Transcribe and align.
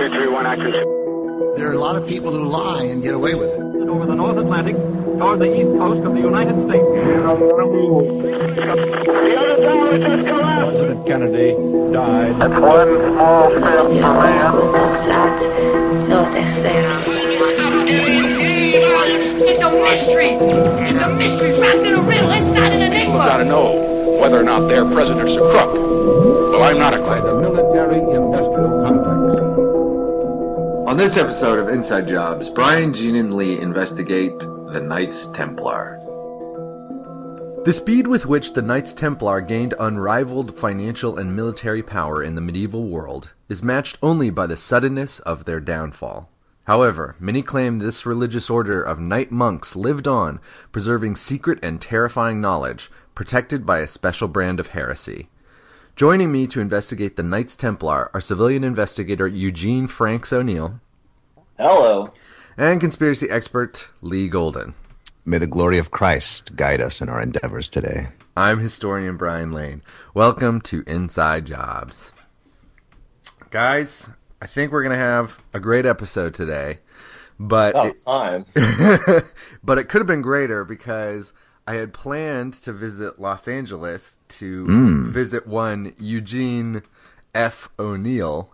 There 0.00 1.68
are 1.68 1.74
a 1.74 1.78
lot 1.78 1.94
of 1.94 2.06
people 2.08 2.32
who 2.32 2.48
lie 2.48 2.84
and 2.84 3.02
get 3.02 3.12
away 3.12 3.34
with 3.34 3.50
it. 3.50 3.60
Over 3.60 4.06
the 4.06 4.14
North 4.14 4.38
Atlantic 4.38 4.74
toward 4.74 5.40
the 5.40 5.60
east 5.60 5.68
coast 5.76 6.06
of 6.06 6.14
the 6.14 6.20
United 6.20 6.56
States. 6.64 6.88
The. 6.88 7.36
President 10.56 11.06
Kennedy 11.06 11.52
died. 11.92 12.34
That's 12.40 12.60
one 12.62 12.88
small 13.12 13.50
step 13.50 13.76
for 13.76 13.92
man. 14.00 14.54
It's 19.42 19.62
a 19.62 19.70
mystery. 19.70 20.30
It's 20.88 21.00
a 21.02 21.08
mystery 21.10 21.60
wrapped 21.60 21.84
in 21.84 21.92
a 21.92 22.00
riddle 22.00 22.30
inside 22.30 22.72
an 22.72 22.80
enigma. 22.80 23.04
People 23.04 23.20
have 23.20 23.28
got 23.28 23.36
to 23.38 23.44
know 23.44 24.18
whether 24.18 24.40
or 24.40 24.44
not 24.44 24.66
their 24.66 24.86
president's 24.86 25.34
a 25.34 25.40
crook. 25.40 25.74
Well, 25.74 26.62
I'm 26.62 26.78
not 26.78 26.94
a 26.94 26.98
crook. 27.04 27.22
The 27.22 27.34
military 27.38 28.00
this 31.00 31.16
episode 31.16 31.58
of 31.58 31.70
Inside 31.70 32.06
Jobs, 32.06 32.50
Brian, 32.50 32.92
Gene, 32.92 33.16
and 33.16 33.32
Lee 33.32 33.58
investigate 33.58 34.38
the 34.38 34.82
Knights 34.84 35.28
Templar. 35.28 35.98
The 37.64 37.72
speed 37.72 38.06
with 38.06 38.26
which 38.26 38.52
the 38.52 38.60
Knights 38.60 38.92
Templar 38.92 39.40
gained 39.40 39.72
unrivaled 39.80 40.58
financial 40.58 41.16
and 41.16 41.34
military 41.34 41.82
power 41.82 42.22
in 42.22 42.34
the 42.34 42.42
medieval 42.42 42.86
world 42.86 43.32
is 43.48 43.62
matched 43.62 43.96
only 44.02 44.28
by 44.28 44.46
the 44.46 44.58
suddenness 44.58 45.20
of 45.20 45.46
their 45.46 45.58
downfall. 45.58 46.28
However, 46.64 47.16
many 47.18 47.40
claim 47.40 47.78
this 47.78 48.04
religious 48.04 48.50
order 48.50 48.82
of 48.82 49.00
knight 49.00 49.32
monks 49.32 49.74
lived 49.74 50.06
on, 50.06 50.38
preserving 50.70 51.16
secret 51.16 51.58
and 51.62 51.80
terrifying 51.80 52.42
knowledge, 52.42 52.90
protected 53.14 53.64
by 53.64 53.78
a 53.78 53.88
special 53.88 54.28
brand 54.28 54.60
of 54.60 54.66
heresy. 54.66 55.30
Joining 55.96 56.30
me 56.30 56.46
to 56.48 56.60
investigate 56.60 57.16
the 57.16 57.22
Knights 57.22 57.56
Templar 57.56 58.10
are 58.12 58.20
civilian 58.20 58.64
investigator 58.64 59.26
Eugene 59.26 59.86
Franks 59.86 60.30
O'Neill 60.30 60.78
Hello. 61.60 62.10
and 62.56 62.80
conspiracy 62.80 63.28
expert 63.28 63.90
Lee 64.00 64.28
Golden. 64.28 64.72
May 65.26 65.36
the 65.38 65.46
glory 65.46 65.76
of 65.76 65.90
Christ 65.90 66.56
guide 66.56 66.80
us 66.80 67.00
in 67.02 67.08
our 67.10 67.20
endeavors 67.20 67.68
today. 67.68 68.08
I'm 68.36 68.58
historian 68.60 69.16
Brian 69.18 69.52
Lane. 69.52 69.82
Welcome 70.14 70.62
to 70.62 70.82
Inside 70.86 71.44
Jobs. 71.44 72.14
Guys, 73.50 74.08
I 74.40 74.46
think 74.46 74.72
we're 74.72 74.82
going 74.82 74.98
to 74.98 75.04
have 75.04 75.42
a 75.52 75.60
great 75.60 75.84
episode 75.84 76.32
today, 76.32 76.78
but 77.38 77.74
Oh, 77.74 77.84
it- 77.86 77.90
it's 77.90 78.04
time. 78.04 78.46
but 79.62 79.76
it 79.78 79.84
could 79.90 80.00
have 80.00 80.06
been 80.06 80.22
greater 80.22 80.64
because 80.64 81.32
I 81.66 81.74
had 81.74 81.92
planned 81.92 82.54
to 82.54 82.72
visit 82.72 83.20
Los 83.20 83.46
Angeles 83.46 84.18
to 84.28 84.64
Hmm. 84.64 85.10
visit 85.10 85.46
one 85.46 85.92
Eugene 85.98 86.82
F. 87.34 87.68
O'Neill, 87.78 88.52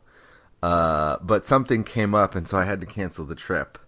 uh, 0.66 1.18
but 1.22 1.44
something 1.44 1.84
came 1.84 2.14
up, 2.14 2.34
and 2.34 2.46
so 2.48 2.58
I 2.58 2.64
had 2.64 2.80
to 2.80 2.86
cancel 2.86 3.24
the 3.24 3.34
trip. 3.36 3.78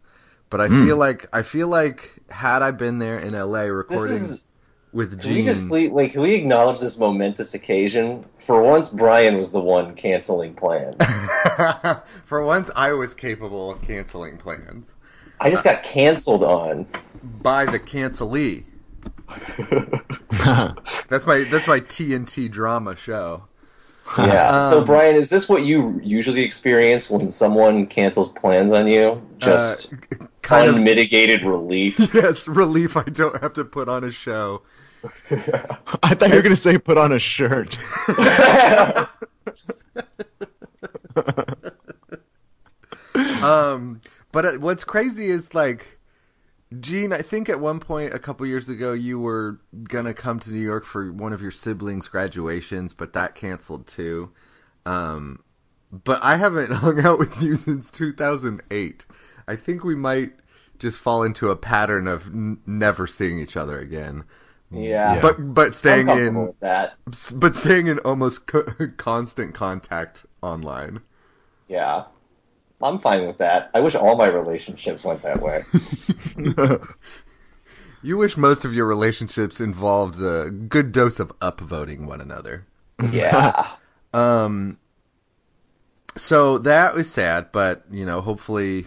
But 0.51 0.61
I 0.61 0.69
Hmm. 0.69 0.85
feel 0.87 0.97
like 0.97 1.27
I 1.33 1.43
feel 1.43 1.69
like 1.69 2.13
had 2.31 2.63
I 2.63 2.71
been 2.71 2.99
there 3.01 3.19
in 3.19 3.35
LA 3.35 3.63
recording 3.65 4.15
is- 4.15 4.43
with 4.93 5.21
Can 5.21 5.35
we 5.35 5.45
just 5.45 5.59
Gene, 5.59 5.69
please, 5.69 5.91
wait, 5.91 6.13
can 6.13 6.23
we 6.23 6.35
acknowledge 6.35 6.81
this 6.81 6.97
momentous 6.99 7.53
occasion? 7.53 8.25
For 8.39 8.63
once, 8.63 8.89
Brian 8.89 9.37
was 9.37 9.51
the 9.51 9.61
one 9.61 9.95
canceling 9.95 10.55
plans. 10.55 10.97
for 12.25 12.43
once 12.45 12.71
I 12.75 12.93
was 12.93 13.13
capable 13.13 13.71
of 13.71 13.83
canceling 13.83 14.39
plans 14.39 14.93
I 15.41 15.51
just 15.51 15.63
got 15.65 15.83
canceled 15.83 16.43
on. 16.43 16.87
by 17.23 17.65
the 17.67 17.79
cancelee. 17.79 18.65
that's 21.09 21.27
my 21.27 21.45
that's 21.51 21.67
my 21.67 21.81
TNT 21.81 22.51
drama 22.51 22.97
show. 22.97 23.45
Yeah. 24.19 24.59
so, 24.59 24.79
Um, 24.79 24.85
Brian, 24.85 25.17
is 25.17 25.31
this 25.31 25.49
what 25.49 25.65
you 25.67 26.01
usually 26.03 26.43
experience 26.43 27.11
when 27.11 27.29
someone 27.29 27.87
cancels 27.87 28.29
plans 28.31 28.73
on 28.73 28.87
you? 28.89 29.21
Just 29.39 29.93
Uh, 29.93 30.27
kind 30.43 30.69
of 30.71 30.77
unmitigated 30.77 31.45
relief? 31.45 31.99
yes, 32.15 32.49
relief 32.49 32.97
I 32.97 33.03
don't 33.05 33.41
have 33.43 33.53
to 33.55 33.65
put 33.65 33.89
on 33.89 34.05
a 34.05 34.11
show. 34.11 34.63
I 36.03 36.15
thought 36.15 36.31
you 36.31 36.37
were 36.37 36.43
going 36.43 36.55
to 36.55 36.57
say 36.57 36.79
put 36.79 36.99
on 36.99 37.13
a 37.13 37.19
shirt. 37.19 37.79
Um, 43.43 44.01
but 44.33 44.45
uh, 44.47 44.53
what's 44.59 44.85
crazy 44.85 45.27
is 45.27 45.55
like, 45.55 45.98
Gene. 46.81 47.13
I 47.13 47.23
think 47.23 47.49
at 47.49 47.61
one 47.61 47.81
point 47.81 48.13
a 48.13 48.19
couple 48.19 48.47
years 48.47 48.69
ago 48.69 48.93
you 48.93 49.19
were 49.19 49.61
gonna 49.85 50.15
come 50.15 50.39
to 50.41 50.53
New 50.53 50.61
York 50.61 50.85
for 50.85 51.11
one 51.13 51.33
of 51.33 51.41
your 51.41 51.51
siblings' 51.51 52.09
graduations, 52.09 52.93
but 52.93 53.13
that 53.15 53.35
canceled 53.35 53.87
too. 53.87 54.31
Um, 54.85 55.43
but 55.91 56.23
I 56.23 56.37
haven't 56.37 56.73
hung 56.85 57.01
out 57.01 57.19
with 57.19 57.43
you 57.43 57.55
since 57.55 57.91
2008. 57.91 59.07
I 59.47 59.57
think 59.57 59.83
we 59.83 59.97
might 59.97 60.33
just 60.79 60.99
fall 60.99 61.23
into 61.23 61.51
a 61.51 61.57
pattern 61.57 62.07
of 62.07 62.27
n- 62.29 62.61
never 62.67 63.07
seeing 63.07 63.39
each 63.39 63.57
other 63.57 63.79
again. 63.81 64.25
Yeah. 64.71 65.21
But 65.21 65.55
but 65.55 65.75
staying 65.75 66.09
in 66.09 66.53
that. 66.61 66.95
but 67.35 67.57
staying 67.57 67.87
in 67.87 67.99
almost 68.01 68.47
co- 68.47 68.67
constant 68.99 69.55
contact 69.55 70.27
online. 70.43 71.01
Yeah. 71.69 72.05
I'm 72.83 72.99
fine 72.99 73.27
with 73.27 73.39
that. 73.39 73.71
I 73.75 73.81
wish 73.81 73.95
all 73.95 74.17
my 74.17 74.27
relationships 74.29 75.05
went 75.05 75.23
that 75.23 75.41
way. 75.41 75.63
You 78.03 78.17
wish 78.17 78.37
most 78.37 78.65
of 78.65 78.73
your 78.73 78.87
relationships 78.87 79.61
involved 79.61 80.23
a 80.23 80.51
good 80.51 80.93
dose 80.93 81.19
of 81.19 81.37
upvoting 81.41 82.07
one 82.07 82.21
another. 82.21 82.67
Yeah. 83.11 83.69
Um. 84.15 84.79
So 86.17 86.59
that 86.59 86.95
was 86.95 87.13
sad, 87.13 87.53
but 87.53 87.85
you 87.91 88.07
know, 88.07 88.21
hopefully 88.23 88.87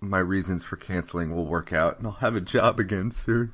my 0.00 0.18
reasons 0.18 0.62
for 0.64 0.76
canceling 0.76 1.34
will 1.34 1.46
work 1.46 1.72
out 1.72 1.98
and 1.98 2.06
I'll 2.06 2.12
have 2.14 2.36
a 2.36 2.40
job 2.40 2.78
again 2.78 3.10
soon. 3.10 3.52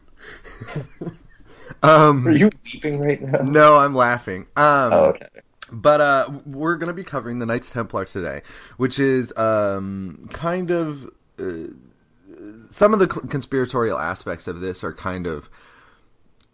um, 1.83 2.27
Are 2.27 2.33
you 2.33 2.51
weeping 2.65 3.01
right 3.01 3.21
now? 3.23 3.39
No, 3.43 3.77
I'm 3.77 3.95
laughing. 3.95 4.47
Um 4.57 4.93
Oh, 4.93 5.05
okay. 5.07 5.29
But 5.73 6.01
uh, 6.01 6.31
we're 6.47 6.77
going 6.77 6.89
to 6.89 6.95
be 6.95 7.05
covering 7.05 7.39
the 7.39 7.47
Knights 7.47 7.71
Templar 7.71 8.05
today, 8.05 8.43
which 8.77 8.99
is 8.99 9.33
um, 9.37 10.29
kind 10.33 10.71
of 10.71 11.11
uh, 11.39 11.73
some 12.71 12.93
of 12.93 12.99
the 12.99 13.07
conspiratorial 13.07 13.99
aspects 13.99 14.47
of 14.49 14.61
this 14.61 14.83
are 14.85 14.93
kind 14.93 15.27
of 15.27 15.51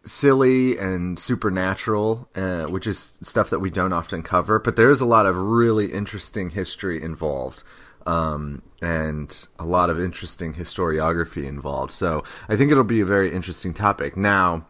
silly 0.05 0.79
and 0.79 1.19
supernatural, 1.19 2.29
uh, 2.35 2.65
which 2.67 2.87
is 2.87 3.19
stuff 3.23 3.51
that 3.51 3.59
we 3.59 3.71
don't 3.71 3.93
often 3.93 4.23
cover. 4.23 4.59
But 4.59 4.77
there 4.77 4.91
is 4.91 5.01
a 5.01 5.07
lot 5.07 5.27
of 5.27 5.37
really 5.37 5.93
interesting 5.93 6.51
history 6.51 7.03
involved. 7.03 7.63
Um, 8.07 8.63
and 8.81 9.49
a 9.59 9.65
lot 9.65 9.91
of 9.91 9.99
interesting 9.99 10.55
historiography 10.55 11.45
involved. 11.45 11.91
So 11.91 12.23
I 12.49 12.55
think 12.55 12.71
it'll 12.71 12.85
be 12.85 13.01
a 13.01 13.05
very 13.05 13.33
interesting 13.33 13.75
topic. 13.75 14.17
Now, 14.17 14.65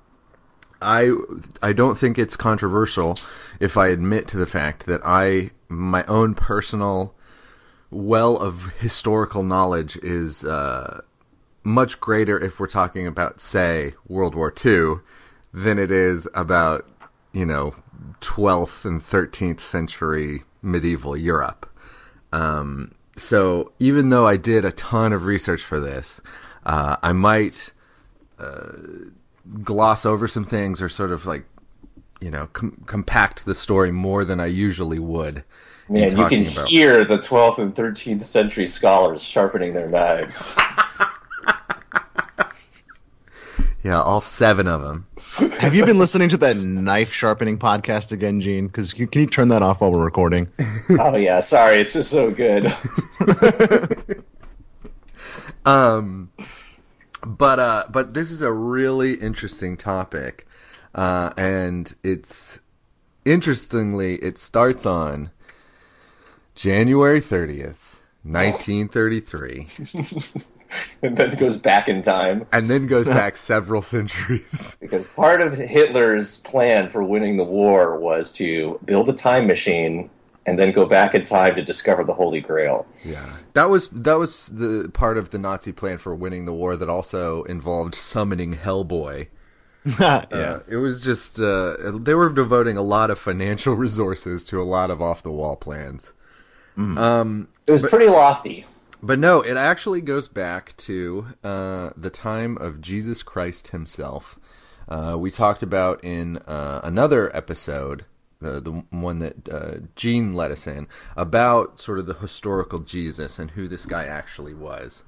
I 0.80 1.12
I 1.62 1.72
don't 1.72 1.96
think 1.96 2.18
it's 2.18 2.36
controversial 2.36 3.16
if 3.60 3.76
I 3.76 3.88
admit 3.88 4.28
to 4.28 4.36
the 4.36 4.46
fact 4.46 4.86
that 4.86 5.00
I 5.04 5.50
my 5.68 6.04
own 6.04 6.34
personal 6.34 7.14
well 7.90 8.36
of 8.36 8.72
historical 8.78 9.42
knowledge 9.42 9.96
is 9.98 10.44
uh, 10.44 11.00
much 11.64 12.00
greater 12.00 12.38
if 12.38 12.60
we're 12.60 12.66
talking 12.66 13.06
about 13.06 13.40
say 13.40 13.94
World 14.06 14.34
War 14.34 14.52
II 14.64 14.96
than 15.52 15.78
it 15.78 15.90
is 15.90 16.28
about 16.34 16.86
you 17.32 17.46
know 17.46 17.74
12th 18.20 18.84
and 18.84 19.00
13th 19.00 19.60
century 19.60 20.44
medieval 20.62 21.16
Europe. 21.16 21.70
Um, 22.32 22.92
so 23.16 23.72
even 23.78 24.10
though 24.10 24.26
I 24.26 24.36
did 24.36 24.64
a 24.64 24.72
ton 24.72 25.12
of 25.12 25.24
research 25.24 25.62
for 25.62 25.80
this, 25.80 26.20
uh, 26.66 26.96
I 27.02 27.12
might 27.12 27.72
gloss 29.62 30.04
over 30.06 30.26
some 30.28 30.44
things 30.44 30.80
or 30.82 30.88
sort 30.88 31.12
of 31.12 31.26
like 31.26 31.44
you 32.20 32.30
know 32.30 32.48
com- 32.52 32.82
compact 32.86 33.44
the 33.46 33.54
story 33.54 33.90
more 33.92 34.24
than 34.24 34.40
I 34.40 34.46
usually 34.46 34.98
would. 34.98 35.44
in 35.88 35.94
Man, 35.94 36.16
you 36.16 36.26
can 36.28 36.46
about- 36.46 36.68
hear 36.68 37.04
the 37.04 37.18
12th 37.18 37.58
and 37.58 37.74
13th 37.74 38.22
century 38.22 38.66
scholars 38.66 39.22
sharpening 39.22 39.74
their 39.74 39.88
knives. 39.88 40.54
yeah, 43.84 44.00
all 44.02 44.20
seven 44.20 44.66
of 44.66 44.82
them. 44.82 45.06
Have 45.60 45.74
you 45.74 45.84
been 45.84 45.98
listening 45.98 46.28
to 46.30 46.36
that 46.38 46.56
knife 46.56 47.12
sharpening 47.12 47.58
podcast 47.58 48.10
again, 48.10 48.40
Gene? 48.40 48.66
Because 48.66 48.92
can 48.92 49.08
you 49.12 49.26
turn 49.26 49.48
that 49.48 49.62
off 49.62 49.80
while 49.80 49.92
we're 49.92 50.02
recording? 50.04 50.48
oh, 50.98 51.14
yeah, 51.16 51.38
sorry, 51.40 51.76
it's 51.78 51.92
just 51.92 52.10
so 52.10 52.30
good. 52.30 52.72
Um, 55.64 56.30
but 57.26 57.58
uh, 57.58 57.84
but 57.90 58.14
this 58.14 58.30
is 58.30 58.40
a 58.40 58.52
really 58.52 59.14
interesting 59.14 59.76
topic, 59.76 60.46
uh, 60.94 61.32
and 61.36 61.94
it's 62.02 62.60
interestingly 63.24 64.14
it 64.16 64.38
starts 64.38 64.86
on 64.86 65.30
January 66.54 67.20
thirtieth, 67.20 68.00
nineteen 68.22 68.88
thirty 68.88 69.20
three. 69.20 69.66
and 71.02 71.16
then 71.16 71.34
goes 71.36 71.56
back 71.56 71.88
in 71.88 72.02
time. 72.02 72.46
and 72.52 72.68
then 72.68 72.86
goes 72.86 73.06
back 73.06 73.36
several 73.36 73.82
centuries. 73.82 74.76
Because 74.86 75.06
part 75.08 75.40
of 75.40 75.54
Hitler's 75.54 76.38
plan 76.38 76.90
for 76.90 77.02
winning 77.02 77.36
the 77.36 77.44
war 77.44 77.98
was 77.98 78.32
to 78.32 78.78
build 78.84 79.08
a 79.08 79.12
time 79.12 79.46
machine 79.46 80.10
and 80.46 80.58
then 80.58 80.72
go 80.72 80.86
back 80.86 81.14
in 81.14 81.22
time 81.24 81.54
to 81.56 81.62
discover 81.62 82.04
the 82.04 82.14
Holy 82.14 82.40
Grail. 82.40 82.86
Yeah, 83.04 83.26
that 83.54 83.68
was 83.70 83.88
that 83.90 84.14
was 84.18 84.46
the 84.48 84.90
part 84.94 85.18
of 85.18 85.30
the 85.30 85.38
Nazi 85.38 85.72
plan 85.72 85.98
for 85.98 86.14
winning 86.14 86.44
the 86.44 86.52
war 86.52 86.76
that 86.76 86.88
also 86.88 87.42
involved 87.44 87.94
summoning 87.94 88.56
Hellboy. 88.56 89.28
yeah. 90.00 90.24
Uh, 90.32 90.60
it 90.68 90.76
was 90.76 91.00
just 91.02 91.40
uh, 91.40 91.76
they 91.94 92.14
were 92.14 92.28
devoting 92.30 92.76
a 92.76 92.82
lot 92.82 93.10
of 93.10 93.18
financial 93.18 93.74
resources 93.86 94.44
to 94.46 94.60
a 94.60 94.64
lot 94.64 94.90
of 94.90 95.00
off 95.02 95.22
the 95.22 95.30
wall 95.30 95.56
plans. 95.56 96.12
Um, 96.76 97.48
It 97.66 97.70
was 97.70 97.82
pretty 97.82 98.08
lofty. 98.08 98.66
but 99.02 99.18
no, 99.18 99.40
it 99.40 99.56
actually 99.56 100.00
goes 100.02 100.28
back 100.28 100.76
to 100.78 101.26
uh, 101.42 101.90
the 101.96 102.10
time 102.10 102.58
of 102.58 102.80
Jesus 102.80 103.22
Christ 103.22 103.68
himself. 103.68 104.38
Uh, 104.88 105.16
we 105.18 105.30
talked 105.30 105.62
about 105.62 106.04
in 106.04 106.36
uh, 106.38 106.80
another 106.84 107.34
episode, 107.34 108.04
uh, 108.42 108.60
the 108.60 108.84
one 108.90 109.18
that 109.20 109.48
uh, 109.48 109.74
Gene 109.94 110.32
let 110.32 110.50
us 110.50 110.66
in, 110.66 110.88
about 111.16 111.80
sort 111.80 111.98
of 111.98 112.06
the 112.06 112.14
historical 112.14 112.80
Jesus 112.80 113.38
and 113.38 113.52
who 113.52 113.68
this 113.68 113.86
guy 113.86 114.04
actually 114.04 114.54
was. 114.54 115.04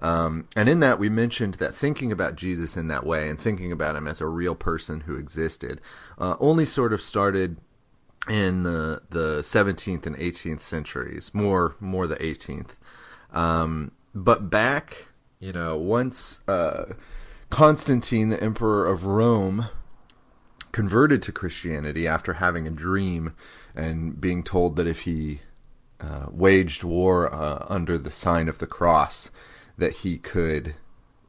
Um, 0.00 0.48
and 0.56 0.68
in 0.68 0.80
that, 0.80 0.98
we 0.98 1.10
mentioned 1.10 1.54
that 1.54 1.74
thinking 1.74 2.10
about 2.10 2.36
Jesus 2.36 2.76
in 2.76 2.88
that 2.88 3.04
way 3.04 3.28
and 3.28 3.38
thinking 3.38 3.70
about 3.70 3.96
him 3.96 4.08
as 4.08 4.20
a 4.20 4.26
real 4.26 4.54
person 4.54 5.02
who 5.02 5.16
existed 5.16 5.80
uh, 6.18 6.36
only 6.40 6.64
sort 6.64 6.92
of 6.92 7.02
started 7.02 7.58
in 8.28 8.64
the 8.64 9.02
the 9.10 9.40
17th 9.40 10.06
and 10.06 10.16
18th 10.16 10.62
centuries, 10.62 11.32
more 11.34 11.74
more 11.80 12.06
the 12.06 12.16
18th. 12.16 12.76
Um, 13.32 13.92
but 14.14 14.50
back, 14.50 15.08
you 15.38 15.52
know, 15.52 15.76
once 15.76 16.40
uh, 16.48 16.94
Constantine, 17.50 18.28
the 18.28 18.42
emperor 18.42 18.86
of 18.86 19.06
Rome, 19.06 19.68
converted 20.72 21.22
to 21.22 21.32
Christianity 21.32 22.06
after 22.06 22.34
having 22.34 22.66
a 22.66 22.70
dream 22.70 23.34
and 23.74 24.20
being 24.20 24.42
told 24.42 24.76
that 24.76 24.86
if 24.86 25.00
he 25.00 25.40
uh, 26.00 26.26
waged 26.30 26.82
war 26.84 27.32
uh, 27.32 27.66
under 27.68 27.98
the 27.98 28.12
sign 28.12 28.48
of 28.48 28.58
the 28.58 28.66
cross, 28.66 29.30
that 29.78 29.92
he 29.98 30.18
could, 30.18 30.74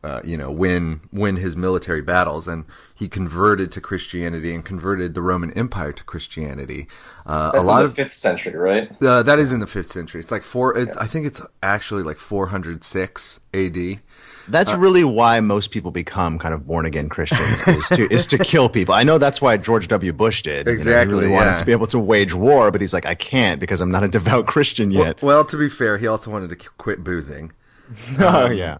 uh, 0.04 0.22
you 0.24 0.38
know, 0.38 0.52
win 0.52 1.02
win 1.12 1.36
his 1.38 1.56
military 1.56 2.02
battles, 2.02 2.48
and 2.48 2.66
he 2.96 3.08
converted 3.10 3.72
to 3.74 3.82
Christianity 3.82 4.54
and 4.54 4.64
converted 4.66 5.14
the 5.14 5.22
Roman 5.22 5.52
Empire 5.54 5.94
to 5.94 6.04
Christianity. 6.04 6.88
Uh, 7.26 7.52
That's 7.52 7.68
a 7.68 7.68
lot 7.68 7.82
in 7.82 7.86
the 7.86 7.90
of 7.90 7.94
fifth 7.94 8.14
century, 8.14 8.56
right? 8.56 8.92
uh, 9.02 9.24
that 9.24 9.40
is 9.40 9.52
in 9.52 9.60
the 9.60 9.68
fifth 9.68 9.88
century. 9.88 10.20
It's 10.22 10.32
like 10.32 10.44
four. 10.44 10.78
It, 10.78 10.90
I 11.00 11.08
think 11.08 11.26
it's 11.26 11.42
actually 11.64 12.04
like 12.04 12.18
406 12.18 13.40
A.D. 13.54 14.00
That's 14.48 14.74
really 14.74 15.04
why 15.04 15.40
most 15.40 15.72
people 15.72 15.92
become 15.92 16.40
kind 16.40 16.54
of 16.54 16.66
born 16.68 16.86
again 16.86 17.10
Christians 17.10 17.62
is 17.68 17.86
to 17.90 18.14
is 18.14 18.28
to 18.28 18.38
kill 18.38 18.70
people. 18.70 18.94
I 18.94 19.04
know 19.04 19.18
that's 19.18 19.42
why 19.42 19.58
George 19.58 19.88
W. 19.88 20.12
Bush 20.14 20.42
did. 20.42 20.52
You 20.52 20.64
know, 20.64 20.72
he 20.72 20.74
Exactly, 20.74 21.14
really 21.16 21.28
wanted 21.30 21.52
yeah. 21.52 21.56
to 21.56 21.66
be 21.66 21.72
able 21.72 21.88
to 21.88 22.00
wage 22.00 22.34
war, 22.34 22.72
but 22.72 22.82
he's 22.82 22.94
like, 22.94 23.06
I 23.06 23.16
can't 23.16 23.60
because 23.60 23.82
I'm 23.82 23.92
not 23.92 24.04
a 24.04 24.08
devout 24.08 24.48
Christian 24.48 24.92
yet. 24.92 25.22
Well, 25.22 25.46
to 25.46 25.58
be 25.58 25.70
fair, 25.70 25.98
he 25.98 26.08
also 26.08 26.32
wanted 26.32 26.50
to 26.50 26.56
quit 26.78 27.04
boozing. 27.04 27.52
oh 28.20 28.50
yeah. 28.50 28.78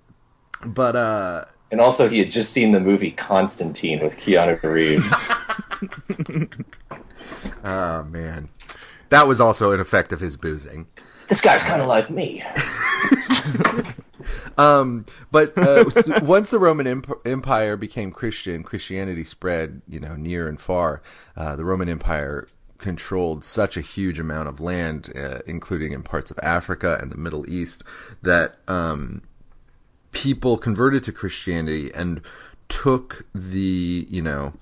But 0.66 0.96
uh, 0.96 1.46
And 1.72 1.82
also, 1.82 2.08
he 2.10 2.20
had 2.20 2.32
just 2.32 2.52
seen 2.52 2.72
the 2.72 2.80
movie 2.80 3.12
Constantine 3.12 4.00
with 4.02 4.18
Keanu 4.18 4.62
Reeves. 4.64 5.28
oh 7.64 8.04
man, 8.04 8.50
that 9.10 9.28
was 9.28 9.40
also 9.40 9.72
an 9.72 9.80
effect 9.80 10.12
of 10.14 10.20
his 10.20 10.38
boozing. 10.38 10.88
this 11.28 11.42
guy's 11.42 11.64
kind 11.64 11.82
of 11.82 11.88
like 11.88 12.10
me. 12.10 12.44
Um, 14.58 15.06
but 15.32 15.58
uh, 15.58 15.86
once 16.24 16.50
the 16.50 16.60
Roman 16.60 16.88
Emp- 16.88 17.22
Empire 17.26 17.78
became 17.78 18.12
Christian, 18.12 18.64
Christianity 18.64 19.24
spread, 19.24 19.82
you 19.88 20.00
know, 20.00 20.16
near 20.16 20.48
and 20.48 20.60
far. 20.60 21.02
Uh, 21.36 21.56
the 21.56 21.66
Roman 21.66 21.90
Empire 21.90 22.48
controlled 22.78 23.44
such 23.44 23.78
a 23.78 23.82
huge 23.82 24.20
amount 24.20 24.50
of 24.50 24.60
land, 24.60 25.12
uh, 25.16 25.40
including 25.46 25.94
in 25.94 26.04
parts 26.04 26.32
of 26.32 26.40
Africa 26.42 26.98
and 27.00 27.12
the 27.12 27.18
Middle 27.18 27.50
East, 27.50 27.84
that 28.22 28.56
um, 28.68 29.22
people 30.12 30.58
converted 30.58 31.04
to 31.04 31.12
Christianity 31.12 31.92
and 31.94 32.22
took 32.68 33.26
the, 33.34 34.08
you 34.10 34.22
know, 34.22 34.54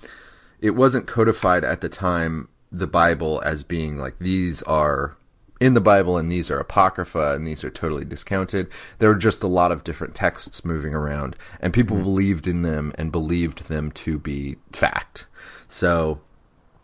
it 0.59 0.71
wasn't 0.71 1.07
codified 1.07 1.63
at 1.63 1.81
the 1.81 1.89
time 1.89 2.49
the 2.71 2.87
Bible 2.87 3.41
as 3.43 3.63
being 3.63 3.97
like 3.97 4.19
these 4.19 4.61
are 4.63 5.15
in 5.59 5.73
the 5.73 5.81
Bible 5.81 6.17
and 6.17 6.31
these 6.31 6.49
are 6.49 6.59
apocrypha 6.59 7.33
and 7.33 7.45
these 7.45 7.63
are 7.63 7.69
totally 7.69 8.05
discounted. 8.05 8.67
There 8.99 9.09
were 9.09 9.15
just 9.15 9.43
a 9.43 9.47
lot 9.47 9.71
of 9.71 9.83
different 9.83 10.15
texts 10.15 10.63
moving 10.63 10.93
around 10.93 11.35
and 11.59 11.73
people 11.73 11.97
believed 11.97 12.47
in 12.47 12.61
them 12.61 12.93
and 12.97 13.11
believed 13.11 13.67
them 13.67 13.91
to 13.91 14.17
be 14.17 14.57
fact. 14.71 15.25
So 15.67 16.21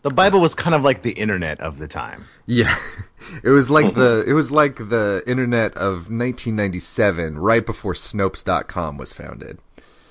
The 0.02 0.10
Bible 0.10 0.40
was 0.40 0.54
kind 0.54 0.74
of 0.74 0.84
like 0.84 1.02
the 1.02 1.12
internet 1.12 1.58
of 1.60 1.78
the 1.78 1.88
time. 1.88 2.24
yeah, 2.46 2.76
it 3.42 3.50
was 3.50 3.70
like 3.70 3.94
the 3.94 4.24
it 4.26 4.32
was 4.34 4.50
like 4.50 4.76
the 4.76 5.22
internet 5.26 5.72
of 5.76 6.10
1997, 6.10 7.38
right 7.38 7.64
before 7.64 7.94
Snopes.com 7.94 8.98
was 8.98 9.12
founded. 9.12 9.58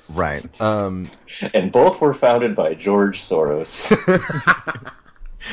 Right. 0.09 0.45
Um, 0.62 1.09
And 1.53 1.71
both 1.71 2.00
were 2.01 2.13
founded 2.13 2.56
by 2.56 2.73
George 2.75 3.21
Soros. 3.21 3.89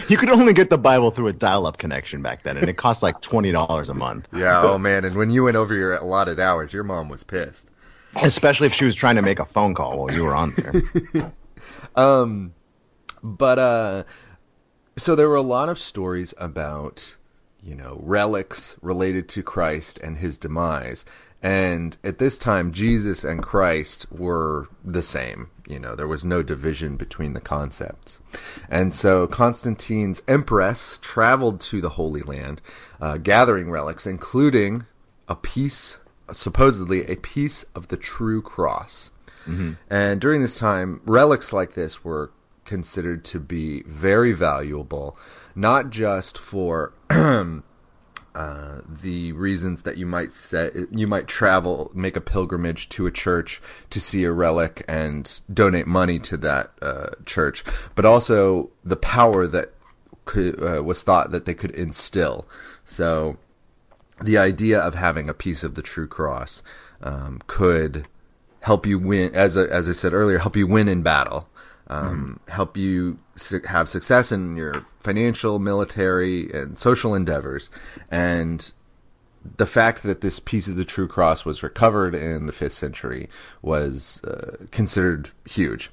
you 0.09 0.17
could 0.17 0.31
only 0.31 0.53
get 0.53 0.71
the 0.71 0.79
Bible 0.79 1.11
through 1.11 1.29
a 1.29 1.33
dial-up 1.33 1.79
connection 1.79 2.23
back 2.23 2.43
then, 2.43 2.57
and 2.57 2.69
it 2.69 2.77
cost 2.77 3.03
like 3.03 3.21
twenty 3.21 3.53
dollars 3.53 3.89
a 3.89 3.95
month. 3.95 4.29
yeah, 4.35 4.63
oh 4.63 4.79
man, 4.79 5.05
and 5.05 5.15
when 5.15 5.31
you 5.31 5.45
went 5.45 5.57
over 5.57 5.75
your 5.75 5.95
allotted 5.95 6.41
hours, 6.41 6.73
your 6.73 6.85
mom 6.85 7.09
was 7.09 7.23
pissed. 7.25 7.71
Especially 8.23 8.67
if 8.67 8.75
she 8.75 8.85
was 8.85 8.95
trying 8.95 9.17
to 9.17 9.23
make 9.23 9.39
a 9.39 9.47
phone 9.47 9.75
call 9.75 9.99
while 9.99 10.15
you 10.15 10.25
were 10.25 10.35
on 10.35 10.53
there. 10.57 11.33
Um, 11.95 12.55
but 13.23 13.59
uh 13.59 14.05
so 14.97 15.15
there 15.15 15.29
were 15.29 15.37
a 15.37 15.43
lot 15.43 15.69
of 15.69 15.79
stories 15.79 16.35
about 16.39 17.17
you 17.63 17.75
know 17.75 17.99
relics 18.03 18.77
related 18.83 19.29
to 19.31 19.43
Christ 19.43 19.99
and 19.99 20.19
his 20.19 20.37
demise 20.39 21.05
and 21.43 21.97
at 22.05 22.19
this 22.19 22.39
time 22.39 22.73
Jesus 22.73 23.25
and 23.25 23.43
Christ 23.43 24.07
were 24.11 24.69
the 24.85 25.03
same 25.03 25.51
you 25.67 25.79
know 25.79 25.95
there 25.95 26.09
was 26.09 26.25
no 26.25 26.43
division 26.43 26.97
between 26.97 27.33
the 27.33 27.41
concepts. 27.41 28.21
And 28.69 28.95
so 28.95 29.27
Constantine's 29.27 30.23
empress 30.29 30.99
traveled 31.01 31.61
to 31.63 31.81
the 31.81 31.91
Holy 31.91 32.23
Land 32.23 32.61
uh, 33.01 33.19
gathering 33.19 33.71
relics 33.71 34.07
including 34.07 34.87
a 35.29 35.37
piece 35.37 35.99
supposedly 36.31 37.05
a 37.07 37.17
piece 37.17 37.65
of 37.75 37.89
the 37.89 37.97
true 37.97 38.43
cross. 38.43 39.11
And 39.91 40.21
during 40.21 40.41
this 40.41 40.59
time, 40.59 41.01
relics 41.05 41.53
like 41.53 41.75
this 41.75 42.05
were 42.05 42.31
considered 42.65 43.25
to 43.27 43.41
be 43.41 43.83
very 43.83 44.33
valuable, 44.33 45.17
not 45.55 45.91
just 45.91 46.39
for 46.39 46.93
uh, 48.35 48.81
the 48.87 49.33
reasons 49.33 49.83
that 49.83 49.99
you 49.99 50.07
might 50.07 50.33
say 50.33 50.71
you 50.91 51.07
might 51.07 51.29
travel, 51.29 51.91
make 51.95 52.17
a 52.17 52.21
pilgrimage 52.21 52.89
to 52.91 53.07
a 53.07 53.11
church 53.11 53.61
to 53.91 54.01
see 54.01 54.25
a 54.25 54.33
relic 54.33 54.85
and 54.89 55.43
donate 55.53 55.87
money 55.87 56.19
to 56.19 56.37
that 56.39 56.71
uh, 56.81 57.11
church, 57.27 57.63
but 57.95 58.07
also 58.07 58.71
the 58.85 58.97
power 58.97 59.47
that 59.47 59.73
could, 60.25 60.63
uh, 60.63 60.83
was 60.83 61.03
thought 61.03 61.31
that 61.31 61.45
they 61.45 61.55
could 61.55 61.73
instill. 61.73 62.47
So 62.85 63.37
the 64.23 64.39
idea 64.39 64.81
of 64.81 64.95
having 64.95 65.29
a 65.29 65.35
piece 65.35 65.63
of 65.63 65.75
the 65.75 65.83
true 65.83 66.07
cross 66.07 66.63
um, 67.03 67.41
could 67.47 68.07
help 68.61 68.87
you 68.87 68.99
win, 68.99 69.35
as 69.35 69.57
I, 69.59 69.65
as 69.65 69.89
I 69.89 69.93
said 69.93 70.13
earlier, 70.15 70.39
help 70.39 70.57
you 70.57 70.67
win 70.67 70.89
in 70.89 71.03
battle, 71.03 71.49
um, 71.89 72.41
help 72.49 72.77
you 72.77 73.19
have 73.67 73.89
success 73.89 74.33
in 74.33 74.57
your 74.57 74.85
financial, 75.01 75.59
military, 75.59 76.51
and 76.53 76.79
social 76.79 77.15
endeavors, 77.15 77.71
and 78.11 78.73
the 79.57 79.67
fact 79.67 80.03
that 80.03 80.21
this 80.21 80.39
piece 80.39 80.69
of 80.69 80.77
the 80.77 80.85
true 80.85 81.09
cross 81.09 81.45
was 81.45 81.63
recovered 81.63 82.15
in 82.15 82.47
the 82.47 82.53
fifth 82.53 82.75
century 82.75 83.29
was 83.61 84.23
uh, 84.25 84.57
considered 84.71 85.31
huge. 85.45 85.91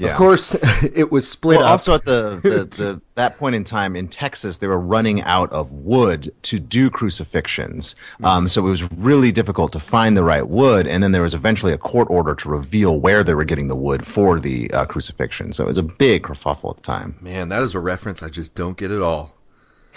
Yeah. 0.00 0.12
Of 0.12 0.16
course, 0.16 0.54
it 0.94 1.12
was 1.12 1.28
split 1.28 1.58
Well, 1.58 1.66
up. 1.66 1.72
also 1.72 1.94
at 1.94 2.04
the, 2.04 2.40
the, 2.42 2.64
the 2.82 3.02
that 3.16 3.36
point 3.36 3.54
in 3.54 3.64
time 3.64 3.94
in 3.96 4.08
Texas, 4.08 4.58
they 4.58 4.66
were 4.66 4.78
running 4.80 5.20
out 5.22 5.52
of 5.52 5.72
wood 5.72 6.32
to 6.42 6.58
do 6.58 6.88
crucifixions. 6.90 7.94
Um, 8.24 8.48
so 8.48 8.66
it 8.66 8.70
was 8.70 8.90
really 8.92 9.30
difficult 9.30 9.72
to 9.72 9.80
find 9.80 10.16
the 10.16 10.24
right 10.24 10.48
wood. 10.48 10.86
And 10.86 11.02
then 11.02 11.12
there 11.12 11.22
was 11.22 11.34
eventually 11.34 11.72
a 11.72 11.78
court 11.78 12.08
order 12.10 12.34
to 12.34 12.48
reveal 12.48 12.98
where 12.98 13.22
they 13.22 13.34
were 13.34 13.44
getting 13.44 13.68
the 13.68 13.76
wood 13.76 14.06
for 14.06 14.40
the 14.40 14.70
uh, 14.72 14.86
crucifixion. 14.86 15.52
So 15.52 15.64
it 15.64 15.68
was 15.68 15.76
a 15.76 15.82
big 15.82 16.22
kerfuffle 16.22 16.70
at 16.70 16.76
the 16.76 16.82
time. 16.82 17.16
Man, 17.20 17.50
that 17.50 17.62
is 17.62 17.74
a 17.74 17.80
reference 17.80 18.22
I 18.22 18.30
just 18.30 18.54
don't 18.54 18.76
get 18.76 18.90
at 18.90 19.02
all. 19.02 19.34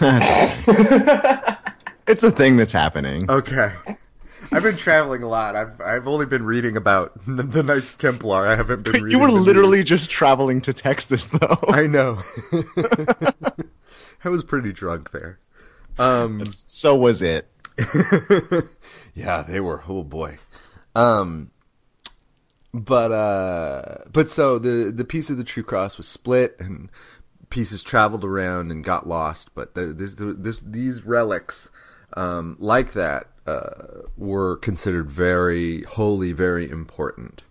It's 2.06 2.22
a 2.22 2.30
thing 2.30 2.58
that's 2.58 2.72
happening. 2.72 3.30
Okay. 3.30 3.72
I've 4.52 4.62
been 4.62 4.76
traveling 4.76 5.22
a 5.22 5.28
lot. 5.28 5.56
I've 5.56 5.80
I've 5.80 6.08
only 6.08 6.26
been 6.26 6.44
reading 6.44 6.76
about 6.76 7.12
the 7.26 7.62
Knights 7.62 7.96
Templar. 7.96 8.46
I 8.46 8.56
haven't 8.56 8.82
been. 8.82 8.92
reading 8.94 9.10
you 9.10 9.18
were 9.18 9.30
the 9.30 9.40
literally 9.40 9.78
news. 9.78 9.88
just 9.88 10.10
traveling 10.10 10.60
to 10.62 10.72
Texas, 10.72 11.28
though. 11.28 11.58
I 11.68 11.86
know. 11.86 12.20
I 14.24 14.28
was 14.28 14.44
pretty 14.44 14.72
drunk 14.72 15.10
there. 15.10 15.38
Um. 15.98 16.44
so 16.48 16.96
was 16.96 17.22
it. 17.22 17.48
Yeah, 19.16 19.42
they 19.42 19.60
were. 19.60 19.84
Oh 19.88 20.02
boy. 20.02 20.38
Um. 20.96 21.52
But 22.72 23.12
uh. 23.12 24.04
But 24.12 24.28
so 24.28 24.58
the 24.58 24.90
the 24.90 25.04
piece 25.04 25.30
of 25.30 25.36
the 25.36 25.44
true 25.44 25.62
cross 25.62 25.96
was 25.96 26.08
split, 26.08 26.56
and 26.58 26.90
pieces 27.48 27.84
traveled 27.84 28.24
around 28.24 28.72
and 28.72 28.82
got 28.82 29.06
lost, 29.06 29.54
but 29.54 29.74
the, 29.74 29.86
this, 29.86 30.16
this, 30.18 30.58
these 30.58 31.04
relics 31.04 31.70
um, 32.14 32.56
like 32.58 32.92
that 32.94 33.28
uh, 33.46 34.02
were 34.16 34.56
considered 34.56 35.10
very 35.10 35.82
holy, 35.82 36.32
very 36.32 36.68
important. 36.68 37.42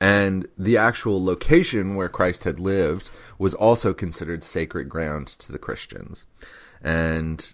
And 0.00 0.46
the 0.56 0.76
actual 0.76 1.24
location 1.24 1.96
where 1.96 2.08
Christ 2.08 2.44
had 2.44 2.60
lived 2.60 3.10
was 3.38 3.54
also 3.54 3.92
considered 3.92 4.44
sacred 4.44 4.88
ground 4.88 5.26
to 5.26 5.50
the 5.50 5.58
Christians. 5.58 6.24
And 6.82 7.52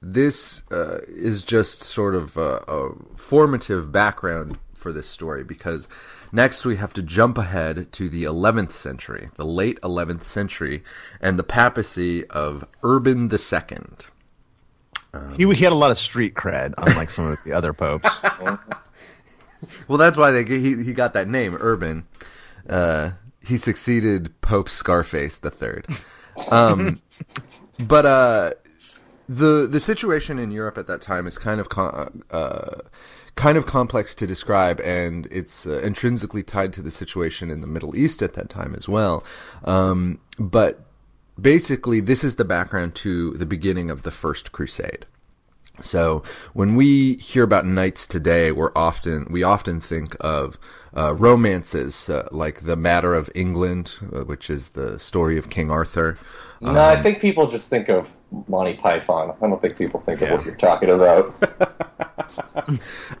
this 0.00 0.64
uh, 0.72 0.98
is 1.06 1.44
just 1.44 1.80
sort 1.80 2.16
of 2.16 2.36
a, 2.36 2.64
a 2.66 2.90
formative 3.16 3.92
background 3.92 4.58
for 4.74 4.92
this 4.92 5.08
story 5.08 5.44
because 5.44 5.88
next 6.32 6.64
we 6.64 6.76
have 6.76 6.92
to 6.92 7.02
jump 7.02 7.38
ahead 7.38 7.92
to 7.92 8.08
the 8.08 8.24
11th 8.24 8.72
century, 8.72 9.28
the 9.36 9.44
late 9.44 9.80
11th 9.82 10.24
century, 10.24 10.82
and 11.20 11.38
the 11.38 11.44
papacy 11.44 12.26
of 12.26 12.66
Urban 12.82 13.30
II. 13.30 13.78
Um, 15.14 15.34
he, 15.36 15.44
he 15.54 15.64
had 15.64 15.72
a 15.72 15.76
lot 15.76 15.90
of 15.90 15.98
street 15.98 16.34
cred, 16.34 16.74
unlike 16.78 17.10
some 17.10 17.26
of 17.26 17.38
the 17.44 17.52
other 17.52 17.72
popes. 17.72 18.10
well, 19.88 19.98
that's 19.98 20.16
why 20.16 20.30
they 20.30 20.44
he 20.44 20.82
he 20.82 20.92
got 20.92 21.12
that 21.14 21.28
name, 21.28 21.56
Urban. 21.60 22.06
Uh, 22.68 23.10
he 23.44 23.56
succeeded 23.56 24.40
Pope 24.40 24.68
Scarface 24.68 25.38
the 25.38 25.50
Third. 25.50 25.86
Um, 26.50 27.00
but 27.78 28.06
uh, 28.06 28.52
the 29.28 29.66
the 29.70 29.80
situation 29.80 30.38
in 30.38 30.50
Europe 30.50 30.78
at 30.78 30.86
that 30.86 31.00
time 31.00 31.26
is 31.26 31.38
kind 31.38 31.60
of 31.60 31.68
com- 31.68 32.22
uh, 32.30 32.76
kind 33.34 33.58
of 33.58 33.66
complex 33.66 34.14
to 34.16 34.26
describe, 34.26 34.80
and 34.80 35.26
it's 35.30 35.66
uh, 35.66 35.80
intrinsically 35.80 36.42
tied 36.42 36.72
to 36.74 36.82
the 36.82 36.90
situation 36.90 37.50
in 37.50 37.60
the 37.60 37.66
Middle 37.66 37.96
East 37.96 38.22
at 38.22 38.34
that 38.34 38.48
time 38.48 38.74
as 38.74 38.88
well. 38.88 39.24
Um, 39.64 40.20
but 40.38 40.86
basically, 41.40 42.00
this 42.00 42.24
is 42.24 42.36
the 42.36 42.44
background 42.44 42.94
to 42.96 43.32
the 43.32 43.46
beginning 43.46 43.90
of 43.90 44.02
the 44.02 44.10
First 44.10 44.52
Crusade. 44.52 45.06
So 45.80 46.22
when 46.52 46.76
we 46.76 47.14
hear 47.14 47.42
about 47.42 47.66
knights 47.66 48.06
today, 48.06 48.52
we're 48.52 48.72
often 48.76 49.26
we 49.30 49.42
often 49.42 49.80
think 49.80 50.16
of 50.20 50.58
uh, 50.96 51.14
romances 51.14 52.10
uh, 52.10 52.28
like 52.30 52.62
the 52.62 52.76
Matter 52.76 53.14
of 53.14 53.30
England, 53.34 53.96
uh, 54.12 54.20
which 54.24 54.50
is 54.50 54.70
the 54.70 54.98
story 54.98 55.38
of 55.38 55.48
King 55.48 55.70
Arthur. 55.70 56.18
Um, 56.60 56.74
no, 56.74 56.84
I 56.84 57.00
think 57.00 57.20
people 57.20 57.46
just 57.48 57.70
think 57.70 57.88
of 57.88 58.12
Monty 58.48 58.74
Python. 58.74 59.34
I 59.40 59.48
don't 59.48 59.60
think 59.60 59.76
people 59.76 60.00
think 60.00 60.20
yeah. 60.20 60.28
of 60.28 60.38
what 60.38 60.46
you're 60.46 60.54
talking 60.56 60.90
about. 60.90 61.34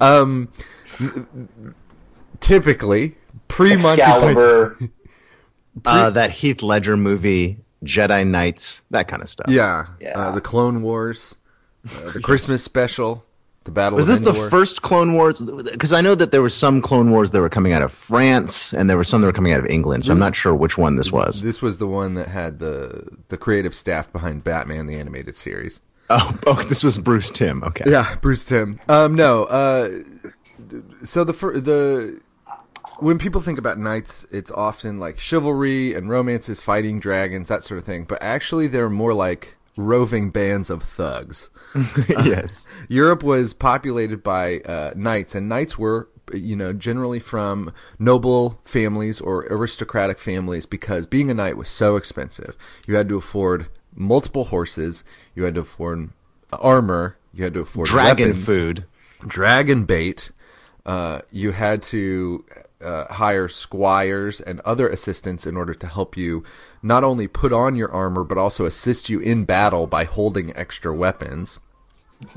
um, 0.00 0.48
typically, 2.40 3.16
pre 3.48 3.76
Monty 3.76 4.02
Python. 4.02 4.92
Uh, 5.86 6.10
that 6.10 6.30
Heath 6.30 6.62
Ledger 6.62 6.98
movie, 6.98 7.56
Jedi 7.84 8.26
Knights, 8.26 8.82
that 8.90 9.08
kind 9.08 9.22
of 9.22 9.28
stuff. 9.28 9.46
Yeah, 9.48 9.86
yeah. 10.00 10.18
Uh, 10.18 10.30
the 10.32 10.40
Clone 10.40 10.82
Wars. 10.82 11.34
Uh, 11.84 12.12
the 12.12 12.20
Christmas 12.22 12.62
special, 12.62 13.24
the 13.64 13.70
Battle. 13.70 13.96
Was 13.96 14.06
this 14.06 14.18
Endor. 14.18 14.32
the 14.32 14.50
first 14.50 14.82
Clone 14.82 15.14
Wars? 15.14 15.40
Because 15.40 15.92
I 15.92 16.00
know 16.00 16.14
that 16.14 16.30
there 16.30 16.42
were 16.42 16.48
some 16.50 16.80
Clone 16.80 17.10
Wars 17.10 17.32
that 17.32 17.40
were 17.40 17.48
coming 17.48 17.72
out 17.72 17.82
of 17.82 17.92
France, 17.92 18.72
and 18.72 18.88
there 18.88 18.96
were 18.96 19.04
some 19.04 19.20
that 19.20 19.26
were 19.26 19.32
coming 19.32 19.52
out 19.52 19.60
of 19.60 19.66
England. 19.66 20.04
So 20.04 20.08
this, 20.08 20.16
I'm 20.16 20.20
not 20.20 20.36
sure 20.36 20.54
which 20.54 20.78
one 20.78 20.96
this 20.96 21.10
was. 21.10 21.42
This 21.42 21.60
was 21.60 21.78
the 21.78 21.86
one 21.88 22.14
that 22.14 22.28
had 22.28 22.58
the 22.60 23.08
the 23.28 23.36
creative 23.36 23.74
staff 23.74 24.12
behind 24.12 24.44
Batman 24.44 24.86
the 24.86 24.96
animated 24.96 25.36
series. 25.36 25.80
Oh, 26.10 26.38
oh, 26.46 26.62
this 26.64 26.84
was 26.84 26.98
Bruce 26.98 27.30
Timm. 27.30 27.64
Okay. 27.64 27.84
Yeah, 27.90 28.14
Bruce 28.20 28.44
Timm. 28.44 28.78
Um, 28.88 29.14
no. 29.14 29.44
Uh, 29.44 30.02
so 31.04 31.24
the 31.24 31.32
the 31.32 32.20
when 33.02 33.18
people 33.18 33.40
think 33.40 33.58
about 33.58 33.78
knights, 33.78 34.24
it's 34.30 34.50
often 34.50 35.00
like 35.00 35.18
chivalry 35.18 35.94
and 35.94 36.08
romances, 36.08 36.60
fighting 36.60 37.00
dragons, 37.00 37.48
that 37.48 37.64
sort 37.64 37.78
of 37.78 37.84
thing. 37.84 38.04
But 38.04 38.22
actually, 38.22 38.68
they're 38.68 38.88
more 38.88 39.12
like 39.12 39.56
roving 39.76 40.30
bands 40.30 40.70
of 40.70 40.84
thugs. 40.84 41.50
yes. 42.08 42.66
Uh, 42.66 42.84
Europe 42.88 43.24
was 43.24 43.54
populated 43.54 44.22
by 44.22 44.60
uh, 44.60 44.92
knights, 44.94 45.34
and 45.34 45.48
knights 45.48 45.76
were, 45.76 46.08
you 46.32 46.54
know, 46.54 46.72
generally 46.72 47.18
from 47.18 47.72
noble 47.98 48.60
families 48.62 49.20
or 49.20 49.46
aristocratic 49.50 50.18
families 50.18 50.64
because 50.64 51.06
being 51.08 51.28
a 51.28 51.34
knight 51.34 51.56
was 51.56 51.68
so 51.68 51.96
expensive. 51.96 52.56
You 52.86 52.94
had 52.94 53.08
to 53.08 53.16
afford 53.16 53.66
multiple 53.94 54.44
horses, 54.44 55.02
you 55.34 55.42
had 55.42 55.54
to 55.56 55.62
afford 55.62 56.10
armor, 56.52 57.16
you 57.34 57.42
had 57.42 57.54
to 57.54 57.60
afford 57.60 57.88
dragon 57.88 58.28
weapons, 58.28 58.46
food, 58.46 58.84
dragon 59.26 59.86
bait. 59.86 60.30
Uh, 60.84 61.20
you 61.30 61.52
had 61.52 61.80
to 61.80 62.44
uh, 62.82 63.12
hire 63.12 63.48
squires 63.48 64.40
and 64.40 64.60
other 64.60 64.88
assistants 64.88 65.46
in 65.46 65.56
order 65.56 65.74
to 65.74 65.86
help 65.86 66.16
you 66.16 66.44
not 66.82 67.04
only 67.04 67.28
put 67.28 67.52
on 67.52 67.76
your 67.76 67.90
armor 67.92 68.24
but 68.24 68.38
also 68.38 68.64
assist 68.64 69.08
you 69.08 69.20
in 69.20 69.44
battle 69.44 69.86
by 69.86 70.04
holding 70.04 70.54
extra 70.56 70.94
weapons. 70.94 71.58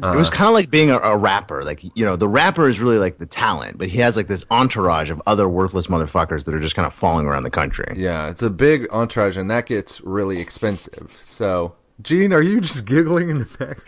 Uh, 0.02 0.14
it 0.14 0.18
was 0.18 0.30
kind 0.30 0.48
of 0.48 0.54
like 0.54 0.70
being 0.70 0.90
a, 0.90 0.98
a, 0.98 1.18
rapper. 1.18 1.64
Like, 1.64 1.84
you 1.84 2.06
know, 2.06 2.16
the 2.16 2.28
rapper 2.28 2.68
is 2.68 2.80
really 2.80 2.98
like 2.98 3.18
the 3.18 3.26
talent, 3.26 3.78
but 3.78 3.88
he 3.88 4.00
has 4.00 4.18
like 4.18 4.28
this 4.28 4.44
entourage 4.50 5.12
of 5.12 5.22
other 5.28 5.48
worthless 5.48 5.88
motherfuckers 5.88 6.46
that 6.46 6.54
are 6.54 6.60
just 6.60 6.76
kind 6.76 6.86
of 6.86 6.94
falling 6.94 7.26
around 7.26 7.44
the 7.44 7.52
country. 7.52 7.94
Yeah, 7.96 8.30
it's 8.30 8.42
a 8.42 8.50
big 8.50 8.88
entourage, 8.92 9.38
and 9.38 9.50
that 9.52 9.68
gets 9.68 10.02
really 10.02 10.40
expensive. 10.40 11.18
So, 11.22 11.76
Gene, 12.02 12.34
are 12.34 12.42
you 12.42 12.62
just 12.62 12.86
giggling 12.86 13.30
in 13.30 13.40
the 13.40 13.58
back? 13.58 13.80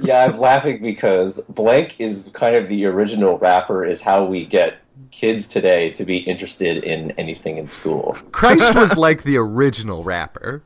yeah, 0.00 0.24
I'm 0.24 0.38
laughing 0.38 0.82
because 0.82 1.40
Blank 1.48 1.96
is 1.98 2.30
kind 2.34 2.56
of 2.56 2.68
the 2.68 2.86
original 2.86 3.38
rapper, 3.38 3.84
is 3.84 4.00
how 4.00 4.24
we 4.24 4.44
get 4.44 4.78
kids 5.14 5.46
today 5.46 5.90
to 5.90 6.04
be 6.04 6.18
interested 6.18 6.82
in 6.82 7.12
anything 7.12 7.56
in 7.56 7.68
school. 7.68 8.16
Christ 8.32 8.74
was 8.78 8.96
like 8.96 9.22
the 9.22 9.36
original 9.36 10.02
rapper. 10.02 10.62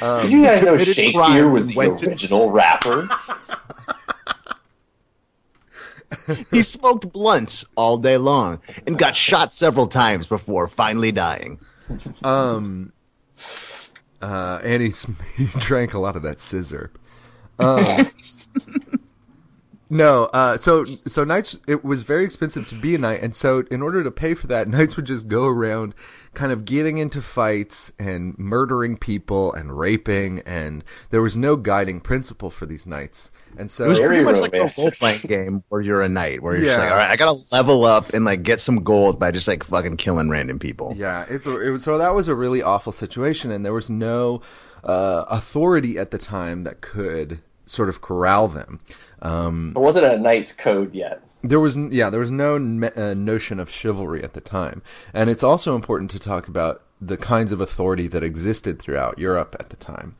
Um, 0.00 0.22
Did 0.22 0.32
you 0.32 0.42
guys 0.42 0.62
know 0.64 0.76
Shakespeare 0.76 1.48
was 1.48 1.68
the 1.68 1.78
original 1.78 2.48
to... 2.48 2.52
rapper? 2.52 3.08
he 6.50 6.60
smoked 6.60 7.12
blunts 7.12 7.64
all 7.76 7.98
day 7.98 8.16
long 8.16 8.60
and 8.84 8.98
got 8.98 9.14
shot 9.14 9.54
several 9.54 9.86
times 9.86 10.26
before 10.26 10.66
finally 10.66 11.12
dying. 11.12 11.60
Um, 12.24 12.92
uh, 14.20 14.60
and 14.64 14.82
he, 14.82 14.92
he 15.36 15.46
drank 15.60 15.94
a 15.94 16.00
lot 16.00 16.16
of 16.16 16.22
that 16.22 16.38
sizzurp. 16.38 16.90
Um, 17.60 18.10
no, 19.88 20.24
uh, 20.32 20.56
so 20.56 20.84
so 20.84 21.22
knights. 21.22 21.58
It 21.68 21.84
was 21.84 22.02
very 22.02 22.24
expensive 22.24 22.66
to 22.68 22.74
be 22.74 22.96
a 22.96 22.98
knight, 22.98 23.22
and 23.22 23.34
so 23.34 23.64
in 23.70 23.82
order 23.82 24.02
to 24.02 24.10
pay 24.10 24.34
for 24.34 24.48
that, 24.48 24.66
knights 24.68 24.96
would 24.96 25.04
just 25.04 25.28
go 25.28 25.46
around, 25.46 25.94
kind 26.34 26.50
of 26.50 26.64
getting 26.64 26.98
into 26.98 27.22
fights 27.22 27.92
and 27.98 28.36
murdering 28.36 28.96
people 28.96 29.52
and 29.52 29.78
raping, 29.78 30.40
and 30.40 30.84
there 31.10 31.22
was 31.22 31.36
no 31.36 31.54
guiding 31.54 32.00
principle 32.00 32.50
for 32.50 32.66
these 32.66 32.84
knights. 32.84 33.30
And 33.56 33.70
so 33.70 33.84
it 33.84 33.88
was 33.88 34.00
pretty 34.00 34.24
much 34.24 34.38
like 34.38 34.54
a 34.54 34.70
role 34.76 34.90
playing 34.90 35.20
game 35.20 35.62
where 35.68 35.80
you're 35.80 36.02
a 36.02 36.08
knight, 36.08 36.42
where 36.42 36.56
you're 36.56 36.66
yeah. 36.66 36.72
just 36.72 36.80
like, 36.80 36.90
all 36.90 36.98
right, 36.98 37.10
I 37.10 37.16
gotta 37.16 37.40
level 37.52 37.84
up 37.84 38.12
and 38.12 38.24
like 38.24 38.42
get 38.42 38.60
some 38.60 38.82
gold 38.82 39.20
by 39.20 39.30
just 39.30 39.46
like 39.46 39.62
fucking 39.62 39.98
killing 39.98 40.28
random 40.28 40.58
people. 40.58 40.94
Yeah, 40.96 41.26
it's 41.28 41.46
a, 41.46 41.60
it 41.64 41.70
was 41.70 41.84
so 41.84 41.96
that 41.96 42.14
was 42.14 42.26
a 42.26 42.34
really 42.34 42.60
awful 42.60 42.92
situation, 42.92 43.52
and 43.52 43.64
there 43.64 43.72
was 43.72 43.88
no 43.88 44.42
uh, 44.82 45.26
authority 45.28 45.96
at 45.96 46.10
the 46.10 46.18
time 46.18 46.64
that 46.64 46.80
could 46.80 47.40
sort 47.66 47.88
of 47.88 48.00
corral 48.00 48.48
them. 48.48 48.80
Um, 49.22 49.72
it 49.74 49.78
wasn't 49.78 50.06
a 50.06 50.18
knight's 50.18 50.52
code 50.52 50.94
yet. 50.94 51.22
There 51.42 51.60
was, 51.60 51.76
yeah, 51.76 52.10
there 52.10 52.20
was 52.20 52.30
no 52.30 52.56
uh, 52.56 53.14
notion 53.14 53.60
of 53.60 53.70
chivalry 53.70 54.22
at 54.22 54.34
the 54.34 54.40
time, 54.40 54.82
and 55.14 55.30
it's 55.30 55.42
also 55.42 55.74
important 55.74 56.10
to 56.12 56.18
talk 56.18 56.48
about 56.48 56.82
the 57.00 57.16
kinds 57.16 57.52
of 57.52 57.60
authority 57.60 58.08
that 58.08 58.22
existed 58.22 58.78
throughout 58.78 59.18
Europe 59.18 59.54
at 59.60 59.70
the 59.70 59.76
time. 59.76 60.16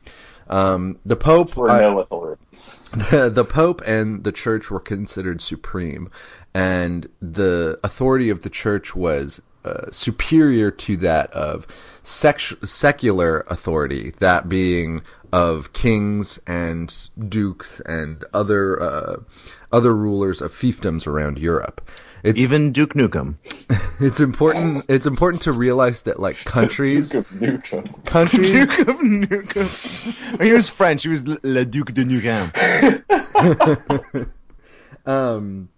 Um, 0.49 0.99
the 1.05 1.15
Pope 1.15 1.55
were 1.55 1.67
no 1.67 1.99
authorities. 1.99 2.73
The, 3.11 3.29
the 3.29 3.43
Pope 3.43 3.81
and 3.85 4.23
the 4.23 4.31
Church 4.31 4.71
were 4.71 4.79
considered 4.79 5.41
supreme, 5.41 6.09
and 6.53 7.07
the 7.21 7.79
authority 7.83 8.29
of 8.29 8.43
the 8.43 8.49
Church 8.49 8.95
was 8.95 9.41
uh, 9.65 9.91
superior 9.91 10.71
to 10.71 10.95
that 10.97 11.29
of 11.31 11.67
sec- 12.01 12.39
secular 12.65 13.45
authority, 13.47 14.11
that 14.19 14.47
being 14.47 15.01
of 15.31 15.73
kings 15.73 16.39
and 16.47 17.09
dukes 17.29 17.79
and 17.81 18.23
other 18.33 18.81
uh, 18.81 19.17
other 19.71 19.93
rulers 19.95 20.41
of 20.41 20.51
fiefdoms 20.53 21.05
around 21.07 21.37
Europe. 21.37 21.87
It's, 22.23 22.39
Even 22.39 22.71
Duke 22.71 22.93
Nukem. 22.93 23.35
It's 23.99 24.19
important. 24.19 24.85
It's 24.87 25.07
important 25.07 25.41
to 25.43 25.51
realize 25.51 26.03
that 26.03 26.19
like 26.19 26.35
countries, 26.45 27.09
Duke 27.09 27.19
of 27.19 27.29
Nukem. 27.31 28.05
countries. 28.05 28.49
Duke 28.69 28.87
of 28.87 28.97
Nukem. 28.97 30.41
he 30.43 30.53
was 30.53 30.69
French. 30.69 31.01
He 31.01 31.09
was 31.09 31.25
Le 31.27 31.65
Duc 31.65 31.93
de 31.93 32.05
Nukem. 32.05 32.45
um, 35.07 35.69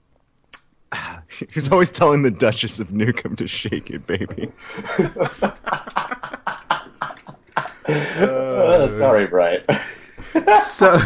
he 1.29 1.48
was 1.56 1.72
always 1.72 1.89
telling 1.89 2.24
the 2.24 2.32
Duchess 2.32 2.82
of 2.82 2.89
Nukem 2.89 3.38
to 3.38 3.48
shake 3.48 3.89
it, 3.89 4.06
baby. 4.06 4.50
Uh, 7.89 8.88
sorry, 9.00 9.27
Brian. 9.27 9.63
so, 10.62 11.00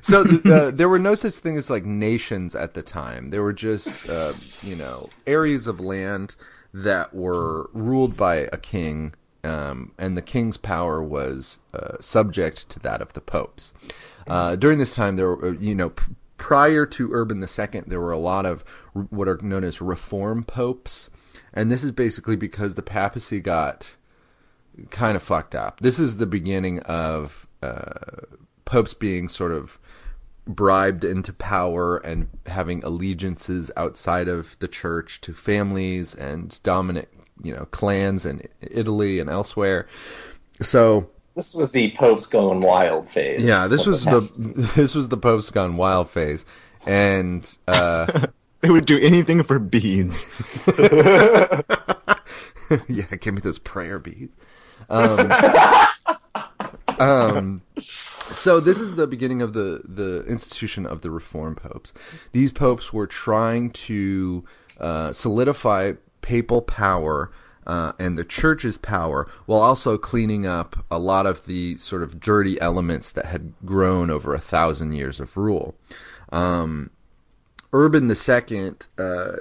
so 0.00 0.24
uh, 0.44 0.70
there 0.70 0.88
were 0.88 0.98
no 0.98 1.14
such 1.14 1.34
thing 1.34 1.56
as 1.56 1.68
like 1.68 1.84
nations 1.84 2.54
at 2.54 2.74
the 2.74 2.82
time. 2.82 3.30
There 3.30 3.42
were 3.42 3.52
just, 3.52 4.08
uh, 4.08 4.32
you 4.68 4.76
know, 4.76 5.10
areas 5.26 5.66
of 5.66 5.80
land 5.80 6.36
that 6.72 7.14
were 7.14 7.68
ruled 7.72 8.16
by 8.16 8.48
a 8.52 8.56
king 8.56 9.14
um, 9.44 9.92
and 9.98 10.16
the 10.16 10.22
king's 10.22 10.56
power 10.56 11.02
was 11.02 11.58
uh, 11.74 11.96
subject 12.00 12.68
to 12.70 12.80
that 12.80 13.02
of 13.02 13.12
the 13.12 13.20
popes. 13.20 13.72
Uh, 14.26 14.56
during 14.56 14.78
this 14.78 14.94
time, 14.94 15.16
there 15.16 15.34
were, 15.34 15.54
you 15.54 15.74
know, 15.74 15.90
p- 15.90 16.14
prior 16.36 16.86
to 16.86 17.12
Urban 17.12 17.42
II, 17.42 17.82
there 17.86 18.00
were 18.00 18.12
a 18.12 18.18
lot 18.18 18.46
of 18.46 18.64
what 18.92 19.28
are 19.28 19.38
known 19.42 19.64
as 19.64 19.80
reform 19.80 20.44
popes, 20.44 21.10
and 21.52 21.70
this 21.70 21.82
is 21.82 21.92
basically 21.92 22.36
because 22.36 22.76
the 22.76 22.82
papacy 22.82 23.40
got 23.40 23.96
kind 24.90 25.16
of 25.16 25.22
fucked 25.22 25.54
up. 25.54 25.80
This 25.80 25.98
is 25.98 26.16
the 26.16 26.26
beginning 26.26 26.80
of 26.80 27.46
uh, 27.62 27.92
popes 28.64 28.94
being 28.94 29.28
sort 29.28 29.52
of 29.52 29.78
bribed 30.46 31.04
into 31.04 31.32
power 31.32 31.98
and 31.98 32.28
having 32.46 32.82
allegiances 32.82 33.70
outside 33.76 34.28
of 34.28 34.58
the 34.58 34.66
church 34.68 35.20
to 35.22 35.32
families 35.32 36.14
and 36.14 36.60
dominant, 36.62 37.08
you 37.42 37.54
know, 37.54 37.66
clans 37.66 38.26
in 38.26 38.42
Italy 38.60 39.20
and 39.20 39.30
elsewhere. 39.30 39.86
So 40.60 41.08
This 41.36 41.54
was 41.54 41.70
the 41.70 41.92
Pope's 41.92 42.26
going 42.26 42.60
wild 42.60 43.08
phase. 43.08 43.42
yeah, 43.42 43.68
this 43.68 43.86
was 43.86 44.04
the 44.04 44.20
papacy. 44.22 44.52
this 44.76 44.94
was 44.94 45.08
the 45.08 45.16
popes 45.16 45.50
gone 45.50 45.76
wild 45.76 46.10
phase, 46.10 46.44
and 46.86 47.56
uh, 47.68 48.26
They 48.62 48.70
would 48.70 48.84
do 48.84 48.98
anything 49.00 49.42
for 49.42 49.58
beads. 49.58 50.24
yeah, 52.88 53.06
give 53.20 53.34
me 53.34 53.40
those 53.40 53.58
prayer 53.58 53.98
beads. 53.98 54.36
Um, 54.92 55.32
um, 57.00 57.62
so 57.78 58.60
this 58.60 58.78
is 58.78 58.94
the 58.94 59.06
beginning 59.06 59.42
of 59.42 59.54
the 59.54 59.82
the 59.84 60.24
institution 60.28 60.86
of 60.86 61.00
the 61.00 61.10
reform 61.10 61.56
popes. 61.56 61.92
These 62.32 62.52
popes 62.52 62.92
were 62.92 63.06
trying 63.06 63.70
to 63.70 64.44
uh, 64.78 65.12
solidify 65.12 65.94
papal 66.20 66.62
power. 66.62 67.32
Uh, 67.64 67.92
and 68.00 68.18
the 68.18 68.24
church's 68.24 68.76
power, 68.76 69.28
while 69.46 69.60
also 69.60 69.96
cleaning 69.96 70.44
up 70.44 70.84
a 70.90 70.98
lot 70.98 71.26
of 71.26 71.46
the 71.46 71.76
sort 71.76 72.02
of 72.02 72.18
dirty 72.18 72.60
elements 72.60 73.12
that 73.12 73.26
had 73.26 73.52
grown 73.64 74.10
over 74.10 74.34
a 74.34 74.40
thousand 74.40 74.90
years 74.90 75.20
of 75.20 75.36
rule. 75.36 75.76
Um, 76.32 76.90
Urban 77.72 78.10
II 78.10 78.72
uh, 78.98 79.32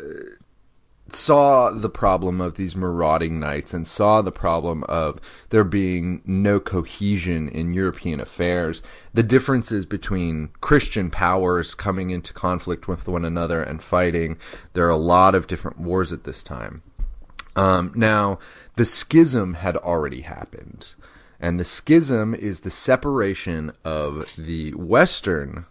saw 1.16 1.72
the 1.72 1.90
problem 1.90 2.42
of 2.42 2.56
these 2.56 2.76
marauding 2.76 3.40
knights 3.40 3.74
and 3.74 3.88
saw 3.88 4.22
the 4.22 4.32
problem 4.32 4.84
of 4.86 5.20
there 5.50 5.64
being 5.64 6.22
no 6.26 6.60
cohesion 6.60 7.48
in 7.48 7.74
European 7.74 8.20
affairs, 8.20 8.82
the 9.14 9.24
differences 9.24 9.86
between 9.86 10.50
Christian 10.62 11.10
powers 11.10 11.74
coming 11.74 12.10
into 12.10 12.34
conflict 12.34 12.88
with 12.88 13.08
one 13.08 13.26
another 13.26 13.62
and 13.64 13.82
fighting. 13.82 14.38
There 14.74 14.86
are 14.86 14.90
a 14.90 14.98
lot 14.98 15.36
of 15.36 15.48
different 15.48 15.80
wars 15.80 16.12
at 16.12 16.24
this 16.24 16.44
time. 16.44 16.84
Um, 17.56 17.92
now, 17.96 18.40
the 18.76 18.86
schism 18.86 19.56
had 19.56 19.76
already 19.78 20.22
happened. 20.22 20.94
And 21.40 21.60
the 21.60 21.66
schism 21.66 22.36
is 22.36 22.60
the 22.60 22.70
separation 22.70 23.72
of 23.84 24.36
the 24.38 24.74
Western 24.74 25.66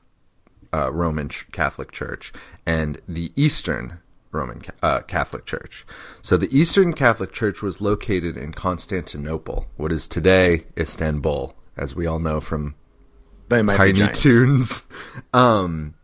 uh, 0.73 0.93
Roman 0.93 1.29
Catholic 1.29 1.93
Church 1.93 2.33
and 2.67 3.01
the 3.09 3.33
Eastern 3.37 4.01
Roman 4.33 4.63
uh, 4.83 5.01
Catholic 5.01 5.45
Church. 5.45 5.85
So 6.23 6.37
the 6.37 6.57
Eastern 6.57 6.93
Catholic 6.93 7.33
Church 7.33 7.63
was 7.63 7.81
located 7.81 8.37
in 8.37 8.53
Constantinople, 8.53 9.67
what 9.77 9.93
is 9.93 10.07
today 10.07 10.67
Istanbul, 10.79 11.55
as 11.77 11.95
we 11.95 12.07
all 12.07 12.19
know 12.19 12.41
from 12.41 12.75
They 13.49 13.63
might 13.63 13.77
Tiny. 13.77 14.09
Toons. 14.13 14.85
Um, 15.33 15.95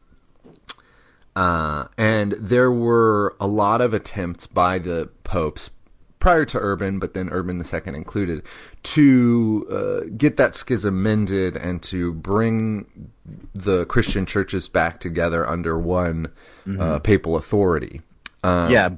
uh, 1.36 1.86
and 1.98 2.32
there 2.32 2.72
were 2.72 3.36
a 3.38 3.46
lot 3.46 3.80
of 3.80 3.92
attempts 3.94 4.46
by 4.46 4.78
the 4.78 5.10
popes 5.22 5.70
prior 6.18 6.44
to 6.46 6.58
Urban, 6.58 6.98
but 6.98 7.14
then 7.14 7.28
Urban 7.28 7.62
II 7.62 7.94
included, 7.94 8.42
to 8.82 9.66
uh, 9.70 10.08
get 10.16 10.38
that 10.38 10.54
schism 10.54 11.02
mended 11.02 11.56
and 11.56 11.82
to 11.82 12.14
bring 12.14 13.12
the 13.54 13.84
Christian 13.86 14.26
churches 14.26 14.66
back 14.66 14.98
together 14.98 15.46
under 15.46 15.78
one 15.78 16.32
uh, 16.80 16.98
papal 16.98 17.36
authority. 17.36 18.00
Um, 18.46 18.70
yeah 18.70 18.90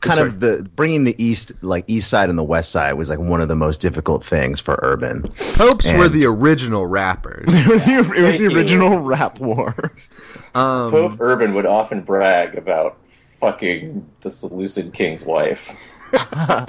kind 0.00 0.16
sorry. 0.16 0.28
of 0.28 0.38
the 0.38 0.70
bringing 0.76 1.02
the 1.02 1.20
east 1.22 1.50
like 1.60 1.84
east 1.88 2.08
side 2.08 2.30
and 2.30 2.38
the 2.38 2.44
west 2.44 2.70
side 2.70 2.92
was 2.92 3.08
like 3.08 3.18
one 3.18 3.40
of 3.40 3.48
the 3.48 3.56
most 3.56 3.80
difficult 3.80 4.24
things 4.24 4.60
for 4.60 4.78
urban 4.80 5.22
popes 5.56 5.92
were 5.94 6.08
the 6.08 6.24
original 6.24 6.86
rappers. 6.86 7.46
it 7.48 7.66
was 7.66 8.34
the 8.34 8.38
Thank 8.38 8.40
you. 8.40 8.56
original 8.56 9.00
rap 9.00 9.40
war 9.40 9.74
um, 10.54 10.90
Pope 10.90 11.16
Urban 11.20 11.52
would 11.54 11.66
often 11.66 12.02
brag 12.02 12.56
about 12.56 13.04
fucking 13.04 14.08
the 14.20 14.30
Seleucid 14.30 14.92
king's 14.94 15.24
wife. 15.24 15.72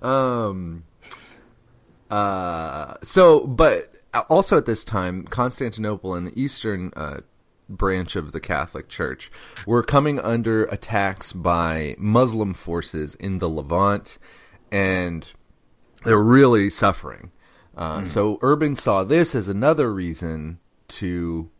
Um. 0.00 0.84
Uh. 2.08 2.94
So, 3.02 3.46
but 3.48 3.92
also 4.30 4.56
at 4.56 4.64
this 4.66 4.84
time, 4.84 5.24
Constantinople 5.24 6.14
and 6.14 6.26
the 6.26 6.40
eastern 6.40 6.92
uh, 6.94 7.22
branch 7.68 8.16
of 8.16 8.32
the 8.32 8.40
Catholic 8.40 8.88
Church 8.88 9.30
were 9.66 9.82
coming 9.82 10.18
under 10.18 10.64
attacks 10.64 11.32
by 11.32 11.94
Muslim 11.98 12.54
forces 12.54 13.14
in 13.16 13.38
the 13.38 13.48
Levant, 13.48 14.18
and 14.72 15.26
they're 16.04 16.22
really 16.22 16.70
suffering. 16.70 17.30
Uh, 17.76 18.04
So 18.04 18.38
Urban 18.42 18.74
saw 18.74 19.04
this 19.04 19.34
as 19.34 19.48
another 19.48 19.92
reason 19.92 20.58
to 20.88 21.50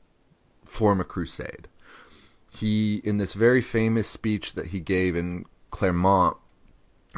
form 0.64 1.00
a 1.00 1.04
crusade. 1.04 1.68
He, 2.50 2.96
in 3.04 3.18
this 3.18 3.34
very 3.34 3.60
famous 3.60 4.08
speech 4.08 4.54
that 4.54 4.68
he 4.68 4.80
gave 4.80 5.14
in 5.14 5.44
Clermont, 5.70 6.36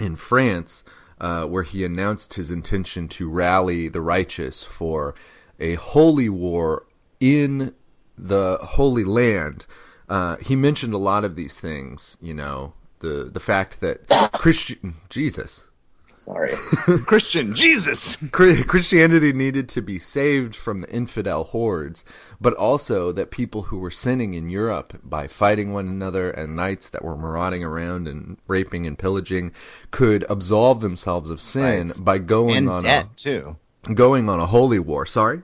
in 0.00 0.16
France, 0.16 0.84
uh, 1.20 1.44
where 1.44 1.62
he 1.62 1.84
announced 1.84 2.34
his 2.34 2.50
intention 2.50 3.08
to 3.08 3.28
rally 3.28 3.88
the 3.88 4.00
righteous 4.00 4.64
for 4.64 5.14
a 5.58 5.74
holy 5.74 6.28
war 6.28 6.86
in 7.20 7.74
the 8.22 8.58
Holy 8.62 9.04
Land. 9.04 9.66
Uh, 10.08 10.36
he 10.36 10.56
mentioned 10.56 10.92
a 10.94 10.98
lot 10.98 11.24
of 11.24 11.36
these 11.36 11.58
things, 11.60 12.16
you 12.20 12.34
know, 12.34 12.72
the 13.00 13.30
the 13.32 13.40
fact 13.40 13.80
that 13.80 14.06
Christian 14.32 14.94
Jesus, 15.08 15.64
Sorry. 16.12 16.54
christian 17.06 17.54
jesus 17.54 18.16
Christianity 18.30 19.32
needed 19.32 19.70
to 19.70 19.80
be 19.80 19.98
saved 19.98 20.54
from 20.54 20.80
the 20.82 20.90
infidel 20.90 21.44
hordes, 21.44 22.04
but 22.40 22.52
also 22.54 23.10
that 23.12 23.30
people 23.30 23.62
who 23.62 23.78
were 23.78 23.90
sinning 23.90 24.34
in 24.34 24.50
Europe 24.50 25.00
by 25.02 25.26
fighting 25.28 25.72
one 25.72 25.88
another 25.88 26.30
and 26.30 26.54
knights 26.54 26.90
that 26.90 27.02
were 27.04 27.16
marauding 27.16 27.64
around 27.64 28.06
and 28.06 28.36
raping 28.46 28.86
and 28.86 28.98
pillaging 28.98 29.52
could 29.92 30.26
absolve 30.28 30.80
themselves 30.82 31.30
of 31.30 31.40
sin 31.40 31.86
Right. 31.88 32.04
by 32.04 32.18
going 32.18 32.56
and 32.56 32.68
on 32.68 32.82
debt 32.82 33.16
too 33.16 33.56
a 33.88 33.94
going 33.94 34.28
on 34.28 34.40
a 34.40 34.46
holy 34.46 34.78
war. 34.78 35.06
Sorry. 35.06 35.40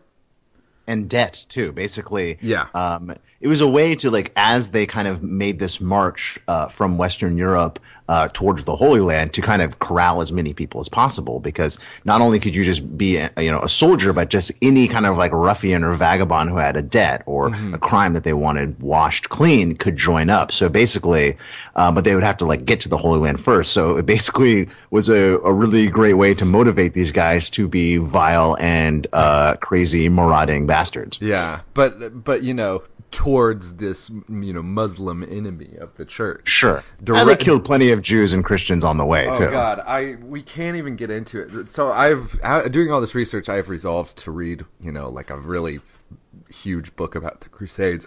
And 0.87 1.09
debt 1.09 1.45
too 1.49 1.73
basically 1.73 2.39
Yeah. 2.41 2.67
um, 2.75 3.15
it 3.41 3.49
was 3.49 3.61
a 3.61 3.69
way 3.69 3.95
to 3.95 4.11
like 4.11 4.33
as 4.37 4.71
they 4.71 4.87
kind 4.87 5.09
of 5.09 5.23
made 5.23 5.59
this 5.59 5.81
march 5.81 6.39
uh, 6.49 6.69
from 6.69 6.99
western 6.99 7.37
europe 7.37 7.79
uh, 8.09 8.29
towards 8.33 8.65
the 8.65 8.77
holy 8.77 9.01
land 9.01 9.33
to 9.33 9.43
kind 9.43 9.63
of 9.63 9.79
corral 9.81 10.21
as 10.21 10.31
many 10.31 10.53
people 10.53 10.81
as 10.81 10.89
possible 10.89 11.41
because 11.41 11.79
not 12.05 12.21
only 12.21 12.39
could 12.39 12.55
you 12.55 12.63
just 12.65 12.97
be 12.97 13.17
a, 13.17 13.31
you 13.39 13.51
know 13.51 13.61
a 13.63 13.69
soldier 13.69 14.13
but 14.13 14.31
just 14.31 14.53
any 14.63 14.87
kind 14.87 15.07
of 15.07 15.17
like 15.17 15.33
ruffian 15.33 15.83
or 15.83 15.93
vagabond 15.95 16.51
who 16.51 16.57
had 16.57 16.77
a 16.77 16.83
debt 16.83 17.23
or 17.27 17.49
a 17.75 17.79
crime 17.79 18.13
that 18.13 18.25
they 18.25 18.33
wanted 18.33 18.79
washed 18.81 19.29
clean 19.29 19.75
could 19.77 19.97
join 19.97 20.31
up. 20.31 20.53
So 20.53 20.69
basically 20.69 21.37
uh, 21.75 21.91
but 21.91 22.05
they 22.05 22.15
would 22.15 22.25
have 22.25 22.37
to 22.37 22.45
like 22.45 22.65
get 22.65 22.81
to 22.81 22.89
the 22.89 22.97
holy 22.97 23.19
land 23.19 23.41
first. 23.41 23.73
So 23.73 23.97
it 23.97 24.07
basically 24.07 24.69
was 24.91 25.09
a, 25.09 25.39
a 25.39 25.53
really 25.53 25.89
great 25.89 26.15
way 26.15 26.35
to 26.35 26.45
motivate 26.45 26.93
these 26.93 27.13
guys 27.13 27.51
to 27.51 27.67
be 27.67 27.97
vile 27.97 28.57
and 28.61 29.07
uh, 29.13 29.57
crazy 29.57 30.09
marauding 30.09 30.67
bastards. 30.67 31.19
Yeah, 31.21 31.61
but 31.75 32.25
but 32.25 32.43
you 32.43 32.55
know 32.55 32.83
towards 33.27 33.75
this 33.75 34.09
you 34.29 34.53
know 34.53 34.63
Muslim 34.63 35.25
enemy 35.25 35.75
of 35.81 35.97
the 35.97 36.05
church. 36.05 36.47
Sure. 36.49 36.85
Direct- 37.03 37.21
and 37.23 37.29
they 37.31 37.37
killed 37.37 37.65
plenty 37.65 37.91
of 37.91 38.01
Jews 38.01 38.33
and 38.33 38.45
Christians 38.45 38.85
on 38.85 38.99
the 38.99 39.05
way 39.05 39.27
Oh 39.29 39.37
too. 39.37 39.51
God, 39.51 39.81
I 39.85 40.17
we 40.23 40.43
can't 40.43 40.77
even 40.77 40.95
get 40.95 41.11
into 41.11 41.41
it. 41.41 41.67
So 41.67 41.89
I've 41.89 42.39
doing 42.71 42.93
all 42.93 43.01
this 43.01 43.17
research. 43.17 43.49
I've 43.49 43.69
resolved 43.69 44.17
to 44.19 44.31
read, 44.31 44.65
you 44.81 44.93
know, 44.93 45.09
like 45.09 45.31
a 45.31 45.37
really 45.37 45.81
huge 46.49 46.95
book 46.95 47.17
about 47.17 47.41
the 47.41 47.49
Crusades 47.49 48.07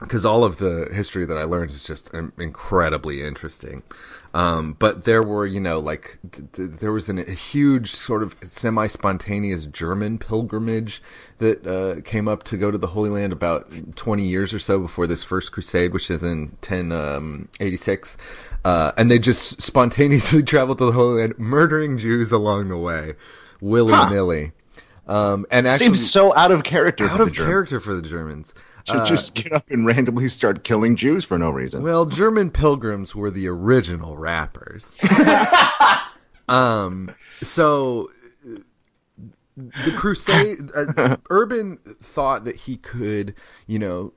because 0.00 0.26
all 0.26 0.44
of 0.44 0.58
the 0.58 0.88
history 0.92 1.24
that 1.24 1.38
I 1.38 1.44
learned 1.44 1.70
is 1.70 1.84
just 1.84 2.14
um, 2.14 2.32
incredibly 2.38 3.22
interesting. 3.22 3.82
Um, 4.32 4.76
but 4.78 5.04
there 5.04 5.22
were, 5.24 5.44
you 5.44 5.58
know, 5.58 5.80
like 5.80 6.18
d- 6.30 6.42
d- 6.52 6.64
there 6.66 6.92
was 6.92 7.08
an, 7.08 7.18
a 7.18 7.32
huge 7.32 7.90
sort 7.90 8.22
of 8.22 8.36
semi-spontaneous 8.44 9.66
German 9.66 10.18
pilgrimage 10.18 11.02
that 11.38 11.66
uh, 11.66 12.00
came 12.02 12.28
up 12.28 12.44
to 12.44 12.56
go 12.56 12.70
to 12.70 12.78
the 12.78 12.86
Holy 12.86 13.10
Land 13.10 13.32
about 13.32 13.72
20 13.96 14.22
years 14.22 14.54
or 14.54 14.60
so 14.60 14.78
before 14.78 15.08
this 15.08 15.24
first 15.24 15.50
crusade, 15.50 15.92
which 15.92 16.10
is 16.10 16.22
in 16.22 16.50
1086. 16.62 18.16
Uh, 18.64 18.92
and 18.96 19.10
they 19.10 19.18
just 19.18 19.60
spontaneously 19.60 20.42
traveled 20.44 20.78
to 20.78 20.86
the 20.86 20.92
Holy 20.92 21.22
Land, 21.22 21.38
murdering 21.38 21.98
Jews 21.98 22.30
along 22.30 22.68
the 22.68 22.78
way, 22.78 23.14
willy 23.60 23.94
nilly. 24.10 24.52
Um, 25.08 25.44
and 25.50 25.66
actually, 25.66 25.86
Seems 25.86 26.08
so 26.10 26.32
out 26.36 26.52
of 26.52 26.62
character. 26.62 27.08
out 27.08 27.20
of 27.20 27.34
character 27.34 27.80
for 27.80 27.94
the 27.94 28.02
Germans. 28.02 28.54
To 28.86 29.04
just 29.06 29.34
get 29.34 29.52
up 29.52 29.70
and 29.70 29.86
randomly 29.86 30.28
start 30.28 30.64
killing 30.64 30.96
Jews 30.96 31.24
for 31.24 31.38
no 31.38 31.50
reason. 31.50 31.82
Well, 31.82 32.06
German 32.06 32.50
pilgrims 32.50 33.14
were 33.14 33.30
the 33.30 33.48
original 33.48 34.16
rappers. 34.16 34.98
Um, 36.50 37.14
so 37.42 38.10
the 39.56 39.92
crusade 39.96 40.70
uh, 40.74 41.16
urban 41.30 41.78
thought 42.02 42.44
that 42.44 42.56
he 42.56 42.76
could 42.76 43.34
you 43.66 43.78
know 43.78 44.12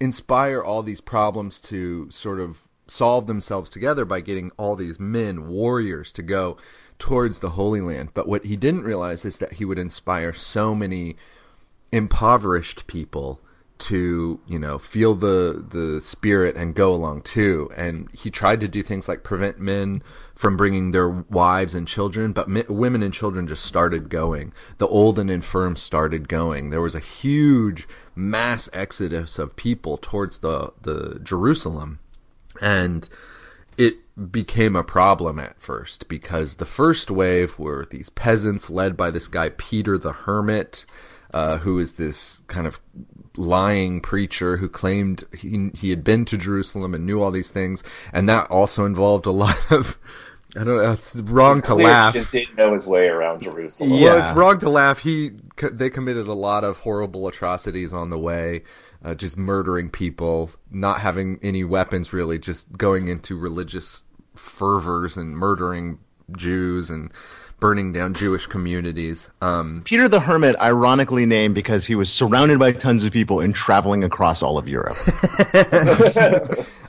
inspire 0.00 0.62
all 0.62 0.82
these 0.82 1.00
problems 1.00 1.60
to 1.60 2.10
sort 2.10 2.40
of 2.40 2.62
solve 2.88 3.26
themselves 3.26 3.70
together 3.70 4.04
by 4.04 4.20
getting 4.20 4.50
all 4.58 4.76
these 4.76 5.00
men 5.00 5.48
warriors 5.48 6.12
to 6.12 6.22
go 6.22 6.58
towards 6.98 7.38
the 7.38 7.50
holy 7.50 7.80
land 7.80 8.10
but 8.12 8.28
what 8.28 8.44
he 8.44 8.56
didn't 8.56 8.82
realize 8.82 9.24
is 9.24 9.38
that 9.38 9.54
he 9.54 9.64
would 9.64 9.78
inspire 9.78 10.34
so 10.34 10.74
many 10.74 11.16
impoverished 11.90 12.86
people 12.86 13.40
to 13.82 14.40
you 14.46 14.58
know 14.58 14.78
feel 14.78 15.14
the 15.14 15.64
the 15.68 16.00
spirit 16.00 16.56
and 16.56 16.74
go 16.74 16.94
along 16.94 17.22
too. 17.22 17.70
And 17.76 18.08
he 18.12 18.30
tried 18.30 18.60
to 18.60 18.68
do 18.68 18.82
things 18.82 19.08
like 19.08 19.24
prevent 19.24 19.58
men 19.58 20.02
from 20.34 20.56
bringing 20.56 20.90
their 20.90 21.08
wives 21.08 21.74
and 21.74 21.86
children 21.86 22.32
but 22.32 22.48
women 22.68 23.02
and 23.02 23.12
children 23.12 23.46
just 23.46 23.64
started 23.64 24.08
going. 24.08 24.52
The 24.78 24.88
old 24.88 25.18
and 25.18 25.30
infirm 25.30 25.76
started 25.76 26.28
going. 26.28 26.70
There 26.70 26.80
was 26.80 26.94
a 26.94 27.00
huge 27.00 27.88
mass 28.14 28.68
exodus 28.72 29.38
of 29.38 29.56
people 29.56 29.98
towards 29.98 30.38
the 30.38 30.72
the 30.80 31.18
Jerusalem. 31.22 31.98
And 32.60 33.08
it 33.76 33.96
became 34.30 34.76
a 34.76 34.84
problem 34.84 35.38
at 35.38 35.60
first 35.60 36.06
because 36.06 36.56
the 36.56 36.66
first 36.66 37.10
wave 37.10 37.58
were 37.58 37.86
these 37.90 38.10
peasants 38.10 38.68
led 38.68 38.96
by 38.96 39.10
this 39.10 39.26
guy 39.26 39.48
Peter 39.48 39.96
the 39.96 40.12
Hermit 40.12 40.84
uh, 41.32 41.58
who 41.58 41.78
is 41.78 41.92
this 41.92 42.42
kind 42.46 42.66
of 42.66 42.78
lying 43.36 44.00
preacher 44.00 44.56
who 44.58 44.68
claimed 44.68 45.24
he 45.36 45.70
he 45.74 45.90
had 45.90 46.04
been 46.04 46.24
to 46.26 46.36
Jerusalem 46.36 46.94
and 46.94 47.06
knew 47.06 47.22
all 47.22 47.30
these 47.30 47.50
things, 47.50 47.82
and 48.12 48.28
that 48.28 48.50
also 48.50 48.84
involved 48.84 49.26
a 49.26 49.30
lot 49.44 49.70
of. 49.70 49.98
I 50.54 50.64
don't 50.64 50.76
know. 50.76 50.92
It's 50.92 51.16
wrong 51.16 51.58
It's 51.58 51.68
to 51.68 51.74
clear 51.74 51.86
he 51.86 51.92
laugh. 51.92 52.12
Just 52.12 52.30
didn't 52.30 52.58
know 52.58 52.74
his 52.74 52.84
way 52.84 53.08
around 53.08 53.40
Jerusalem. 53.40 53.88
Well, 53.90 54.20
it's 54.20 54.32
wrong 54.32 54.58
to 54.58 54.68
laugh. 54.68 54.98
He 54.98 55.30
they 55.62 55.88
committed 55.88 56.28
a 56.28 56.34
lot 56.34 56.62
of 56.62 56.76
horrible 56.78 57.26
atrocities 57.26 57.94
on 57.94 58.10
the 58.10 58.18
way, 58.18 58.64
uh, 59.02 59.14
just 59.14 59.38
murdering 59.38 59.88
people, 59.88 60.50
not 60.70 61.00
having 61.00 61.38
any 61.42 61.64
weapons 61.64 62.12
really, 62.12 62.38
just 62.38 62.70
going 62.76 63.08
into 63.08 63.34
religious 63.38 64.02
fervors 64.34 65.16
and 65.16 65.36
murdering 65.38 65.98
Jews 66.36 66.90
and 66.90 67.12
burning 67.62 67.92
down 67.92 68.12
Jewish 68.12 68.46
communities. 68.46 69.30
Um, 69.40 69.82
Peter 69.84 70.08
the 70.08 70.18
Hermit, 70.18 70.56
ironically 70.60 71.24
named 71.24 71.54
because 71.54 71.86
he 71.86 71.94
was 71.94 72.12
surrounded 72.12 72.58
by 72.58 72.72
tons 72.72 73.04
of 73.04 73.12
people 73.12 73.38
and 73.38 73.54
traveling 73.54 74.02
across 74.02 74.42
all 74.42 74.58
of 74.58 74.66
Europe. 74.66 74.96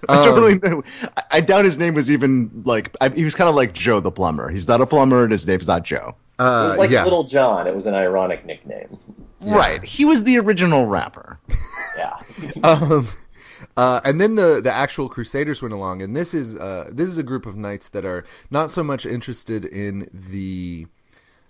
I 0.10 0.24
don't 0.24 0.36
really 0.36 0.58
know. 0.58 0.82
I, 1.16 1.24
I 1.32 1.42
doubt 1.42 1.64
his 1.64 1.78
name 1.78 1.94
was 1.94 2.10
even 2.10 2.64
like. 2.66 2.96
I, 3.00 3.10
he 3.10 3.24
was 3.24 3.36
kind 3.36 3.48
of 3.48 3.56
like 3.56 3.74
Joe 3.74 4.00
the 4.00 4.12
plumber. 4.12 4.50
He's 4.50 4.68
not 4.68 4.82
a 4.82 4.88
plumber, 4.88 5.24
and 5.24 5.32
his 5.32 5.46
name's 5.46 5.68
not 5.68 5.84
Joe. 5.84 6.16
it 6.40 6.44
was 6.44 6.74
uh, 6.74 6.78
like 6.80 6.90
yeah. 6.90 7.04
Little 7.04 7.24
John. 7.24 7.68
It 7.68 7.76
was 7.76 7.86
an 7.86 7.94
ironic 7.94 8.44
nickname. 8.44 8.98
Right. 9.42 9.84
He 9.84 10.06
was 10.06 10.24
the 10.24 10.40
original 10.40 10.88
rapper. 10.88 11.40
Yeah. 11.98 12.18
um, 12.64 13.08
uh, 13.76 14.02
and 14.06 14.22
then 14.22 14.36
the 14.36 14.62
the 14.62 14.72
actual 14.72 15.10
Crusaders 15.10 15.62
went 15.62 15.74
along, 15.74 16.02
and 16.02 16.16
this 16.16 16.34
is 16.34 16.56
uh, 16.56 16.90
this 16.92 17.10
is 17.10 17.18
a 17.18 17.24
group 17.24 17.46
of 17.46 17.56
knights 17.56 17.90
that 17.90 18.06
are 18.06 18.24
not 18.52 18.72
so 18.72 18.84
much 18.84 19.06
interested 19.06 19.66
in 19.66 20.10
the 20.14 20.88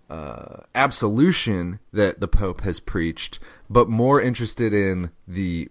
uh, 0.10 0.62
absolution 0.76 1.80
that 1.92 2.20
the 2.20 2.28
Pope 2.28 2.62
has 2.62 2.80
preached, 2.80 3.40
but 3.70 3.90
more 3.90 4.22
interested 4.22 4.74
in 4.74 5.12
the 5.28 5.70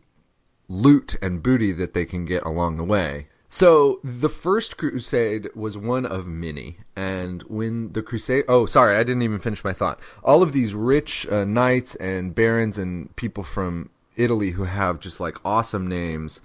loot 0.68 1.16
and 1.22 1.42
booty 1.42 1.72
that 1.72 1.94
they 1.94 2.04
can 2.04 2.24
get 2.24 2.42
along 2.44 2.76
the 2.76 2.84
way. 2.84 3.28
So 3.48 4.00
the 4.02 4.30
first 4.30 4.78
crusade 4.78 5.50
was 5.54 5.76
one 5.76 6.06
of 6.06 6.26
many, 6.26 6.78
and 6.96 7.42
when 7.42 7.92
the 7.92 8.02
crusade 8.02 8.44
oh 8.48 8.66
sorry 8.66 8.96
I 8.96 9.04
didn't 9.04 9.22
even 9.22 9.38
finish 9.38 9.62
my 9.62 9.72
thought. 9.72 10.00
All 10.24 10.42
of 10.42 10.52
these 10.52 10.74
rich 10.74 11.26
uh, 11.28 11.44
knights 11.44 11.94
and 11.96 12.34
barons 12.34 12.78
and 12.78 13.14
people 13.16 13.44
from 13.44 13.90
Italy 14.16 14.50
who 14.50 14.64
have 14.64 15.00
just 15.00 15.20
like 15.20 15.36
awesome 15.44 15.86
names, 15.86 16.40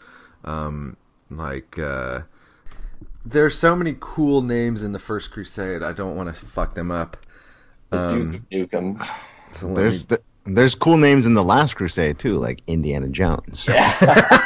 um, 0.46 0.98
like 1.30 1.78
uh, 1.78 2.22
there's 3.26 3.58
so 3.58 3.76
many 3.76 3.96
cool 4.00 4.42
names 4.42 4.84
in 4.84 4.92
the 4.94 5.00
first 5.00 5.32
crusade. 5.32 5.84
I 5.84 5.92
don't 5.94 6.16
want 6.16 6.34
to 6.36 6.46
fuck 6.46 6.76
them 6.76 6.92
up. 6.92 7.18
The 7.90 8.00
Um, 8.00 8.32
Duke 8.50 8.74
of 8.74 8.90
Nukem. 9.00 9.10
So 9.54 9.74
There's 9.74 10.10
me- 10.10 10.18
the, 10.46 10.54
there's 10.54 10.76
cool 10.76 10.98
names 10.98 11.26
in 11.26 11.34
the 11.34 11.44
Last 11.44 11.76
Crusade 11.76 12.20
too, 12.20 12.38
like 12.38 12.62
Indiana 12.68 13.08
Jones. 13.10 13.66
Yeah. 13.68 14.24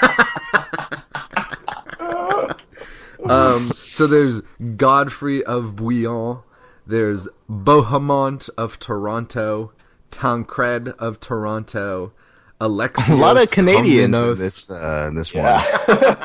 Um, 3.23 3.69
so 3.69 4.07
there's 4.07 4.41
Godfrey 4.77 5.43
of 5.43 5.75
Bouillon, 5.75 6.39
there's 6.88 7.27
Bohemond 7.49 8.49
of 8.57 8.79
Toronto, 8.79 9.71
Tancred 10.10 10.89
of 10.99 11.19
Toronto, 11.19 12.13
Alexios 12.62 13.10
a 13.10 13.15
lot 13.15 13.38
of 13.38 13.50
Canadians 13.50 14.15
in 14.15 14.36
this 14.36 14.69
uh, 14.69 15.06
in 15.08 15.15
this 15.15 15.34
Yeah. 15.34 15.62
one. 15.88 16.17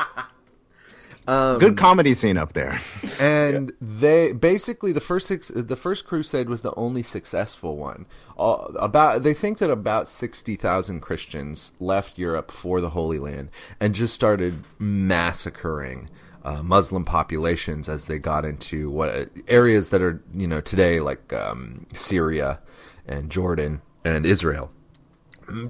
Good 1.59 1.75
comedy 1.75 2.13
scene 2.13 2.37
up 2.37 2.53
there. 2.53 2.79
and 3.19 3.73
they 3.81 4.31
basically 4.31 4.93
the 4.93 5.01
first 5.01 5.27
six, 5.27 5.49
the 5.49 5.75
first 5.75 6.05
crusade 6.05 6.47
was 6.47 6.61
the 6.61 6.73
only 6.75 7.03
successful 7.03 7.75
one. 7.75 8.05
All, 8.37 8.71
about 8.79 9.23
they 9.23 9.33
think 9.33 9.57
that 9.57 9.69
about 9.69 10.07
sixty 10.07 10.55
thousand 10.55 11.01
Christians 11.01 11.73
left 11.79 12.17
Europe 12.17 12.51
for 12.51 12.79
the 12.79 12.91
Holy 12.91 13.19
Land 13.19 13.49
and 13.79 13.93
just 13.93 14.13
started 14.13 14.63
massacring 14.79 16.09
uh, 16.45 16.63
Muslim 16.63 17.03
populations 17.03 17.89
as 17.89 18.05
they 18.05 18.19
got 18.19 18.45
into 18.45 18.89
what 18.89 19.29
areas 19.49 19.89
that 19.89 20.01
are 20.01 20.21
you 20.33 20.47
know 20.47 20.61
today 20.61 21.01
like 21.01 21.33
um, 21.33 21.87
Syria 21.93 22.59
and 23.05 23.29
Jordan 23.29 23.81
and 24.05 24.25
Israel 24.25 24.71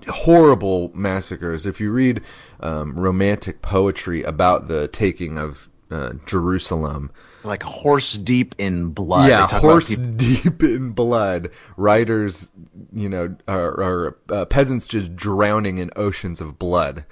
horrible 0.08 0.92
massacres. 0.94 1.66
If 1.66 1.80
you 1.80 1.92
read 1.92 2.22
um, 2.60 2.98
romantic 2.98 3.62
poetry 3.62 4.24
about 4.24 4.68
the 4.68 4.88
taking 4.88 5.38
of 5.38 5.70
uh, 5.90 6.14
Jerusalem, 6.26 7.12
Like 7.44 7.64
horse 7.64 8.14
deep 8.14 8.56
in 8.58 8.90
blood. 8.90 9.30
yeah, 9.30 9.42
They 9.46 9.52
talk 9.52 9.52
about 9.52 9.62
horse 9.62 9.96
deep 9.96 10.62
in 10.64 10.92
blood. 10.92 11.50
Writers, 11.78 12.52
you 12.94 13.08
know, 13.10 13.36
are, 13.48 13.82
are 13.82 14.18
uh, 14.30 14.46
peasants 14.46 14.88
just 14.88 15.16
drowning 15.16 15.78
in 15.78 15.92
oceans 15.96 16.42
of 16.42 16.60
blood 16.60 17.06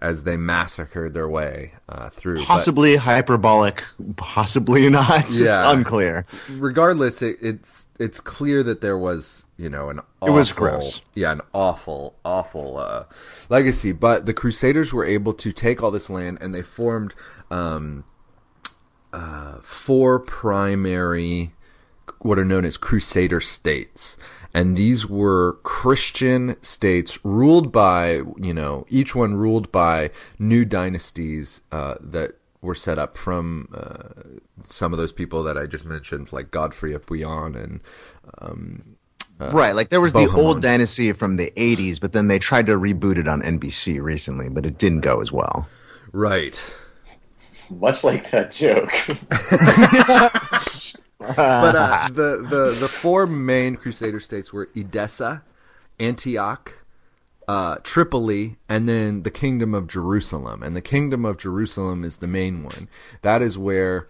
as 0.00 0.22
they 0.22 0.36
massacred 0.36 1.12
their 1.14 1.28
way 1.28 1.74
uh, 1.88 2.08
through. 2.10 2.36
But- 2.36 2.46
possibly 2.46 2.96
hyperbolic, 2.96 3.84
possibly 4.16 4.88
not. 4.90 5.24
It's 5.26 5.38
Yeah. 5.40 5.70
unclear. 5.72 6.26
regardless, 6.50 7.20
it, 7.22 7.36
it's 7.40 7.86
it's 7.98 8.18
clear 8.18 8.62
that 8.62 8.80
there 8.80 8.96
was 8.96 9.44
you 9.58 9.68
know 9.68 9.90
an 9.90 10.00
awful, 10.22 10.28
It 10.28 10.36
was 10.36 10.50
gross. 10.52 11.02
yeah, 11.14 11.32
an 11.32 11.42
awful, 11.52 12.14
awful 12.24 12.78
uh, 12.78 13.04
legacy. 13.50 13.92
But 13.92 14.24
the 14.26 14.32
Crusaders 14.34 14.92
were 14.92 15.04
able 15.04 15.34
to 15.34 15.52
take 15.52 15.82
all 15.82 15.90
this 15.90 16.08
land 16.08 16.38
and 16.40 16.54
they 16.54 16.62
formed 16.62 17.14
um, 17.50 18.04
uh, 19.12 19.58
four 19.62 20.18
primary, 20.18 21.52
what 22.20 22.38
are 22.38 22.44
known 22.44 22.64
as 22.64 22.76
Crusader 22.76 23.40
states. 23.40 24.16
And 24.52 24.76
these 24.76 25.06
were 25.06 25.58
Christian 25.62 26.60
states 26.62 27.24
ruled 27.24 27.70
by, 27.70 28.22
you 28.36 28.52
know, 28.52 28.84
each 28.88 29.14
one 29.14 29.34
ruled 29.34 29.70
by 29.70 30.10
new 30.38 30.64
dynasties 30.64 31.60
uh, 31.70 31.94
that 32.00 32.32
were 32.62 32.74
set 32.74 32.98
up 32.98 33.16
from 33.16 33.68
uh, 33.72 34.08
some 34.66 34.92
of 34.92 34.98
those 34.98 35.12
people 35.12 35.42
that 35.44 35.56
I 35.56 35.66
just 35.66 35.86
mentioned, 35.86 36.32
like 36.32 36.50
Godfrey 36.50 36.92
of 36.92 37.06
Bouillon 37.06 37.54
and 37.54 37.82
right. 39.52 39.74
Like 39.74 39.88
there 39.88 40.00
was 40.00 40.12
the 40.12 40.30
old 40.30 40.60
dynasty 40.60 41.12
from 41.12 41.36
the 41.36 41.52
80s, 41.56 42.00
but 42.00 42.12
then 42.12 42.28
they 42.28 42.38
tried 42.38 42.66
to 42.66 42.72
reboot 42.72 43.18
it 43.18 43.28
on 43.28 43.42
NBC 43.42 44.00
recently, 44.02 44.48
but 44.48 44.66
it 44.66 44.78
didn't 44.78 45.00
go 45.00 45.20
as 45.20 45.32
well. 45.32 45.68
right. 46.12 46.74
Much 47.70 48.02
like 48.02 48.30
that 48.32 48.50
joke. 48.50 48.90
but 51.20 51.74
uh, 51.74 52.08
the, 52.12 52.46
the 52.48 52.76
the 52.80 52.88
four 52.88 53.26
main 53.26 53.76
Crusader 53.76 54.20
states 54.20 54.52
were 54.52 54.70
Edessa, 54.74 55.42
Antioch, 55.98 56.84
uh, 57.46 57.76
Tripoli, 57.82 58.56
and 58.68 58.88
then 58.88 59.22
the 59.22 59.30
Kingdom 59.30 59.74
of 59.74 59.86
Jerusalem. 59.86 60.62
And 60.62 60.74
the 60.74 60.80
Kingdom 60.80 61.24
of 61.24 61.36
Jerusalem 61.36 62.04
is 62.04 62.16
the 62.18 62.26
main 62.26 62.62
one. 62.62 62.88
That 63.22 63.42
is 63.42 63.58
where, 63.58 64.08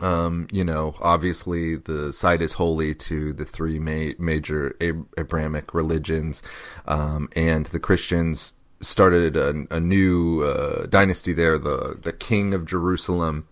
um, 0.00 0.48
you 0.50 0.64
know, 0.64 0.96
obviously 1.00 1.76
the 1.76 2.12
site 2.12 2.42
is 2.42 2.54
holy 2.54 2.94
to 2.96 3.32
the 3.32 3.44
three 3.44 3.78
ma- 3.78 4.14
major 4.18 4.74
Ab- 4.80 5.06
Abrahamic 5.16 5.72
religions, 5.72 6.42
um, 6.86 7.28
and 7.36 7.66
the 7.66 7.80
Christians 7.80 8.54
started 8.80 9.36
a, 9.36 9.66
a 9.70 9.78
new 9.80 10.42
uh, 10.42 10.86
dynasty 10.86 11.32
there, 11.32 11.58
the 11.58 11.98
the 12.02 12.12
King 12.12 12.52
of 12.52 12.66
Jerusalem 12.66 13.46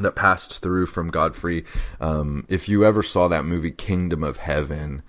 that 0.00 0.14
passed 0.14 0.62
through 0.62 0.86
from 0.86 1.08
Godfrey. 1.10 1.64
Um, 2.00 2.46
if 2.48 2.68
you 2.68 2.84
ever 2.84 3.02
saw 3.02 3.28
that 3.28 3.44
movie 3.44 3.70
Kingdom 3.70 4.22
of 4.24 4.38
Heaven, 4.38 5.02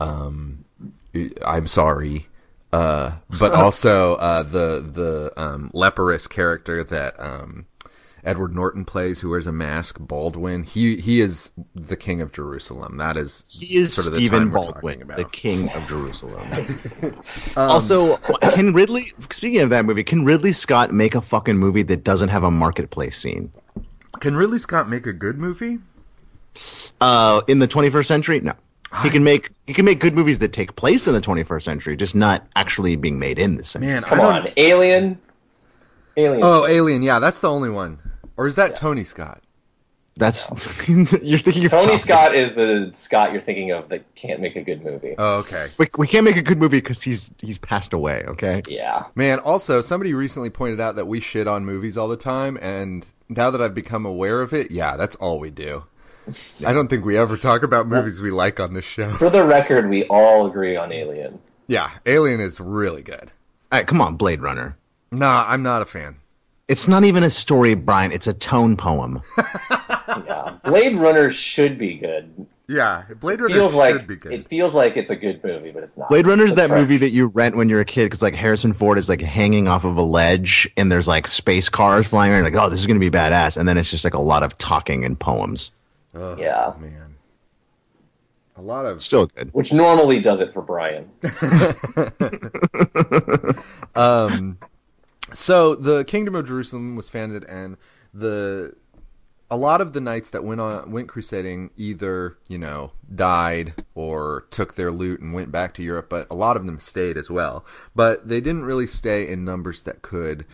um, 0.00 0.64
I'm 1.44 1.66
sorry. 1.66 2.28
Uh, 2.72 3.12
but 3.38 3.52
also 3.54 4.14
uh, 4.16 4.42
the 4.42 4.80
the 4.86 5.32
um, 5.36 5.70
leprous 5.72 6.26
character 6.26 6.84
that 6.84 7.18
um, 7.18 7.66
Edward 8.24 8.54
Norton 8.54 8.84
plays, 8.84 9.20
who 9.20 9.30
wears 9.30 9.46
a 9.46 9.52
mask. 9.52 9.98
Baldwin. 10.00 10.64
He 10.64 10.96
he 10.96 11.20
is 11.20 11.52
the 11.74 11.96
king 11.96 12.20
of 12.20 12.32
Jerusalem. 12.32 12.96
That 12.98 13.16
is 13.16 13.44
He 13.48 13.76
is 13.76 13.94
sort 13.94 14.08
of 14.08 14.14
the 14.14 14.20
Stephen 14.20 14.40
time 14.40 14.50
we're 14.50 14.58
talking 14.58 14.72
Baldwin, 14.72 15.02
about. 15.02 15.16
the 15.16 15.24
king 15.26 15.70
of 15.70 15.86
Jerusalem. 15.88 16.46
Um, 17.56 17.70
also, 17.70 18.16
can 18.52 18.74
Ridley? 18.74 19.12
Speaking 19.30 19.60
of 19.60 19.70
that 19.70 19.84
movie, 19.86 20.04
can 20.04 20.24
Ridley 20.26 20.52
Scott 20.52 20.92
make 20.92 21.14
a 21.14 21.22
fucking 21.22 21.56
movie 21.56 21.82
that 21.84 22.04
doesn't 22.04 22.28
have 22.28 22.42
a 22.42 22.50
marketplace 22.50 23.16
scene? 23.18 23.50
Can 24.20 24.36
Ridley 24.36 24.58
Scott 24.58 24.88
make 24.88 25.06
a 25.06 25.12
good 25.12 25.38
movie? 25.38 25.78
Uh, 27.00 27.42
in 27.48 27.58
the 27.58 27.68
21st 27.68 28.06
century, 28.06 28.40
no. 28.40 28.54
He 29.02 29.10
can 29.10 29.24
make 29.24 29.50
he 29.66 29.74
can 29.74 29.84
make 29.84 29.98
good 29.98 30.14
movies 30.14 30.38
that 30.38 30.52
take 30.52 30.76
place 30.76 31.06
in 31.06 31.12
the 31.12 31.20
21st 31.20 31.62
century, 31.62 31.96
just 31.96 32.14
not 32.14 32.46
actually 32.54 32.96
being 32.96 33.18
made 33.18 33.38
in 33.38 33.56
this 33.56 33.70
century. 33.70 33.92
Man, 33.92 34.04
Come 34.04 34.20
I 34.20 34.22
don't, 34.22 34.46
on, 34.46 34.52
Alien. 34.56 35.18
Alien. 36.16 36.40
Oh, 36.42 36.66
Alien. 36.66 37.02
Yeah, 37.02 37.18
that's 37.18 37.40
the 37.40 37.50
only 37.50 37.68
one. 37.68 37.98
Or 38.36 38.46
is 38.46 38.54
that 38.56 38.76
Tony 38.76 39.04
Scott? 39.04 39.42
That's 40.18 40.48
you're 40.88 41.38
thinking 41.38 41.66
of 41.66 41.72
Tony 41.72 41.96
Scott 41.98 42.34
is 42.34 42.54
the 42.54 42.90
Scott 42.94 43.32
you're 43.32 43.40
thinking 43.40 43.70
of 43.72 43.90
that 43.90 44.14
can't 44.14 44.40
make 44.40 44.56
a 44.56 44.62
good 44.62 44.82
movie. 44.82 45.14
Oh, 45.18 45.38
okay. 45.40 45.68
We, 45.76 45.88
we 45.98 46.06
can't 46.06 46.24
make 46.24 46.36
a 46.36 46.42
good 46.42 46.58
movie 46.58 46.78
because 46.78 47.02
he's 47.02 47.32
he's 47.38 47.58
passed 47.58 47.92
away. 47.92 48.24
Okay. 48.28 48.62
yeah. 48.66 49.04
Man, 49.14 49.40
also, 49.40 49.82
somebody 49.82 50.14
recently 50.14 50.48
pointed 50.48 50.80
out 50.80 50.96
that 50.96 51.06
we 51.06 51.20
shit 51.20 51.46
on 51.46 51.66
movies 51.66 51.98
all 51.98 52.08
the 52.08 52.16
time, 52.16 52.56
and 52.62 53.04
now 53.28 53.50
that 53.50 53.60
I've 53.60 53.74
become 53.74 54.06
aware 54.06 54.40
of 54.40 54.52
it, 54.52 54.70
yeah, 54.70 54.96
that's 54.96 55.16
all 55.16 55.38
we 55.38 55.50
do. 55.50 55.84
I 56.66 56.72
don't 56.72 56.88
think 56.88 57.04
we 57.04 57.16
ever 57.16 57.36
talk 57.36 57.62
about 57.62 57.86
movies 57.86 58.20
we 58.20 58.30
like 58.30 58.58
on 58.58 58.72
this 58.74 58.84
show. 58.84 59.12
For 59.12 59.30
the 59.30 59.44
record, 59.44 59.88
we 59.88 60.04
all 60.04 60.46
agree 60.46 60.76
on 60.76 60.92
Alien. 60.92 61.38
Yeah, 61.68 61.90
Alien 62.04 62.40
is 62.40 62.60
really 62.60 63.02
good. 63.02 63.30
All 63.70 63.78
right, 63.78 63.86
come 63.86 64.00
on, 64.00 64.16
Blade 64.16 64.40
Runner. 64.40 64.76
Nah, 65.12 65.44
I'm 65.46 65.62
not 65.62 65.82
a 65.82 65.86
fan. 65.86 66.16
It's 66.68 66.88
not 66.88 67.04
even 67.04 67.22
a 67.22 67.30
story, 67.30 67.74
Brian. 67.74 68.10
It's 68.10 68.26
a 68.26 68.34
tone 68.34 68.76
poem. 68.76 69.22
Yeah. 70.24 70.58
Blade 70.64 70.94
Runner 70.96 71.30
should 71.30 71.78
be 71.78 71.94
good. 71.94 72.46
Yeah, 72.68 73.04
Blade 73.20 73.40
Runner 73.40 73.54
Feels 73.54 73.72
should 73.72 73.78
like 73.78 74.06
be 74.08 74.16
good. 74.16 74.32
it 74.32 74.48
feels 74.48 74.74
like 74.74 74.96
it's 74.96 75.10
a 75.10 75.14
good 75.14 75.42
movie, 75.44 75.70
but 75.70 75.84
it's 75.84 75.96
not. 75.96 76.08
Blade 76.08 76.26
Runner 76.26 76.44
is 76.44 76.56
that 76.56 76.66
trash. 76.66 76.80
movie 76.80 76.96
that 76.96 77.10
you 77.10 77.28
rent 77.28 77.56
when 77.56 77.68
you're 77.68 77.80
a 77.80 77.84
kid 77.84 78.06
because 78.06 78.22
like 78.22 78.34
Harrison 78.34 78.72
Ford 78.72 78.98
is 78.98 79.08
like 79.08 79.20
hanging 79.20 79.68
off 79.68 79.84
of 79.84 79.96
a 79.96 80.02
ledge 80.02 80.68
and 80.76 80.90
there's 80.90 81.06
like 81.06 81.28
space 81.28 81.68
cars 81.68 82.08
flying 82.08 82.32
around. 82.32 82.42
Like, 82.42 82.56
oh, 82.56 82.68
this 82.68 82.80
is 82.80 82.86
gonna 82.86 82.98
be 82.98 83.10
badass, 83.10 83.56
and 83.56 83.68
then 83.68 83.78
it's 83.78 83.90
just 83.90 84.02
like 84.02 84.14
a 84.14 84.20
lot 84.20 84.42
of 84.42 84.58
talking 84.58 85.04
and 85.04 85.18
poems. 85.18 85.70
Yeah. 86.14 86.72
Man, 86.80 87.14
a 88.56 88.62
lot 88.62 88.86
of 88.86 89.00
Still 89.00 89.26
good. 89.26 89.50
Which 89.52 89.72
normally 89.72 90.18
does 90.18 90.40
it 90.40 90.52
for 90.52 90.62
Brian. 90.62 91.08
um, 93.94 94.58
So 95.32 95.74
the 95.74 96.04
Kingdom 96.04 96.34
of 96.34 96.46
Jerusalem 96.48 96.96
was 96.96 97.08
founded, 97.08 97.44
and 97.44 97.76
the 98.14 98.74
a 99.50 99.56
lot 99.56 99.80
of 99.80 99.92
the 99.92 100.00
knights 100.00 100.30
that 100.30 100.42
went 100.44 100.60
on 100.60 100.90
went 100.90 101.08
crusading 101.08 101.70
either 101.76 102.36
you 102.48 102.58
know 102.58 102.92
died 103.14 103.74
or 103.94 104.46
took 104.50 104.74
their 104.74 104.90
loot 104.90 105.20
and 105.20 105.32
went 105.32 105.52
back 105.52 105.74
to 105.74 105.82
Europe, 105.82 106.08
but 106.08 106.26
a 106.30 106.34
lot 106.34 106.56
of 106.56 106.66
them 106.66 106.78
stayed 106.78 107.16
as 107.16 107.30
well. 107.30 107.64
But 107.94 108.28
they 108.28 108.40
didn't 108.40 108.64
really 108.64 108.86
stay 108.86 109.28
in 109.28 109.44
numbers 109.44 109.82
that 109.82 110.02
could 110.02 110.44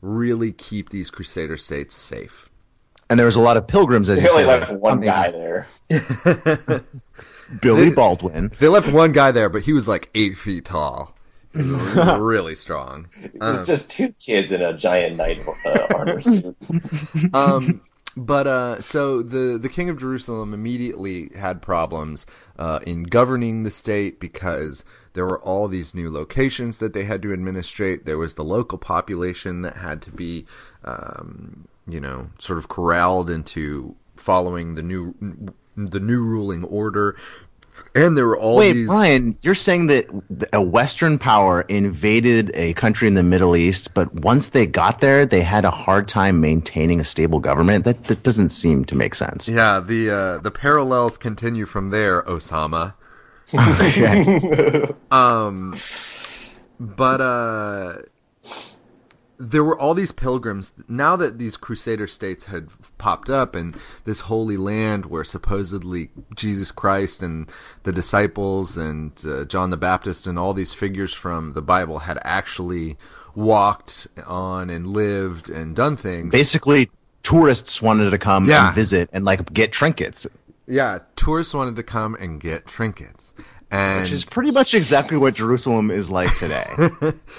really 0.00 0.52
keep 0.52 0.90
these 0.90 1.10
crusader 1.10 1.56
states 1.56 1.94
safe. 1.94 2.48
And 3.08 3.18
there 3.18 3.26
was 3.26 3.36
a 3.36 3.40
lot 3.40 3.56
of 3.56 3.66
pilgrims, 3.66 4.08
as 4.10 4.20
They 4.20 4.24
you 4.26 4.30
only 4.32 4.44
said. 4.44 4.60
left 4.60 4.72
one 4.72 4.92
coming- 5.02 5.06
guy 5.08 5.30
there. 5.30 5.66
Billy 7.60 7.90
Baldwin. 7.94 8.52
They 8.58 8.68
left 8.68 8.90
one 8.92 9.12
guy 9.12 9.30
there, 9.32 9.48
but 9.48 9.62
he 9.62 9.72
was 9.72 9.86
like 9.86 10.08
eight 10.14 10.38
feet 10.38 10.64
tall. 10.64 11.14
He 11.54 11.58
was 11.70 11.96
really 12.18 12.54
strong. 12.54 13.08
It's 13.22 13.66
just 13.66 13.90
two 13.90 14.12
kids 14.12 14.52
in 14.52 14.62
a 14.62 14.72
giant 14.76 15.16
knight 15.18 15.40
uh, 15.66 15.86
armor 15.94 16.20
suit. 16.22 16.56
um, 17.34 17.82
but 18.16 18.46
uh, 18.46 18.80
so 18.80 19.22
the 19.22 19.58
the 19.58 19.68
king 19.68 19.88
of 19.88 19.98
Jerusalem 19.98 20.52
immediately 20.52 21.30
had 21.36 21.62
problems 21.62 22.26
uh, 22.58 22.80
in 22.86 23.04
governing 23.04 23.62
the 23.62 23.70
state 23.70 24.20
because 24.20 24.84
there 25.14 25.26
were 25.26 25.40
all 25.40 25.68
these 25.68 25.94
new 25.94 26.10
locations 26.10 26.78
that 26.78 26.92
they 26.92 27.04
had 27.04 27.22
to 27.22 27.32
administrate. 27.32 28.04
There 28.04 28.18
was 28.18 28.34
the 28.34 28.44
local 28.44 28.78
population 28.78 29.62
that 29.62 29.76
had 29.76 30.02
to 30.02 30.10
be, 30.10 30.46
um, 30.84 31.68
you 31.86 32.00
know, 32.00 32.30
sort 32.38 32.58
of 32.58 32.68
corralled 32.68 33.30
into 33.30 33.96
following 34.16 34.74
the 34.74 34.82
new 34.82 35.14
the 35.76 36.00
new 36.00 36.22
ruling 36.22 36.64
order. 36.64 37.16
And 37.94 38.16
there 38.16 38.26
were 38.26 38.38
all 38.38 38.56
Wait, 38.56 38.72
these. 38.72 38.86
Brian, 38.86 39.36
you're 39.42 39.54
saying 39.54 39.88
that 39.88 40.06
a 40.52 40.62
Western 40.62 41.18
power 41.18 41.62
invaded 41.62 42.50
a 42.54 42.72
country 42.74 43.06
in 43.06 43.14
the 43.14 43.22
Middle 43.22 43.54
East, 43.54 43.92
but 43.92 44.12
once 44.14 44.48
they 44.48 44.66
got 44.66 45.00
there, 45.00 45.26
they 45.26 45.42
had 45.42 45.64
a 45.64 45.70
hard 45.70 46.08
time 46.08 46.40
maintaining 46.40 47.00
a 47.00 47.04
stable 47.04 47.38
government? 47.38 47.84
That, 47.84 48.04
that 48.04 48.22
doesn't 48.22 48.48
seem 48.48 48.84
to 48.86 48.94
make 48.94 49.14
sense. 49.14 49.48
Yeah, 49.48 49.80
the 49.80 50.10
uh, 50.10 50.38
the 50.38 50.50
parallels 50.50 51.18
continue 51.18 51.66
from 51.66 51.90
there, 51.90 52.22
Osama. 52.22 52.94
Um, 55.12 55.74
but 56.80 57.20
uh, 57.20 57.98
there 59.38 59.64
were 59.64 59.78
all 59.78 59.94
these 59.94 60.12
pilgrims. 60.12 60.72
Now 60.88 61.16
that 61.16 61.38
these 61.38 61.56
crusader 61.56 62.06
states 62.06 62.44
had 62.46 62.68
popped 62.98 63.28
up, 63.28 63.54
and 63.54 63.76
this 64.04 64.20
holy 64.20 64.56
land 64.56 65.06
where 65.06 65.24
supposedly 65.24 66.10
Jesus 66.34 66.70
Christ 66.70 67.22
and 67.22 67.50
the 67.82 67.92
disciples 67.92 68.76
and 68.76 69.12
uh, 69.26 69.44
John 69.44 69.70
the 69.70 69.76
Baptist 69.76 70.26
and 70.26 70.38
all 70.38 70.52
these 70.54 70.72
figures 70.72 71.12
from 71.12 71.54
the 71.54 71.62
Bible 71.62 72.00
had 72.00 72.18
actually 72.22 72.96
walked 73.34 74.06
on 74.26 74.70
and 74.70 74.86
lived 74.88 75.48
and 75.48 75.74
done 75.74 75.96
things. 75.96 76.30
Basically, 76.30 76.90
tourists 77.22 77.80
wanted 77.80 78.10
to 78.10 78.18
come 78.18 78.44
Yeah. 78.46 78.66
and 78.66 78.74
visit 78.74 79.08
and 79.12 79.24
like 79.24 79.52
get 79.52 79.72
trinkets, 79.72 80.26
yeah, 80.66 81.00
tourists 81.16 81.54
wanted 81.54 81.76
to 81.76 81.82
come 81.82 82.14
and 82.16 82.40
get 82.40 82.66
trinkets. 82.66 83.34
And 83.72 84.02
which 84.02 84.12
is 84.12 84.26
pretty 84.26 84.50
much 84.50 84.74
exactly 84.74 85.16
what 85.16 85.34
Jerusalem 85.42 85.90
is 85.90 86.10
like 86.10 86.36
today. 86.36 86.66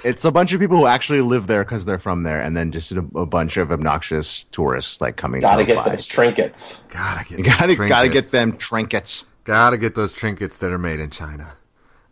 it's 0.04 0.26
a 0.26 0.32
bunch 0.32 0.52
of 0.52 0.60
people 0.60 0.78
who 0.78 0.88
actually 0.88 1.22
live 1.22 1.46
there 1.46 1.64
because 1.64 1.86
they're 1.86 2.00
from 2.00 2.24
there, 2.24 2.42
and 2.42 2.58
then 2.58 2.72
just 2.72 2.92
a, 2.92 3.06
a 3.16 3.28
bunch 3.28 3.56
of 3.58 3.72
obnoxious 3.72 4.46
tourists 4.46 5.00
like 5.00 5.16
coming. 5.16 5.42
Gotta 5.42 5.62
to 5.62 5.68
get 5.68 5.78
apply. 5.78 5.92
those 5.92 6.08
trinkets. 6.08 6.84
gotta 6.90 7.24
get 7.24 7.38
You 7.38 7.44
gotta 7.46 7.76
those 7.76 7.88
gotta 7.88 8.10
get 8.10 8.32
them 8.32 8.58
trinkets. 8.58 9.26
Gotta 9.44 9.78
get 9.78 9.94
those 9.94 10.12
trinkets 10.12 10.58
that 10.58 10.74
are 10.74 10.80
made 10.80 11.00
in 11.00 11.12
China. 11.12 11.54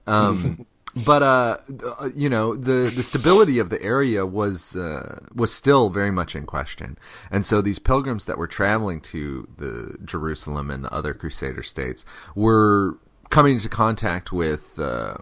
Um, 0.06 0.68
but 1.06 1.24
uh, 1.24 1.58
uh, 2.00 2.10
you 2.14 2.30
know, 2.30 2.56
the 2.56 2.92
the 2.96 3.02
stability 3.02 3.58
of 3.58 3.72
the 3.72 3.82
area 3.82 4.24
was 4.24 4.76
uh, 4.76 5.20
was 5.34 5.52
still 5.52 5.90
very 5.90 6.12
much 6.12 6.36
in 6.36 6.46
question, 6.46 6.96
and 7.32 7.44
so 7.44 7.60
these 7.60 7.80
pilgrims 7.80 8.26
that 8.26 8.38
were 8.38 8.48
traveling 8.48 9.02
to 9.02 9.48
the 9.58 9.98
Jerusalem 10.06 10.70
and 10.70 10.86
the 10.86 10.94
other 10.94 11.16
Crusader 11.16 11.64
states 11.64 12.06
were 12.36 13.00
coming 13.32 13.54
into 13.54 13.70
contact 13.70 14.32
with, 14.32 14.78
uh, 14.78 15.16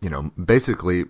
you 0.00 0.10
know, 0.10 0.30
basically 0.44 1.04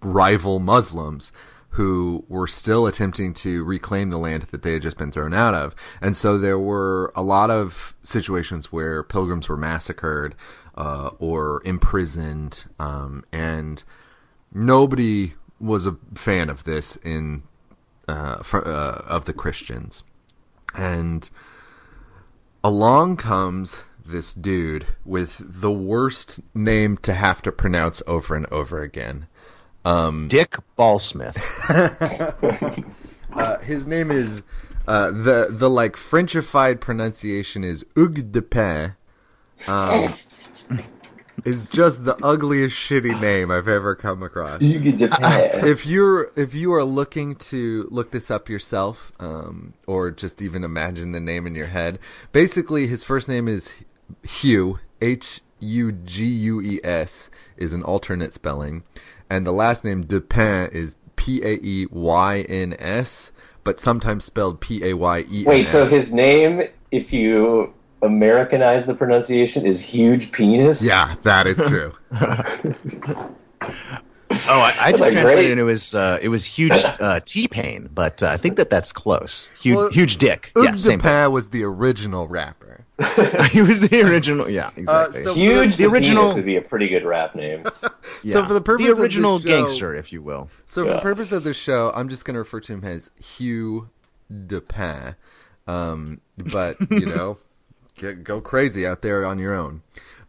rival 0.00 0.58
Muslims 0.58 1.32
who 1.70 2.24
were 2.28 2.46
still 2.46 2.86
attempting 2.86 3.32
to 3.32 3.64
reclaim 3.64 4.10
the 4.10 4.18
land 4.18 4.42
that 4.42 4.62
they 4.62 4.74
had 4.74 4.82
just 4.82 4.98
been 4.98 5.10
thrown 5.10 5.32
out 5.32 5.54
of. 5.54 5.74
And 6.00 6.16
so 6.16 6.38
there 6.38 6.58
were 6.58 7.12
a 7.16 7.22
lot 7.22 7.50
of 7.50 7.94
situations 8.02 8.70
where 8.70 9.02
pilgrims 9.02 9.48
were 9.48 9.56
massacred 9.56 10.34
uh, 10.76 11.10
or 11.18 11.62
imprisoned, 11.64 12.66
um, 12.78 13.24
and 13.32 13.82
nobody 14.52 15.32
was 15.58 15.86
a 15.86 15.96
fan 16.14 16.50
of 16.50 16.64
this 16.64 16.96
in 16.96 17.42
uh, 18.06 18.42
fr- 18.42 18.66
uh, 18.66 19.02
of 19.06 19.24
the 19.24 19.32
Christians. 19.32 20.04
And 20.74 21.28
along 22.62 23.16
comes 23.16 23.84
this 24.04 24.34
dude 24.34 24.86
with 25.04 25.40
the 25.44 25.70
worst 25.70 26.40
name 26.54 26.96
to 26.98 27.14
have 27.14 27.42
to 27.42 27.52
pronounce 27.52 28.02
over 28.06 28.34
and 28.34 28.46
over 28.52 28.82
again. 28.82 29.26
Dick 30.28 30.56
Ballsmith. 30.78 31.38
Uh, 33.34 33.58
his 33.60 33.86
name 33.86 34.10
is 34.10 34.42
uh, 34.86 35.10
the 35.10 35.48
the 35.50 35.70
like 35.70 35.96
Frenchified 35.96 36.80
pronunciation 36.80 37.64
is 37.64 37.84
Hugues 37.94 38.24
de 38.24 38.42
Pin. 38.42 38.94
Um, 39.66 40.14
is 41.44 41.68
just 41.68 42.04
the 42.04 42.16
ugliest 42.24 42.76
shitty 42.76 43.20
name 43.20 43.50
I've 43.50 43.68
ever 43.68 43.94
come 43.94 44.22
across. 44.22 44.60
You 44.60 44.78
get 44.78 44.96
Japan. 44.96 45.66
If 45.66 45.86
you're 45.86 46.30
if 46.36 46.54
you 46.54 46.72
are 46.74 46.84
looking 46.84 47.36
to 47.36 47.88
look 47.90 48.10
this 48.10 48.30
up 48.30 48.48
yourself, 48.48 49.12
um, 49.18 49.74
or 49.86 50.10
just 50.10 50.42
even 50.42 50.64
imagine 50.64 51.12
the 51.12 51.20
name 51.20 51.46
in 51.46 51.54
your 51.54 51.68
head, 51.68 51.98
basically 52.32 52.86
his 52.86 53.02
first 53.02 53.28
name 53.28 53.48
is 53.48 53.74
Hugh 54.22 54.78
H 55.00 55.40
U 55.60 55.92
G 55.92 56.24
U 56.26 56.60
E 56.60 56.80
S 56.84 57.30
is 57.56 57.72
an 57.72 57.82
alternate 57.82 58.32
spelling, 58.32 58.82
and 59.30 59.46
the 59.46 59.52
last 59.52 59.84
name 59.84 60.04
Depin 60.04 60.70
is 60.72 60.96
P 61.16 61.40
A 61.42 61.58
E 61.62 61.86
Y 61.90 62.40
N 62.48 62.74
S, 62.78 63.32
but 63.64 63.78
sometimes 63.80 64.24
spelled 64.24 64.60
P 64.60 64.84
A 64.84 64.94
Y 64.94 65.24
E. 65.30 65.44
Wait, 65.46 65.68
so 65.68 65.84
his 65.86 66.12
name, 66.12 66.62
if 66.90 67.12
you 67.12 67.72
Americanize 68.02 68.84
the 68.86 68.94
pronunciation, 68.94 69.64
is 69.64 69.80
huge 69.80 70.32
penis? 70.32 70.84
yeah, 70.84 71.14
that 71.22 71.46
is 71.46 71.58
true. 71.58 71.92
Oh, 74.48 74.60
I, 74.60 74.74
I 74.86 74.90
just 74.92 75.02
Like, 75.02 75.12
translated 75.12 75.44
great. 75.44 75.50
and 75.52 75.60
it 75.60 75.64
was 75.64 75.94
uh, 75.94 76.18
it 76.22 76.28
was 76.30 76.44
huge 76.46 76.72
uh, 76.72 77.20
T-Pain, 77.24 77.90
but 77.92 78.22
uh, 78.22 78.28
I 78.30 78.38
think 78.38 78.56
that 78.56 78.70
that's 78.70 78.90
close. 78.90 79.50
Huge, 79.60 79.76
Well, 79.76 79.90
huge 79.90 80.16
dick. 80.16 80.52
Oog 80.56 80.64
Yeah, 80.64 80.74
same. 80.74 81.00
thing. 81.00 81.30
Was 81.32 81.50
the 81.50 81.62
original 81.64 82.26
rapper. 82.28 82.61
he 83.50 83.62
was 83.62 83.88
the 83.88 84.02
original. 84.02 84.48
Yeah, 84.48 84.70
exactly. 84.76 85.22
so- 85.22 85.34
Huge. 85.34 85.76
the 85.76 85.84
The 85.84 85.90
original- 85.90 86.34
would 86.34 86.44
be 86.44 86.56
a 86.56 86.62
pretty 86.62 86.88
good 86.88 87.04
rap 87.04 87.34
name. 87.34 87.64
Yeah. 88.24 88.32
so 88.34 88.44
for 88.46 88.54
the 88.54 88.60
purpose 88.60 88.96
the 88.96 89.02
original 89.02 89.38
show- 89.40 89.46
gangster, 89.48 89.94
if 89.94 90.12
you 90.12 90.22
will. 90.22 90.48
So 90.66 90.84
for 90.86 90.92
the 90.94 91.00
purpose 91.00 91.32
of 91.32 91.42
this 91.44 91.56
show, 91.56 91.90
I'm 91.94 92.08
just 92.08 92.24
going 92.24 92.34
to 92.34 92.40
refer 92.40 92.60
to 92.60 92.72
him 92.72 92.84
as 92.84 93.10
Hugh 93.20 93.88
Dupin. 94.46 95.16
Um, 95.66 96.20
but 96.36 96.76
you 96.90 97.06
know, 97.06 97.38
get, 97.96 98.22
go 98.24 98.40
crazy 98.40 98.86
out 98.86 99.02
there 99.02 99.24
on 99.24 99.38
your 99.38 99.54
own. 99.54 99.82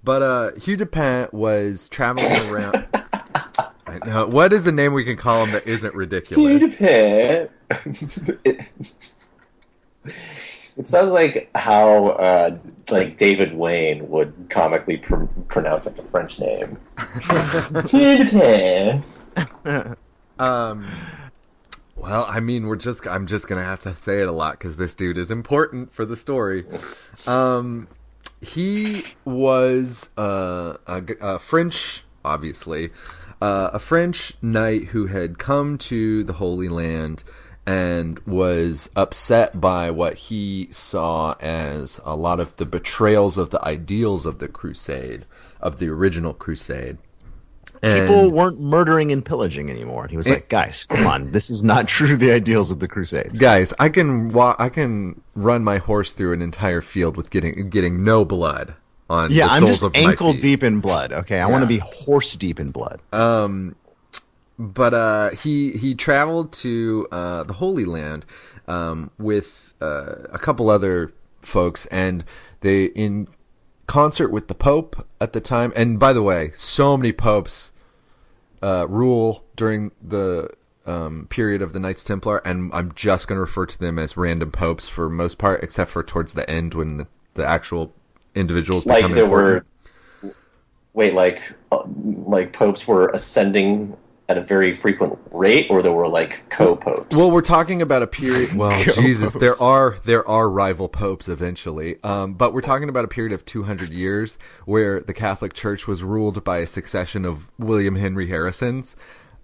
But 0.03 0.21
uh, 0.21 0.51
Hugh 0.59 0.75
Dupin 0.77 1.29
was 1.31 1.87
traveling 1.89 2.31
around. 2.51 2.87
Know. 4.05 4.27
What 4.27 4.53
is 4.53 4.65
a 4.65 4.71
name 4.71 4.93
we 4.93 5.03
can 5.03 5.17
call 5.17 5.45
him 5.45 5.51
that 5.51 5.67
isn't 5.67 5.93
ridiculous? 5.93 6.77
it, 6.81 7.51
it 10.77 10.87
sounds 10.87 11.11
like 11.11 11.49
how 11.55 12.07
uh, 12.07 12.57
like 12.89 13.17
David 13.17 13.53
Wain 13.55 14.09
would 14.09 14.33
comically 14.49 14.97
pr- 14.97 15.25
pronounce 15.47 15.85
like 15.85 15.97
a 15.97 16.03
French 16.03 16.39
name. 16.39 16.77
Um, 20.39 20.87
well, 21.95 22.25
I 22.27 22.39
mean, 22.39 22.67
we're 22.67 22.75
just 22.75 23.05
I'm 23.07 23.27
just 23.27 23.47
gonna 23.47 23.63
have 23.63 23.79
to 23.81 23.95
say 23.95 24.21
it 24.21 24.27
a 24.27 24.31
lot 24.31 24.53
because 24.53 24.77
this 24.77 24.95
dude 24.95 25.17
is 25.17 25.31
important 25.31 25.93
for 25.93 26.05
the 26.05 26.17
story. 26.17 26.65
Um, 27.27 27.87
he 28.41 29.05
was 29.25 30.09
uh, 30.17 30.75
a, 30.87 31.03
a 31.21 31.39
French, 31.39 32.03
obviously, 32.25 32.89
uh, 33.41 33.69
a 33.73 33.79
French 33.79 34.33
knight 34.41 34.85
who 34.85 35.07
had 35.07 35.37
come 35.37 35.77
to 35.77 36.23
the 36.23 36.33
Holy 36.33 36.67
Land 36.67 37.23
and 37.65 38.19
was 38.19 38.89
upset 38.95 39.59
by 39.59 39.89
what 39.91 40.15
he 40.15 40.67
saw 40.71 41.33
as 41.39 41.99
a 42.03 42.15
lot 42.15 42.39
of 42.39 42.55
the 42.57 42.65
betrayals 42.65 43.37
of 43.37 43.51
the 43.51 43.63
ideals 43.65 44.25
of 44.25 44.39
the 44.39 44.47
crusade, 44.47 45.25
of 45.61 45.79
the 45.79 45.87
original 45.89 46.33
crusade. 46.33 46.97
And 47.81 48.07
People 48.07 48.31
weren't 48.31 48.61
murdering 48.61 49.11
and 49.11 49.25
pillaging 49.25 49.69
anymore. 49.69 50.03
And 50.03 50.11
He 50.11 50.15
was 50.17 50.29
like, 50.29 50.47
guys, 50.47 50.85
come 50.85 51.05
on, 51.05 51.31
this 51.31 51.49
is 51.49 51.63
not 51.63 51.87
true 51.87 52.15
the 52.15 52.31
ideals 52.31 52.71
of 52.71 52.79
the 52.79 52.87
Crusades. 52.87 53.37
guys, 53.37 53.73
I 53.77 53.89
can 53.89 54.29
wa- 54.29 54.55
I 54.57 54.69
can 54.69 55.21
run 55.35 55.63
my 55.65 55.79
horse 55.79 56.13
through 56.13 56.31
an 56.33 56.41
entire 56.41 56.79
field 56.79 57.17
with 57.17 57.29
getting 57.29 57.69
getting 57.69 58.03
no 58.05 58.23
blood 58.23 58.75
on 59.09 59.31
Yeah, 59.31 59.47
the 59.47 59.53
I'm 59.53 59.65
just 59.67 59.83
ankle 59.95 60.31
deep 60.33 60.63
in 60.63 60.79
blood. 60.79 61.11
Okay, 61.11 61.39
I 61.41 61.45
want 61.47 61.63
to 61.63 61.67
be 61.67 61.79
horse 61.83 62.37
deep 62.37 62.57
in 62.57 62.71
blood. 62.71 63.01
Um, 63.11 63.75
but 64.57 64.93
uh, 64.93 65.29
he 65.31 65.71
he 65.71 65.95
traveled 65.95 66.51
to 66.53 67.07
uh, 67.11 67.43
the 67.43 67.53
Holy 67.53 67.85
Land 67.85 68.25
um, 68.67 69.11
with 69.17 69.73
uh, 69.81 70.15
a 70.31 70.39
couple 70.39 70.69
other 70.69 71.13
folks, 71.41 71.85
and 71.87 72.23
they 72.61 72.85
in 72.85 73.27
concert 73.87 74.29
with 74.29 74.47
the 74.47 74.55
Pope 74.55 75.07
at 75.19 75.33
the 75.33 75.41
time. 75.41 75.73
And 75.75 75.99
by 75.99 76.13
the 76.13 76.21
way, 76.21 76.51
so 76.55 76.95
many 76.97 77.11
popes 77.11 77.71
uh, 78.61 78.87
rule 78.87 79.43
during 79.55 79.91
the 80.01 80.49
um, 80.85 81.27
period 81.29 81.61
of 81.61 81.73
the 81.73 81.79
Knights 81.79 82.03
Templar, 82.03 82.41
and 82.45 82.71
I'm 82.73 82.93
just 82.93 83.27
going 83.27 83.37
to 83.37 83.41
refer 83.41 83.65
to 83.65 83.79
them 83.79 83.97
as 83.97 84.17
random 84.17 84.51
popes 84.51 84.87
for 84.87 85.09
most 85.09 85.37
part, 85.37 85.63
except 85.63 85.91
for 85.91 86.03
towards 86.03 86.33
the 86.33 86.49
end 86.49 86.73
when 86.73 86.97
the, 86.97 87.07
the 87.33 87.45
actual 87.45 87.93
individuals 88.35 88.85
like 88.85 88.97
become 88.97 89.11
there 89.11 89.23
important. 89.23 89.65
were. 90.21 90.33
Wait, 90.93 91.13
like 91.15 91.41
uh, 91.71 91.83
like 92.25 92.53
popes 92.53 92.87
were 92.87 93.07
ascending 93.09 93.97
at 94.29 94.37
a 94.37 94.41
very 94.41 94.73
frequent 94.73 95.17
rate, 95.31 95.67
or 95.69 95.81
there 95.81 95.91
were 95.91 96.07
like 96.07 96.49
co-popes. 96.49 97.15
Well, 97.15 97.29
we're 97.29 97.41
talking 97.41 97.81
about 97.81 98.01
a 98.01 98.07
period. 98.07 98.51
Well, 98.57 98.83
Jesus, 98.95 99.33
there 99.33 99.55
are 99.61 99.97
there 100.05 100.27
are 100.27 100.49
rival 100.49 100.87
popes 100.87 101.27
eventually, 101.27 101.97
um, 102.03 102.33
but 102.33 102.53
we're 102.53 102.61
talking 102.61 102.87
about 102.87 103.03
a 103.03 103.07
period 103.07 103.33
of 103.33 103.45
200 103.45 103.91
years 103.91 104.37
where 104.65 105.01
the 105.01 105.13
Catholic 105.13 105.53
Church 105.53 105.87
was 105.87 106.03
ruled 106.03 106.43
by 106.43 106.59
a 106.59 106.67
succession 106.67 107.25
of 107.25 107.51
William 107.57 107.95
Henry 107.95 108.27
Harrisons. 108.27 108.95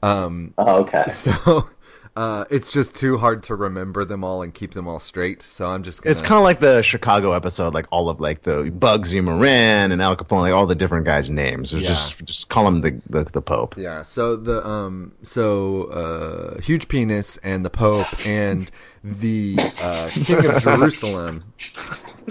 Um, 0.02 0.54
oh, 0.58 0.78
okay. 0.82 1.06
so 1.10 1.68
uh, 2.15 2.45
it's 2.50 2.72
just 2.72 2.95
too 2.95 3.17
hard 3.17 3.43
to 3.43 3.56
remember 3.56 4.06
them 4.06 4.24
all 4.24 4.41
and 4.41 4.54
keep 4.54 4.72
them 4.72 4.88
all 4.88 5.00
straight. 5.00 5.41
So 5.41 5.69
I'm 5.69 5.84
just 5.84 6.02
gonna. 6.02 6.12
It's 6.12 6.22
kind 6.22 6.38
of 6.38 6.43
like 6.43 6.60
the 6.60 6.82
Chicago 6.82 7.34
episode, 7.34 7.74
like 7.74 7.86
all 7.91 8.10
of 8.10 8.19
like 8.19 8.41
the 8.41 8.63
Bugsy 8.63 9.24
Moran 9.24 9.91
and 9.91 10.02
Al 10.02 10.15
Capone, 10.15 10.41
like 10.41 10.54
all 10.54 10.65
the 10.65 10.76
different 10.76 11.06
guys' 11.06 11.30
names. 11.30 11.74
Yeah. 11.74 11.88
Just 11.88 12.26
just 12.26 12.50
call 12.50 12.67
him 12.67 12.82
the 12.82 13.02
the, 13.10 13.24
the 13.26 13.41
Pope. 13.41 13.76
Yeah, 13.78 14.04
so 14.04 14.36
the 14.36 14.65
um 14.67 15.13
so 15.24 15.84
uh 15.86 16.62
huge 16.62 16.88
penis 16.88 17.38
and 17.38 17.65
the 17.65 17.69
Pope 17.69 18.08
and 18.26 18.69
the 19.04 19.58
uh 19.82 20.10
King 20.12 20.45
of 20.45 20.62
Jerusalem 20.62 21.43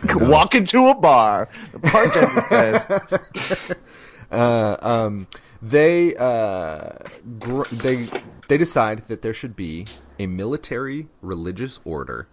Walk 0.15 0.55
into 0.55 0.87
a 0.89 0.95
bar. 0.95 1.49
The 1.73 1.79
bartender 1.79 2.43
says, 2.43 3.75
uh, 4.31 4.77
um, 4.81 5.27
they 5.61 6.15
uh, 6.17 6.91
gr- 7.39 7.69
they 7.73 8.09
they 8.49 8.59
decide 8.59 9.01
that 9.09 9.23
there 9.23 9.35
should 9.35 9.57
be 9.57 9.87
a 10.19 10.27
military 10.27 11.09
religious 11.21 11.81
order 11.85 12.29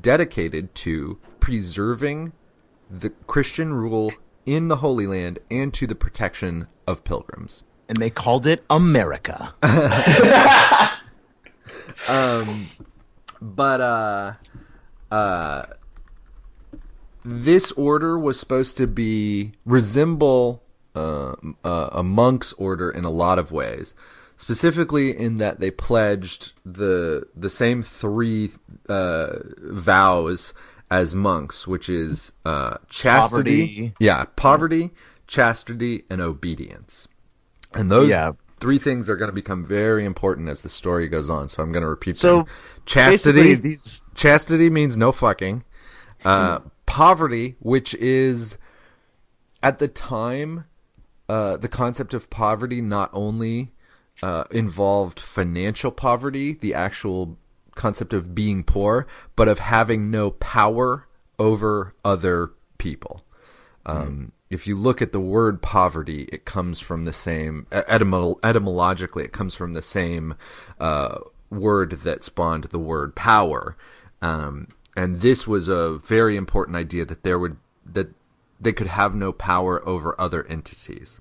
dedicated 0.00 0.74
to 0.74 1.18
preserving 1.40 2.32
the 2.88 3.10
Christian 3.26 3.72
rule 3.72 4.12
in 4.46 4.68
the 4.68 4.76
Holy 4.76 5.06
Land 5.06 5.38
and 5.50 5.72
to 5.74 5.86
the 5.86 5.94
protection 5.94 6.66
of 6.86 7.04
pilgrims. 7.04 7.62
and 7.88 7.96
they 7.98 8.10
called 8.10 8.46
it 8.46 8.64
America. 8.70 9.54
um, 12.08 12.66
But 13.40 13.80
uh, 13.80 14.32
uh, 15.10 15.62
this 17.24 17.72
order 17.72 18.18
was 18.18 18.38
supposed 18.38 18.76
to 18.78 18.86
be 18.86 19.52
resemble 19.64 20.62
uh, 20.94 21.34
a, 21.64 21.88
a 21.92 22.02
monk's 22.02 22.52
order 22.54 22.90
in 22.90 23.04
a 23.04 23.10
lot 23.10 23.38
of 23.38 23.52
ways, 23.52 23.94
specifically 24.36 25.16
in 25.16 25.36
that 25.38 25.60
they 25.60 25.70
pledged 25.70 26.52
the 26.64 27.26
the 27.36 27.50
same 27.50 27.82
three 27.82 28.50
uh, 28.88 29.38
vows 29.58 30.52
as 30.90 31.14
monks, 31.14 31.66
which 31.66 31.88
is 31.88 32.32
uh, 32.44 32.76
chastity, 32.88 33.66
Poverty. 33.66 33.94
yeah, 34.00 34.24
poverty, 34.36 34.90
chastity, 35.26 36.04
and 36.10 36.20
obedience. 36.20 37.06
And 37.74 37.88
those 37.90 38.08
Yeah. 38.10 38.32
three 38.58 38.78
things 38.78 39.08
are 39.08 39.16
going 39.16 39.28
to 39.28 39.32
become 39.34 39.64
very 39.64 40.04
important 40.04 40.48
as 40.48 40.62
the 40.62 40.68
story 40.68 41.06
goes 41.06 41.30
on. 41.30 41.48
So 41.48 41.62
I'm 41.62 41.70
going 41.70 41.84
to 41.84 41.88
repeat 41.88 42.16
So, 42.16 42.38
them. 42.38 42.46
Chastity. 42.86 43.54
these- 43.54 44.04
Chastity 44.16 44.68
means 44.68 44.96
no 44.96 45.12
fucking. 45.12 45.62
Uh, 46.24 46.58
Poverty, 46.86 47.54
which 47.60 47.94
is 47.94 48.58
at 49.62 49.78
the 49.78 49.86
time, 49.86 50.64
uh, 51.30 51.56
the 51.56 51.68
concept 51.68 52.12
of 52.12 52.28
poverty 52.28 52.80
not 52.80 53.08
only 53.12 53.70
uh, 54.20 54.44
involved 54.50 55.20
financial 55.20 55.92
poverty, 55.92 56.54
the 56.54 56.74
actual 56.74 57.38
concept 57.76 58.12
of 58.12 58.34
being 58.34 58.64
poor, 58.64 59.06
but 59.36 59.46
of 59.46 59.60
having 59.60 60.10
no 60.10 60.32
power 60.32 61.06
over 61.38 61.94
other 62.04 62.50
people. 62.78 63.22
Um, 63.86 64.32
If 64.50 64.66
you 64.66 64.76
look 64.76 65.00
at 65.00 65.12
the 65.12 65.20
word 65.20 65.62
poverty, 65.62 66.22
it 66.32 66.44
comes 66.44 66.80
from 66.80 67.04
the 67.04 67.12
same 67.12 67.66
etymo- 67.70 68.40
etymologically. 68.42 69.22
It 69.24 69.32
comes 69.32 69.54
from 69.54 69.72
the 69.72 69.82
same 69.82 70.34
uh, 70.80 71.18
word 71.48 71.90
that 72.02 72.24
spawned 72.24 72.64
the 72.64 72.84
word 72.92 73.14
power, 73.14 73.76
um, 74.20 74.66
and 74.96 75.20
this 75.20 75.46
was 75.46 75.68
a 75.68 75.98
very 75.98 76.36
important 76.36 76.76
idea 76.76 77.04
that 77.04 77.22
there 77.22 77.38
would 77.38 77.56
that 77.86 78.08
they 78.60 78.72
could 78.72 78.88
have 78.88 79.14
no 79.14 79.32
power 79.32 79.86
over 79.88 80.14
other 80.20 80.46
entities. 80.46 81.20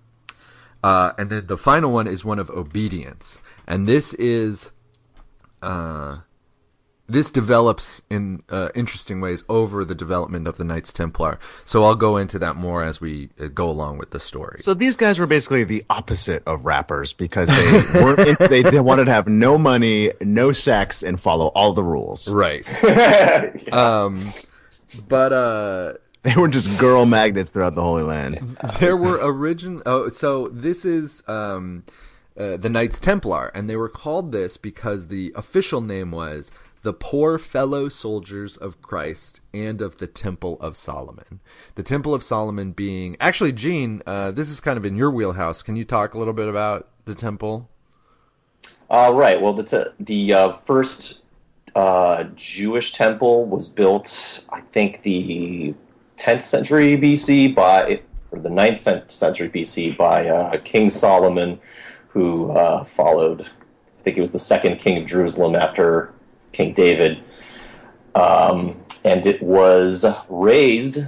Uh, 0.84 1.14
and 1.18 1.30
then 1.30 1.48
the 1.48 1.58
final 1.58 1.92
one 1.92 2.08
is 2.08 2.24
one 2.24 2.40
of 2.40 2.50
obedience, 2.50 3.42
and 3.68 3.86
this 3.88 4.14
is 4.14 4.72
uh, 5.62 6.20
this 7.10 7.32
develops 7.32 8.02
in 8.10 8.44
uh, 8.50 8.70
interesting 8.76 9.20
ways 9.20 9.44
over 9.50 9.84
the 9.84 9.96
development 9.96 10.48
of 10.48 10.58
the 10.58 10.64
Knights 10.64 10.94
Templar. 10.94 11.40
So 11.66 11.84
I'll 11.84 11.96
go 11.96 12.18
into 12.18 12.40
that 12.40 12.56
more 12.56 12.84
as 12.84 13.02
we 13.02 13.30
uh, 13.40 13.48
go 13.48 13.70
along 13.70 13.98
with 13.98 14.12
the 14.12 14.20
story. 14.20 14.60
So 14.60 14.74
these 14.74 14.96
guys 14.96 15.20
were 15.20 15.26
basically 15.26 15.64
the 15.64 15.84
opposite 15.90 16.44
of 16.46 16.66
rappers 16.66 17.12
because 17.14 17.50
they 17.50 18.02
weren't. 18.02 18.40
they, 18.50 18.62
they 18.62 18.80
wanted 18.80 19.06
to 19.06 19.12
have 19.12 19.28
no 19.28 19.58
money, 19.58 20.14
no 20.22 20.52
sex, 20.52 21.04
and 21.04 21.20
follow 21.20 21.48
all 21.48 21.74
the 21.74 21.84
rules. 21.84 22.32
right. 22.32 22.64
um, 23.74 24.22
but 25.08 25.34
uh, 25.34 25.94
They 26.24 26.36
were 26.36 26.50
just 26.50 26.78
girl 26.78 27.06
magnets 27.06 27.50
throughout 27.50 27.76
the 27.76 27.82
Holy 27.82 28.04
Land. 28.04 28.40
there 28.82 28.98
were 28.98 29.22
origin. 29.22 29.82
Oh, 29.86 30.10
so 30.10 30.50
this 30.50 30.84
is 30.84 31.24
um, 31.30 31.86
uh, 32.38 32.58
the 32.58 32.70
Knights 32.70 33.00
Templar, 33.00 33.52
and 33.56 33.70
they 33.70 33.78
were 33.78 33.88
called 33.88 34.34
this 34.34 34.58
because 34.58 35.08
the 35.08 35.32
official 35.34 35.80
name 35.80 36.12
was 36.12 36.52
the 36.82 36.94
Poor 36.94 37.38
Fellow 37.38 37.88
Soldiers 37.88 38.58
of 38.58 38.82
Christ 38.82 39.42
and 39.54 39.82
of 39.82 39.98
the 39.98 40.08
Temple 40.08 40.58
of 40.60 40.76
Solomon. 40.76 41.40
The 41.76 41.84
Temple 41.84 42.14
of 42.14 42.22
Solomon 42.22 42.72
being 42.72 43.16
actually, 43.22 43.54
Gene. 43.54 44.02
Uh, 44.06 44.32
this 44.32 44.50
is 44.50 44.60
kind 44.60 44.78
of 44.78 44.86
in 44.86 44.96
your 44.96 45.12
wheelhouse. 45.12 45.62
Can 45.62 45.76
you 45.76 45.86
talk 45.86 46.14
a 46.14 46.18
little 46.18 46.34
bit 46.34 46.48
about 46.48 46.90
the 47.06 47.16
temple? 47.16 47.70
Uh, 48.90 49.12
right. 49.14 49.40
Well, 49.42 49.54
the 49.54 49.64
t- 49.64 49.92
the 50.00 50.34
uh, 50.34 50.52
first 50.52 51.22
uh, 51.76 52.24
Jewish 52.36 52.94
temple 52.94 53.46
was 53.46 53.68
built, 53.68 54.46
I 54.52 54.62
think, 54.62 55.02
the 55.04 55.74
10th 56.20 56.44
century 56.44 56.98
BC 56.98 57.56
by, 57.56 58.02
or 58.32 58.40
the 58.40 58.50
9th 58.50 59.10
century 59.10 59.50
BC 59.50 59.98
by 59.98 60.28
uh, 60.28 60.58
King 60.64 60.90
Solomon, 60.90 61.60
who 62.10 62.52
uh, 62.52 62.84
followed. 62.84 63.42
I 63.42 64.02
think 64.02 64.16
he 64.16 64.22
was 64.22 64.32
the 64.32 64.40
second 64.40 64.78
king 64.78 64.98
of 64.98 65.08
Jerusalem 65.08 65.56
after 65.56 66.14
King 66.52 66.74
David, 66.74 67.24
um, 68.16 68.76
and 69.04 69.26
it 69.26 69.42
was 69.42 70.06
raised 70.28 71.06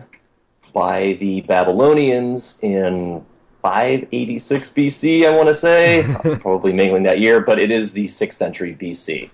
by 0.74 1.14
the 1.14 1.42
Babylonians 1.42 2.60
in 2.62 3.26
586 3.62 4.70
BC, 4.72 5.28
I 5.28 5.36
want 5.36 5.48
to 5.48 5.54
say. 5.54 6.06
Probably 6.40 6.74
mangling 6.74 7.04
that 7.04 7.20
year, 7.20 7.42
but 7.42 7.60
it 7.60 7.72
is 7.72 7.94
the 7.94 8.06
6th 8.06 8.34
century 8.34 8.76
BC. 8.80 9.30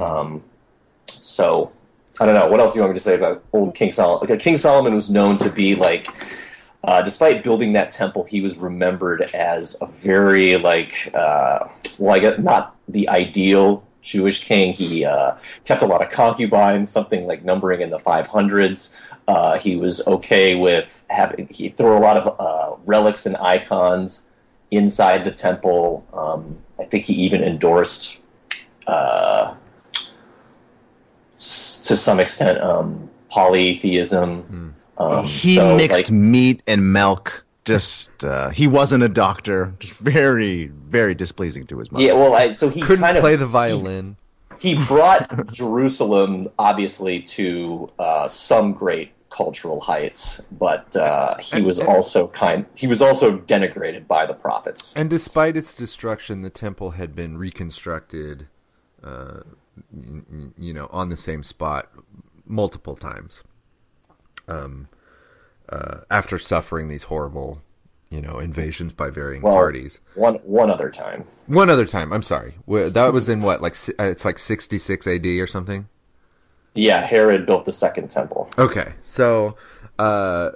Um, 0.00 0.42
so, 1.20 1.72
I 2.20 2.26
don't 2.26 2.34
know. 2.34 2.46
What 2.48 2.60
else 2.60 2.72
do 2.72 2.78
you 2.78 2.82
want 2.82 2.92
me 2.92 2.98
to 2.98 3.02
say 3.02 3.14
about 3.14 3.44
old 3.52 3.74
King 3.74 3.90
Solomon? 3.90 4.38
King 4.38 4.56
Solomon 4.56 4.94
was 4.94 5.10
known 5.10 5.38
to 5.38 5.50
be 5.50 5.74
like, 5.74 6.08
uh, 6.84 7.00
despite 7.02 7.42
building 7.42 7.72
that 7.72 7.90
temple, 7.90 8.24
he 8.24 8.40
was 8.40 8.56
remembered 8.56 9.22
as 9.34 9.76
a 9.80 9.86
very 9.86 10.56
like, 10.56 11.10
uh, 11.14 11.68
well, 11.98 12.14
I 12.14 12.18
guess 12.18 12.38
not 12.38 12.76
the 12.88 13.08
ideal 13.08 13.84
Jewish 14.02 14.44
king. 14.44 14.74
He 14.74 15.04
uh, 15.04 15.36
kept 15.64 15.82
a 15.82 15.86
lot 15.86 16.02
of 16.02 16.10
concubines, 16.10 16.90
something 16.90 17.26
like 17.26 17.44
numbering 17.44 17.80
in 17.80 17.90
the 17.90 17.98
500s. 17.98 18.96
Uh, 19.28 19.58
he 19.58 19.76
was 19.76 20.06
okay 20.06 20.56
with 20.56 21.04
having 21.08 21.46
he 21.48 21.68
threw 21.70 21.96
a 21.96 22.00
lot 22.00 22.16
of 22.16 22.36
uh, 22.38 22.76
relics 22.84 23.24
and 23.24 23.36
icons 23.36 24.26
inside 24.70 25.24
the 25.24 25.30
temple. 25.30 26.04
Um, 26.12 26.58
I 26.78 26.84
think 26.84 27.04
he 27.04 27.14
even 27.14 27.44
endorsed, 27.44 28.18
uh, 28.88 29.54
to 31.86 31.96
some 31.96 32.20
extent, 32.20 32.60
um, 32.60 33.08
polytheism. 33.30 34.72
Um, 34.98 35.24
he 35.24 35.54
so, 35.54 35.76
mixed 35.76 36.10
like- 36.10 36.18
meat 36.18 36.62
and 36.66 36.92
milk. 36.92 37.44
Just 37.64 38.24
uh, 38.24 38.50
he 38.50 38.66
wasn't 38.66 39.04
a 39.04 39.08
doctor. 39.08 39.72
Just 39.78 39.96
very, 39.98 40.66
very 40.66 41.14
displeasing 41.14 41.64
to 41.68 41.78
his 41.78 41.92
mother. 41.92 42.04
Yeah, 42.04 42.14
well, 42.14 42.34
I, 42.34 42.50
so 42.52 42.68
he 42.68 42.80
Couldn't 42.80 43.04
kind 43.04 43.16
of 43.16 43.20
play 43.22 43.36
the 43.36 43.46
violin. 43.46 44.16
he 44.58 44.74
brought 44.86 45.46
Jerusalem 45.52 46.46
obviously 46.58 47.20
to 47.20 47.88
uh, 48.00 48.26
some 48.26 48.72
great 48.72 49.12
cultural 49.30 49.80
heights, 49.80 50.40
but 50.58 50.94
uh, 50.96 51.36
he 51.38 51.62
was 51.62 51.78
also 51.78 52.26
kind. 52.28 52.66
He 52.76 52.88
was 52.88 53.00
also 53.00 53.38
denigrated 53.38 54.08
by 54.08 54.26
the 54.26 54.34
prophets. 54.34 54.94
And 54.96 55.08
despite 55.08 55.56
its 55.56 55.72
destruction, 55.72 56.42
the 56.42 56.50
temple 56.50 56.90
had 56.90 57.14
been 57.14 57.38
reconstructed, 57.38 58.48
uh, 59.04 59.06
y- 59.06 59.44
y- 59.44 59.44
you 60.58 60.72
know, 60.74 60.88
on 60.90 61.08
the 61.08 61.16
same 61.16 61.42
spot 61.42 61.90
multiple 62.46 62.96
times. 62.96 63.42
Um, 64.48 64.88
uh, 65.68 66.00
after 66.10 66.38
suffering 66.38 66.88
these 66.88 67.04
horrible, 67.04 67.62
you 68.10 68.20
know, 68.20 68.38
invasions 68.38 68.92
by 68.92 69.10
varying 69.10 69.42
Well, 69.42 69.54
parties. 69.54 70.00
One 70.14 70.34
one 70.36 70.70
other 70.70 70.90
time. 70.90 71.24
One 71.46 71.70
other 71.70 71.86
time, 71.86 72.12
I'm 72.12 72.22
sorry. 72.22 72.54
That 72.66 73.12
was 73.12 73.28
in 73.28 73.40
what, 73.42 73.62
like 73.62 73.76
uh, 73.98 74.04
it's 74.04 74.24
like 74.24 74.38
66 74.38 75.06
AD 75.06 75.26
or 75.26 75.46
something. 75.46 75.88
Yeah, 76.74 77.00
Herod 77.02 77.46
built 77.46 77.64
the 77.64 77.72
second 77.72 78.08
temple. 78.08 78.50
Okay, 78.58 78.94
so 79.02 79.56
uh, 79.98 80.52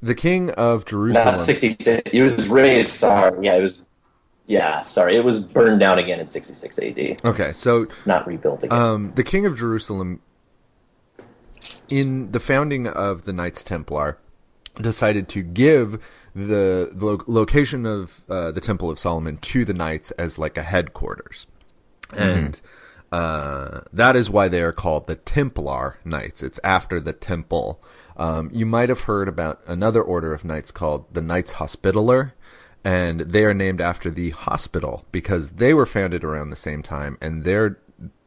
the 0.00 0.14
king 0.14 0.50
of 0.50 0.84
Jerusalem. 0.84 1.36
Not 1.36 1.42
sixty 1.42 1.70
six. 1.80 2.10
It 2.12 2.22
was 2.22 2.48
raised. 2.48 2.90
Sorry, 2.90 3.44
yeah, 3.46 3.56
it 3.56 3.62
was. 3.62 3.82
Yeah, 4.46 4.80
sorry, 4.82 5.16
it 5.16 5.24
was 5.24 5.40
burned 5.40 5.80
down 5.80 5.98
again 5.98 6.20
in 6.20 6.26
sixty 6.26 6.54
six 6.54 6.78
A.D. 6.78 7.18
Okay, 7.24 7.52
so 7.52 7.86
Not 8.06 8.26
rebuilt 8.26 8.64
again. 8.64 8.78
Um, 8.78 9.12
the 9.12 9.24
King 9.24 9.46
of 9.46 9.56
Jerusalem, 9.56 10.20
in 11.88 12.32
the 12.32 12.40
founding 12.40 12.86
of 12.86 13.24
the 13.24 13.32
Knights 13.32 13.62
Templar, 13.62 14.18
decided 14.80 15.28
to 15.28 15.42
give 15.42 16.02
the, 16.34 16.90
the 16.92 17.04
lo- 17.04 17.24
location 17.26 17.86
of 17.86 18.22
uh, 18.28 18.50
the 18.50 18.60
Temple 18.60 18.90
of 18.90 18.98
Solomon 18.98 19.36
to 19.38 19.64
the 19.64 19.74
Knights 19.74 20.10
as 20.12 20.38
like 20.38 20.58
a 20.58 20.62
headquarters, 20.62 21.46
and 22.12 22.60
uh, 23.12 23.82
that 23.92 24.16
is 24.16 24.30
why 24.30 24.48
they 24.48 24.62
are 24.62 24.72
called 24.72 25.06
the 25.06 25.16
Templar 25.16 25.98
Knights. 26.04 26.42
It's 26.42 26.58
after 26.64 26.98
the 26.98 27.12
temple. 27.12 27.82
Um, 28.16 28.50
you 28.52 28.66
might 28.66 28.88
have 28.88 29.02
heard 29.02 29.28
about 29.28 29.60
another 29.66 30.02
order 30.02 30.32
of 30.34 30.44
knights 30.44 30.70
called 30.70 31.12
the 31.12 31.20
Knights 31.20 31.52
Hospitaller, 31.52 32.34
and 32.84 33.20
they 33.20 33.44
are 33.44 33.54
named 33.54 33.80
after 33.80 34.10
the 34.10 34.30
hospital 34.30 35.04
because 35.12 35.52
they 35.52 35.72
were 35.74 35.86
founded 35.86 36.24
around 36.24 36.50
the 36.50 36.56
same 36.56 36.82
time, 36.82 37.16
and 37.20 37.44
their 37.44 37.76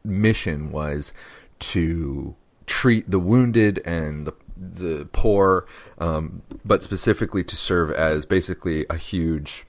mission 0.04 0.70
was 0.70 1.12
to 1.58 2.34
treat 2.66 3.10
the 3.10 3.18
wounded 3.18 3.80
and 3.84 4.26
the 4.26 4.34
the 4.56 5.06
poor, 5.12 5.66
um, 5.98 6.42
but 6.64 6.82
specifically 6.82 7.44
to 7.44 7.56
serve 7.56 7.90
as 7.90 8.24
basically 8.24 8.86
a 8.88 8.96
huge 8.96 9.66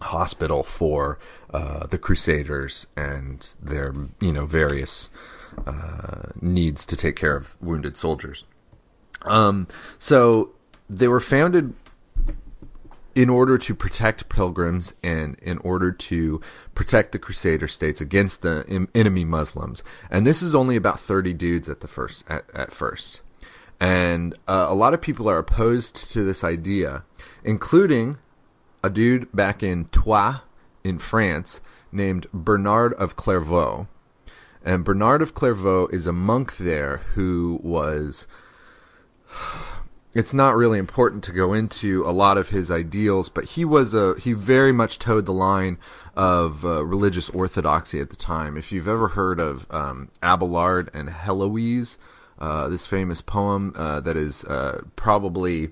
hospital 0.00 0.62
for 0.62 1.18
uh, 1.52 1.86
the 1.86 1.98
Crusaders 1.98 2.86
and 2.96 3.54
their 3.62 3.94
you 4.20 4.32
know 4.32 4.46
various 4.46 5.10
uh, 5.66 6.30
needs 6.40 6.86
to 6.86 6.96
take 6.96 7.16
care 7.16 7.36
of 7.36 7.60
wounded 7.60 7.96
soldiers. 7.96 8.44
Um, 9.22 9.68
so 9.98 10.50
they 10.88 11.08
were 11.08 11.20
founded 11.20 11.74
in 13.14 13.28
order 13.28 13.58
to 13.58 13.74
protect 13.74 14.28
pilgrims 14.28 14.94
and 15.02 15.38
in 15.40 15.58
order 15.58 15.92
to 15.92 16.40
protect 16.74 17.12
the 17.12 17.18
Crusader 17.18 17.68
states 17.68 18.00
against 18.00 18.42
the 18.42 18.64
em- 18.68 18.88
enemy 18.94 19.24
Muslims. 19.24 19.82
And 20.10 20.26
this 20.26 20.42
is 20.42 20.54
only 20.54 20.76
about 20.76 21.00
30 21.00 21.34
dudes 21.34 21.68
at 21.68 21.80
the 21.80 21.88
first 21.88 22.24
at, 22.28 22.44
at 22.54 22.72
first. 22.72 23.20
And 23.80 24.34
uh, 24.46 24.66
a 24.68 24.74
lot 24.74 24.94
of 24.94 25.00
people 25.00 25.28
are 25.28 25.38
opposed 25.38 26.12
to 26.12 26.22
this 26.22 26.44
idea, 26.44 27.04
including 27.42 28.18
a 28.84 28.90
dude 28.90 29.30
back 29.34 29.62
in 29.62 29.88
Troyes 29.90 30.40
in 30.84 30.98
France 30.98 31.60
named 31.90 32.26
Bernard 32.32 32.94
of 32.94 33.16
Clairvaux. 33.16 33.88
And 34.64 34.84
Bernard 34.84 35.22
of 35.22 35.34
Clairvaux 35.34 35.88
is 35.88 36.06
a 36.06 36.12
monk 36.12 36.56
there 36.56 36.98
who 37.14 37.58
was 37.62 38.26
it's 40.14 40.34
not 40.34 40.56
really 40.56 40.78
important 40.78 41.24
to 41.24 41.32
go 41.32 41.54
into 41.54 42.04
a 42.04 42.12
lot 42.12 42.36
of 42.36 42.50
his 42.50 42.70
ideals, 42.70 43.28
but 43.28 43.44
he 43.44 43.64
was 43.64 43.94
a 43.94 44.14
he 44.18 44.32
very 44.32 44.72
much 44.72 44.98
towed 44.98 45.26
the 45.26 45.32
line 45.32 45.78
of 46.14 46.64
uh, 46.64 46.84
religious 46.84 47.30
orthodoxy 47.30 48.00
at 48.00 48.10
the 48.10 48.16
time. 48.16 48.56
If 48.56 48.72
you've 48.72 48.88
ever 48.88 49.08
heard 49.08 49.40
of 49.40 49.66
um, 49.70 50.10
Abelard 50.22 50.90
and 50.92 51.08
Heloise, 51.08 51.96
uh, 52.38 52.68
this 52.68 52.84
famous 52.84 53.20
poem 53.22 53.72
uh, 53.76 54.00
that 54.00 54.16
is 54.16 54.44
uh, 54.44 54.82
probably 54.96 55.70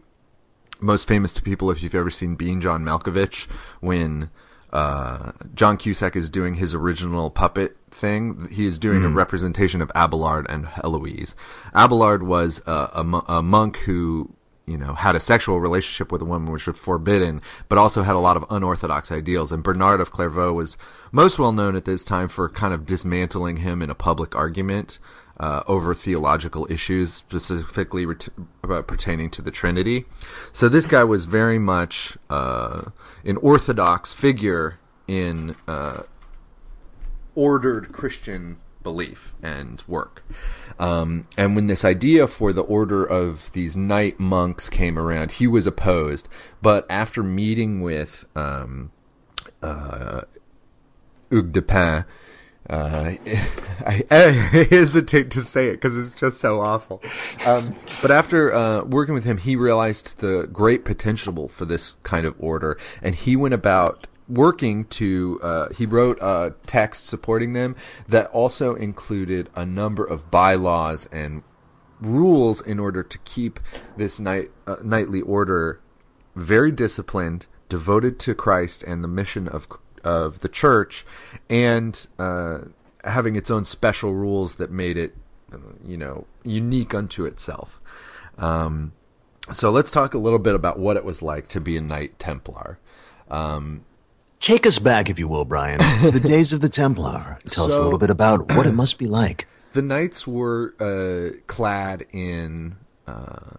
most 0.81 1.07
famous 1.07 1.35
to 1.35 1.43
people 1.43 1.71
if 1.71 1.83
you've 1.83 1.95
ever 1.95 2.11
seen 2.11 2.37
Being 2.37 2.61
John 2.61 2.83
Malkovich 2.83 3.47
when 3.81 4.31
uh, 4.73 5.33
John 5.55 5.77
Cusack 5.77 6.17
is 6.17 6.29
doing 6.29 6.55
his 6.55 6.75
original 6.75 7.31
puppet 7.31 7.77
thing. 7.91 8.49
He 8.51 8.67
is 8.67 8.79
doing 8.79 9.05
a 9.05 9.09
representation 9.09 9.83
of 9.83 9.91
Abelard 9.95 10.47
and 10.49 10.67
Heloise. 10.67 11.35
Abelard 11.75 12.23
was 12.23 12.63
a, 12.67 12.73
a, 12.95 13.23
a 13.29 13.43
monk 13.43 13.79
who 13.79 14.35
you 14.67 14.79
know 14.79 14.95
had 14.95 15.17
a 15.17 15.21
sexual 15.21 15.61
relationship 15.61 16.13
with 16.13 16.23
a 16.23 16.25
woman 16.25 16.53
which 16.53 16.67
was 16.67 16.79
forbidden, 16.79 17.43
but 17.69 17.79
also 17.79 18.03
had 18.03 18.15
a 18.15 18.21
lot 18.21 18.37
of 18.37 18.45
unorthodox 18.49 19.11
ideals. 19.11 19.51
And 19.51 19.63
Bernard 19.63 20.01
of 20.01 20.13
Clairvaux 20.13 20.53
was 20.53 20.77
most 21.11 21.39
well 21.39 21.53
known 21.53 21.75
at 21.75 21.85
this 21.85 22.05
time 22.05 22.29
for 22.29 22.49
kind 22.49 22.73
of 22.73 22.87
dismantling 22.87 23.59
him 23.59 23.83
in 23.83 23.91
a 23.91 23.95
public 23.95 24.37
argument 24.37 25.01
uh, 25.41 25.63
over 25.67 25.95
theological 25.95 26.71
issues, 26.71 27.15
specifically 27.15 28.05
ret- 28.05 28.29
pertaining 28.63 29.31
to 29.31 29.43
the 29.43 29.51
Trinity. 29.51 30.05
So 30.53 30.69
this 30.69 30.87
guy 30.87 31.03
was 31.03 31.25
very 31.25 31.59
much 31.59 32.19
uh, 32.29 32.91
an 33.25 33.39
orthodox 33.39 34.13
figure 34.13 34.79
in 35.09 35.57
uh, 35.67 36.03
ordered 37.35 37.91
Christian 37.91 38.59
belief 38.83 39.35
and 39.43 39.83
work. 39.89 40.23
Um, 40.79 41.27
and 41.39 41.57
when 41.57 41.69
this 41.69 41.85
idea 41.87 42.27
for 42.27 42.53
the 42.53 42.63
order 42.63 43.05
of 43.05 43.51
these 43.53 43.77
knight 43.77 44.21
monks 44.21 44.69
came 44.69 44.99
around, 44.99 45.33
he 45.33 45.47
was 45.47 45.67
opposed. 45.67 46.29
But 46.61 46.87
after 46.91 47.23
meeting 47.23 47.81
with 47.81 48.27
um, 48.37 48.91
uh, 49.63 50.23
Hugues 51.31 51.53
de 51.53 51.63
Pin, 51.63 52.05
uh, 52.71 53.15
I, 53.87 54.05
I 54.11 54.67
hesitate 54.71 55.31
to 55.33 55.43
say 55.43 55.69
it 55.69 55.73
because 55.73 55.97
it's 55.97 56.15
just 56.15 56.41
so 56.41 56.61
awful. 56.61 57.03
Um, 57.47 57.75
but 58.01 58.11
after 58.11 58.55
uh, 58.55 58.85
working 58.85 59.15
with 59.15 59.25
him, 59.25 59.39
he 59.39 59.57
realized 59.57 60.19
the 60.19 60.49
great 60.53 60.85
potential 60.85 61.49
for 61.49 61.65
this 61.65 61.99
kind 62.03 62.27
of 62.27 62.35
order, 62.39 62.79
and 63.03 63.15
he 63.15 63.37
went 63.37 63.55
about 63.55 64.07
working 64.29 64.85
to. 64.87 65.41
Uh, 65.43 65.69
he 65.71 65.85
wrote 65.85 66.19
a 66.23 66.55
text 66.67 67.07
supporting 67.07 67.53
them 67.53 67.75
that 68.09 68.29
also 68.29 68.75
included 68.75 69.51
a 69.57 69.67
number 69.67 70.05
of 70.05 70.31
bylaws 70.31 71.07
and 71.11 71.43
rules 72.01 72.61
in 72.61 72.79
order 72.79 73.03
to 73.03 73.19
keep 73.19 73.61
this 73.97 74.21
night 74.21 74.51
uh, 74.67 74.77
knightly 74.83 75.21
order 75.21 75.81
very 76.37 76.71
disciplined, 76.71 77.47
devoted 77.69 78.19
to 78.21 78.35
Christ 78.35 78.83
and 78.85 79.03
the 79.03 79.09
mission 79.09 79.49
of 79.49 79.69
of 80.05 80.41
the 80.41 80.49
church, 80.49 81.05
and 81.49 82.07
uh, 82.19 82.61
having 83.05 83.37
its 83.37 83.51
own 83.51 83.65
special 83.65 84.15
rules 84.15 84.57
that 84.57 84.71
made 84.71 84.97
it, 84.97 85.17
you 85.85 85.97
know, 85.97 86.27
unique 86.45 86.95
unto 86.95 87.25
itself. 87.25 87.81
Um, 88.39 88.93
so 89.53 89.71
let's 89.71 89.91
talk 89.91 90.15
a 90.15 90.19
little 90.19 90.39
bit 90.39 90.55
about 90.55 90.79
what 90.79 90.97
it 90.97 91.05
was 91.05 91.23
like 91.23 91.49
to 91.49 91.61
be 91.61 91.77
a 91.77 91.81
Knight 91.81 92.19
Templar. 92.19 92.79
Um, 93.31 93.85
Take 94.41 94.67
us 94.67 94.79
back, 94.79 95.11
if 95.11 95.19
you 95.19 95.29
will, 95.29 95.45
Brian, 95.45 95.81
to 96.01 96.11
the 96.11 96.21
days 96.29 96.55
of 96.55 96.63
the 96.63 96.71
Templar. 96.71 97.39
Tell 97.51 97.67
us 97.67 97.75
a 97.75 97.83
little 97.83 97.99
bit 97.99 98.09
about 98.09 98.53
what 98.55 98.67
it 98.67 98.73
must 98.73 98.99
be 98.99 99.07
like. 99.07 99.47
the 99.73 99.83
knights 99.83 100.27
were 100.27 100.75
uh, 100.81 101.37
clad 101.47 102.07
in 102.11 102.77
uh, 103.07 103.59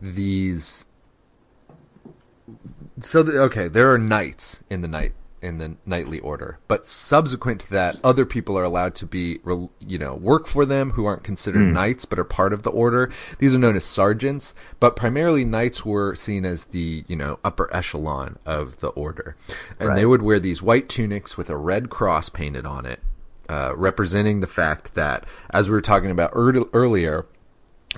these. 0.00 0.84
So 3.00 3.24
the, 3.24 3.42
okay, 3.42 3.66
there 3.66 3.92
are 3.92 3.98
knights 3.98 4.62
in 4.70 4.80
the 4.80 4.88
knight 4.88 5.12
in 5.42 5.58
the 5.58 5.76
knightly 5.84 6.18
order, 6.20 6.58
but 6.66 6.86
subsequent 6.86 7.60
to 7.60 7.70
that, 7.70 7.96
other 8.02 8.24
people 8.24 8.58
are 8.58 8.64
allowed 8.64 8.94
to 8.96 9.06
be, 9.06 9.38
you 9.80 9.98
know, 9.98 10.14
work 10.14 10.46
for 10.46 10.64
them 10.64 10.92
who 10.92 11.04
aren't 11.04 11.22
considered 11.22 11.72
knights 11.72 12.04
but 12.04 12.18
are 12.18 12.24
part 12.24 12.52
of 12.52 12.62
the 12.62 12.70
order. 12.70 13.10
These 13.38 13.54
are 13.54 13.58
known 13.58 13.76
as 13.76 13.84
sergeants, 13.84 14.54
but 14.80 14.96
primarily 14.96 15.44
knights 15.44 15.84
were 15.84 16.14
seen 16.14 16.44
as 16.44 16.64
the, 16.64 17.04
you 17.06 17.16
know, 17.16 17.38
upper 17.44 17.72
echelon 17.74 18.38
of 18.44 18.80
the 18.80 18.88
order, 18.88 19.36
and 19.78 19.96
they 19.96 20.06
would 20.06 20.22
wear 20.22 20.40
these 20.40 20.62
white 20.62 20.88
tunics 20.88 21.36
with 21.36 21.50
a 21.50 21.56
red 21.56 21.90
cross 21.90 22.28
painted 22.28 22.66
on 22.66 22.86
it, 22.86 23.00
uh, 23.48 23.72
representing 23.76 24.40
the 24.40 24.46
fact 24.46 24.94
that, 24.94 25.24
as 25.50 25.68
we 25.68 25.74
were 25.74 25.80
talking 25.80 26.10
about 26.10 26.32
ear- 26.34 26.64
earlier, 26.72 27.26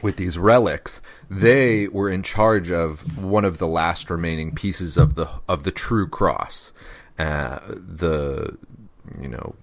with 0.03 0.17
these 0.17 0.39
relics, 0.39 1.01
they 1.29 1.89
were 1.89 2.09
in 2.09 2.23
charge 2.23 2.71
of 2.71 3.19
one 3.19 3.45
of 3.45 3.59
the 3.59 3.67
last 3.67 4.11
remaining 4.11 4.55
pieces 4.55 4.97
of 4.97 5.15
the 5.15 5.29
of 5.49 5.65
the 5.65 5.71
true 5.71 6.07
cross. 6.07 6.73
Uh, 7.19 7.59
the 7.69 8.57
you 9.21 9.29
know 9.29 9.55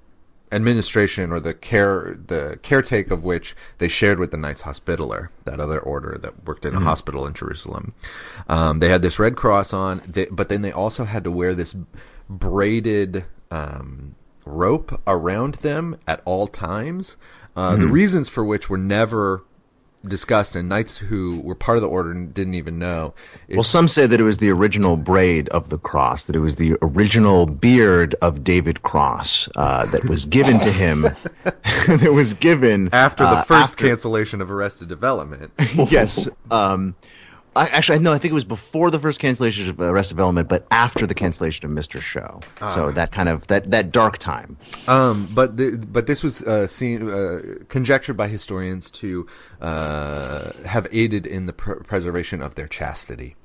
administration 0.51 1.31
or 1.31 1.39
the 1.39 1.53
care 1.53 2.17
the 2.27 2.59
caretake 2.63 3.11
of 3.11 3.23
which 3.23 3.55
they 3.77 3.87
shared 3.87 4.19
with 4.19 4.31
the 4.31 4.37
Knights 4.37 4.61
Hospitaller, 4.61 5.31
that 5.45 5.59
other 5.59 5.79
order 5.79 6.17
that 6.21 6.45
worked 6.45 6.65
in 6.65 6.75
a 6.75 6.79
hospital 6.79 7.25
in 7.25 7.33
Jerusalem. 7.33 7.93
Um, 8.47 8.79
they 8.79 8.89
had 8.89 9.01
this 9.01 9.19
red 9.19 9.35
cross 9.35 9.73
on, 9.73 10.01
they, 10.07 10.25
but 10.25 10.49
then 10.49 10.61
they 10.61 10.71
also 10.71 11.05
had 11.05 11.23
to 11.23 11.31
wear 11.31 11.53
this 11.53 11.75
braided 12.29 13.25
um, 13.51 14.15
rope 14.45 15.01
around 15.07 15.55
them 15.55 15.97
at 16.07 16.21
all 16.25 16.47
times. 16.47 17.17
Uh, 17.55 17.75
The 17.77 17.87
reasons 17.87 18.29
for 18.29 18.43
which 18.43 18.69
were 18.69 18.77
never 18.77 19.43
discussed, 20.07 20.55
and 20.55 20.69
knights 20.69 20.97
who 20.97 21.39
were 21.41 21.55
part 21.55 21.77
of 21.77 21.81
the 21.81 21.87
order 21.87 22.13
didn't 22.13 22.53
even 22.53 22.79
know. 22.79 23.13
Well, 23.49 23.63
some 23.63 23.87
say 23.87 24.07
that 24.07 24.19
it 24.19 24.23
was 24.23 24.37
the 24.37 24.49
original 24.49 24.95
braid 24.97 25.49
of 25.49 25.69
the 25.69 25.77
cross, 25.77 26.25
that 26.25 26.35
it 26.35 26.39
was 26.39 26.55
the 26.55 26.77
original 26.81 27.45
beard 27.45 28.15
of 28.21 28.43
David 28.43 28.83
Cross 28.83 29.49
uh, 29.55 29.85
that 29.87 30.05
was 30.05 30.25
given 30.25 30.59
to 30.59 30.71
him. 30.71 31.01
that 31.43 32.11
was 32.13 32.33
given 32.33 32.89
after 32.91 33.23
the 33.23 33.29
uh, 33.29 33.43
first 33.43 33.71
after- 33.71 33.87
cancellation 33.87 34.41
of 34.41 34.51
Arrested 34.51 34.87
Development. 34.87 35.51
yes. 35.89 36.27
Um, 36.49 36.95
I, 37.55 37.67
actually, 37.67 37.99
no, 37.99 38.11
I 38.11 38.17
think 38.17 38.31
it 38.31 38.35
was 38.35 38.43
before 38.43 38.91
the 38.91 38.99
first 38.99 39.19
cancellation 39.19 39.69
of 39.69 39.79
Arrested 39.79 40.15
Development, 40.15 40.49
but 40.49 40.67
after 40.71 41.07
the 41.07 41.13
cancellation 41.13 41.65
of 41.65 41.71
Mr. 41.71 42.01
Show. 42.01 42.41
So 42.73 42.91
that 42.91 43.11
kind 43.13 43.29
of 43.29 43.47
that 43.47 43.71
that 43.71 43.91
dark 43.91 44.17
time. 44.17 44.57
Um, 44.87 45.29
but 45.33 45.55
the, 45.55 45.77
but 45.77 46.05
this 46.07 46.21
was 46.21 46.43
uh, 46.43 46.67
seen 46.67 47.09
uh, 47.09 47.41
conjectured 47.69 48.17
by 48.17 48.27
historians 48.27 48.91
to 48.91 49.25
uh, 49.61 50.51
have 50.65 50.87
aided 50.91 51.25
in 51.25 51.45
the 51.45 51.53
pr- 51.53 51.75
preservation 51.75 52.41
of 52.41 52.55
their 52.55 52.67
chastity. 52.67 53.35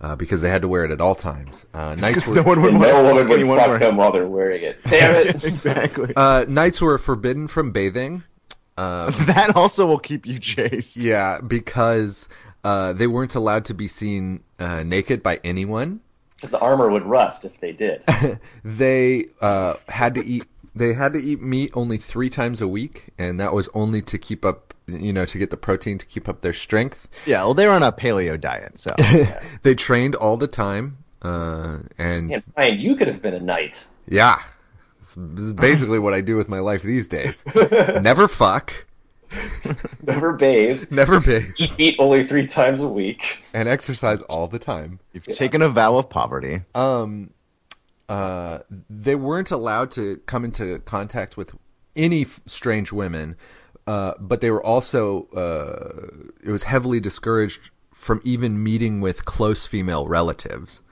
Uh, 0.00 0.16
because 0.16 0.40
they 0.42 0.50
had 0.50 0.60
to 0.60 0.66
wear 0.68 0.84
it 0.84 0.90
at 0.90 1.00
all 1.00 1.14
times. 1.14 1.66
Uh, 1.72 1.94
knights 1.98 2.26
were 2.28 2.34
no 2.34 2.42
one 2.42 2.60
would 2.60 2.74
no 2.74 2.80
to 2.80 3.02
woman 3.04 3.28
fuck 3.28 3.38
would 3.38 3.46
fuck 3.46 3.66
wearing- 3.68 3.78
them 3.80 3.96
while 3.96 4.10
they're 4.10 4.26
wearing 4.26 4.62
it. 4.64 4.82
Damn 4.88 5.14
it! 5.14 5.44
exactly. 5.44 6.12
uh, 6.16 6.44
knights 6.48 6.80
were 6.82 6.98
forbidden 6.98 7.46
from 7.46 7.70
bathing. 7.70 8.24
that 8.76 9.52
also 9.54 9.86
will 9.86 10.00
keep 10.00 10.26
you 10.26 10.40
chaste. 10.40 10.96
Yeah, 10.96 11.40
because 11.40 12.28
uh, 12.64 12.92
they 12.92 13.06
weren't 13.06 13.34
allowed 13.34 13.64
to 13.66 13.74
be 13.74 13.86
seen 13.86 14.42
uh, 14.58 14.82
naked 14.82 15.22
by 15.22 15.38
anyone. 15.44 16.00
Because 16.36 16.50
the 16.50 16.58
armor 16.60 16.90
would 16.90 17.04
rust 17.04 17.44
if 17.44 17.60
they 17.60 17.72
did. 17.72 18.02
They 18.64 19.26
uh, 19.40 19.74
had 19.88 20.14
to 20.16 20.24
eat. 20.26 20.44
They 20.74 20.92
had 20.94 21.12
to 21.12 21.20
eat 21.20 21.40
meat 21.40 21.70
only 21.74 21.98
three 21.98 22.28
times 22.28 22.60
a 22.60 22.66
week, 22.66 23.10
and 23.16 23.38
that 23.38 23.54
was 23.54 23.68
only 23.74 24.02
to 24.02 24.18
keep 24.18 24.44
up, 24.44 24.74
you 24.88 25.12
know, 25.12 25.24
to 25.24 25.38
get 25.38 25.50
the 25.50 25.56
protein 25.56 25.98
to 25.98 26.06
keep 26.06 26.28
up 26.28 26.40
their 26.40 26.52
strength. 26.52 27.06
Yeah, 27.26 27.44
well, 27.44 27.54
they're 27.54 27.70
on 27.70 27.84
a 27.84 27.92
paleo 27.92 28.40
diet, 28.40 28.78
so 28.80 28.90
They 29.62 29.76
trained 29.76 30.16
all 30.16 30.36
the 30.36 30.48
time, 30.48 30.98
uh, 31.22 31.78
and 31.96 32.28
Man, 32.28 32.42
Ryan, 32.56 32.78
you 32.80 32.96
could 32.96 33.06
have 33.06 33.22
been 33.22 33.34
a 33.34 33.40
knight. 33.40 33.86
yeah, 34.08 34.38
this 34.98 35.14
this 35.16 35.44
is 35.44 35.52
basically 35.52 36.00
what 36.00 36.12
I 36.12 36.20
do 36.20 36.34
with 36.36 36.48
my 36.48 36.58
life 36.58 36.82
these 36.82 37.06
days. 37.06 37.44
Never 38.02 38.26
fuck, 38.26 38.86
Never 40.02 40.32
bathe. 40.32 40.90
never 40.90 41.20
bathe, 41.20 41.50
Eat 41.58 41.76
meat 41.78 41.96
only 41.98 42.24
three 42.24 42.46
times 42.46 42.80
a 42.82 42.88
week. 42.88 43.44
and 43.54 43.68
exercise 43.68 44.20
all 44.22 44.46
the 44.46 44.58
time. 44.58 45.00
you've 45.12 45.24
taken 45.24 45.62
a 45.62 45.68
vow 45.68 45.96
of 45.96 46.08
poverty. 46.10 46.62
Um, 46.74 47.30
uh, 48.08 48.58
they 48.90 49.14
weren't 49.14 49.50
allowed 49.50 49.90
to 49.92 50.18
come 50.26 50.44
into 50.44 50.78
contact 50.80 51.36
with 51.36 51.52
any 51.96 52.22
f- 52.22 52.40
strange 52.46 52.92
women, 52.92 53.36
uh, 53.86 54.12
but 54.20 54.40
they 54.40 54.50
were 54.50 54.64
also 54.64 55.24
uh, 55.28 56.24
it 56.42 56.50
was 56.50 56.64
heavily 56.64 57.00
discouraged 57.00 57.70
from 57.92 58.20
even 58.24 58.62
meeting 58.62 59.00
with 59.00 59.24
close 59.24 59.64
female 59.64 60.06
relatives. 60.06 60.82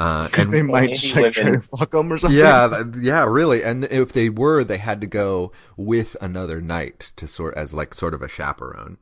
Uh, 0.00 0.24
Because 0.28 0.46
and- 0.46 0.54
they 0.54 0.62
might 0.62 0.84
any 0.84 0.92
just 0.94 1.12
try 1.12 1.28
to 1.28 1.60
fuck 1.60 1.90
them 1.90 2.10
or 2.10 2.16
something. 2.16 2.38
yeah, 2.38 2.84
yeah, 2.98 3.24
really. 3.26 3.62
And 3.62 3.84
if 3.84 4.12
they 4.14 4.30
were, 4.30 4.64
they 4.64 4.78
had 4.78 5.00
to 5.02 5.06
go 5.06 5.52
with 5.76 6.16
another 6.22 6.62
knight 6.62 7.12
to 7.16 7.26
sort 7.26 7.54
as 7.54 7.74
like 7.74 7.92
sort 7.92 8.14
of 8.14 8.22
a 8.22 8.28
chaperone. 8.28 8.96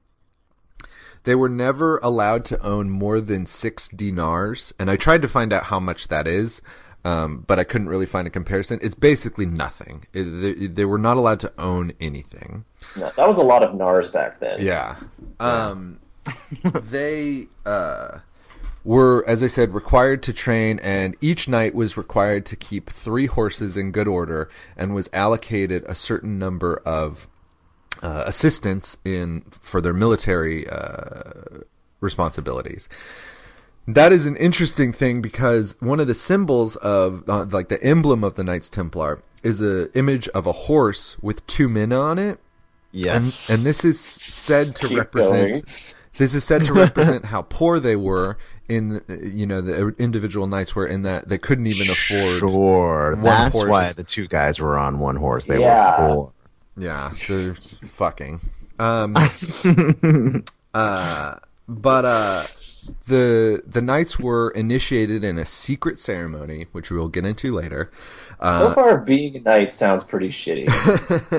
They 1.22 1.36
were 1.36 1.48
never 1.48 1.98
allowed 1.98 2.44
to 2.46 2.60
own 2.66 2.90
more 2.90 3.20
than 3.20 3.46
six 3.46 3.86
dinars, 3.88 4.74
and 4.78 4.90
I 4.90 4.96
tried 4.96 5.22
to 5.22 5.28
find 5.28 5.52
out 5.52 5.64
how 5.64 5.78
much 5.78 6.08
that 6.08 6.26
is, 6.26 6.62
um, 7.04 7.44
but 7.46 7.60
I 7.60 7.64
couldn't 7.64 7.88
really 7.88 8.06
find 8.06 8.26
a 8.26 8.30
comparison. 8.30 8.80
It's 8.82 8.94
basically 8.96 9.46
nothing. 9.46 10.04
It, 10.12 10.24
they, 10.24 10.66
they 10.66 10.84
were 10.84 10.98
not 10.98 11.16
allowed 11.16 11.38
to 11.40 11.52
own 11.58 11.92
anything. 12.00 12.64
No, 12.96 13.12
that 13.16 13.26
was 13.26 13.36
a 13.36 13.42
lot 13.42 13.62
of 13.62 13.70
NARS 13.74 14.10
back 14.12 14.40
then. 14.40 14.56
Yeah. 14.60 14.96
Um, 15.38 16.00
they 16.64 17.46
uh, 17.66 18.18
were, 18.88 19.22
as 19.28 19.42
I 19.42 19.48
said, 19.48 19.74
required 19.74 20.22
to 20.22 20.32
train, 20.32 20.78
and 20.82 21.14
each 21.20 21.46
knight 21.46 21.74
was 21.74 21.98
required 21.98 22.46
to 22.46 22.56
keep 22.56 22.88
three 22.88 23.26
horses 23.26 23.76
in 23.76 23.92
good 23.92 24.08
order 24.08 24.48
and 24.78 24.94
was 24.94 25.10
allocated 25.12 25.84
a 25.84 25.94
certain 25.94 26.38
number 26.38 26.80
of 26.86 27.28
uh, 28.02 28.22
assistants 28.24 28.96
in 29.04 29.42
for 29.50 29.82
their 29.82 29.92
military 29.92 30.66
uh, 30.70 31.60
responsibilities. 32.00 32.88
That 33.86 34.10
is 34.10 34.24
an 34.24 34.36
interesting 34.36 34.94
thing 34.94 35.20
because 35.20 35.76
one 35.80 36.00
of 36.00 36.06
the 36.06 36.14
symbols 36.14 36.76
of, 36.76 37.28
uh, 37.28 37.44
like 37.50 37.68
the 37.68 37.82
emblem 37.82 38.24
of 38.24 38.36
the 38.36 38.44
Knights 38.44 38.70
Templar, 38.70 39.20
is 39.42 39.60
a 39.60 39.92
image 39.96 40.28
of 40.28 40.46
a 40.46 40.52
horse 40.52 41.16
with 41.20 41.46
two 41.46 41.68
men 41.68 41.92
on 41.92 42.18
it 42.18 42.38
and, 42.38 42.38
Yes. 42.92 43.50
and 43.50 43.58
this 43.64 43.84
is 43.84 44.00
said 44.00 44.74
to 44.76 44.88
Keep 44.88 44.98
represent 44.98 45.52
going. 45.52 45.62
this 46.16 46.32
is 46.34 46.42
said 46.42 46.64
to 46.64 46.72
represent 46.72 47.26
how 47.26 47.42
poor 47.42 47.78
they 47.78 47.94
were 47.96 48.36
in 48.68 49.00
you 49.22 49.46
know 49.46 49.60
the 49.60 49.88
individual 49.98 50.46
knights 50.46 50.74
were 50.74 50.86
in 50.86 51.02
that 51.02 51.28
they 51.28 51.38
couldn't 51.38 51.66
even 51.66 51.88
afford 51.90 52.38
Sure. 52.38 53.14
one 53.14 53.22
That's 53.24 53.56
horse. 53.58 53.70
why 53.70 53.92
the 53.94 54.04
two 54.04 54.26
guys 54.28 54.60
were 54.60 54.76
on 54.78 54.98
one 54.98 55.16
horse. 55.16 55.46
They 55.46 55.60
Yeah. 55.60 56.00
were 56.02 56.14
poor. 56.14 56.32
yeah 56.76 57.12
they're 57.26 57.52
fucking 57.52 58.40
um 58.78 59.16
uh 60.74 61.34
but 61.68 62.04
uh 62.04 62.42
the 63.06 63.62
the 63.66 63.82
knights 63.82 64.18
were 64.18 64.50
initiated 64.50 65.24
in 65.24 65.38
a 65.38 65.44
secret 65.44 65.98
ceremony 65.98 66.66
which 66.72 66.90
we 66.90 66.96
will 66.96 67.08
get 67.08 67.24
into 67.24 67.52
later 67.52 67.90
uh, 68.40 68.58
so 68.58 68.70
far, 68.70 68.98
being 68.98 69.36
a 69.36 69.40
knight 69.40 69.72
sounds 69.72 70.04
pretty 70.04 70.28
shitty. 70.28 70.66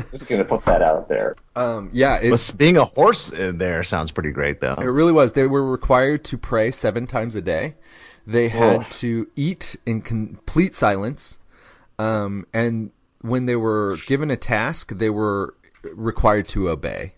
Just 0.11 0.27
gonna 0.27 0.45
put 0.45 0.65
that 0.65 0.81
out 0.81 1.07
there. 1.07 1.35
um 1.55 1.89
yeah 1.93 2.19
it's 2.21 2.51
But 2.51 2.59
being 2.59 2.77
a 2.77 2.85
horse 2.85 3.31
in 3.31 3.57
there 3.57 3.83
sounds 3.83 4.11
pretty 4.11 4.31
great, 4.31 4.61
though. 4.61 4.75
It 4.75 4.85
really 4.85 5.13
was. 5.13 5.33
They 5.33 5.47
were 5.47 5.65
required 5.65 6.23
to 6.25 6.37
pray 6.37 6.71
seven 6.71 7.07
times 7.07 7.35
a 7.35 7.41
day. 7.41 7.75
They 8.27 8.49
had 8.49 8.81
Oof. 8.81 8.99
to 8.99 9.27
eat 9.35 9.75
in 9.85 10.01
complete 10.01 10.75
silence. 10.75 11.39
Um, 11.97 12.45
and 12.53 12.91
when 13.21 13.45
they 13.45 13.55
were 13.55 13.97
given 14.07 14.29
a 14.29 14.37
task, 14.37 14.91
they 14.97 15.09
were 15.09 15.55
required 15.83 16.47
to 16.49 16.69
obey. 16.69 17.13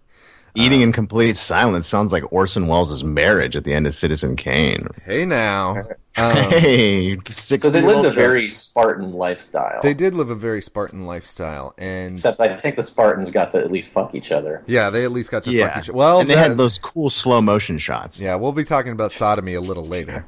Eating 0.55 0.81
in 0.81 0.91
complete 0.91 1.37
silence 1.37 1.87
sounds 1.87 2.11
like 2.11 2.31
Orson 2.31 2.67
Welles' 2.67 3.03
marriage 3.03 3.55
at 3.55 3.63
the 3.63 3.73
end 3.73 3.87
of 3.87 3.93
Citizen 3.93 4.35
Kane. 4.35 4.87
Hey 5.05 5.25
now. 5.25 5.83
Um, 6.17 6.35
hey, 6.51 7.17
So 7.29 7.69
they 7.69 7.81
lived 7.81 8.03
a 8.05 8.11
very 8.11 8.41
Spartan 8.41 9.13
lifestyle. 9.13 9.79
they 9.81 9.93
did 9.93 10.13
live 10.13 10.29
a 10.29 10.35
very 10.35 10.61
Spartan 10.61 11.05
lifestyle. 11.05 11.73
And 11.77 12.15
Except 12.15 12.37
I 12.41 12.57
think 12.57 12.75
the 12.75 12.83
Spartans 12.83 13.31
got 13.31 13.51
to 13.51 13.59
at 13.59 13.71
least 13.71 13.91
fuck 13.91 14.13
each 14.13 14.29
other. 14.33 14.61
yeah, 14.67 14.89
they 14.89 15.05
at 15.05 15.13
least 15.13 15.31
got 15.31 15.45
to 15.45 15.57
fuck 15.57 15.77
each 15.77 15.89
other. 15.89 15.97
Well, 15.97 16.19
and 16.19 16.29
they 16.29 16.35
that- 16.35 16.49
had 16.49 16.57
those 16.57 16.77
cool 16.77 17.09
slow 17.09 17.39
motion 17.41 17.77
shots. 17.77 18.19
Yeah, 18.19 18.35
we'll 18.35 18.51
be 18.51 18.65
talking 18.65 18.91
about 18.91 19.13
sodomy 19.13 19.53
a 19.53 19.61
little 19.61 19.87
later. 19.87 20.25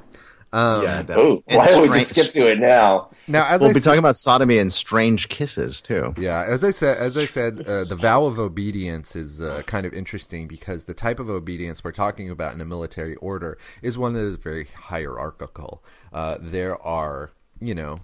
Um, 0.54 0.84
yeah, 0.84 1.01
that- 1.01 1.18
Oh, 1.18 1.43
why 1.47 1.66
don't 1.66 1.82
we 1.82 1.89
just 1.99 2.12
skip 2.16 2.28
to 2.34 2.49
it 2.51 2.60
now? 2.60 3.10
Now, 3.28 3.47
as 3.49 3.60
We'll 3.60 3.72
I 3.72 3.74
be 3.74 3.80
said- 3.80 3.89
talking 3.89 3.99
about 3.99 4.16
sodomy 4.18 4.60
and 4.60 4.72
strange 4.72 5.28
kisses 5.28 5.82
too. 5.82 6.14
Yeah, 6.16 6.43
as 6.47 6.64
I 6.64 6.70
said, 6.70 6.95
as 6.99 7.18
I 7.18 7.26
said, 7.26 7.66
uh, 7.68 7.84
the 7.86 7.95
vow 7.95 8.26
of 8.26 8.38
obedience 8.38 9.16
is 9.16 9.41
uh, 9.41 9.64
kind 9.66 9.86
of 9.88 9.93
interesting 9.93 10.47
because 10.47 10.84
the 10.84 10.93
type 10.93 11.20
of 11.20 11.28
obedience 11.30 11.84
we're 11.84 11.91
talking 11.91 12.30
about 12.30 12.54
in 12.54 12.62
a 12.62 12.66
military 12.66 13.16
order 13.16 13.58
is 13.82 13.97
one 13.97 14.14
that 14.14 14.24
is 14.26 14.36
very 14.36 14.66
hierarchical. 14.66 15.84
Uh, 16.14 16.38
there 16.39 16.80
are, 16.86 17.32
you 17.60 17.74
know, 17.74 17.97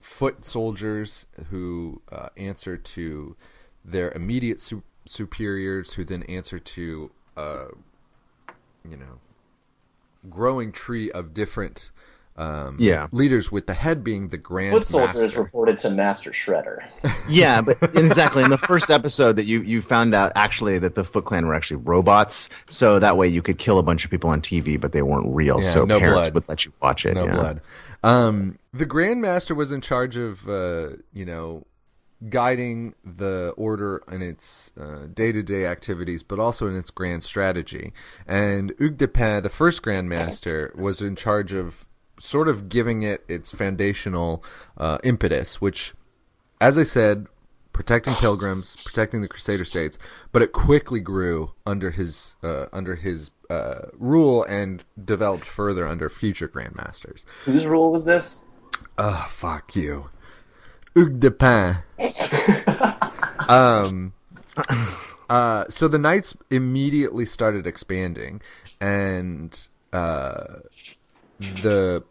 foot 0.00 0.44
soldiers 0.46 1.26
who 1.50 2.00
uh, 2.10 2.30
answer 2.38 2.78
to 2.78 3.36
their 3.84 4.10
immediate 4.12 4.58
su- 4.60 4.82
superiors, 5.04 5.92
who 5.92 6.04
then 6.04 6.22
answer 6.22 6.58
to, 6.58 7.10
uh, 7.36 7.66
you 8.88 8.96
know, 8.96 9.18
growing 10.28 10.72
tree 10.72 11.10
of 11.10 11.32
different. 11.34 11.90
Um, 12.36 12.76
Yeah. 12.78 13.08
leaders 13.12 13.52
with 13.52 13.66
the 13.66 13.74
head 13.74 14.02
being 14.02 14.28
the 14.28 14.38
grand 14.38 14.72
Foot 14.72 14.84
soldier 14.86 15.22
is 15.22 15.36
reported 15.36 15.76
to 15.78 15.90
Master 15.90 16.30
Shredder. 16.30 16.84
Yeah, 17.28 17.60
but 17.60 17.76
exactly. 17.94 18.42
In 18.42 18.50
the 18.50 18.58
first 18.58 18.90
episode, 18.90 19.36
that 19.36 19.44
you 19.44 19.60
you 19.60 19.82
found 19.82 20.14
out 20.14 20.32
actually 20.34 20.78
that 20.78 20.94
the 20.94 21.04
Foot 21.04 21.26
Clan 21.26 21.46
were 21.46 21.54
actually 21.54 21.76
robots, 21.84 22.48
so 22.66 22.98
that 22.98 23.16
way 23.16 23.28
you 23.28 23.42
could 23.42 23.58
kill 23.58 23.78
a 23.78 23.82
bunch 23.82 24.04
of 24.04 24.10
people 24.10 24.30
on 24.30 24.40
TV, 24.40 24.80
but 24.80 24.92
they 24.92 25.02
weren't 25.02 25.26
real. 25.34 25.60
Yeah, 25.62 25.70
so 25.70 25.84
no 25.84 25.98
parents 26.00 26.28
blood. 26.30 26.34
would 26.34 26.48
let 26.48 26.64
you 26.64 26.72
watch 26.80 27.04
it. 27.06 27.14
no 27.14 27.26
yeah. 27.26 27.30
blood. 27.32 27.60
Um, 28.02 28.58
the 28.72 28.86
Grandmaster 28.86 29.54
was 29.54 29.70
in 29.70 29.80
charge 29.82 30.16
of, 30.16 30.48
uh, 30.48 30.90
you 31.12 31.24
know, 31.26 31.66
guiding 32.28 32.94
the 33.04 33.54
order 33.56 34.02
in 34.10 34.20
its 34.20 34.72
day 35.14 35.32
to 35.32 35.42
day 35.42 35.66
activities, 35.66 36.22
but 36.22 36.38
also 36.38 36.66
in 36.66 36.76
its 36.76 36.90
grand 36.90 37.22
strategy. 37.22 37.92
And 38.26 38.72
Hugues 38.78 38.98
de 38.98 39.08
Pin, 39.08 39.42
the 39.42 39.48
first 39.48 39.82
Grand 39.82 40.08
Master, 40.08 40.72
was 40.76 41.00
in 41.00 41.16
charge 41.16 41.52
of 41.52 41.86
sort 42.18 42.48
of 42.48 42.68
giving 42.68 43.02
it 43.02 43.24
its 43.28 43.50
foundational 43.50 44.44
uh, 44.76 44.98
impetus, 45.02 45.60
which, 45.60 45.94
as 46.60 46.76
I 46.76 46.82
said, 46.82 47.26
protecting 47.72 48.14
pilgrims, 48.14 48.76
protecting 48.84 49.22
the 49.22 49.28
Crusader 49.28 49.64
states, 49.64 49.98
but 50.32 50.42
it 50.42 50.52
quickly 50.52 51.00
grew 51.00 51.52
under 51.64 51.90
his 51.90 52.36
uh, 52.42 52.66
under 52.72 52.96
his 52.96 53.30
uh, 53.48 53.86
rule 53.94 54.44
and 54.44 54.84
developed 55.02 55.46
further 55.46 55.86
under 55.86 56.10
future 56.10 56.46
Grand 56.48 56.76
Masters. 56.76 57.24
Whose 57.44 57.66
rule 57.66 57.90
was 57.90 58.04
this? 58.04 58.44
Oh, 58.98 59.26
fuck 59.28 59.74
you. 59.74 60.10
Hugues 60.94 61.18
de 61.18 61.30
Pain. 61.30 61.76
um, 63.48 64.12
uh, 65.30 65.64
so 65.68 65.88
the 65.88 65.98
knights 65.98 66.36
immediately 66.50 67.24
started 67.24 67.66
expanding, 67.66 68.40
and 68.80 69.68
uh, 69.92 70.60
the 71.40 72.04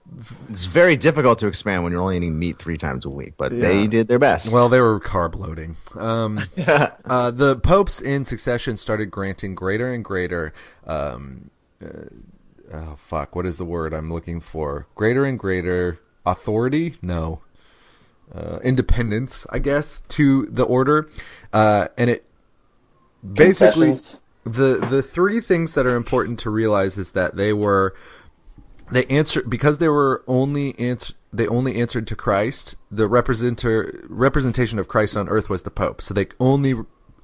It's 0.50 0.66
very 0.66 0.98
difficult 0.98 1.40
to 1.40 1.48
expand 1.48 1.84
when 1.84 1.92
you're 1.92 2.02
only 2.02 2.18
eating 2.18 2.40
meat 2.40 2.58
three 2.58 2.78
times 2.78 3.06
a 3.06 3.10
week, 3.10 3.34
but 3.38 3.52
they 3.52 3.88
did 3.88 4.08
their 4.08 4.20
best. 4.20 4.54
Well, 4.54 4.70
they 4.70 4.80
were 4.80 5.00
carb 5.00 5.36
loading. 5.36 5.78
Um, 5.96 6.40
uh, 7.06 7.32
the 7.32 7.58
popes 7.58 8.02
in 8.02 8.26
succession 8.26 8.78
started 8.78 9.12
granting 9.12 9.56
greater 9.56 9.94
and 9.94 10.04
greater. 10.04 10.54
Um, 10.88 11.52
uh, 11.84 12.74
oh 12.74 12.96
fuck! 12.98 13.36
What 13.36 13.46
is 13.46 13.58
the 13.58 13.66
word 13.66 13.94
I'm 13.94 14.12
looking 14.12 14.40
for? 14.40 14.88
Greater 14.96 15.26
and 15.26 15.38
greater 15.38 16.00
authority? 16.26 16.96
No, 17.02 17.42
uh, 18.34 18.60
independence, 18.64 19.46
I 19.50 19.60
guess, 19.60 20.02
to 20.10 20.46
the 20.48 20.64
order, 20.64 21.10
uh, 21.54 21.88
and 21.98 22.10
it 22.10 22.26
basically 23.34 23.94
the 24.44 24.86
the 24.90 25.02
three 25.04 25.42
things 25.42 25.74
that 25.74 25.86
are 25.86 25.96
important 25.96 26.40
to 26.40 26.50
realize 26.50 26.98
is 26.98 27.12
that 27.12 27.36
they 27.36 27.54
were 27.54 27.94
they 28.92 29.06
answered 29.06 29.50
because 29.50 29.78
they 29.78 29.90
were 29.90 30.24
only 30.28 30.78
answer 30.80 31.14
they 31.32 31.48
only 31.48 31.76
answered 31.76 32.08
to 32.08 32.16
Christ. 32.16 32.76
The 32.92 33.08
representer 33.08 34.06
representation 34.08 34.80
of 34.80 34.88
Christ 34.88 35.16
on 35.16 35.30
earth 35.30 35.50
was 35.50 35.64
the 35.64 35.72
Pope, 35.72 36.02
so 36.02 36.14
they 36.14 36.28
only 36.40 36.74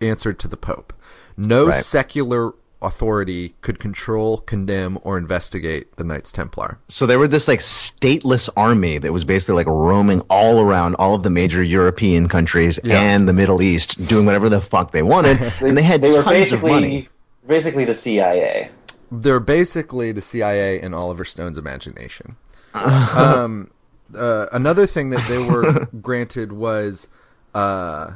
answered 0.02 0.40
to 0.40 0.48
the 0.48 0.58
Pope. 0.58 0.94
No 1.38 1.68
Right. 1.68 1.76
secular 1.76 2.54
authority 2.86 3.56
could 3.62 3.80
control, 3.80 4.38
condemn, 4.38 4.98
or 5.02 5.18
investigate 5.18 5.96
the 5.98 6.04
Knights 6.04 6.32
Templar. 6.32 6.78
so 6.88 7.06
they 7.06 7.18
were 7.18 7.28
this 7.28 7.48
like 7.48 7.60
stateless 7.60 8.48
army 8.56 8.98
that 9.00 9.12
was 9.12 9.24
basically 9.24 9.56
like 9.56 9.68
roaming 9.68 10.22
all 10.30 10.62
around 10.62 10.96
all 10.96 11.16
of 11.16 11.24
the 11.24 11.30
major 11.30 11.62
European 11.64 12.30
countries 12.30 12.78
and 12.80 13.28
the 13.28 13.34
Middle 13.34 13.62
East, 13.62 14.08
doing 14.08 14.26
whatever 14.26 14.48
the 14.50 14.62
fuck 14.62 14.92
they 14.92 15.02
wanted, 15.04 15.42
and 15.62 15.76
they 15.78 15.84
had 15.84 16.02
They 16.02 16.10
were 16.10 16.24
tons 16.24 16.52
of 16.54 16.62
money. 16.62 16.88
basically 16.88 17.10
basically 17.48 17.86
the 17.86 17.94
CIA. 17.94 18.70
They're 19.12 19.40
basically 19.40 20.12
the 20.12 20.22
CIA 20.22 20.82
in 20.82 20.94
Oliver 20.94 21.26
Stone's 21.26 21.58
imagination. 21.58 22.36
um, 22.74 23.72
uh, 24.16 24.48
another 24.52 24.86
thing 24.86 25.10
that 25.12 25.26
they 25.28 25.38
were 25.38 25.88
granted 26.02 26.52
was. 26.54 27.08
Uh, 27.54 28.14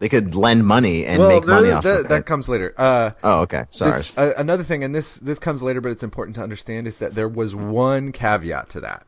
They 0.00 0.08
could 0.08 0.34
lend 0.34 0.66
money 0.66 1.06
and 1.06 1.18
well, 1.18 1.28
make 1.28 1.46
money 1.46 1.68
that, 1.68 1.76
off 1.76 1.84
that, 1.84 2.00
of 2.00 2.08
that 2.08 2.26
comes 2.26 2.48
later. 2.48 2.74
Uh, 2.76 3.12
Oh, 3.22 3.40
okay. 3.40 3.66
Sorry. 3.70 3.92
This, 3.92 4.12
uh, 4.18 4.32
another 4.36 4.64
thing, 4.64 4.82
and 4.84 4.94
this 4.94 5.16
this 5.16 5.38
comes 5.38 5.62
later, 5.62 5.80
but 5.80 5.92
it's 5.92 6.02
important 6.02 6.34
to 6.36 6.42
understand, 6.42 6.86
is 6.86 6.98
that 6.98 7.14
there 7.14 7.28
was 7.28 7.54
one 7.54 8.12
caveat 8.12 8.68
to 8.70 8.80
that, 8.80 9.06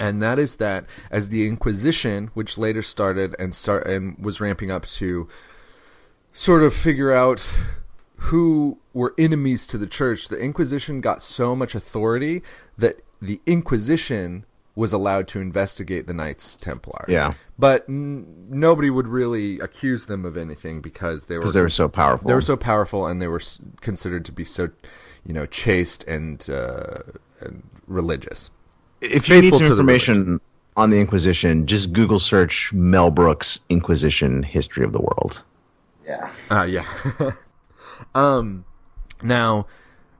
and 0.00 0.22
that 0.22 0.38
is 0.38 0.56
that 0.56 0.86
as 1.10 1.28
the 1.28 1.46
Inquisition, 1.46 2.30
which 2.34 2.56
later 2.58 2.82
started 2.82 3.36
and 3.38 3.54
start 3.54 3.86
and 3.86 4.18
was 4.18 4.40
ramping 4.40 4.70
up 4.70 4.86
to 4.86 5.28
sort 6.32 6.62
of 6.62 6.74
figure 6.74 7.12
out 7.12 7.58
who 8.16 8.78
were 8.92 9.14
enemies 9.18 9.66
to 9.68 9.78
the 9.78 9.86
church, 9.86 10.28
the 10.28 10.38
Inquisition 10.38 11.00
got 11.00 11.22
so 11.22 11.54
much 11.54 11.74
authority 11.74 12.42
that 12.76 13.00
the 13.20 13.40
Inquisition 13.46 14.44
was 14.78 14.92
allowed 14.92 15.26
to 15.26 15.40
investigate 15.40 16.06
the 16.06 16.14
Knights 16.14 16.54
Templar. 16.54 17.04
Yeah. 17.08 17.34
but 17.58 17.84
n- 17.88 18.46
nobody 18.48 18.90
would 18.90 19.08
really 19.08 19.58
accuse 19.58 20.06
them 20.06 20.24
of 20.24 20.36
anything 20.36 20.80
because 20.80 21.26
they 21.26 21.34
were 21.34 21.40
because 21.42 21.54
they 21.54 21.60
were 21.60 21.68
so 21.68 21.88
powerful. 21.88 22.28
they 22.28 22.34
were 22.34 22.40
so 22.40 22.56
powerful 22.56 23.08
and 23.08 23.20
they 23.20 23.26
were 23.26 23.40
s- 23.40 23.58
considered 23.80 24.24
to 24.26 24.30
be 24.32 24.44
so, 24.44 24.70
you 25.26 25.34
know, 25.34 25.46
chaste 25.46 26.04
and, 26.04 26.48
uh, 26.48 27.00
and 27.40 27.64
religious. 27.88 28.50
if 29.00 29.28
you 29.28 29.40
need 29.42 29.50
some 29.54 29.66
to 29.66 29.74
the 29.74 29.80
information 29.80 30.40
on 30.76 30.90
the 30.90 31.00
Inquisition, 31.00 31.66
just 31.66 31.92
Google 31.92 32.20
search 32.20 32.72
Mel 32.72 33.10
Brooks 33.10 33.58
Inquisition 33.68 34.44
History 34.44 34.84
of 34.84 34.92
the 34.92 35.00
World. 35.00 35.42
Yeah. 36.06 36.30
Uh, 36.50 36.66
yeah. 36.68 36.86
um, 38.14 38.64
now, 39.22 39.66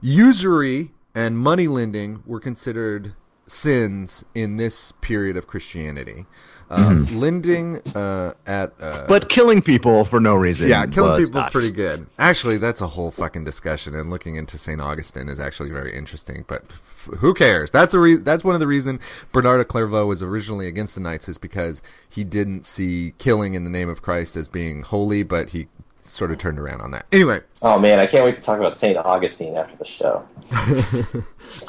usury 0.01 0.91
and 1.15 1.39
money 1.39 1.69
lending 1.69 2.25
were 2.27 2.41
considered 2.41 3.15
sins 3.49 4.25
in 4.35 4.57
this 4.57 4.93
period 5.01 5.37
of 5.37 5.47
Christianity. 5.47 6.27
Um, 6.71 7.07
Lending 7.19 7.81
uh, 7.95 8.35
at 8.47 8.75
uh, 8.79 9.07
But 9.09 9.31
killing 9.31 9.63
people 9.63 10.05
for 10.05 10.21
no 10.21 10.35
reason. 10.35 10.69
Yeah, 10.69 10.85
killing 10.85 11.13
was 11.19 11.31
people 11.31 11.41
not. 11.41 11.51
pretty 11.53 11.71
good. 11.71 12.07
Actually, 12.19 12.59
that's 12.59 12.83
a 12.83 12.87
whole 12.87 13.11
fucking 13.11 13.45
discussion, 13.45 13.95
and 13.95 14.11
looking 14.11 14.37
into 14.37 14.59
Saint 14.59 14.79
Augustine 14.81 15.31
is 15.31 15.41
actually 15.41 15.71
very 15.71 15.95
interesting. 15.97 16.45
But 16.47 16.65
f- 16.69 17.09
who 17.21 17.33
cares? 17.33 17.71
That's 17.71 17.95
a 17.95 17.99
re- 17.99 18.17
that's 18.17 18.45
one 18.45 18.53
of 18.53 18.61
the 18.61 18.67
reason 18.67 19.01
Bernard 19.33 19.63
of 19.63 19.69
Clairvaux 19.69 20.05
was 20.05 20.23
originally 20.23 20.67
against 20.67 20.95
the 20.95 21.01
Knights 21.01 21.27
is 21.27 21.39
because 21.39 21.81
he 22.07 22.23
didn't 22.23 22.67
see 22.67 23.15
killing 23.17 23.55
in 23.55 23.65
the 23.65 23.71
name 23.71 23.89
of 23.89 24.03
Christ 24.03 24.37
as 24.37 24.47
being 24.47 24.83
holy, 24.83 25.23
but 25.23 25.49
he 25.51 25.69
sort 26.03 26.31
of 26.31 26.37
turned 26.39 26.59
around 26.59 26.81
on 26.83 26.91
that. 26.91 27.07
Anyway, 27.13 27.41
Oh 27.63 27.79
man, 27.79 27.99
I 27.99 28.07
can't 28.07 28.25
wait 28.25 28.35
to 28.35 28.43
talk 28.43 28.59
about 28.59 28.75
Saint 28.75 28.99
Augustine 28.99 29.57
after 29.57 29.77
the 29.77 29.85
show. 29.87 30.23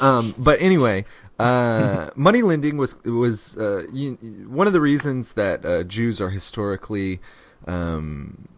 um, 0.00 0.34
but 0.38 0.60
anyway, 0.60 1.04
uh, 1.40 2.10
money 2.14 2.42
lending 2.42 2.76
was 2.76 2.96
was 3.04 3.56
uh, 3.56 3.86
you, 3.92 4.14
one 4.48 4.66
of 4.66 4.72
the 4.72 4.80
reasons 4.80 5.32
that 5.34 5.64
uh, 5.64 5.84
Jews 5.84 6.20
are 6.20 6.30
historically. 6.30 7.20
Um, 7.66 8.48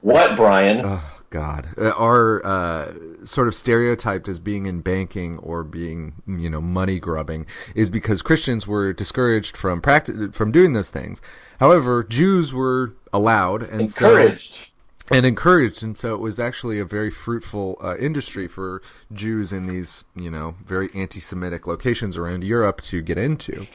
What, 0.00 0.36
Brian? 0.36 0.82
oh 0.84 1.02
God, 1.30 1.68
uh, 1.76 1.90
are 1.90 2.40
uh, 2.46 2.94
sort 3.24 3.48
of 3.48 3.54
stereotyped 3.54 4.28
as 4.28 4.38
being 4.40 4.66
in 4.66 4.80
banking 4.80 5.38
or 5.38 5.62
being, 5.64 6.14
you 6.26 6.48
know, 6.48 6.60
money 6.60 6.98
grubbing, 6.98 7.44
is 7.74 7.90
because 7.90 8.22
Christians 8.22 8.66
were 8.66 8.92
discouraged 8.92 9.56
from 9.56 9.82
practi- 9.82 10.32
from 10.34 10.52
doing 10.52 10.72
those 10.72 10.88
things. 10.88 11.20
However, 11.60 12.04
Jews 12.04 12.54
were 12.54 12.94
allowed 13.12 13.62
and 13.62 13.90
so- 13.90 14.08
Encouraged. 14.08 14.70
And 15.10 15.24
encouraged, 15.24 15.82
and 15.82 15.96
so 15.96 16.14
it 16.14 16.20
was 16.20 16.38
actually 16.38 16.78
a 16.78 16.84
very 16.84 17.10
fruitful 17.10 17.78
uh, 17.82 17.96
industry 17.96 18.46
for 18.46 18.82
Jews 19.12 19.52
in 19.52 19.66
these, 19.66 20.04
you 20.14 20.30
know, 20.30 20.54
very 20.64 20.88
anti-Semitic 20.94 21.66
locations 21.66 22.16
around 22.16 22.44
Europe 22.44 22.80
to 22.82 23.00
get 23.00 23.18
into. 23.18 23.66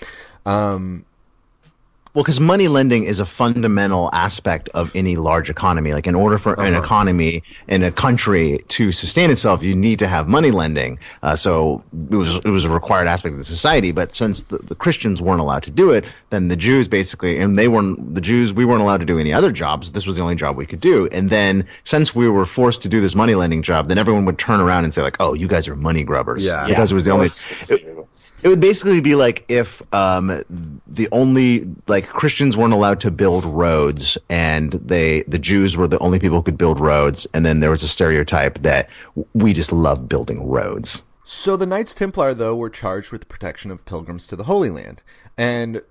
Um, 0.45 1.05
Well, 2.13 2.23
because 2.23 2.39
money 2.39 2.67
lending 2.67 3.05
is 3.05 3.19
a 3.19 3.25
fundamental 3.25 4.11
aspect 4.13 4.69
of 4.75 4.91
any 4.93 5.15
large 5.15 5.49
economy. 5.49 5.93
Like, 5.93 6.05
in 6.05 6.13
order 6.13 6.37
for 6.37 6.53
an 6.61 6.75
Uh-huh. 6.75 6.83
economy 6.83 7.41
in 7.67 7.81
a 7.81 7.89
country 7.91 8.59
to 8.67 8.91
sustain 8.91 9.31
itself, 9.31 9.63
you 9.63 9.73
need 9.75 9.97
to 9.97 10.07
have 10.07 10.27
money 10.27 10.51
lending. 10.51 10.99
Uh, 11.23 11.35
so 11.35 11.83
it 12.11 12.15
was 12.15 12.35
it 12.35 12.49
was 12.51 12.65
a 12.65 12.69
required 12.69 13.07
aspect 13.07 13.31
of 13.33 13.39
the 13.39 13.43
society. 13.45 13.91
But 13.91 14.13
since 14.13 14.43
the, 14.43 14.59
the 14.59 14.75
Christians 14.75 15.23
weren't 15.23 15.41
allowed 15.41 15.63
to 15.63 15.71
do 15.71 15.89
it, 15.89 16.05
then 16.29 16.49
the 16.49 16.55
Jews 16.55 16.87
basically, 16.87 17.39
and 17.39 17.57
they 17.57 17.67
weren't 17.67 18.13
the 18.13 18.21
Jews. 18.21 18.53
We 18.53 18.63
weren't 18.63 18.81
allowed 18.81 18.99
to 18.99 19.07
do 19.07 19.17
any 19.17 19.33
other 19.33 19.51
jobs. 19.51 19.93
This 19.93 20.05
was 20.05 20.15
the 20.15 20.21
only 20.21 20.35
job 20.35 20.55
we 20.55 20.67
could 20.67 20.81
do. 20.81 21.07
And 21.11 21.31
then 21.31 21.65
since 21.83 22.13
we 22.13 22.29
were 22.29 22.45
forced 22.45 22.83
to 22.83 22.89
do 22.89 23.01
this 23.01 23.15
money 23.15 23.33
lending 23.33 23.63
job, 23.63 23.87
then 23.89 23.97
everyone 23.97 24.25
would 24.25 24.37
turn 24.37 24.61
around 24.61 24.83
and 24.83 24.93
say 24.93 25.01
like, 25.01 25.17
"Oh, 25.19 25.33
you 25.33 25.47
guys 25.47 25.67
are 25.67 25.75
money 25.75 26.03
grubbers." 26.03 26.45
Yeah. 26.45 26.67
because 26.67 26.91
it 26.91 26.95
was 26.95 27.05
the 27.05 27.11
only. 27.11 27.23
Most 27.25 27.67
Jews. 27.67 27.79
It 28.41 28.49
would 28.49 28.59
basically 28.59 28.99
be 28.99 29.15
like 29.15 29.45
if 29.47 29.81
um, 29.93 30.43
the 30.85 31.07
only 31.13 31.65
like 31.87 32.07
Christians 32.09 32.57
weren't 32.57 32.73
allowed 32.73 32.99
to 33.01 33.11
build 33.11 33.45
roads, 33.45 34.17
and 34.29 34.73
they 34.73 35.23
the 35.23 35.39
Jews 35.39 35.77
were 35.77 35.87
the 35.87 35.99
only 35.99 36.19
people 36.19 36.37
who 36.39 36.43
could 36.43 36.57
build 36.57 36.79
roads, 36.79 37.25
and 37.33 37.45
then 37.45 37.61
there 37.61 37.69
was 37.69 37.83
a 37.83 37.87
stereotype 37.87 38.59
that 38.59 38.89
we 39.33 39.53
just 39.53 39.71
love 39.71 40.09
building 40.09 40.49
roads. 40.49 41.03
So 41.23 41.55
the 41.55 41.65
Knights 41.65 41.93
Templar, 41.93 42.33
though, 42.33 42.55
were 42.55 42.69
charged 42.69 43.13
with 43.13 43.21
the 43.21 43.27
protection 43.27 43.71
of 43.71 43.85
pilgrims 43.85 44.27
to 44.27 44.35
the 44.35 44.43
Holy 44.43 44.69
Land, 44.69 45.01
and 45.37 45.81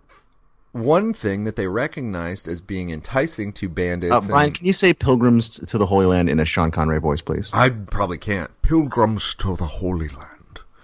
one 0.72 1.12
thing 1.14 1.44
that 1.44 1.56
they 1.56 1.66
recognized 1.66 2.48
as 2.48 2.60
being 2.60 2.90
enticing 2.90 3.52
to 3.54 3.68
bandits. 3.68 4.12
Uh, 4.12 4.20
Brian, 4.28 4.46
and- 4.48 4.54
can 4.54 4.66
you 4.66 4.72
say 4.74 4.92
"Pilgrims 4.92 5.48
to 5.48 5.78
the 5.78 5.86
Holy 5.86 6.06
Land" 6.06 6.28
in 6.28 6.38
a 6.38 6.44
Sean 6.44 6.70
Connery 6.70 7.00
voice, 7.00 7.22
please? 7.22 7.50
I 7.54 7.70
probably 7.70 8.18
can't. 8.18 8.50
Pilgrims 8.60 9.34
to 9.38 9.56
the 9.56 9.66
Holy 9.66 10.08
Land. 10.08 10.28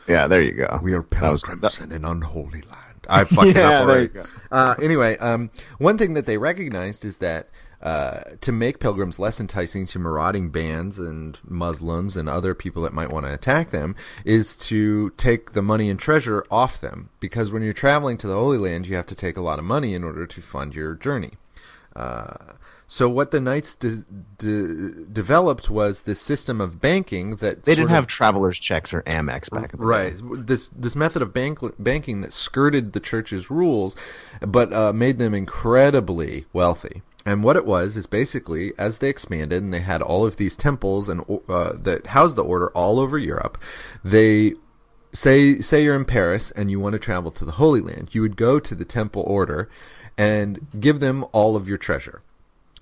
Yeah, 0.09 0.27
there 0.27 0.43
you 0.43 0.53
go. 0.53 0.81
We 0.83 0.95
are 0.95 1.07
That 1.11 1.31
was- 1.31 1.43
pilgrims 1.43 1.81
in 1.81 1.93
an 1.93 2.05
unholy 2.05 2.63
land. 2.63 2.75
I 3.09 3.25
fucked 3.25 3.47
Yeah, 3.57 3.81
up 3.81 3.87
there 3.87 3.97
already. 3.97 4.11
Uh, 4.51 4.75
anyway, 4.83 5.17
um, 5.19 5.51
one 5.79 5.97
thing 5.99 6.15
that 6.15 6.27
they 6.27 6.37
recognized 6.37 7.05
is 7.05 7.19
that 7.19 7.49
uh, 7.81 8.21
to 8.41 8.51
make 8.53 8.81
pilgrims 8.81 9.19
less 9.19 9.39
enticing 9.41 9.87
to 9.87 9.99
marauding 9.99 10.51
bands 10.51 10.99
and 10.99 11.39
Muslims 11.47 12.17
and 12.17 12.29
other 12.29 12.55
people 12.55 12.83
that 12.83 12.93
might 12.93 13.11
want 13.13 13.25
to 13.25 13.33
attack 13.33 13.71
them 13.71 13.95
is 14.25 14.57
to 14.57 15.11
take 15.11 15.53
the 15.53 15.63
money 15.63 15.89
and 15.89 15.99
treasure 16.01 16.45
off 16.51 16.81
them. 16.81 17.09
Because 17.21 17.51
when 17.53 17.63
you're 17.63 17.73
traveling 17.73 18.17
to 18.19 18.27
the 18.27 18.35
Holy 18.35 18.59
Land, 18.59 18.87
you 18.89 18.97
have 18.97 19.07
to 19.07 19.15
take 19.15 19.37
a 19.37 19.41
lot 19.43 19.59
of 19.61 19.65
money 19.65 19.95
in 19.95 20.03
order 20.05 20.27
to 20.27 20.43
fund 20.43 20.75
your 20.75 20.95
journey. 20.95 21.35
Uh, 21.95 22.35
so 22.91 23.07
what 23.09 23.31
the 23.33 23.41
knights 23.41 23.75
de- 23.75 24.03
de- 24.39 25.05
developed 25.13 25.69
was 25.69 26.03
this 26.05 26.21
system 26.21 26.59
of 26.61 26.81
banking 26.81 27.37
that 27.37 27.65
They 27.65 27.73
didn't 27.75 27.85
of- 27.85 27.91
have 27.91 28.07
travelers 28.07 28.59
checks 28.59 28.95
or 28.95 29.03
Amex 29.03 29.51
back 29.51 29.75
in 29.75 29.79
the 29.79 29.87
right. 29.87 30.17
day. 30.17 30.23
this 30.39 30.69
this 30.69 30.97
method 30.97 31.21
of 31.21 31.33
bank, 31.35 31.59
banking 31.79 32.23
that 32.23 32.33
skirted 32.33 32.95
the 32.95 33.01
church's 33.01 33.51
rules 33.51 33.95
but 34.41 34.73
uh, 34.73 34.93
made 34.93 35.19
them 35.19 35.35
incredibly 35.35 36.47
wealthy. 36.53 37.03
And 37.27 37.45
what 37.45 37.57
it 37.57 37.67
was 37.67 37.95
is 37.95 38.07
basically 38.07 38.73
as 38.79 38.99
they 38.99 39.11
expanded 39.11 39.63
and 39.63 39.75
they 39.75 39.81
had 39.81 40.01
all 40.01 40.25
of 40.25 40.37
these 40.39 40.57
temples 40.57 41.11
and 41.11 41.21
uh, 41.49 41.75
that 41.77 42.07
housed 42.09 42.37
the 42.37 42.43
order 42.45 42.69
all 42.71 42.99
over 42.99 43.19
Europe 43.19 43.59
they 44.03 44.55
say 45.13 45.59
say 45.61 45.83
you're 45.85 45.97
in 45.97 46.05
Paris 46.07 46.51
and 46.53 46.71
you 46.71 46.81
want 46.81 46.95
to 46.95 46.99
travel 46.99 47.31
to 47.33 47.45
the 47.45 47.53
Holy 47.53 47.81
Land 47.83 48.09
you 48.13 48.23
would 48.23 48.37
go 48.37 48.59
to 48.59 48.75
the 48.75 48.85
temple 48.87 49.23
order 49.27 49.69
and 50.17 50.67
give 50.81 51.01
them 51.01 51.25
all 51.33 51.55
of 51.55 51.69
your 51.69 51.77
treasure 51.79 52.23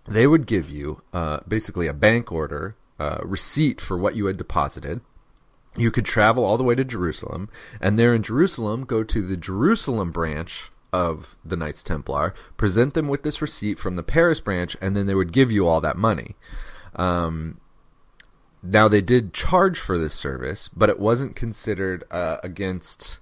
they 0.09 0.27
would 0.27 0.47
give 0.47 0.71
you 0.71 1.03
uh, 1.13 1.41
basically 1.47 1.87
a 1.87 1.95
bank 1.95 2.31
order 2.31 2.77
uh, 2.99 3.19
receipt 3.23 3.81
for 3.81 3.97
what 3.99 4.17
you 4.17 4.27
had 4.27 4.37
deposited 4.37 5.01
you 5.77 5.91
could 5.91 6.05
travel 6.05 6.45
all 6.45 6.57
the 6.57 6.65
way 6.65 6.75
to 6.75 6.85
Jerusalem, 6.85 7.49
and 7.81 7.99
there 7.99 8.15
in 8.15 8.23
Jerusalem, 8.23 8.85
go 8.85 9.05
to 9.05 9.23
the 9.23 9.37
Jerusalem 9.37 10.11
branch 10.11 10.71
of 10.93 11.37
the 11.45 11.57
Knights 11.57 11.83
Templar, 11.83 12.35
present 12.57 12.95
them 12.95 13.09
with 13.09 13.23
this 13.23 13.43
receipt 13.43 13.79
from 13.79 13.97
the 13.97 14.03
Paris 14.03 14.41
branch, 14.41 14.77
and 14.81 14.97
then 14.97 15.07
they 15.07 15.15
would 15.15 15.33
give 15.33 15.53
you 15.53 15.67
all 15.67 15.81
that 15.81 15.97
money. 15.97 16.37
Um, 16.95 17.61
now 18.63 18.89
they 18.89 19.03
did 19.03 19.35
charge 19.35 19.79
for 19.79 19.99
this 19.99 20.15
service, 20.15 20.69
but 20.69 20.89
it 20.89 20.99
wasn't 20.99 21.37
considered 21.37 22.05
uh, 22.11 22.39
against, 22.43 23.19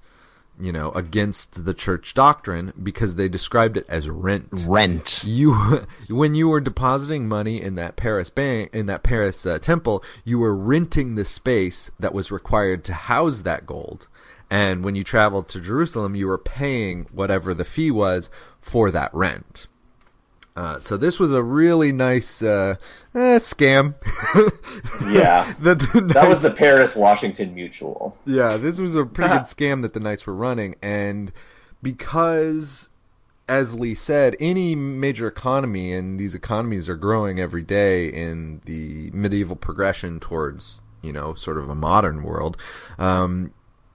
you 0.58 0.72
know, 0.72 0.90
against 0.92 1.64
the 1.64 1.74
church 1.74 2.14
doctrine 2.14 2.72
because 2.82 3.16
they 3.16 3.28
described 3.28 3.76
it 3.76 3.86
as 3.88 4.08
rent 4.08 4.48
Rent. 4.66 5.22
you 5.24 5.54
when 6.10 6.34
you 6.34 6.48
were 6.48 6.60
depositing 6.60 7.28
money 7.28 7.60
in 7.60 7.74
that 7.74 7.96
Paris 7.96 8.30
bank 8.30 8.70
in 8.72 8.86
that 8.86 9.02
Paris 9.02 9.44
uh, 9.46 9.58
temple, 9.58 10.04
you 10.24 10.38
were 10.38 10.54
renting 10.54 11.14
the 11.14 11.24
space 11.24 11.90
that 11.98 12.14
was 12.14 12.30
required 12.30 12.84
to 12.84 12.94
house 12.94 13.42
that 13.42 13.66
gold. 13.66 14.06
And 14.50 14.84
when 14.84 14.94
you 14.94 15.02
traveled 15.02 15.48
to 15.48 15.60
Jerusalem, 15.60 16.14
you 16.14 16.28
were 16.28 16.38
paying 16.38 17.06
whatever 17.10 17.54
the 17.54 17.64
fee 17.64 17.90
was 17.90 18.30
for 18.60 18.90
that 18.90 19.12
rent. 19.12 19.66
Uh, 20.56 20.78
so 20.78 20.96
this 20.96 21.18
was 21.18 21.32
a 21.32 21.42
really 21.42 21.90
nice 21.90 22.40
uh, 22.42 22.76
eh, 23.14 23.38
scam. 23.38 23.94
Yeah. 25.12 25.52
that, 25.60 25.78
the 25.80 26.00
That 26.00 26.28
was 26.28 26.42
the 26.42 26.52
Paris 26.54 26.94
Washington 26.94 27.54
Mutual. 27.54 28.16
yeah, 28.24 28.56
this 28.56 28.80
was 28.80 28.94
a 28.94 29.04
pretty 29.04 29.32
good 29.32 29.42
scam 29.42 29.82
that 29.82 29.92
the 29.92 30.00
Knights 30.00 30.26
were 30.26 30.34
running, 30.34 30.76
and 30.80 31.32
because, 31.82 32.88
as 33.48 33.78
Lee 33.78 33.94
said, 33.94 34.36
any 34.38 34.74
major 34.74 35.26
economy, 35.26 35.92
and 35.92 36.18
these 36.18 36.34
economies 36.34 36.88
are 36.88 36.96
growing 36.96 37.40
every 37.40 37.62
day 37.62 38.06
in 38.06 38.60
the 38.64 39.10
medieval 39.12 39.56
progression 39.56 40.20
towards, 40.20 40.80
you 41.02 41.12
know, 41.12 41.34
sort 41.34 41.58
of 41.58 41.68
a 41.68 41.74
modern 41.74 42.22
world, 42.22 42.56
um, 42.98 43.52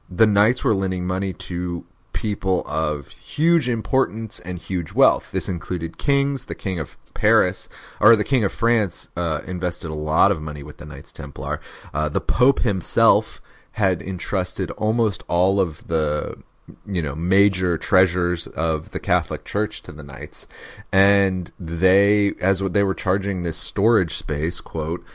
the 0.10 0.28
Knights 0.28 0.64
were 0.64 0.76
lending 0.76 1.08
money 1.08 1.34
to 1.34 1.86
people 2.20 2.64
of 2.68 3.08
huge 3.08 3.70
importance 3.70 4.42
and 4.42 4.60
huge 4.60 4.92
wealth. 4.92 5.32
This 5.32 5.48
included 5.48 5.98
kings. 5.98 6.46
The 6.46 6.54
king 6.56 6.78
of 6.78 6.98
Paris, 7.14 7.70
or 8.02 8.18
the 8.18 8.26
king 8.26 8.44
of 8.44 8.52
France, 8.52 9.08
uh, 9.16 9.40
invested 9.48 9.90
a 9.90 9.94
lot 9.94 10.30
of 10.30 10.42
money 10.42 10.62
with 10.62 10.80
the 10.80 10.86
Knights 10.86 11.14
Templar. 11.14 11.62
Uh, 11.94 12.10
the 12.10 12.20
Pope 12.20 12.60
himself 12.60 13.42
had 13.74 14.02
entrusted 14.02 14.70
almost 14.72 15.24
all 15.30 15.62
of 15.62 15.88
the 15.88 16.44
you 16.86 17.02
know 17.02 17.16
major 17.16 17.78
treasures 17.78 18.48
of 18.48 18.92
the 18.92 19.00
Catholic 19.00 19.46
Church 19.46 19.82
to 19.84 19.94
the 19.94 20.04
Knights, 20.04 20.46
and 20.92 21.54
they, 21.58 22.34
as 22.42 22.60
they 22.60 22.84
were 22.84 22.94
charging 22.94 23.44
this 23.44 23.56
storage 23.56 24.14
space, 24.14 24.60
quote, 24.60 25.06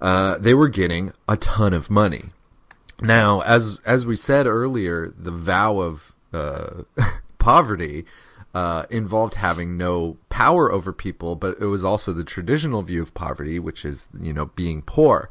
uh, 0.00 0.38
they 0.38 0.54
were 0.54 0.68
getting 0.68 1.12
a 1.26 1.36
ton 1.36 1.74
of 1.74 1.90
money. 1.90 2.26
Now, 3.00 3.40
as 3.40 3.80
as 3.84 4.06
we 4.06 4.14
said 4.14 4.46
earlier, 4.46 5.12
the 5.18 5.32
vow 5.32 5.80
of 5.80 6.12
uh, 6.36 6.82
poverty 7.38 8.04
uh, 8.54 8.86
involved 8.90 9.34
having 9.34 9.76
no 9.76 10.16
power 10.30 10.72
over 10.72 10.92
people, 10.92 11.36
but 11.36 11.58
it 11.60 11.66
was 11.66 11.84
also 11.84 12.12
the 12.12 12.24
traditional 12.24 12.82
view 12.82 13.02
of 13.02 13.12
poverty, 13.12 13.58
which 13.58 13.84
is 13.84 14.08
you 14.18 14.32
know 14.32 14.46
being 14.46 14.82
poor. 14.82 15.28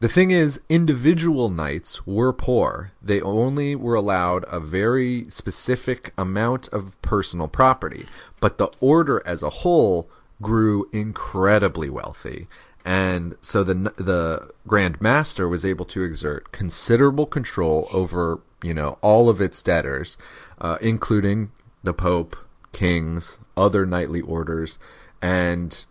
The 0.00 0.08
thing 0.08 0.30
is, 0.30 0.60
individual 0.70 1.50
knights 1.50 2.06
were 2.06 2.32
poor. 2.32 2.92
They 3.02 3.20
only 3.20 3.76
were 3.76 3.94
allowed 3.94 4.46
a 4.48 4.58
very 4.58 5.26
specific 5.28 6.14
amount 6.16 6.68
of 6.68 7.00
personal 7.02 7.48
property, 7.48 8.06
but 8.40 8.56
the 8.56 8.68
order 8.80 9.22
as 9.26 9.42
a 9.42 9.50
whole 9.50 10.08
grew 10.40 10.88
incredibly 10.90 11.90
wealthy. 11.90 12.48
And 12.84 13.36
so 13.40 13.62
the 13.62 13.74
the 13.96 14.50
Grand 14.66 15.00
Master 15.00 15.48
was 15.48 15.64
able 15.64 15.84
to 15.86 16.02
exert 16.02 16.52
considerable 16.52 17.26
control 17.26 17.88
over 17.92 18.40
you 18.62 18.74
know 18.74 18.98
all 19.02 19.28
of 19.28 19.40
its 19.40 19.62
debtors, 19.62 20.16
uh, 20.60 20.78
including 20.80 21.52
the 21.82 21.94
Pope, 21.94 22.36
kings, 22.72 23.38
other 23.56 23.84
knightly 23.84 24.20
orders, 24.20 24.78
and 25.20 25.84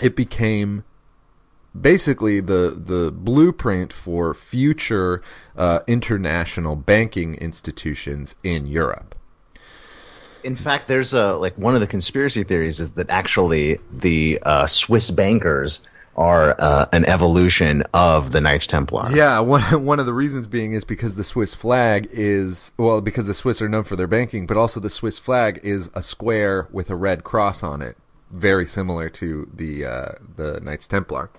it 0.00 0.16
became 0.16 0.84
basically 1.78 2.40
the 2.40 2.82
the 2.84 3.10
blueprint 3.10 3.92
for 3.92 4.34
future 4.34 5.22
uh, 5.56 5.80
international 5.86 6.76
banking 6.76 7.34
institutions 7.36 8.34
in 8.42 8.66
Europe. 8.66 9.14
In 10.42 10.56
fact, 10.56 10.88
there's 10.88 11.12
a 11.12 11.34
like 11.34 11.56
one 11.56 11.74
of 11.74 11.80
the 11.80 11.86
conspiracy 11.86 12.44
theories 12.44 12.80
is 12.80 12.92
that 12.92 13.10
actually 13.10 13.78
the 13.92 14.38
uh, 14.42 14.66
Swiss 14.66 15.10
bankers 15.10 15.80
are 16.16 16.54
uh, 16.58 16.86
an 16.92 17.04
evolution 17.06 17.82
of 17.94 18.32
the 18.32 18.40
Knights 18.40 18.66
Templar. 18.66 19.10
Yeah, 19.12 19.40
one 19.40 19.62
one 19.84 20.00
of 20.00 20.06
the 20.06 20.12
reasons 20.12 20.46
being 20.46 20.72
is 20.72 20.84
because 20.84 21.16
the 21.16 21.24
Swiss 21.24 21.54
flag 21.54 22.08
is 22.10 22.72
well 22.76 23.00
because 23.00 23.26
the 23.26 23.34
Swiss 23.34 23.62
are 23.62 23.68
known 23.68 23.84
for 23.84 23.96
their 23.96 24.06
banking, 24.06 24.46
but 24.46 24.56
also 24.56 24.80
the 24.80 24.90
Swiss 24.90 25.18
flag 25.18 25.60
is 25.62 25.90
a 25.94 26.02
square 26.02 26.68
with 26.70 26.90
a 26.90 26.96
red 26.96 27.24
cross 27.24 27.62
on 27.62 27.82
it, 27.82 27.96
very 28.30 28.66
similar 28.66 29.08
to 29.10 29.50
the 29.54 29.84
uh, 29.84 30.12
the 30.36 30.60
Knights 30.60 30.88
Templar. 30.88 31.30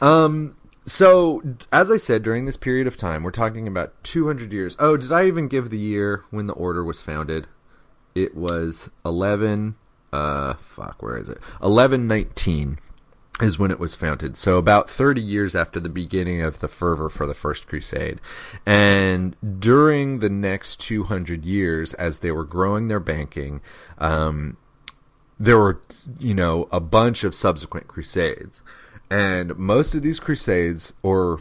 Um, 0.00 0.56
so 0.84 1.42
as 1.72 1.90
I 1.90 1.96
said, 1.96 2.22
during 2.22 2.44
this 2.44 2.56
period 2.56 2.86
of 2.86 2.96
time, 2.96 3.22
we're 3.22 3.32
talking 3.32 3.66
about 3.66 3.92
200 4.04 4.52
years. 4.52 4.76
Oh, 4.78 4.96
did 4.96 5.10
I 5.10 5.26
even 5.26 5.48
give 5.48 5.70
the 5.70 5.78
year 5.78 6.22
when 6.30 6.46
the 6.46 6.52
order 6.52 6.84
was 6.84 7.00
founded? 7.00 7.48
It 8.14 8.36
was 8.36 8.88
11. 9.04 9.74
Uh, 10.12 10.54
fuck, 10.54 11.02
where 11.02 11.18
is 11.18 11.28
it? 11.28 11.38
1119 11.60 12.78
is 13.40 13.58
when 13.58 13.70
it 13.70 13.78
was 13.78 13.94
founded. 13.94 14.36
So 14.36 14.56
about 14.56 14.88
30 14.88 15.20
years 15.20 15.54
after 15.54 15.78
the 15.78 15.90
beginning 15.90 16.40
of 16.40 16.60
the 16.60 16.68
fervor 16.68 17.10
for 17.10 17.26
the 17.26 17.34
First 17.34 17.66
Crusade. 17.66 18.20
And 18.64 19.36
during 19.60 20.20
the 20.20 20.30
next 20.30 20.80
200 20.80 21.44
years, 21.44 21.92
as 21.94 22.20
they 22.20 22.30
were 22.30 22.44
growing 22.44 22.88
their 22.88 23.00
banking, 23.00 23.60
um, 23.98 24.56
there 25.38 25.58
were, 25.58 25.82
you 26.18 26.32
know, 26.32 26.66
a 26.72 26.80
bunch 26.80 27.24
of 27.24 27.34
subsequent 27.34 27.88
crusades. 27.88 28.62
And 29.10 29.56
most 29.58 29.94
of 29.94 30.02
these 30.02 30.18
crusades, 30.18 30.94
or, 31.02 31.40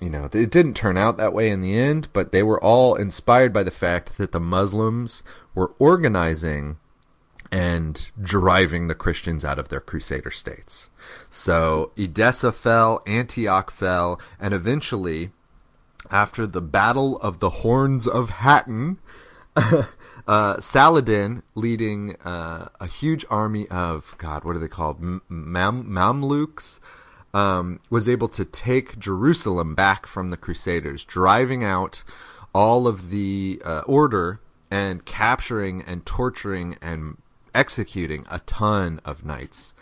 you 0.00 0.10
know, 0.10 0.24
it 0.24 0.50
didn't 0.50 0.74
turn 0.74 0.96
out 0.96 1.16
that 1.16 1.32
way 1.32 1.50
in 1.50 1.60
the 1.60 1.78
end, 1.78 2.08
but 2.12 2.32
they 2.32 2.42
were 2.42 2.62
all 2.62 2.96
inspired 2.96 3.52
by 3.52 3.62
the 3.62 3.70
fact 3.70 4.18
that 4.18 4.32
the 4.32 4.40
Muslims 4.40 5.22
were 5.54 5.72
organizing 5.78 6.76
and 7.50 8.10
driving 8.20 8.88
the 8.88 8.94
Christians 8.94 9.44
out 9.44 9.58
of 9.58 9.68
their 9.68 9.80
crusader 9.80 10.30
states. 10.30 10.90
So 11.30 11.92
Edessa 11.96 12.52
fell, 12.52 13.02
Antioch 13.06 13.70
fell, 13.70 14.20
and 14.38 14.52
eventually 14.52 15.30
after 16.10 16.46
the 16.46 16.60
Battle 16.60 17.18
of 17.18 17.40
the 17.40 17.50
Horns 17.50 18.06
of 18.06 18.30
Hattin, 18.30 18.98
uh, 20.26 20.60
Saladin, 20.60 21.42
leading 21.54 22.16
uh, 22.24 22.68
a 22.80 22.86
huge 22.86 23.24
army 23.30 23.66
of 23.68 24.14
God, 24.18 24.44
what 24.44 24.56
are 24.56 24.60
they 24.60 24.68
called? 24.68 25.00
Mam- 25.00 25.84
Mamluks, 25.84 26.80
um, 27.34 27.80
was 27.90 28.08
able 28.08 28.28
to 28.28 28.44
take 28.44 28.98
Jerusalem 28.98 29.74
back 29.74 30.06
from 30.06 30.30
the 30.30 30.36
Crusaders, 30.36 31.04
driving 31.04 31.64
out 31.64 32.04
all 32.54 32.86
of 32.86 33.10
the 33.10 33.60
uh, 33.64 33.80
order 33.80 34.40
and 34.70 35.04
capturing 35.04 35.82
and 35.82 36.04
torturing 36.06 36.76
and 36.80 37.16
executing 37.58 38.24
a 38.30 38.38
ton 38.46 39.00
of 39.04 39.24
knights, 39.24 39.74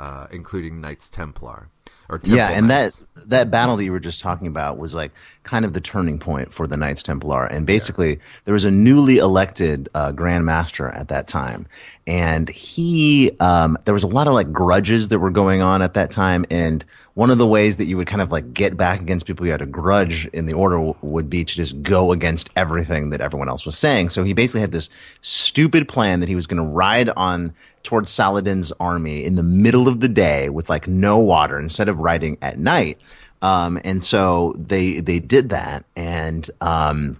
uh, 0.00 0.26
including 0.32 0.80
Knights 0.80 1.08
Templar. 1.08 1.68
Or 2.10 2.18
Temple 2.18 2.36
yeah, 2.36 2.50
and 2.50 2.68
that 2.70 2.82
Knights. 2.82 3.02
that 3.26 3.50
battle 3.52 3.76
that 3.76 3.84
you 3.84 3.92
were 3.92 4.00
just 4.00 4.20
talking 4.20 4.48
about 4.48 4.78
was 4.78 4.94
like 4.94 5.12
kind 5.44 5.64
of 5.64 5.74
the 5.74 5.80
turning 5.80 6.18
point 6.18 6.52
for 6.52 6.66
the 6.66 6.76
Knights 6.76 7.04
Templar. 7.04 7.46
And 7.46 7.66
basically, 7.66 8.18
there 8.44 8.52
was 8.52 8.64
a 8.64 8.70
newly 8.70 9.18
elected 9.18 9.88
uh, 9.94 10.10
Grand 10.10 10.44
Master 10.44 10.88
at 10.88 11.06
that 11.08 11.28
time, 11.28 11.68
and 12.08 12.48
he 12.48 13.30
um, 13.38 13.78
there 13.84 13.94
was 13.94 14.02
a 14.02 14.08
lot 14.08 14.26
of 14.26 14.34
like 14.34 14.50
grudges 14.50 15.08
that 15.08 15.20
were 15.20 15.30
going 15.30 15.62
on 15.62 15.82
at 15.82 15.94
that 15.94 16.10
time. 16.10 16.44
And 16.50 16.84
one 17.14 17.30
of 17.30 17.38
the 17.38 17.46
ways 17.46 17.76
that 17.76 17.84
you 17.84 17.96
would 17.96 18.06
kind 18.06 18.22
of 18.22 18.32
like 18.32 18.52
get 18.52 18.76
back 18.76 19.00
against 19.00 19.26
people 19.26 19.46
you 19.46 19.52
had 19.52 19.62
a 19.62 19.66
grudge 19.66 20.26
in 20.28 20.46
the 20.46 20.54
order 20.54 20.76
w- 20.76 20.94
would 21.02 21.30
be 21.30 21.44
to 21.44 21.54
just 21.54 21.80
go 21.82 22.12
against 22.12 22.50
everything 22.56 23.10
that 23.10 23.20
everyone 23.20 23.48
else 23.48 23.64
was 23.64 23.78
saying. 23.78 24.08
So 24.08 24.24
he 24.24 24.32
basically 24.32 24.62
had 24.62 24.72
this 24.72 24.88
stupid 25.22 25.86
plan 25.86 26.20
that 26.20 26.28
he 26.28 26.34
was 26.34 26.46
going 26.46 26.62
to 26.62 26.68
ride 26.68 27.10
on 27.10 27.54
towards 27.82 28.10
Saladin's 28.10 28.72
army 28.72 29.24
in 29.24 29.36
the 29.36 29.42
middle 29.42 29.88
of 29.88 30.00
the 30.00 30.08
day 30.08 30.48
with 30.48 30.68
like 30.68 30.86
no 30.86 31.18
water 31.18 31.58
instead 31.58 31.88
of 31.88 32.00
riding 32.00 32.38
at 32.42 32.58
night. 32.58 32.98
Um, 33.42 33.80
and 33.84 34.02
so 34.02 34.54
they 34.58 35.00
they 35.00 35.18
did 35.18 35.48
that, 35.48 35.84
and 35.96 36.48
um, 36.60 37.18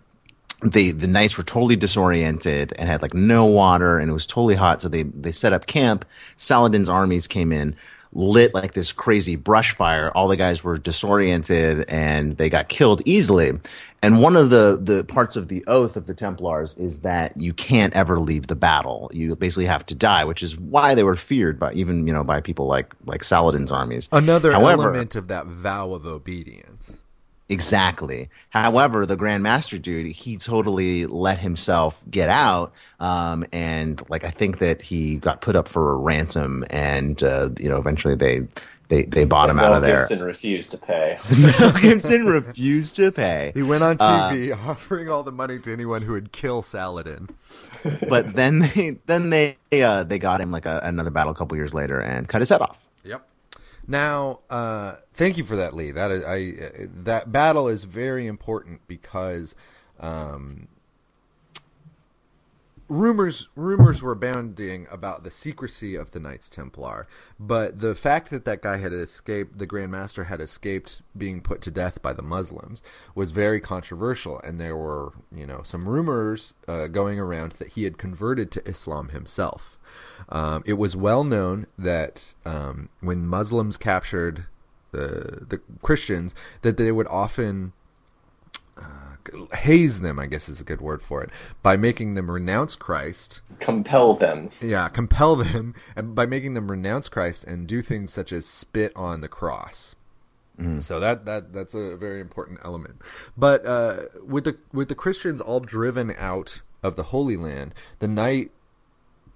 they 0.62 0.90
the 0.90 1.06
knights 1.06 1.38
were 1.38 1.44
totally 1.44 1.76
disoriented 1.76 2.74
and 2.78 2.88
had 2.88 3.00
like 3.02 3.14
no 3.14 3.46
water, 3.46 3.98
and 3.98 4.10
it 4.10 4.12
was 4.12 4.26
totally 4.26 4.54
hot. 4.54 4.82
So 4.82 4.88
they 4.88 5.04
they 5.04 5.32
set 5.32 5.52
up 5.52 5.66
camp. 5.66 6.04
Saladin's 6.36 6.90
armies 6.90 7.26
came 7.26 7.52
in, 7.52 7.74
lit 8.12 8.54
like 8.54 8.74
this 8.74 8.92
crazy 8.92 9.36
brush 9.36 9.74
fire. 9.74 10.10
All 10.12 10.28
the 10.28 10.36
guys 10.36 10.64
were 10.64 10.78
disoriented 10.78 11.84
and 11.88 12.36
they 12.36 12.50
got 12.50 12.68
killed 12.68 13.02
easily. 13.04 13.52
And 14.02 14.22
one 14.22 14.34
of 14.34 14.48
the, 14.48 14.78
the 14.80 15.04
parts 15.04 15.36
of 15.36 15.48
the 15.48 15.62
oath 15.66 15.94
of 15.96 16.06
the 16.06 16.14
Templars 16.14 16.74
is 16.78 17.00
that 17.00 17.36
you 17.36 17.52
can't 17.52 17.92
ever 17.94 18.18
leave 18.18 18.46
the 18.46 18.56
battle. 18.56 19.10
You 19.12 19.36
basically 19.36 19.66
have 19.66 19.84
to 19.86 19.94
die, 19.94 20.24
which 20.24 20.42
is 20.42 20.56
why 20.58 20.94
they 20.94 21.02
were 21.02 21.16
feared 21.16 21.58
by 21.58 21.72
even, 21.74 22.06
you 22.06 22.12
know, 22.12 22.24
by 22.24 22.40
people 22.40 22.66
like, 22.66 22.94
like 23.04 23.22
Saladin's 23.22 23.70
armies. 23.70 24.08
Another 24.10 24.52
However- 24.52 24.84
element 24.84 25.16
of 25.16 25.28
that 25.28 25.46
vow 25.46 25.92
of 25.92 26.06
obedience. 26.06 26.98
Exactly. 27.50 28.30
However, 28.50 29.04
the 29.04 29.16
Grand 29.16 29.42
Master 29.42 29.76
dude, 29.76 30.06
he 30.06 30.36
totally 30.36 31.06
let 31.06 31.40
himself 31.40 32.04
get 32.08 32.28
out, 32.28 32.72
um, 33.00 33.44
and 33.52 34.00
like 34.08 34.22
I 34.22 34.30
think 34.30 34.60
that 34.60 34.80
he 34.80 35.16
got 35.16 35.40
put 35.40 35.56
up 35.56 35.66
for 35.68 35.90
a 35.90 35.96
ransom, 35.96 36.64
and 36.70 37.20
uh, 37.24 37.50
you 37.58 37.68
know 37.68 37.76
eventually 37.76 38.14
they 38.14 38.46
they 38.90 39.04
they 39.04 39.24
bought 39.24 39.48
him 39.48 39.58
out 39.58 39.62
Mel 39.70 39.74
of 39.74 39.82
there. 39.82 39.98
Gibson 40.00 40.22
refused 40.22 40.72
to 40.72 40.78
pay. 40.78 41.18
Mel 41.38 41.72
Gibson 41.80 42.26
refused 42.26 42.96
to 42.96 43.10
pay, 43.10 43.52
He 43.54 43.62
went 43.62 43.82
on 43.82 43.96
Uh, 44.00 44.30
TV 44.30 44.52
offering 44.68 45.08
all 45.08 45.22
the 45.22 45.32
money 45.32 45.58
to 45.60 45.72
anyone 45.72 46.02
who 46.02 46.12
would 46.12 46.32
kill 46.32 46.60
Saladin. 46.62 47.28
but 48.08 48.34
then 48.34 48.58
they 48.58 48.98
then 49.06 49.30
they 49.30 49.56
uh, 49.80 50.02
they 50.02 50.18
got 50.18 50.40
him 50.40 50.50
like 50.50 50.66
a, 50.66 50.80
another 50.82 51.10
battle 51.10 51.32
a 51.32 51.34
couple 51.36 51.56
years 51.56 51.72
later 51.72 52.00
and 52.00 52.28
cut 52.28 52.40
his 52.42 52.48
head 52.50 52.60
off. 52.60 52.78
Yep. 53.04 53.26
Now, 53.86 54.40
uh, 54.50 54.96
thank 55.14 55.38
you 55.38 55.44
for 55.44 55.56
that, 55.56 55.74
Lee. 55.74 55.92
That 55.92 56.10
is, 56.10 56.24
I 56.24 56.52
uh, 56.82 56.86
that 57.04 57.32
battle 57.32 57.68
is 57.68 57.84
very 57.84 58.26
important 58.26 58.80
because 58.88 59.54
um, 60.00 60.68
rumors 62.90 63.48
rumors 63.54 64.02
were 64.02 64.12
abounding 64.12 64.86
about 64.90 65.22
the 65.22 65.30
secrecy 65.30 65.94
of 65.94 66.10
the 66.10 66.20
Knights 66.20 66.50
Templar, 66.50 67.06
but 67.38 67.78
the 67.78 67.94
fact 67.94 68.30
that 68.30 68.44
that 68.44 68.62
guy 68.62 68.76
had 68.78 68.92
escaped, 68.92 69.58
the 69.58 69.66
Grand 69.66 69.92
Master 69.92 70.24
had 70.24 70.40
escaped 70.40 71.00
being 71.16 71.40
put 71.40 71.62
to 71.62 71.70
death 71.70 72.02
by 72.02 72.12
the 72.12 72.22
Muslims, 72.22 72.82
was 73.14 73.30
very 73.30 73.60
controversial, 73.60 74.40
and 74.40 74.60
there 74.60 74.76
were 74.76 75.12
you 75.34 75.46
know 75.46 75.62
some 75.62 75.88
rumors 75.88 76.54
uh, 76.66 76.88
going 76.88 77.18
around 77.18 77.52
that 77.52 77.68
he 77.68 77.84
had 77.84 77.96
converted 77.96 78.50
to 78.50 78.68
Islam 78.68 79.10
himself. 79.10 79.78
Um, 80.28 80.64
it 80.66 80.74
was 80.74 80.96
well 80.96 81.22
known 81.22 81.66
that 81.78 82.34
um, 82.44 82.88
when 83.00 83.24
Muslims 83.24 83.76
captured 83.76 84.46
the 84.90 85.46
the 85.48 85.60
Christians, 85.80 86.34
that 86.62 86.76
they 86.76 86.90
would 86.90 87.06
often 87.06 87.72
haze 89.54 90.00
them. 90.00 90.18
I 90.18 90.26
guess 90.26 90.48
is 90.48 90.60
a 90.60 90.64
good 90.64 90.80
word 90.80 91.02
for 91.02 91.22
it 91.22 91.30
by 91.62 91.76
making 91.76 92.14
them 92.14 92.30
renounce 92.30 92.76
Christ. 92.76 93.40
Compel 93.60 94.14
them. 94.14 94.50
Yeah, 94.60 94.88
compel 94.88 95.36
them 95.36 95.74
and 95.96 96.14
by 96.14 96.26
making 96.26 96.54
them 96.54 96.70
renounce 96.70 97.08
Christ 97.08 97.44
and 97.44 97.66
do 97.66 97.82
things 97.82 98.12
such 98.12 98.32
as 98.32 98.46
spit 98.46 98.92
on 98.96 99.20
the 99.20 99.28
cross. 99.28 99.94
So 100.78 101.00
that, 101.00 101.24
that 101.24 101.54
that's 101.54 101.72
a 101.72 101.96
very 101.96 102.20
important 102.20 102.58
element. 102.62 103.00
But 103.34 103.64
uh, 103.64 104.02
with 104.22 104.44
the 104.44 104.58
with 104.74 104.88
the 104.88 104.94
Christians 104.94 105.40
all 105.40 105.60
driven 105.60 106.14
out 106.18 106.60
of 106.82 106.96
the 106.96 107.04
Holy 107.04 107.38
Land, 107.38 107.74
the 107.98 108.08
knight 108.08 108.50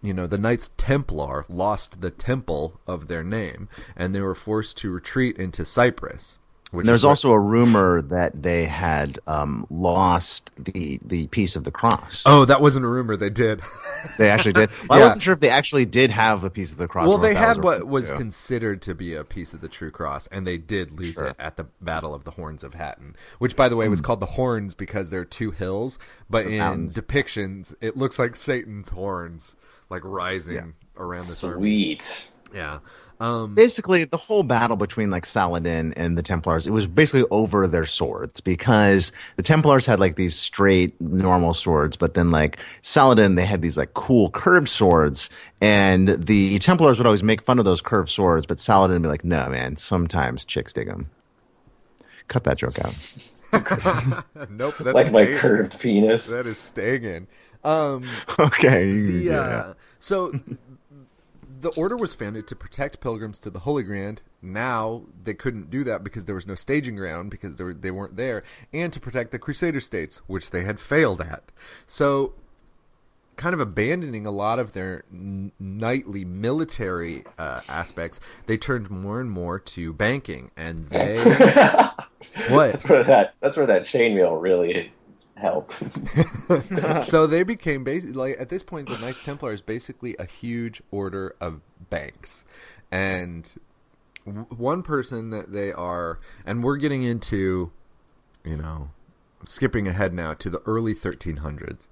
you 0.02 0.12
know, 0.12 0.26
the 0.26 0.36
Knights 0.36 0.70
Templar 0.76 1.46
lost 1.48 2.02
the 2.02 2.10
temple 2.10 2.78
of 2.86 3.08
their 3.08 3.24
name, 3.24 3.70
and 3.96 4.14
they 4.14 4.20
were 4.20 4.34
forced 4.34 4.76
to 4.78 4.90
retreat 4.90 5.38
into 5.38 5.64
Cyprus. 5.64 6.36
Which 6.74 6.86
there's 6.86 7.00
is 7.00 7.04
where- 7.04 7.10
also 7.10 7.30
a 7.32 7.38
rumor 7.38 8.02
that 8.02 8.42
they 8.42 8.64
had 8.66 9.18
um, 9.26 9.66
lost 9.70 10.50
the 10.58 10.98
the 11.04 11.26
piece 11.28 11.56
of 11.56 11.64
the 11.64 11.70
cross. 11.70 12.22
oh, 12.26 12.44
that 12.44 12.60
wasn't 12.60 12.84
a 12.84 12.88
rumor. 12.88 13.16
They 13.16 13.30
did. 13.30 13.60
They 14.18 14.28
actually 14.28 14.52
did. 14.52 14.68
Well, 14.90 14.98
Yeah. 14.98 15.04
I 15.04 15.06
wasn't 15.06 15.22
sure 15.22 15.32
if 15.32 15.40
they 15.40 15.48
actually 15.48 15.86
did 15.86 16.10
have 16.10 16.44
a 16.44 16.50
piece 16.50 16.70
of 16.72 16.76
the 16.76 16.86
cross. 16.86 17.08
well, 17.08 17.16
they 17.16 17.32
had 17.34 17.56
a 17.56 17.60
what 17.62 17.86
was 17.86 18.10
too. 18.10 18.16
considered 18.18 18.82
to 18.82 18.94
be 18.94 19.14
a 19.14 19.24
piece 19.24 19.54
of 19.54 19.62
the 19.62 19.68
true 19.68 19.90
cross, 19.90 20.26
and 20.26 20.46
they 20.46 20.58
did 20.58 20.90
lose 21.00 21.14
Sure. 21.14 21.28
it 21.28 21.36
at 21.38 21.56
the 21.56 21.64
Battle 21.80 22.12
of 22.14 22.24
the 22.24 22.32
Horns 22.32 22.62
of 22.62 22.74
Hattin, 22.74 23.16
which, 23.38 23.56
by 23.56 23.70
the 23.70 23.76
way, 23.76 23.88
was 23.88 24.00
Hmm. 24.00 24.04
called 24.04 24.20
the 24.20 24.26
Horns 24.26 24.74
because 24.74 25.08
there 25.08 25.20
are 25.20 25.24
two 25.24 25.52
hills, 25.52 25.98
but 26.28 26.44
in 26.44 26.58
mountains. 26.58 26.94
depictions, 26.94 27.74
it 27.80 27.96
looks 27.96 28.18
like 28.18 28.36
Satan's 28.36 28.90
horns, 28.90 29.54
like 29.88 30.02
rising 30.04 30.74
around 30.98 31.20
this 31.20 31.42
army. 31.42 31.56
Sweet. 31.62 32.28
Yeah. 32.54 32.80
Um, 33.20 33.54
basically 33.54 34.04
the 34.04 34.16
whole 34.16 34.42
battle 34.42 34.76
between 34.76 35.10
like 35.10 35.24
Saladin 35.24 35.92
and 35.94 36.18
the 36.18 36.22
Templars, 36.22 36.66
it 36.66 36.72
was 36.72 36.86
basically 36.86 37.24
over 37.30 37.66
their 37.66 37.86
swords 37.86 38.40
because 38.40 39.12
the 39.36 39.42
Templars 39.42 39.86
had 39.86 40.00
like 40.00 40.16
these 40.16 40.36
straight 40.36 41.00
normal 41.00 41.54
swords, 41.54 41.96
but 41.96 42.14
then 42.14 42.30
like 42.30 42.58
Saladin, 42.82 43.36
they 43.36 43.46
had 43.46 43.62
these 43.62 43.76
like 43.76 43.94
cool 43.94 44.30
curved 44.30 44.68
swords, 44.68 45.30
and 45.60 46.08
the 46.08 46.58
Templars 46.58 46.98
would 46.98 47.06
always 47.06 47.22
make 47.22 47.40
fun 47.40 47.58
of 47.58 47.64
those 47.64 47.80
curved 47.80 48.10
swords, 48.10 48.46
but 48.46 48.58
Saladin 48.58 48.94
would 48.94 49.02
be 49.02 49.08
like, 49.08 49.24
"No, 49.24 49.48
man, 49.48 49.76
sometimes 49.76 50.44
chicks 50.44 50.72
dig 50.72 50.88
them." 50.88 51.08
Cut 52.28 52.44
that 52.44 52.58
joke 52.58 52.78
out. 52.80 52.96
nope. 54.50 54.74
That's 54.80 54.94
Like 54.94 55.12
my 55.12 55.26
curved 55.26 55.78
penis. 55.78 56.28
That 56.28 56.46
is 56.46 56.58
staying 56.58 57.04
in. 57.04 57.26
Um, 57.62 58.04
okay. 58.38 59.00
the, 59.00 59.12
yeah. 59.12 59.40
uh, 59.40 59.74
so 59.98 60.32
the 61.64 61.70
order 61.70 61.96
was 61.96 62.12
founded 62.12 62.46
to 62.46 62.54
protect 62.54 63.00
pilgrims 63.00 63.38
to 63.38 63.48
the 63.48 63.60
Holy 63.60 63.82
Grand. 63.82 64.20
Now 64.42 65.04
they 65.24 65.32
couldn't 65.32 65.70
do 65.70 65.82
that 65.84 66.04
because 66.04 66.26
there 66.26 66.34
was 66.34 66.46
no 66.46 66.54
staging 66.54 66.94
ground 66.94 67.30
because 67.30 67.56
they, 67.56 67.64
were, 67.64 67.72
they 67.72 67.90
weren't 67.90 68.16
there, 68.16 68.42
and 68.72 68.92
to 68.92 69.00
protect 69.00 69.30
the 69.30 69.38
Crusader 69.38 69.80
states, 69.80 70.18
which 70.26 70.50
they 70.50 70.62
had 70.62 70.78
failed 70.78 71.22
at. 71.22 71.50
So, 71.86 72.34
kind 73.36 73.54
of 73.54 73.60
abandoning 73.60 74.26
a 74.26 74.30
lot 74.30 74.58
of 74.58 74.74
their 74.74 75.04
n- 75.10 75.52
knightly 75.58 76.26
military 76.26 77.24
uh, 77.38 77.62
aspects, 77.66 78.20
they 78.44 78.58
turned 78.58 78.90
more 78.90 79.18
and 79.18 79.30
more 79.30 79.58
to 79.58 79.94
banking, 79.94 80.50
and 80.58 80.90
they 80.90 81.16
what? 82.50 82.72
That's 82.72 82.86
where 82.86 83.04
that 83.04 83.36
that's 83.40 83.56
where 83.56 83.66
that 83.66 83.82
chainmail 83.84 84.40
really 84.40 84.92
helped. 85.36 85.82
so 87.02 87.26
they 87.26 87.42
became 87.42 87.84
basically 87.84 88.14
like 88.14 88.40
at 88.40 88.48
this 88.48 88.62
point 88.62 88.88
the 88.88 88.98
Knights 88.98 89.22
Templar 89.22 89.52
is 89.52 89.62
basically 89.62 90.16
a 90.18 90.26
huge 90.26 90.82
order 90.90 91.34
of 91.40 91.60
banks, 91.90 92.44
and 92.90 93.54
w- 94.26 94.46
one 94.50 94.82
person 94.82 95.30
that 95.30 95.52
they 95.52 95.72
are, 95.72 96.20
and 96.46 96.62
we're 96.62 96.76
getting 96.76 97.02
into, 97.02 97.70
you 98.44 98.56
know, 98.56 98.90
skipping 99.44 99.88
ahead 99.88 100.12
now 100.14 100.34
to 100.34 100.50
the 100.50 100.62
early 100.66 100.94
1300s. 100.94 101.86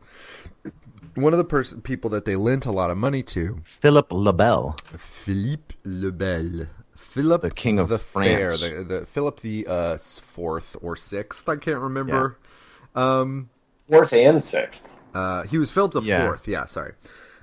One 1.15 1.33
of 1.35 1.39
the 1.39 1.45
person 1.45 1.83
people 1.83 2.09
that 2.11 2.25
they 2.25 2.37
lent 2.37 2.65
a 2.65 2.73
lot 2.73 2.91
of 2.91 2.97
money 2.97 3.23
to, 3.25 3.59
Philip 3.63 4.13
Lebel. 4.13 4.77
Philippe 4.97 5.75
le 5.85 6.11
Bel. 6.11 6.67
Philip 6.95 7.43
The 7.43 7.51
King 7.51 7.79
of 7.79 7.91
the 7.91 7.99
France. 7.99 8.61
Fair, 8.63 8.71
the, 8.71 8.85
the 8.85 9.07
Philip 9.07 9.41
the 9.41 9.67
uh, 9.67 9.99
fourth 9.99 10.77
or 10.81 10.97
sixth, 10.97 11.47
I 11.49 11.57
can't 11.57 11.81
remember. 11.81 12.39
Um, 12.95 13.49
Fourth 13.89 14.13
and 14.13 14.43
sixth. 14.43 14.91
uh, 15.15 15.43
he 15.45 15.59
was 15.59 15.71
Philip 15.71 15.93
the 15.93 16.01
Yeah. 16.03 16.27
fourth. 16.27 16.47
Yeah, 16.49 16.67
sorry. 16.67 16.93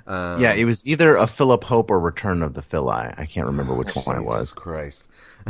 Um, 0.07 0.41
Yeah, 0.41 0.53
it 0.53 0.65
was 0.65 0.87
either 0.87 1.15
a 1.15 1.27
Philip 1.27 1.63
Hope 1.65 1.91
or 1.91 1.99
Return 1.99 2.41
of 2.41 2.53
the 2.55 2.61
Phili. 2.61 3.13
I 3.17 3.25
can't 3.25 3.45
remember 3.45 3.75
which 3.75 3.93
one 3.95 4.17
it 4.17 4.23
was. 4.23 4.53
Christ. 4.53 5.07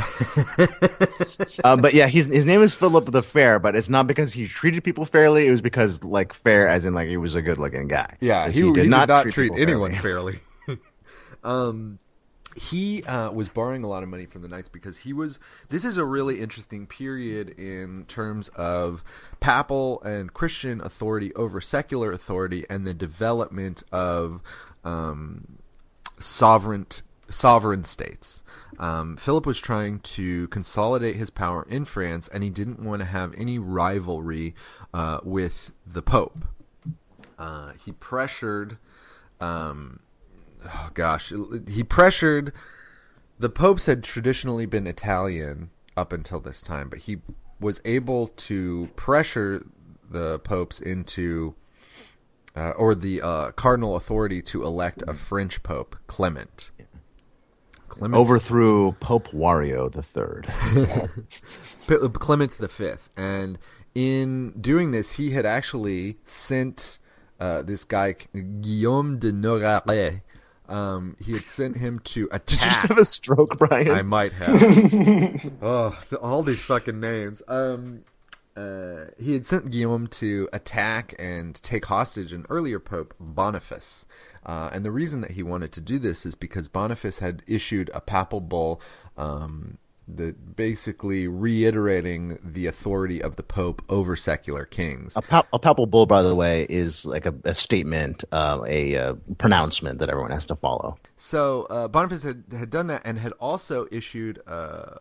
Uh, 1.64 1.76
but 1.76 1.94
yeah, 1.94 2.08
he's, 2.08 2.28
his 2.28 2.46
name 2.46 2.62
is 2.62 2.74
Philip 2.74 3.06
the 3.06 3.22
Fair, 3.22 3.60
but 3.60 3.76
it's 3.76 3.90
not 3.90 4.08
because 4.08 4.34
he 4.34 4.48
treated 4.48 4.84
people 4.84 5.06
fairly. 5.06 5.48
It 5.48 5.52
was 5.52 5.62
because 5.62 6.04
like 6.04 6.34
fair, 6.34 6.68
as 6.68 6.86
in 6.86 6.94
like 6.94 7.08
he 7.10 7.18
was 7.18 7.36
a 7.36 7.42
good 7.42 7.58
looking 7.58 7.88
guy. 7.88 8.16
Yeah, 8.22 8.50
he, 8.50 8.62
he 8.62 8.72
did 8.72 8.90
not, 8.90 9.08
treat, 9.24 9.36
people 9.52 9.58
anyone 9.62 9.94
fairly. 9.96 10.40
fairly. 10.66 10.82
um, 11.44 12.00
he 12.60 13.04
uh, 13.04 13.32
was 13.32 13.48
borrowing 13.48 13.84
a 13.84 13.88
lot 13.88 14.04
of 14.04 14.10
money 14.10 14.26
from 14.26 14.42
the 14.42 14.50
knights 14.50 14.70
because 14.70 14.98
he 14.98 15.14
was. 15.14 15.40
This 15.70 15.86
is 15.86 15.98
a 15.98 16.04
really 16.04 16.42
interesting 16.42 16.88
period 16.88 17.50
in 17.58 18.06
terms 18.06 18.50
of 18.50 19.04
papal 19.40 20.02
and 20.02 20.34
Christian 20.34 20.82
authority 20.82 21.34
over 21.36 21.62
secular 21.62 22.12
authority 22.12 22.66
and 22.70 22.86
the 22.86 22.94
development 22.94 23.84
of 23.92 24.42
um, 24.84 25.60
sovereign 26.20 26.86
sovereign 27.30 27.84
states. 27.84 28.44
Um, 28.78 29.18
Philip 29.18 29.46
was 29.46 29.60
trying 29.60 30.00
to 30.00 30.48
consolidate 30.50 31.16
his 31.16 31.30
power 31.30 31.66
in 31.70 31.86
France, 31.86 32.28
and 32.28 32.44
he 32.44 32.50
didn't 32.50 32.80
want 32.80 33.02
to 33.02 33.06
have 33.06 33.34
any 33.38 33.60
rivalry 33.60 34.56
uh, 34.94 35.20
with 35.24 35.72
the 35.86 36.02
Pope. 36.02 36.38
Uh, 37.38 37.74
he 37.86 37.92
pressured, 37.94 38.78
um, 39.40 40.00
oh 40.66 40.90
gosh, 40.94 41.34
he 41.68 41.84
pressured. 41.84 42.54
The 43.38 43.50
popes 43.50 43.86
had 43.86 44.04
traditionally 44.04 44.66
been 44.66 44.86
Italian 44.88 45.70
up 45.96 46.12
until 46.14 46.40
this 46.40 46.62
time, 46.62 46.90
but 46.90 47.00
he 47.00 47.18
was 47.60 47.80
able 47.86 48.28
to 48.28 48.90
pressure 48.96 49.66
the 50.10 50.40
popes 50.40 50.80
into, 50.80 51.56
uh, 52.56 52.72
or 52.72 52.96
the 52.96 53.22
uh, 53.22 53.52
cardinal 53.52 53.96
authority 53.96 54.42
to 54.42 54.64
elect 54.64 55.04
a 55.08 55.14
French 55.14 55.62
pope, 55.64 55.96
Clement. 56.08 56.72
Clement 57.88 58.20
Overthrew 58.20 58.94
Pope 58.94 59.30
Wario 59.30 59.92
the 59.92 60.04
Third. 60.04 60.48
Clement 62.14 62.52
the 62.58 62.68
Fifth, 62.68 63.10
and 63.18 63.58
in 63.96 64.52
doing 64.52 64.92
this, 64.92 65.14
he 65.14 65.32
had 65.32 65.46
actually 65.46 66.18
sent 66.24 67.00
uh, 67.40 67.62
this 67.62 67.84
guy 67.84 68.16
Guillaume 68.62 69.18
de 69.20 69.32
Nogaret. 69.32 70.22
Um, 70.70 71.18
he 71.20 71.34
had 71.34 71.44
sent 71.44 71.78
him 71.78 72.00
to 72.00 72.30
attack. 72.32 72.46
Did 72.46 72.60
you 72.62 72.66
just 72.68 72.88
have 72.88 72.98
a 72.98 73.06
stroke, 73.06 73.58
Brian? 73.58 73.92
I 73.92 74.04
might 74.04 74.34
have. 74.34 74.62
oh, 75.62 76.00
th- 76.10 76.22
all 76.22 76.44
these 76.44 76.62
fucking 76.62 77.00
names. 77.00 77.42
Um, 77.48 78.04
uh, 78.56 79.06
he 79.18 79.34
had 79.34 79.46
sent 79.46 79.72
Guillaume 79.72 80.08
to 80.08 80.50
attack 80.52 81.16
and 81.18 81.56
take 81.64 81.86
hostage 81.86 82.34
an 82.34 82.46
earlier 82.50 82.80
pope, 82.80 83.14
Boniface. 83.20 84.06
Uh, 84.46 84.70
and 84.74 84.84
the 84.84 84.92
reason 84.92 85.22
that 85.22 85.32
he 85.32 85.44
wanted 85.44 85.72
to 85.74 85.82
do 85.82 85.98
this 85.98 86.26
is 86.26 86.36
because 86.36 86.68
Boniface 86.68 87.20
had 87.20 87.42
issued 87.48 87.90
a 87.94 88.02
papal 88.02 88.42
bull, 88.42 88.82
um, 89.18 89.78
the 90.16 90.34
basically 90.34 91.28
reiterating 91.28 92.40
the 92.44 92.66
authority 92.66 93.22
of 93.22 93.36
the 93.36 93.44
pope 93.44 93.82
over 93.90 94.16
secular 94.16 94.66
kings. 94.66 95.16
A, 95.16 95.22
pap- 95.22 95.48
a 95.54 95.60
papal 95.60 95.86
bull, 95.86 96.06
by 96.06 96.22
the 96.22 96.36
way, 96.36 96.66
is 96.70 97.06
like 97.06 97.26
a, 97.26 97.36
a 97.44 97.54
statement, 97.54 98.24
uh, 98.32 98.64
a 98.68 98.96
uh, 98.96 99.14
pronouncement 99.38 100.00
that 100.00 100.10
everyone 100.10 100.32
has 100.32 100.46
to 100.48 100.56
follow. 100.56 100.98
So 101.16 101.64
uh, 101.70 101.88
Boniface 101.88 102.24
had, 102.24 102.44
had 102.52 102.70
done 102.70 102.88
that 102.88 103.04
and 103.06 103.20
had 103.20 103.34
also 103.34 103.88
issued 103.92 104.42
uh, 104.48 104.96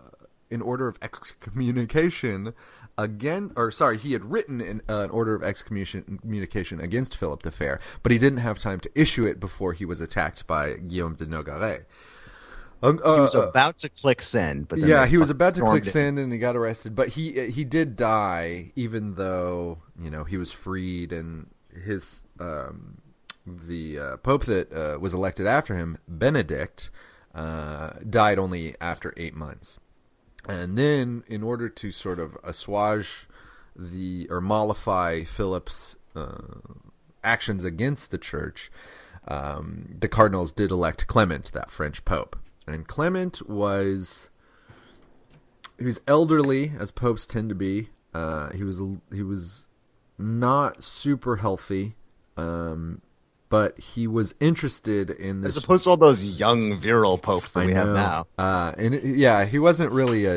an 0.50 0.62
order 0.62 0.88
of 0.88 0.98
excommunication 1.02 2.54
again, 2.98 3.52
or 3.56 3.70
sorry, 3.70 3.96
he 3.96 4.12
had 4.12 4.24
written 4.24 4.60
an, 4.60 4.82
uh, 4.88 5.02
an 5.02 5.10
order 5.10 5.34
of 5.34 5.42
excommunication 5.42 6.80
against 6.80 7.16
Philip 7.16 7.42
the 7.42 7.50
Fair, 7.50 7.80
but 8.02 8.12
he 8.12 8.18
didn't 8.18 8.40
have 8.40 8.58
time 8.58 8.80
to 8.80 8.90
issue 8.94 9.24
it 9.24 9.38
before 9.40 9.72
he 9.72 9.84
was 9.84 10.00
attacked 10.00 10.46
by 10.46 10.74
Guillaume 10.74 11.14
de 11.14 11.26
Nogaret. 11.26 11.84
Um, 12.82 12.98
He 12.98 13.08
was 13.08 13.34
uh, 13.34 13.42
uh, 13.42 13.48
about 13.48 13.78
to 13.78 13.88
click 13.88 14.22
send, 14.22 14.68
but 14.68 14.78
yeah, 14.78 15.06
he 15.06 15.18
was 15.18 15.30
about 15.30 15.54
to 15.56 15.62
click 15.62 15.86
it. 15.86 15.90
send 15.90 16.18
and 16.18 16.32
he 16.32 16.38
got 16.38 16.56
arrested, 16.56 16.94
but 16.94 17.08
he 17.08 17.50
he 17.50 17.64
did 17.64 17.96
die, 17.96 18.72
even 18.76 19.14
though 19.14 19.78
you 19.98 20.10
know 20.10 20.24
he 20.24 20.36
was 20.36 20.52
freed 20.52 21.12
and 21.12 21.48
his 21.84 22.24
um, 22.38 22.98
the 23.46 23.98
uh, 23.98 24.16
pope 24.18 24.44
that 24.44 24.72
uh, 24.72 24.98
was 24.98 25.12
elected 25.12 25.46
after 25.46 25.76
him, 25.76 25.98
Benedict, 26.06 26.90
uh, 27.34 27.90
died 28.08 28.38
only 28.38 28.76
after 28.80 29.12
eight 29.16 29.34
months, 29.34 29.80
and 30.48 30.78
then 30.78 31.24
in 31.26 31.42
order 31.42 31.68
to 31.68 31.90
sort 31.90 32.20
of 32.20 32.36
assuage 32.44 33.26
the 33.74 34.26
or 34.30 34.40
mollify 34.40 35.24
Philip's 35.24 35.96
uh, 36.14 36.38
actions 37.24 37.64
against 37.64 38.10
the 38.10 38.18
church, 38.18 38.70
um, 39.26 39.96
the 39.98 40.08
cardinals 40.08 40.52
did 40.52 40.70
elect 40.70 41.06
Clement, 41.06 41.50
that 41.52 41.70
French 41.70 42.04
pope, 42.04 42.36
and 42.68 42.86
Clement 42.86 43.48
was 43.48 44.28
he 45.78 45.84
was 45.84 46.00
elderly, 46.06 46.72
as 46.78 46.90
popes 46.90 47.26
tend 47.26 47.48
to 47.48 47.54
be. 47.54 47.88
Uh, 48.14 48.50
he 48.50 48.64
was 48.64 48.82
he 49.12 49.22
was 49.22 49.66
not 50.18 50.82
super 50.82 51.36
healthy, 51.36 51.94
um, 52.36 53.00
but 53.48 53.78
he 53.78 54.06
was 54.06 54.34
interested 54.40 55.10
in 55.10 55.40
this. 55.40 55.56
As 55.56 55.64
opposed 55.64 55.84
to 55.84 55.90
all 55.90 55.96
those 55.96 56.24
young 56.24 56.78
virile 56.78 57.18
popes 57.18 57.52
that 57.52 57.60
I 57.60 57.66
we 57.66 57.74
have 57.74 57.88
now. 57.88 58.26
Uh, 58.36 58.72
and 58.76 58.94
yeah, 59.02 59.44
he 59.44 59.58
wasn't 59.58 59.92
really 59.92 60.24
a. 60.26 60.36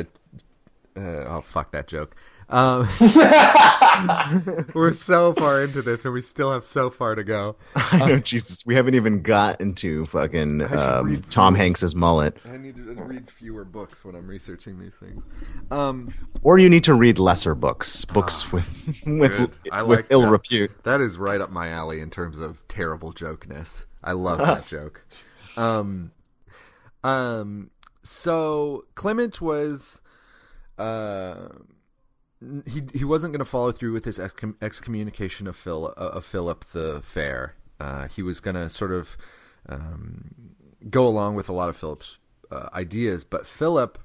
Uh, 0.94 1.24
oh 1.26 1.40
fuck 1.40 1.72
that 1.72 1.88
joke. 1.88 2.14
Um, 2.52 2.86
we're 4.74 4.92
so 4.92 5.32
far 5.34 5.62
into 5.62 5.80
this, 5.82 6.04
and 6.04 6.12
we 6.12 6.20
still 6.22 6.52
have 6.52 6.64
so 6.64 6.90
far 6.90 7.14
to 7.14 7.24
go. 7.24 7.56
I 7.74 8.06
know, 8.08 8.18
Jesus, 8.18 8.66
we 8.66 8.74
haven't 8.74 8.94
even 8.94 9.22
gotten 9.22 9.74
to 9.76 10.04
fucking 10.04 10.62
um, 10.76 11.22
Tom 11.30 11.54
Hanks's 11.54 11.94
mullet. 11.94 12.36
I 12.44 12.56
need 12.58 12.76
to 12.76 12.82
read 12.94 13.30
fewer 13.30 13.64
books 13.64 14.04
when 14.04 14.14
I'm 14.14 14.26
researching 14.28 14.78
these 14.78 14.94
things. 14.96 15.22
Um, 15.70 16.12
Or 16.42 16.58
you 16.58 16.68
need 16.68 16.84
to 16.84 16.94
read 16.94 17.18
lesser 17.18 17.54
books, 17.54 18.04
books 18.04 18.52
with 18.52 19.02
with, 19.06 19.32
Ah. 19.70 19.78
I 19.78 19.82
with 19.82 20.00
like 20.00 20.06
ill 20.10 20.22
that. 20.22 20.30
repute. 20.30 20.70
That 20.84 21.00
is 21.00 21.16
right 21.18 21.40
up 21.40 21.50
my 21.50 21.68
alley 21.68 22.00
in 22.00 22.10
terms 22.10 22.38
of 22.38 22.66
terrible 22.68 23.12
jokeness. 23.12 23.86
I 24.04 24.12
love 24.12 24.38
that 24.40 24.66
joke. 24.66 25.06
Um, 25.56 26.12
um, 27.04 27.70
so 28.02 28.84
Clement 28.94 29.40
was, 29.40 30.00
uh, 30.78 31.48
he 32.66 32.82
he 32.94 33.04
wasn't 33.04 33.32
going 33.32 33.40
to 33.40 33.44
follow 33.44 33.72
through 33.72 33.92
with 33.92 34.04
his 34.04 34.18
excom- 34.18 34.56
excommunication 34.60 35.46
of 35.46 35.56
Phil 35.56 35.94
uh, 35.96 36.00
of 36.00 36.24
Philip 36.24 36.64
the 36.66 37.00
Fair. 37.02 37.54
Uh, 37.78 38.08
he 38.08 38.22
was 38.22 38.40
going 38.40 38.54
to 38.54 38.70
sort 38.70 38.92
of 38.92 39.16
um, 39.68 40.34
go 40.88 41.06
along 41.06 41.34
with 41.34 41.48
a 41.48 41.52
lot 41.52 41.68
of 41.68 41.76
Philip's 41.76 42.18
uh, 42.50 42.68
ideas, 42.74 43.24
but 43.24 43.46
Philip 43.46 43.98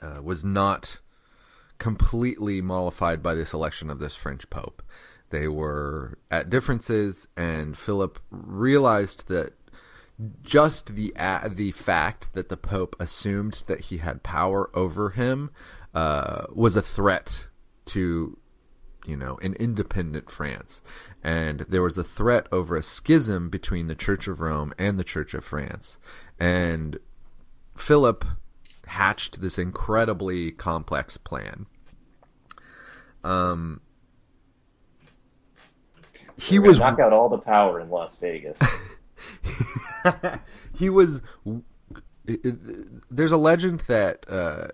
uh, 0.00 0.20
was 0.22 0.44
not 0.44 0.98
completely 1.78 2.60
mollified 2.60 3.22
by 3.22 3.34
this 3.34 3.52
election 3.52 3.90
of 3.90 3.98
this 3.98 4.14
French 4.14 4.48
Pope. 4.50 4.82
They 5.30 5.48
were 5.48 6.18
at 6.30 6.50
differences, 6.50 7.26
and 7.36 7.76
Philip 7.76 8.18
realized 8.30 9.28
that 9.28 9.54
just 10.42 10.94
the 10.94 11.12
the 11.50 11.72
fact 11.72 12.34
that 12.34 12.48
the 12.48 12.56
Pope 12.56 12.94
assumed 13.00 13.64
that 13.66 13.82
he 13.82 13.98
had 13.98 14.22
power 14.22 14.70
over 14.74 15.10
him 15.10 15.50
uh, 15.94 16.46
was 16.52 16.76
a 16.76 16.82
threat 16.82 17.46
to 17.86 18.38
you 19.04 19.16
know, 19.16 19.38
an 19.42 19.54
independent 19.54 20.30
France. 20.30 20.80
And 21.22 21.60
there 21.60 21.82
was 21.82 21.98
a 21.98 22.04
threat 22.04 22.46
over 22.52 22.76
a 22.76 22.82
schism 22.82 23.50
between 23.50 23.88
the 23.88 23.94
Church 23.94 24.28
of 24.28 24.40
Rome 24.40 24.72
and 24.78 24.98
the 24.98 25.04
Church 25.04 25.34
of 25.34 25.44
France. 25.44 25.98
And 26.38 26.98
Philip 27.76 28.24
hatched 28.86 29.40
this 29.40 29.58
incredibly 29.58 30.52
complex 30.52 31.16
plan. 31.16 31.66
Um, 33.24 33.80
he 36.38 36.58
was 36.58 36.78
knock 36.78 36.98
out 36.98 37.12
all 37.12 37.28
the 37.28 37.38
power 37.38 37.80
in 37.80 37.90
Las 37.90 38.14
Vegas. 38.16 38.60
he 40.74 40.90
was 40.90 41.22
there's 42.24 43.32
a 43.32 43.36
legend 43.36 43.80
that 43.80 44.26
uh 44.28 44.68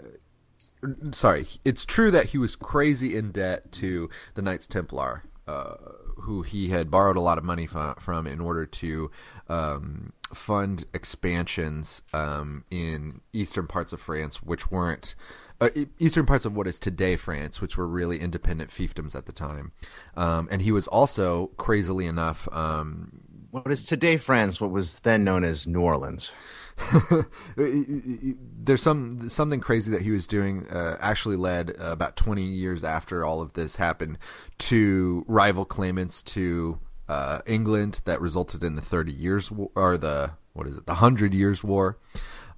sorry 1.12 1.46
it's 1.64 1.84
true 1.84 2.10
that 2.10 2.26
he 2.26 2.38
was 2.38 2.56
crazy 2.56 3.16
in 3.16 3.30
debt 3.32 3.70
to 3.72 4.08
the 4.34 4.42
knights 4.42 4.66
templar 4.66 5.24
uh 5.46 5.74
who 6.20 6.42
he 6.42 6.68
had 6.68 6.90
borrowed 6.90 7.16
a 7.16 7.20
lot 7.20 7.38
of 7.38 7.44
money 7.44 7.66
from, 7.66 7.94
from 7.94 8.26
in 8.26 8.40
order 8.40 8.66
to 8.66 9.10
um, 9.48 10.12
fund 10.34 10.84
expansions 10.92 12.02
um, 12.12 12.64
in 12.70 13.20
eastern 13.32 13.66
parts 13.66 13.92
of 13.92 14.00
France, 14.00 14.42
which 14.42 14.70
weren't 14.70 15.14
uh, 15.60 15.70
eastern 15.98 16.26
parts 16.26 16.44
of 16.44 16.54
what 16.54 16.66
is 16.66 16.78
today 16.78 17.16
France, 17.16 17.60
which 17.60 17.76
were 17.76 17.86
really 17.86 18.20
independent 18.20 18.70
fiefdoms 18.70 19.16
at 19.16 19.26
the 19.26 19.32
time. 19.32 19.72
Um, 20.16 20.48
and 20.50 20.62
he 20.62 20.70
was 20.70 20.86
also, 20.86 21.48
crazily 21.56 22.06
enough, 22.06 22.48
um, 22.52 23.20
What 23.50 23.70
is 23.72 23.84
today 23.84 24.18
France? 24.18 24.60
What 24.60 24.70
was 24.70 25.00
then 25.00 25.24
known 25.24 25.44
as 25.44 25.66
New 25.66 25.80
Orleans? 25.80 26.32
there's 27.56 28.82
some 28.82 29.28
something 29.28 29.60
crazy 29.60 29.90
that 29.90 30.02
he 30.02 30.10
was 30.10 30.26
doing 30.26 30.66
uh, 30.68 30.96
actually 31.00 31.36
led 31.36 31.70
uh, 31.70 31.90
about 31.90 32.16
20 32.16 32.42
years 32.42 32.84
after 32.84 33.24
all 33.24 33.40
of 33.40 33.52
this 33.54 33.76
happened 33.76 34.18
to 34.58 35.24
rival 35.26 35.64
claimants 35.64 36.22
to 36.22 36.78
uh, 37.08 37.40
England 37.46 38.02
that 38.04 38.20
resulted 38.20 38.62
in 38.62 38.74
the 38.74 38.82
Thirty 38.82 39.12
Years 39.12 39.50
War, 39.50 39.70
or 39.74 39.98
the 39.98 40.32
what 40.52 40.66
is 40.66 40.76
it, 40.76 40.86
the 40.86 40.94
Hundred 40.94 41.34
Years 41.34 41.64
War. 41.64 41.98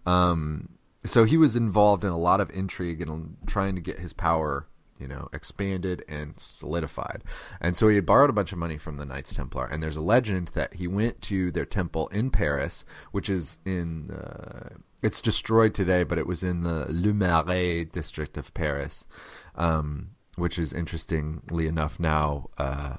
Um, 0.06 0.70
so 1.04 1.24
he 1.24 1.36
was 1.36 1.56
involved 1.56 2.04
in 2.04 2.10
a 2.10 2.18
lot 2.18 2.40
of 2.40 2.50
intrigue 2.50 3.00
and 3.00 3.36
trying 3.46 3.74
to 3.76 3.80
get 3.80 3.98
his 3.98 4.12
power, 4.12 4.66
you 5.00 5.08
know, 5.08 5.28
expanded 5.32 6.04
and 6.08 6.38
solidified. 6.38 7.24
And 7.60 7.76
so 7.76 7.88
he 7.88 7.96
had 7.96 8.06
borrowed 8.06 8.30
a 8.30 8.34
bunch 8.34 8.52
of 8.52 8.58
money 8.58 8.76
from 8.76 8.96
the 8.96 9.06
Knights 9.06 9.34
Templar. 9.34 9.66
And 9.66 9.82
there's 9.82 9.96
a 9.96 10.00
legend 10.00 10.48
that 10.48 10.74
he 10.74 10.86
went 10.86 11.20
to 11.22 11.50
their 11.50 11.64
temple 11.64 12.08
in 12.08 12.30
Paris, 12.30 12.84
which 13.12 13.28
is 13.28 13.58
in. 13.64 14.10
Uh, 14.10 14.76
it's 15.02 15.22
destroyed 15.22 15.72
today, 15.72 16.04
but 16.04 16.18
it 16.18 16.26
was 16.26 16.42
in 16.42 16.60
the 16.60 16.86
Le 16.90 17.14
Marais 17.14 17.84
district 17.84 18.36
of 18.36 18.52
Paris, 18.52 19.06
um, 19.54 20.10
which 20.36 20.58
is 20.58 20.74
interestingly 20.74 21.66
enough 21.66 21.98
now 21.98 22.50
uh, 22.58 22.96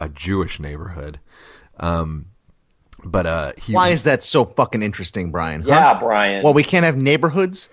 a 0.00 0.08
Jewish 0.08 0.58
neighborhood. 0.58 1.20
Um, 1.78 2.30
but 3.04 3.26
uh, 3.26 3.52
he, 3.56 3.74
Why 3.74 3.90
is 3.90 4.02
that 4.04 4.22
so 4.22 4.44
fucking 4.44 4.82
interesting, 4.82 5.30
Brian? 5.30 5.62
Huh? 5.62 5.68
Yeah, 5.68 5.98
Brian. 5.98 6.42
Well, 6.42 6.54
we 6.54 6.64
can't 6.64 6.84
have 6.84 6.96
neighborhoods. 6.96 7.68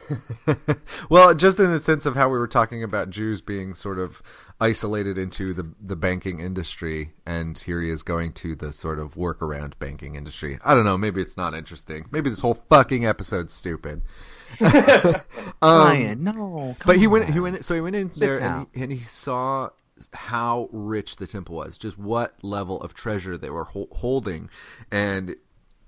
well, 1.09 1.33
just 1.33 1.59
in 1.59 1.71
the 1.71 1.79
sense 1.79 2.05
of 2.05 2.15
how 2.15 2.29
we 2.29 2.37
were 2.37 2.47
talking 2.47 2.83
about 2.83 3.09
Jews 3.09 3.41
being 3.41 3.73
sort 3.73 3.97
of 3.97 4.21
isolated 4.61 5.17
into 5.17 5.53
the 5.53 5.67
the 5.81 5.95
banking 5.95 6.39
industry, 6.39 7.13
and 7.25 7.57
here 7.57 7.81
he 7.81 7.89
is 7.89 8.03
going 8.03 8.33
to 8.33 8.55
the 8.55 8.71
sort 8.71 8.99
of 8.99 9.15
workaround 9.15 9.73
banking 9.79 10.15
industry. 10.15 10.59
I 10.63 10.75
don't 10.75 10.85
know. 10.85 10.97
Maybe 10.97 11.21
it's 11.21 11.37
not 11.37 11.55
interesting. 11.55 12.05
Maybe 12.11 12.29
this 12.29 12.41
whole 12.41 12.53
fucking 12.53 13.05
episode's 13.05 13.53
stupid. 13.53 14.03
Brian, 15.59 16.23
no. 16.23 16.75
but 16.85 16.97
he 16.97 17.03
come 17.03 17.11
went. 17.11 17.29
He 17.31 17.39
went. 17.39 17.65
So 17.65 17.73
he 17.73 17.81
went 17.81 17.95
in 17.95 18.11
Sit 18.11 18.25
there 18.25 18.41
and 18.41 18.67
he, 18.73 18.83
and 18.83 18.91
he 18.91 18.99
saw 18.99 19.69
how 20.13 20.69
rich 20.71 21.15
the 21.17 21.27
temple 21.27 21.55
was, 21.55 21.77
just 21.77 21.97
what 21.97 22.35
level 22.43 22.81
of 22.81 22.93
treasure 22.93 23.37
they 23.37 23.49
were 23.49 23.63
ho- 23.65 23.87
holding, 23.91 24.49
and 24.91 25.35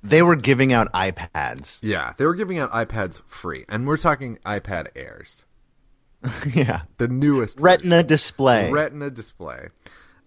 They 0.03 0.21
were 0.21 0.35
giving 0.35 0.71
out 0.73 0.91
iPads. 0.93 1.79
yeah, 1.83 2.13
they 2.17 2.25
were 2.25 2.35
giving 2.35 2.57
out 2.59 2.71
iPads 2.71 3.21
free, 3.27 3.65
and 3.67 3.87
we're 3.87 3.97
talking 3.97 4.37
iPad 4.45 4.87
Airs, 4.95 5.45
yeah. 6.53 6.83
the 6.97 7.07
newest 7.07 7.59
Retina 7.59 8.03
display. 8.03 8.71
Retina 8.71 9.09
display. 9.09 9.67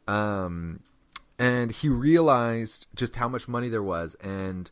Um, 0.07 0.81
and 1.39 1.71
he 1.73 1.89
realized 1.89 2.87
just 2.95 3.17
how 3.17 3.29
much 3.29 3.49
money 3.49 3.69
there 3.69 3.83
was 3.83 4.15
and 4.17 4.71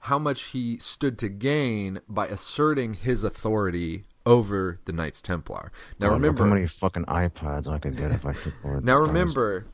how 0.00 0.18
much 0.18 0.44
he 0.46 0.78
stood 0.78 1.18
to 1.18 1.28
gain 1.28 2.00
by 2.08 2.26
asserting 2.26 2.94
his 2.94 3.24
authority 3.24 4.04
over 4.26 4.80
the 4.84 4.92
Knights 4.92 5.22
Templar. 5.22 5.72
Now 5.98 6.08
God, 6.08 6.14
remember, 6.14 6.44
how 6.44 6.50
many 6.50 6.66
fucking 6.66 7.04
iPads 7.04 7.68
I 7.68 7.78
could 7.78 7.96
get 7.96 8.10
if 8.10 8.26
I 8.26 8.32
could 8.32 8.52
afford 8.52 8.84
now 8.84 8.98
remember, 8.98 9.66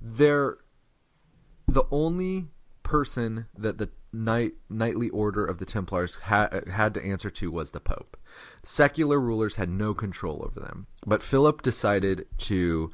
they're 0.00 0.58
the 1.66 1.84
only 1.90 2.48
person 2.82 3.46
that 3.56 3.78
the 3.78 3.88
knight 4.12 4.54
knightly 4.68 5.08
order 5.10 5.46
of 5.46 5.58
the 5.58 5.64
Templars 5.64 6.16
ha- 6.24 6.48
had 6.70 6.92
to 6.94 7.04
answer 7.04 7.30
to 7.30 7.50
was 7.50 7.70
the 7.70 7.80
Pope. 7.80 8.16
Secular 8.64 9.20
rulers 9.20 9.54
had 9.54 9.68
no 9.68 9.94
control 9.94 10.42
over 10.44 10.58
them, 10.58 10.88
but 11.06 11.22
Philip 11.22 11.62
decided 11.62 12.26
to 12.38 12.90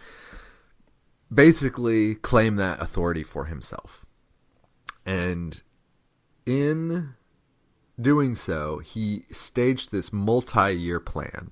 basically 1.32 2.14
claim 2.16 2.56
that 2.56 2.80
authority 2.80 3.22
for 3.22 3.46
himself. 3.46 4.04
And 5.06 5.62
in 6.44 7.14
doing 8.00 8.34
so, 8.34 8.78
he 8.78 9.24
staged 9.30 9.90
this 9.90 10.12
multi-year 10.12 11.00
plan. 11.00 11.50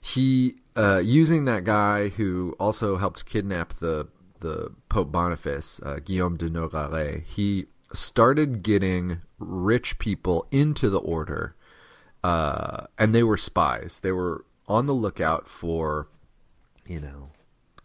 He, 0.00 0.56
uh, 0.76 1.00
using 1.04 1.44
that 1.46 1.64
guy 1.64 2.08
who 2.08 2.54
also 2.58 2.96
helped 2.96 3.26
kidnap 3.26 3.74
the 3.74 4.08
the 4.40 4.70
Pope 4.90 5.10
Boniface, 5.10 5.80
uh, 5.82 6.00
Guillaume 6.04 6.36
de 6.36 6.50
Nogaret, 6.50 7.22
he 7.24 7.64
started 7.94 8.62
getting 8.62 9.22
rich 9.38 9.98
people 9.98 10.46
into 10.52 10.90
the 10.90 10.98
order, 10.98 11.56
uh, 12.22 12.86
and 12.98 13.14
they 13.14 13.22
were 13.22 13.38
spies. 13.38 14.00
They 14.00 14.12
were 14.12 14.44
on 14.68 14.84
the 14.84 14.92
lookout 14.92 15.48
for, 15.48 16.08
you 16.86 17.00
know, 17.00 17.30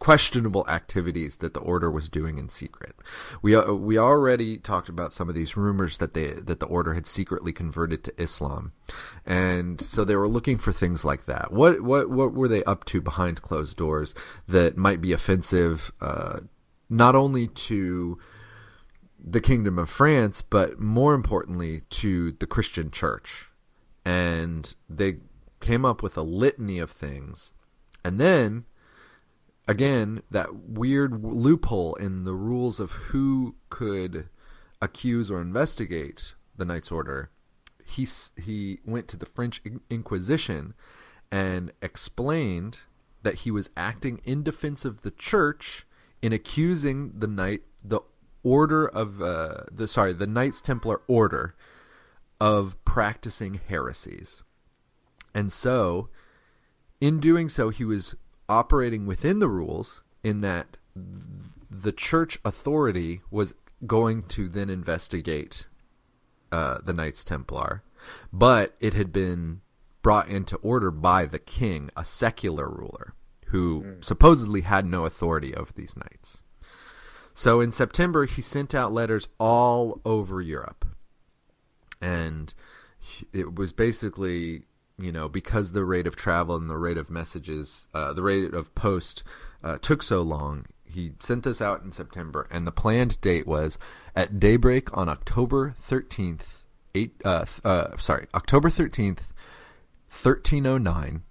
questionable 0.00 0.66
activities 0.66 1.36
that 1.36 1.54
the 1.54 1.60
order 1.60 1.90
was 1.90 2.08
doing 2.08 2.38
in 2.38 2.48
secret. 2.48 2.96
We 3.42 3.54
uh, 3.54 3.72
we 3.74 3.96
already 3.96 4.58
talked 4.58 4.88
about 4.88 5.12
some 5.12 5.28
of 5.28 5.34
these 5.36 5.56
rumors 5.56 5.98
that 5.98 6.14
they 6.14 6.32
that 6.32 6.58
the 6.58 6.66
order 6.66 6.94
had 6.94 7.06
secretly 7.06 7.52
converted 7.52 8.02
to 8.04 8.20
Islam, 8.20 8.72
and 9.24 9.80
so 9.80 10.02
they 10.02 10.16
were 10.16 10.26
looking 10.26 10.56
for 10.56 10.72
things 10.72 11.04
like 11.04 11.26
that. 11.26 11.52
What 11.52 11.82
what 11.82 12.10
what 12.10 12.32
were 12.32 12.48
they 12.48 12.64
up 12.64 12.84
to 12.86 13.00
behind 13.00 13.42
closed 13.42 13.76
doors 13.76 14.14
that 14.48 14.76
might 14.76 15.00
be 15.00 15.12
offensive, 15.12 15.92
uh, 16.00 16.40
not 16.88 17.14
only 17.14 17.46
to 17.46 18.18
the 19.22 19.40
Kingdom 19.40 19.78
of 19.78 19.90
France, 19.90 20.40
but 20.40 20.80
more 20.80 21.12
importantly 21.12 21.82
to 21.90 22.32
the 22.32 22.46
Christian 22.46 22.90
Church, 22.90 23.50
and 24.02 24.74
they 24.88 25.18
came 25.60 25.84
up 25.84 26.02
with 26.02 26.16
a 26.16 26.22
litany 26.22 26.78
of 26.78 26.90
things, 26.90 27.52
and 28.02 28.18
then 28.18 28.64
again 29.70 30.20
that 30.28 30.52
weird 30.68 31.22
loophole 31.24 31.94
in 31.94 32.24
the 32.24 32.34
rules 32.34 32.80
of 32.80 32.90
who 32.90 33.54
could 33.68 34.28
accuse 34.82 35.30
or 35.30 35.40
investigate 35.40 36.34
the 36.56 36.64
Knights 36.64 36.90
Order. 36.90 37.30
He 37.84 38.06
he 38.36 38.80
went 38.84 39.06
to 39.08 39.16
the 39.16 39.26
French 39.26 39.62
Inquisition 39.88 40.74
and 41.30 41.72
explained 41.80 42.80
that 43.22 43.36
he 43.36 43.52
was 43.52 43.70
acting 43.76 44.20
in 44.24 44.42
defense 44.42 44.84
of 44.84 45.02
the 45.02 45.12
church 45.12 45.86
in 46.20 46.32
accusing 46.32 47.12
the 47.16 47.28
knight 47.28 47.62
the 47.84 48.00
order 48.42 48.88
of 48.88 49.22
uh, 49.22 49.62
the 49.70 49.86
sorry 49.86 50.12
the 50.12 50.26
Knights 50.26 50.60
Templar 50.60 51.00
order 51.06 51.54
of 52.40 52.76
practicing 52.84 53.60
heresies. 53.68 54.42
And 55.32 55.52
so 55.52 56.08
in 57.00 57.20
doing 57.20 57.48
so, 57.48 57.68
he 57.68 57.84
was 57.84 58.16
operating 58.50 59.06
within 59.06 59.38
the 59.38 59.48
rules 59.48 60.02
in 60.22 60.40
that 60.42 60.76
the 61.70 61.92
church 61.92 62.38
authority 62.44 63.22
was 63.30 63.54
going 63.86 64.24
to 64.24 64.48
then 64.48 64.68
investigate 64.68 65.68
uh, 66.52 66.78
the 66.84 66.92
Knights 66.92 67.24
Templar, 67.24 67.82
but 68.32 68.74
it 68.80 68.92
had 68.94 69.12
been 69.12 69.60
brought 70.02 70.28
into 70.28 70.56
order 70.56 70.90
by 70.90 71.26
the 71.26 71.38
king, 71.38 71.90
a 71.96 72.04
secular 72.04 72.68
ruler, 72.68 73.14
who 73.46 73.96
supposedly 74.00 74.62
had 74.62 74.84
no 74.86 75.04
authority 75.04 75.54
over 75.54 75.72
these 75.74 75.96
knights. 75.96 76.42
So 77.32 77.60
in 77.60 77.72
September, 77.72 78.26
he 78.26 78.42
sent 78.42 78.74
out 78.74 78.92
letters 78.92 79.28
all 79.38 80.00
over 80.04 80.40
Europe. 80.40 80.84
And 82.00 82.52
it 83.32 83.54
was 83.54 83.72
basically, 83.72 84.64
you 85.02 85.12
know, 85.12 85.28
because 85.28 85.72
the 85.72 85.84
rate 85.84 86.06
of 86.06 86.16
travel 86.16 86.56
and 86.56 86.70
the 86.70 86.76
rate 86.76 86.98
of 86.98 87.10
messages, 87.10 87.86
uh, 87.94 88.12
the 88.12 88.22
rate 88.22 88.54
of 88.54 88.74
post 88.74 89.22
uh, 89.62 89.78
took 89.78 90.02
so 90.02 90.22
long, 90.22 90.66
he 90.84 91.12
sent 91.20 91.44
this 91.44 91.60
out 91.60 91.82
in 91.82 91.92
September. 91.92 92.46
And 92.50 92.66
the 92.66 92.72
planned 92.72 93.20
date 93.20 93.46
was 93.46 93.78
at 94.14 94.40
daybreak 94.40 94.96
on 94.96 95.08
October 95.08 95.74
13th, 95.80 96.62
eight, 96.94 97.20
uh, 97.24 97.46
uh, 97.64 97.96
sorry, 97.98 98.26
October 98.34 98.68
13th, 98.68 99.32
1309. 100.10 101.22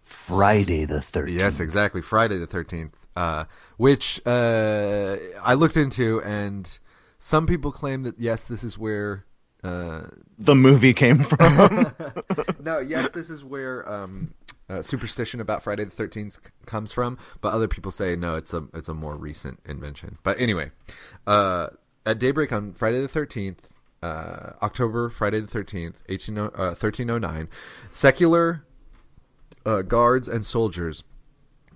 Friday 0.00 0.84
the 0.84 0.96
13th. 0.96 1.32
Yes, 1.32 1.60
exactly. 1.60 2.02
Friday 2.02 2.38
the 2.38 2.46
13th. 2.46 2.92
Uh, 3.16 3.44
which 3.76 4.20
uh, 4.26 5.16
I 5.42 5.54
looked 5.54 5.76
into, 5.76 6.20
and 6.22 6.78
some 7.18 7.46
people 7.46 7.70
claim 7.70 8.02
that, 8.02 8.18
yes, 8.18 8.44
this 8.44 8.64
is 8.64 8.76
where. 8.76 9.24
Uh, 9.64 10.02
The 10.38 10.54
movie 10.54 10.92
came 10.94 11.24
from. 11.24 11.92
no, 12.60 12.78
yes, 12.80 13.10
this 13.12 13.30
is 13.30 13.42
where 13.44 13.88
um, 13.90 14.34
uh, 14.68 14.82
superstition 14.82 15.40
about 15.40 15.62
Friday 15.62 15.84
the 15.84 15.90
13th 15.90 16.32
c- 16.34 16.38
comes 16.66 16.92
from, 16.92 17.16
but 17.40 17.52
other 17.54 17.66
people 17.68 17.90
say 17.90 18.14
no, 18.14 18.34
it's 18.36 18.52
a 18.52 18.66
it's 18.74 18.88
a 18.88 18.94
more 18.94 19.16
recent 19.16 19.60
invention. 19.64 20.18
But 20.22 20.38
anyway, 20.38 20.70
uh, 21.26 21.68
at 22.04 22.18
daybreak 22.18 22.52
on 22.52 22.72
Friday 22.74 23.00
the 23.00 23.08
13th, 23.08 23.58
uh, 24.02 24.50
October 24.62 25.08
Friday 25.08 25.40
the 25.40 25.46
13th, 25.46 25.94
18, 26.10 26.36
uh, 26.38 26.48
1309, 26.50 27.48
secular 27.92 28.64
uh, 29.64 29.80
guards 29.82 30.28
and 30.28 30.44
soldiers 30.44 31.04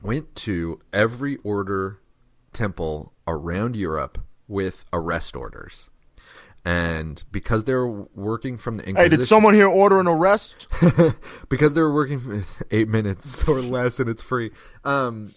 went 0.03 0.35
to 0.35 0.79
every 0.93 1.37
order 1.43 2.01
temple 2.53 3.13
around 3.27 3.77
Europe 3.77 4.19
with 4.47 4.85
arrest 4.93 5.35
orders. 5.35 5.89
And 6.69 7.25
because 7.33 7.65
they 7.65 7.73
were 7.73 8.03
working 8.15 8.59
from 8.59 8.75
the 8.75 8.83
hey, 8.83 8.91
Inquisition, 8.91 9.19
did 9.19 9.27
someone 9.27 9.55
here 9.55 9.69
order 9.69 10.01
an 10.01 10.07
arrest? 10.07 10.67
because 11.49 11.73
they 11.73 11.81
were 11.81 11.95
working 11.95 12.21
for 12.21 12.45
eight 12.71 12.89
minutes 12.89 13.49
or 13.49 13.63
less 13.63 13.99
and 13.99 14.11
it's 14.11 14.21
free. 14.21 14.51
Um, 14.85 15.33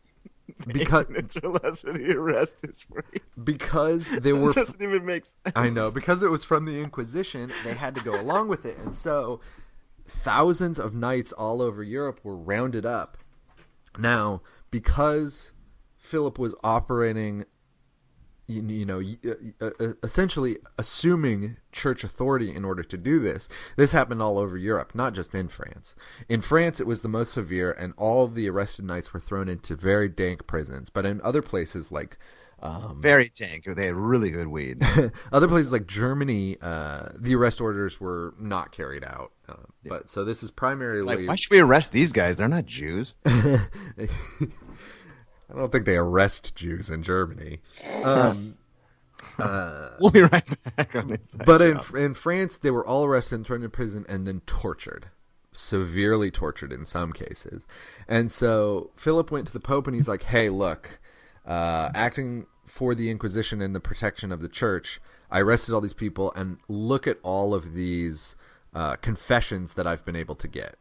because 0.68 1.06
It's 1.10 1.36
or 1.36 1.48
less 1.48 1.82
of 1.82 1.94
the 1.94 2.12
arrest 2.12 2.64
is 2.64 2.84
free. 2.84 3.20
because 3.42 4.08
they 4.10 4.32
were 4.32 4.50
It 4.50 4.56
doesn't 4.56 4.80
even 4.80 5.04
make 5.04 5.24
sense. 5.24 5.56
I 5.56 5.70
know 5.70 5.90
because 5.92 6.22
it 6.22 6.30
was 6.30 6.44
from 6.44 6.66
the 6.66 6.78
Inquisition, 6.80 7.50
they 7.64 7.74
had 7.74 7.96
to 7.96 8.00
go 8.02 8.20
along 8.20 8.46
with 8.46 8.64
it, 8.64 8.78
and 8.78 8.94
so 8.94 9.40
thousands 10.04 10.78
of 10.78 10.94
knights 10.94 11.32
all 11.32 11.62
over 11.62 11.82
Europe 11.82 12.20
were 12.22 12.36
rounded 12.36 12.86
up. 12.86 13.18
Now, 13.98 14.42
because 14.70 15.50
Philip 15.96 16.38
was 16.38 16.54
operating 16.62 17.44
you, 18.50 18.62
you 18.62 18.84
know, 18.86 18.98
y- 18.98 19.18
uh, 19.60 19.70
uh, 19.80 19.92
essentially 20.02 20.58
assuming 20.78 21.56
church 21.72 22.04
authority 22.04 22.54
in 22.54 22.64
order 22.64 22.82
to 22.82 22.96
do 22.96 23.18
this. 23.18 23.48
This 23.76 23.92
happened 23.92 24.20
all 24.22 24.38
over 24.38 24.56
Europe, 24.56 24.94
not 24.94 25.14
just 25.14 25.34
in 25.34 25.48
France. 25.48 25.94
In 26.28 26.40
France, 26.40 26.80
it 26.80 26.86
was 26.86 27.02
the 27.02 27.08
most 27.08 27.32
severe, 27.32 27.72
and 27.72 27.92
all 27.96 28.26
the 28.28 28.48
arrested 28.50 28.84
knights 28.84 29.12
were 29.12 29.20
thrown 29.20 29.48
into 29.48 29.76
very 29.76 30.08
dank 30.08 30.46
prisons. 30.46 30.90
But 30.90 31.06
in 31.06 31.20
other 31.22 31.42
places 31.42 31.90
like 31.92 32.18
um, 32.62 33.00
Very 33.00 33.30
dank. 33.34 33.64
Where 33.64 33.74
they 33.74 33.86
had 33.86 33.94
really 33.94 34.30
good 34.30 34.48
weed. 34.48 34.82
other 35.32 35.48
places 35.48 35.72
like 35.72 35.86
Germany, 35.86 36.58
uh, 36.60 37.08
the 37.18 37.34
arrest 37.34 37.58
orders 37.60 37.98
were 38.00 38.34
not 38.38 38.70
carried 38.70 39.02
out. 39.02 39.32
Uh, 39.48 39.54
But 39.86 40.10
so 40.10 40.24
this 40.24 40.42
is 40.42 40.50
primarily 40.50 41.00
like, 41.00 41.26
why 41.26 41.36
should 41.36 41.50
we 41.50 41.58
arrest 41.60 41.92
these 41.92 42.12
guys? 42.12 42.36
They're 42.36 42.48
not 42.48 42.66
Jews. 42.66 43.14
I 45.50 45.56
don't 45.58 45.72
think 45.72 45.84
they 45.84 45.96
arrest 45.96 46.54
Jews 46.54 46.90
in 46.90 47.02
Germany. 47.02 47.60
Um, 48.04 48.56
we'll 49.38 50.10
be 50.10 50.22
right 50.22 50.76
back 50.76 50.94
but 51.44 51.62
in 51.62 51.74
Jobs. 51.74 51.98
in 51.98 52.14
France, 52.14 52.58
they 52.58 52.70
were 52.70 52.86
all 52.86 53.04
arrested 53.04 53.36
and 53.36 53.46
thrown 53.46 53.62
in 53.62 53.70
prison 53.70 54.06
and 54.08 54.26
then 54.26 54.40
tortured, 54.46 55.08
severely 55.52 56.30
tortured 56.30 56.72
in 56.72 56.86
some 56.86 57.12
cases. 57.12 57.66
And 58.08 58.32
so 58.32 58.90
Philip 58.96 59.30
went 59.30 59.46
to 59.48 59.52
the 59.52 59.60
Pope 59.60 59.86
and 59.86 59.94
he's 59.94 60.08
like, 60.08 60.22
"Hey, 60.22 60.48
look, 60.48 61.00
uh, 61.46 61.90
acting 61.94 62.46
for 62.66 62.94
the 62.94 63.10
Inquisition 63.10 63.60
and 63.60 63.74
the 63.74 63.80
protection 63.80 64.32
of 64.32 64.40
the 64.40 64.48
Church, 64.48 65.00
I 65.30 65.40
arrested 65.40 65.74
all 65.74 65.80
these 65.80 65.92
people, 65.92 66.32
and 66.34 66.58
look 66.68 67.06
at 67.06 67.18
all 67.22 67.54
of 67.54 67.74
these 67.74 68.36
uh, 68.74 68.96
confessions 68.96 69.74
that 69.74 69.86
I've 69.86 70.04
been 70.04 70.16
able 70.16 70.36
to 70.36 70.48
get." 70.48 70.76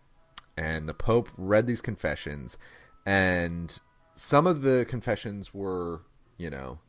And 0.56 0.88
the 0.88 0.94
Pope 0.94 1.30
read 1.38 1.68
these 1.68 1.82
confessions, 1.82 2.58
and 3.06 3.80
some 4.20 4.46
of 4.46 4.64
the 4.64 4.86
confessions 4.90 5.54
were, 5.54 6.02
you 6.38 6.50
know, 6.50 6.80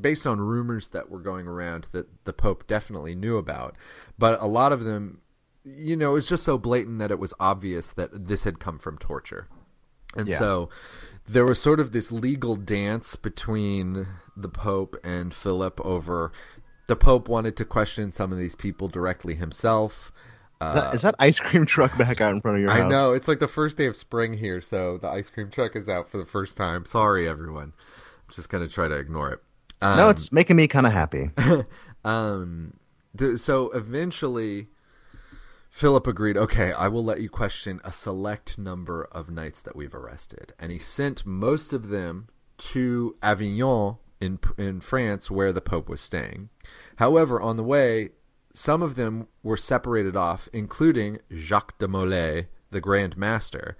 based 0.00 0.26
on 0.26 0.40
rumors 0.40 0.88
that 0.88 1.10
were 1.10 1.20
going 1.20 1.46
around 1.46 1.86
that 1.92 2.24
the 2.24 2.32
Pope 2.32 2.66
definitely 2.66 3.14
knew 3.14 3.36
about. 3.36 3.76
But 4.18 4.40
a 4.40 4.46
lot 4.46 4.72
of 4.72 4.84
them, 4.84 5.20
you 5.64 5.96
know, 5.96 6.12
it 6.12 6.14
was 6.14 6.28
just 6.28 6.44
so 6.44 6.56
blatant 6.56 6.98
that 7.00 7.10
it 7.10 7.18
was 7.18 7.34
obvious 7.38 7.90
that 7.92 8.26
this 8.28 8.44
had 8.44 8.58
come 8.58 8.78
from 8.78 8.96
torture. 8.96 9.48
And 10.16 10.26
Yeah. 10.26 10.38
so 10.38 10.70
there 11.26 11.44
was 11.44 11.60
sort 11.60 11.78
of 11.78 11.92
this 11.92 12.10
legal 12.10 12.56
dance 12.56 13.14
between 13.14 14.06
the 14.34 14.48
Pope 14.48 14.96
and 15.04 15.34
Philip 15.34 15.78
over 15.84 16.32
the 16.86 16.96
Pope 16.96 17.28
wanted 17.28 17.54
to 17.58 17.66
question 17.66 18.12
some 18.12 18.32
of 18.32 18.38
these 18.38 18.56
people 18.56 18.88
directly 18.88 19.34
himself. 19.34 20.10
Is, 20.60 20.74
that, 20.74 20.94
is 20.94 21.02
that 21.02 21.14
ice 21.18 21.38
cream 21.38 21.66
truck 21.66 21.96
back 21.98 22.20
out 22.20 22.32
in 22.32 22.40
front 22.40 22.56
of 22.56 22.60
your 22.60 22.70
house? 22.70 22.78
I 22.78 22.82
house? 22.82 22.90
know 22.90 23.12
it's 23.12 23.28
like 23.28 23.38
the 23.38 23.48
first 23.48 23.76
day 23.78 23.86
of 23.86 23.96
spring 23.96 24.32
here, 24.34 24.60
so 24.60 24.98
the 24.98 25.08
ice 25.08 25.30
cream 25.30 25.50
truck 25.50 25.76
is 25.76 25.88
out 25.88 26.10
for 26.10 26.18
the 26.18 26.26
first 26.26 26.56
time. 26.56 26.84
Sorry, 26.84 27.28
everyone. 27.28 27.72
I'm 27.74 28.34
just 28.34 28.48
gonna 28.48 28.68
try 28.68 28.88
to 28.88 28.96
ignore 28.96 29.30
it. 29.30 29.40
Um, 29.80 29.96
No, 29.96 30.08
it's 30.08 30.32
making 30.32 30.56
me 30.56 30.66
kind 30.66 30.86
of 30.86 30.92
happy. 30.92 31.30
um, 32.04 32.74
th- 33.16 33.38
so 33.38 33.70
eventually, 33.70 34.68
Philip 35.70 36.06
agreed. 36.06 36.36
Okay, 36.36 36.72
I 36.72 36.88
will 36.88 37.04
let 37.04 37.20
you 37.20 37.28
question 37.28 37.80
a 37.84 37.92
select 37.92 38.58
number 38.58 39.08
of 39.12 39.30
knights 39.30 39.62
that 39.62 39.76
we've 39.76 39.94
arrested, 39.94 40.52
and 40.58 40.72
he 40.72 40.78
sent 40.78 41.24
most 41.24 41.72
of 41.72 41.88
them 41.88 42.28
to 42.58 43.16
Avignon 43.22 43.96
in 44.20 44.40
in 44.56 44.80
France, 44.80 45.30
where 45.30 45.52
the 45.52 45.60
Pope 45.60 45.88
was 45.88 46.00
staying. 46.00 46.48
However, 46.96 47.40
on 47.40 47.54
the 47.54 47.62
way, 47.62 48.10
some 48.58 48.82
of 48.82 48.96
them 48.96 49.28
were 49.42 49.56
separated 49.56 50.16
off, 50.16 50.48
including 50.52 51.18
Jacques 51.32 51.78
de 51.78 51.86
Molay, 51.86 52.48
the 52.70 52.80
Grand 52.80 53.16
Master, 53.16 53.76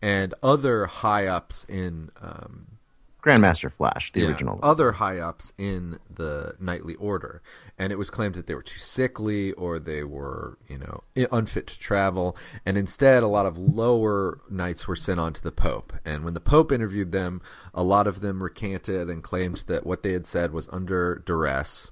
and 0.00 0.32
other 0.42 0.86
high 0.86 1.26
ups 1.26 1.66
in 1.68 2.10
um, 2.22 2.78
Grandmaster 3.22 3.70
Flash, 3.70 4.12
the 4.12 4.20
yeah, 4.20 4.28
original. 4.28 4.58
Other 4.62 4.92
high 4.92 5.18
ups 5.18 5.52
in 5.58 5.98
the 6.08 6.54
knightly 6.58 6.94
order, 6.94 7.42
and 7.76 7.92
it 7.92 7.96
was 7.96 8.08
claimed 8.08 8.34
that 8.36 8.46
they 8.46 8.54
were 8.54 8.62
too 8.62 8.78
sickly 8.78 9.52
or 9.52 9.78
they 9.78 10.04
were, 10.04 10.58
you 10.68 10.78
know, 10.78 11.02
unfit 11.30 11.66
to 11.66 11.78
travel. 11.78 12.36
And 12.64 12.78
instead, 12.78 13.22
a 13.22 13.28
lot 13.28 13.46
of 13.46 13.58
lower 13.58 14.40
knights 14.48 14.88
were 14.88 14.96
sent 14.96 15.20
on 15.20 15.32
to 15.34 15.42
the 15.42 15.52
Pope. 15.52 15.92
And 16.04 16.24
when 16.24 16.34
the 16.34 16.40
Pope 16.40 16.72
interviewed 16.72 17.12
them, 17.12 17.42
a 17.74 17.82
lot 17.82 18.06
of 18.06 18.20
them 18.20 18.42
recanted 18.42 19.10
and 19.10 19.22
claimed 19.22 19.64
that 19.66 19.84
what 19.84 20.02
they 20.02 20.12
had 20.12 20.26
said 20.26 20.52
was 20.52 20.68
under 20.68 21.22
duress. 21.26 21.90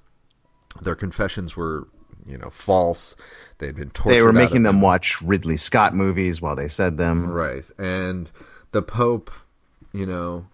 Their 0.81 0.95
confessions 0.95 1.55
were, 1.55 1.89
you 2.25 2.37
know, 2.37 2.49
false. 2.49 3.15
They 3.57 3.67
had 3.67 3.75
been 3.75 3.89
tortured. 3.91 4.17
they 4.17 4.21
were 4.21 4.33
making 4.33 4.63
them 4.63 4.81
watch 4.81 5.21
Ridley 5.21 5.57
Scott 5.57 5.93
movies 5.93 6.41
while 6.41 6.55
they 6.55 6.67
said 6.67 6.97
them. 6.97 7.29
Right. 7.29 7.69
And 7.77 8.31
the 8.71 8.81
Pope, 8.81 9.31
you 9.93 10.05
know, 10.05 10.45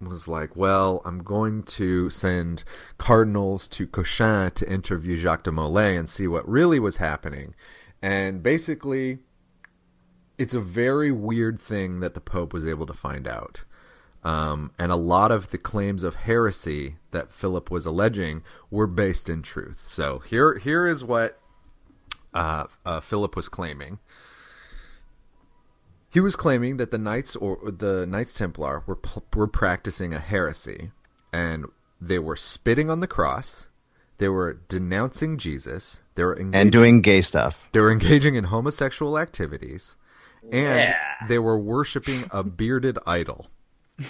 was 0.00 0.28
like, 0.28 0.56
well, 0.56 1.00
I'm 1.04 1.22
going 1.22 1.62
to 1.62 2.10
send 2.10 2.64
cardinals 2.98 3.66
to 3.68 3.86
Cochin 3.86 4.50
to 4.52 4.70
interview 4.70 5.16
Jacques 5.16 5.44
de 5.44 5.52
Molay 5.52 5.96
and 5.96 6.08
see 6.08 6.26
what 6.26 6.48
really 6.48 6.78
was 6.78 6.98
happening. 6.98 7.54
And 8.02 8.42
basically, 8.42 9.18
it's 10.38 10.54
a 10.54 10.60
very 10.60 11.10
weird 11.10 11.60
thing 11.60 12.00
that 12.00 12.14
the 12.14 12.20
Pope 12.20 12.52
was 12.52 12.66
able 12.66 12.86
to 12.86 12.92
find 12.92 13.26
out. 13.26 13.64
Um, 14.26 14.72
and 14.76 14.90
a 14.90 14.96
lot 14.96 15.30
of 15.30 15.50
the 15.50 15.58
claims 15.58 16.02
of 16.02 16.16
heresy 16.16 16.96
that 17.12 17.30
Philip 17.32 17.70
was 17.70 17.86
alleging 17.86 18.42
were 18.72 18.88
based 18.88 19.28
in 19.28 19.40
truth. 19.42 19.84
So 19.86 20.18
here, 20.18 20.58
here 20.58 20.84
is 20.84 21.04
what 21.04 21.38
uh, 22.34 22.64
uh, 22.84 22.98
Philip 22.98 23.36
was 23.36 23.48
claiming. 23.48 24.00
He 26.10 26.18
was 26.18 26.34
claiming 26.34 26.76
that 26.78 26.90
the 26.90 26.98
Knights 26.98 27.36
or 27.36 27.70
the 27.70 28.04
Knights 28.06 28.34
Templar 28.34 28.82
were 28.86 28.98
were 29.34 29.46
practicing 29.46 30.12
a 30.12 30.18
heresy, 30.18 30.90
and 31.32 31.66
they 32.00 32.18
were 32.18 32.36
spitting 32.36 32.90
on 32.90 32.98
the 33.00 33.06
cross. 33.06 33.68
They 34.18 34.28
were 34.28 34.54
denouncing 34.68 35.36
Jesus. 35.36 36.00
They 36.14 36.24
were 36.24 36.36
engaging, 36.36 36.60
And 36.60 36.72
doing 36.72 37.00
gay 37.02 37.20
stuff. 37.20 37.68
they 37.72 37.80
were 37.80 37.92
engaging 37.92 38.34
in 38.34 38.44
homosexual 38.44 39.18
activities, 39.18 39.94
and 40.50 40.94
they 41.28 41.38
were 41.38 41.58
worshiping 41.58 42.24
a 42.32 42.42
bearded 42.42 42.98
idol. 43.06 43.46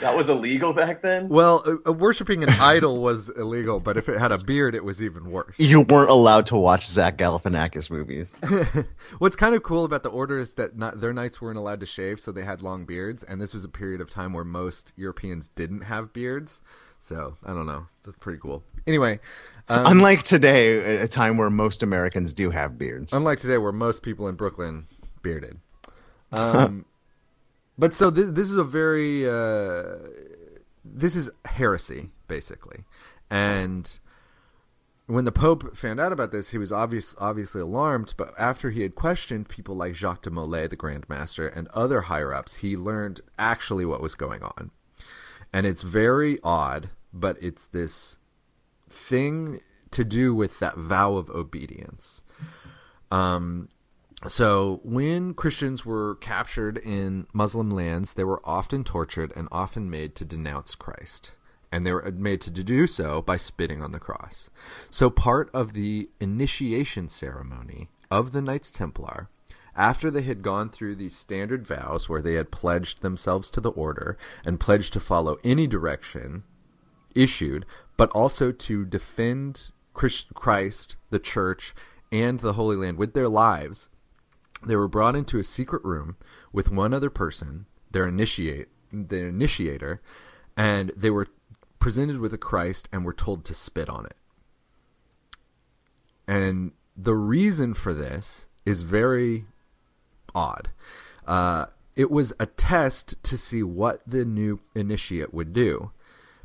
That 0.00 0.14
was 0.16 0.28
illegal 0.28 0.72
back 0.72 1.00
then. 1.02 1.28
Well, 1.28 1.62
uh, 1.64 1.88
uh, 1.88 1.92
worshiping 1.92 2.42
an 2.42 2.50
idol 2.50 3.00
was 3.00 3.28
illegal, 3.30 3.80
but 3.80 3.96
if 3.96 4.08
it 4.08 4.18
had 4.18 4.32
a 4.32 4.38
beard, 4.38 4.74
it 4.74 4.84
was 4.84 5.00
even 5.00 5.30
worse. 5.30 5.58
You 5.58 5.82
weren't 5.82 6.10
allowed 6.10 6.46
to 6.46 6.56
watch 6.56 6.86
Zach 6.86 7.16
Galifianakis 7.16 7.90
movies. 7.90 8.36
What's 9.18 9.36
kind 9.36 9.54
of 9.54 9.62
cool 9.62 9.84
about 9.84 10.02
the 10.02 10.10
order 10.10 10.38
is 10.40 10.54
that 10.54 10.76
not, 10.76 11.00
their 11.00 11.12
knights 11.12 11.40
weren't 11.40 11.58
allowed 11.58 11.80
to 11.80 11.86
shave, 11.86 12.20
so 12.20 12.32
they 12.32 12.42
had 12.44 12.62
long 12.62 12.84
beards, 12.84 13.22
and 13.22 13.40
this 13.40 13.54
was 13.54 13.64
a 13.64 13.68
period 13.68 14.00
of 14.00 14.10
time 14.10 14.32
where 14.32 14.44
most 14.44 14.92
Europeans 14.96 15.48
didn't 15.48 15.82
have 15.82 16.12
beards. 16.12 16.60
So 16.98 17.36
I 17.44 17.52
don't 17.52 17.66
know. 17.66 17.86
That's 18.02 18.16
pretty 18.16 18.38
cool. 18.40 18.62
Anyway, 18.86 19.20
um, 19.68 19.86
Unlike 19.86 20.22
today, 20.24 20.96
a 20.96 21.08
time 21.08 21.36
where 21.36 21.50
most 21.50 21.82
Americans 21.82 22.32
do 22.32 22.50
have 22.50 22.78
beards. 22.78 23.12
unlike 23.12 23.38
today, 23.38 23.58
where 23.58 23.72
most 23.72 24.02
people 24.02 24.28
in 24.28 24.34
Brooklyn 24.34 24.86
bearded. 25.22 25.58
Um, 26.32 26.84
but 27.78 27.94
so 27.94 28.10
this, 28.10 28.30
this 28.30 28.50
is 28.50 28.56
a 28.56 28.64
very 28.64 29.28
uh, 29.28 29.96
this 30.84 31.16
is 31.16 31.30
heresy 31.44 32.10
basically, 32.28 32.84
and 33.30 33.98
when 35.06 35.26
the 35.26 35.32
Pope 35.32 35.76
found 35.76 36.00
out 36.00 36.12
about 36.12 36.32
this, 36.32 36.50
he 36.50 36.58
was 36.58 36.72
obvious, 36.72 37.14
obviously 37.18 37.60
alarmed. 37.60 38.14
But 38.16 38.32
after 38.38 38.70
he 38.70 38.82
had 38.82 38.94
questioned 38.94 39.48
people 39.48 39.74
like 39.76 39.94
Jacques 39.94 40.22
de 40.22 40.30
Molay, 40.30 40.66
the 40.66 40.76
Grand 40.76 41.08
Master, 41.08 41.46
and 41.46 41.68
other 41.68 42.02
higher 42.02 42.32
ups, 42.32 42.54
he 42.54 42.76
learned 42.76 43.20
actually 43.38 43.84
what 43.84 44.00
was 44.00 44.14
going 44.14 44.42
on. 44.42 44.70
And 45.52 45.66
it's 45.66 45.82
very 45.82 46.38
odd, 46.42 46.90
but 47.12 47.36
it's 47.40 47.66
this 47.66 48.18
thing 48.88 49.60
to 49.90 50.04
do 50.04 50.34
with 50.34 50.58
that 50.60 50.76
vow 50.76 51.16
of 51.16 51.30
obedience. 51.30 52.22
Um, 53.10 53.68
so 54.26 54.80
when 54.82 55.34
Christians 55.34 55.84
were 55.84 56.16
captured 56.16 56.78
in 56.78 57.26
Muslim 57.32 57.70
lands, 57.70 58.14
they 58.14 58.24
were 58.24 58.40
often 58.44 58.84
tortured 58.84 59.32
and 59.36 59.48
often 59.50 59.90
made 59.90 60.14
to 60.16 60.24
denounce 60.24 60.74
Christ. 60.74 61.32
And 61.70 61.84
they 61.84 61.92
were 61.92 62.10
made 62.12 62.40
to 62.42 62.50
do 62.50 62.86
so 62.86 63.20
by 63.20 63.36
spitting 63.36 63.82
on 63.82 63.92
the 63.92 63.98
cross. 63.98 64.48
So 64.90 65.10
part 65.10 65.50
of 65.52 65.72
the 65.72 66.08
initiation 66.20 67.08
ceremony 67.08 67.88
of 68.10 68.32
the 68.32 68.40
Knights 68.40 68.70
Templar, 68.70 69.28
after 69.76 70.10
they 70.10 70.22
had 70.22 70.42
gone 70.42 70.70
through 70.70 70.94
these 70.94 71.16
standard 71.16 71.66
vows 71.66 72.08
where 72.08 72.22
they 72.22 72.34
had 72.34 72.52
pledged 72.52 73.02
themselves 73.02 73.50
to 73.50 73.60
the 73.60 73.72
order 73.72 74.16
and 74.44 74.60
pledged 74.60 74.92
to 74.92 75.00
follow 75.00 75.38
any 75.42 75.66
direction 75.66 76.44
issued, 77.14 77.66
but 77.96 78.10
also 78.10 78.52
to 78.52 78.84
defend 78.84 79.70
Christ- 79.92 80.32
Christ, 80.34 80.96
the 81.10 81.18
church, 81.18 81.74
and 82.12 82.38
the 82.40 82.52
Holy 82.52 82.76
Land 82.76 82.98
with 82.98 83.14
their 83.14 83.28
lives, 83.28 83.88
they 84.66 84.76
were 84.76 84.88
brought 84.88 85.16
into 85.16 85.38
a 85.38 85.44
secret 85.44 85.84
room 85.84 86.16
with 86.52 86.70
one 86.70 86.94
other 86.94 87.10
person, 87.10 87.66
their 87.90 88.06
initiate, 88.06 88.68
their 88.92 89.28
initiator, 89.28 90.00
and 90.56 90.90
they 90.96 91.10
were 91.10 91.28
presented 91.78 92.18
with 92.18 92.32
a 92.32 92.38
Christ 92.38 92.88
and 92.92 93.04
were 93.04 93.12
told 93.12 93.44
to 93.44 93.54
spit 93.54 93.88
on 93.88 94.06
it. 94.06 94.16
And 96.26 96.72
the 96.96 97.14
reason 97.14 97.74
for 97.74 97.92
this 97.92 98.46
is 98.64 98.80
very 98.80 99.44
odd. 100.34 100.70
Uh, 101.26 101.66
it 101.96 102.10
was 102.10 102.32
a 102.40 102.46
test 102.46 103.22
to 103.24 103.36
see 103.36 103.62
what 103.62 104.00
the 104.06 104.24
new 104.24 104.60
initiate 104.74 105.34
would 105.34 105.52
do. 105.52 105.90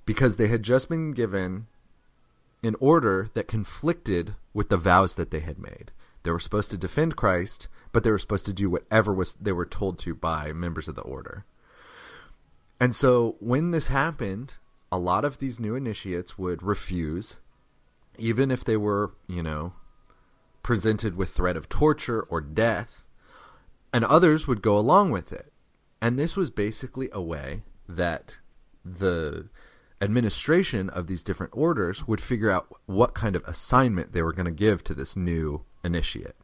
because 0.10 0.38
they 0.38 0.48
had 0.48 0.64
just 0.64 0.90
been 0.90 1.12
given 1.12 1.68
an 2.64 2.76
order 2.80 3.30
that 3.36 3.48
conflicted 3.48 4.34
with 4.56 4.70
the 4.70 4.78
vows 4.78 5.14
that 5.14 5.30
they 5.30 5.40
had 5.40 5.60
made. 5.60 5.92
They 6.24 6.32
were 6.32 6.40
supposed 6.40 6.72
to 6.72 6.78
defend 6.78 7.16
Christ, 7.16 7.68
but 7.92 8.04
they 8.04 8.12
were 8.12 8.20
supposed 8.20 8.46
to 8.48 8.54
do 8.54 8.70
whatever 8.70 9.14
was 9.14 9.36
they 9.36 9.52
were 9.52 9.66
told 9.66 10.00
to 10.00 10.14
by 10.14 10.52
members 10.52 10.88
of 10.88 10.96
the 10.96 11.02
order. 11.02 11.46
And 12.80 12.96
so 12.96 13.36
when 13.40 13.72
this 13.72 13.88
happened, 13.88 14.56
a 14.92 14.98
lot 14.98 15.26
of 15.26 15.38
these 15.38 15.60
new 15.60 15.76
initiates 15.76 16.38
would 16.38 16.64
refuse, 16.64 17.38
even 18.18 18.52
if 18.52 18.64
they 18.64 18.78
were, 18.78 19.12
you 19.28 19.44
know, 19.44 19.74
presented 20.64 21.16
with 21.16 21.30
threat 21.30 21.58
of 21.58 21.70
torture 21.70 22.22
or 22.24 22.42
death, 22.42 23.04
and 23.94 24.06
others 24.06 24.48
would 24.48 24.62
go 24.62 24.78
along 24.78 25.12
with 25.12 25.32
it. 25.32 25.52
And 26.02 26.18
this 26.18 26.36
was 26.36 26.50
basically 26.50 27.10
a 27.12 27.22
way 27.22 27.64
that 27.88 28.38
the 28.86 29.50
administration 30.02 30.90
of 30.90 31.08
these 31.08 31.24
different 31.24 31.54
orders 31.56 32.08
would 32.08 32.22
figure 32.22 32.50
out 32.50 32.68
what 32.86 33.14
kind 33.14 33.36
of 33.36 33.44
assignment 33.48 34.14
they 34.14 34.22
were 34.22 34.34
going 34.34 34.46
to 34.46 34.52
give 34.52 34.84
to 34.84 34.94
this 34.94 35.16
new 35.16 35.64
initiate. 35.84 36.36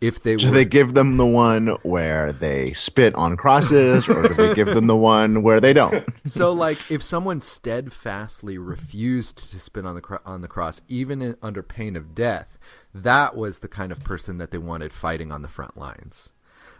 If 0.00 0.20
they 0.20 0.34
Do 0.34 0.46
were, 0.46 0.52
they 0.52 0.64
give 0.64 0.94
them 0.94 1.16
the 1.16 1.26
one 1.26 1.68
where 1.84 2.32
they 2.32 2.72
spit 2.72 3.14
on 3.14 3.36
crosses, 3.36 4.08
or 4.08 4.22
do 4.22 4.34
they 4.34 4.52
give 4.52 4.66
them 4.66 4.88
the 4.88 4.96
one 4.96 5.42
where 5.42 5.60
they 5.60 5.72
don't? 5.72 6.04
so 6.26 6.52
like 6.52 6.90
if 6.90 7.04
someone 7.04 7.40
steadfastly 7.40 8.58
refused 8.58 9.50
to 9.52 9.60
spit 9.60 9.86
on 9.86 9.94
the 9.94 10.00
cro- 10.00 10.18
on 10.26 10.40
the 10.40 10.48
cross 10.48 10.80
even 10.88 11.22
in, 11.22 11.36
under 11.40 11.62
pain 11.62 11.94
of 11.94 12.16
death 12.16 12.58
that 12.92 13.36
was 13.36 13.60
the 13.60 13.68
kind 13.68 13.92
of 13.92 14.02
person 14.02 14.38
that 14.38 14.50
they 14.50 14.58
wanted 14.58 14.92
fighting 14.92 15.30
on 15.30 15.42
the 15.42 15.48
front 15.48 15.76
lines 15.78 16.32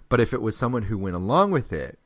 but 0.08 0.20
if 0.20 0.34
it 0.34 0.42
was 0.42 0.56
someone 0.56 0.82
who 0.82 0.98
went 0.98 1.14
along 1.16 1.50
with 1.52 1.72
it 1.72 1.98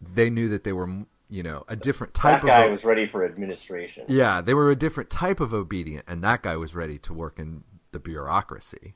they 0.00 0.30
knew 0.30 0.48
that 0.48 0.64
they 0.64 0.72
were 0.72 0.88
you 1.28 1.42
know 1.42 1.64
a 1.68 1.76
different 1.76 2.14
type 2.14 2.40
That 2.42 2.46
guy 2.46 2.64
of 2.64 2.70
was 2.70 2.84
ready 2.84 3.06
for 3.06 3.24
administration. 3.24 4.04
yeah 4.08 4.40
they 4.40 4.54
were 4.54 4.70
a 4.70 4.76
different 4.76 5.10
type 5.10 5.38
of 5.40 5.52
obedient 5.54 6.04
and 6.08 6.24
that 6.24 6.42
guy 6.42 6.56
was 6.56 6.74
ready 6.74 6.98
to 6.98 7.12
work 7.12 7.38
in 7.38 7.62
the 7.94 7.98
bureaucracy 7.98 8.94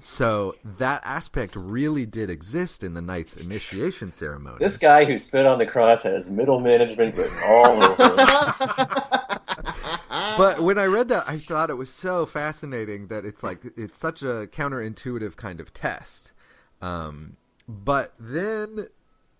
so 0.00 0.56
that 0.78 1.02
aspect 1.04 1.56
really 1.56 2.06
did 2.06 2.30
exist 2.30 2.82
in 2.82 2.94
the 2.94 3.00
knight's 3.00 3.36
initiation 3.36 4.12
ceremony 4.12 4.56
This 4.58 4.76
guy 4.76 5.04
who 5.04 5.16
spit 5.18 5.46
on 5.46 5.58
the 5.58 5.66
cross 5.66 6.02
has 6.02 6.30
middle 6.30 6.60
management 6.60 7.16
written 7.16 7.36
all 7.44 7.82
over. 7.82 7.96
but 10.36 10.62
when 10.62 10.78
I 10.78 10.84
read 10.84 11.08
that, 11.08 11.24
I 11.26 11.38
thought 11.38 11.70
it 11.70 11.74
was 11.74 11.90
so 11.90 12.26
fascinating 12.26 13.08
that 13.08 13.24
it's 13.24 13.42
like 13.42 13.60
it's 13.76 13.96
such 13.96 14.22
a 14.22 14.48
counterintuitive 14.52 15.36
kind 15.36 15.60
of 15.60 15.72
test. 15.72 16.32
Um, 16.82 17.36
but 17.68 18.12
then 18.18 18.88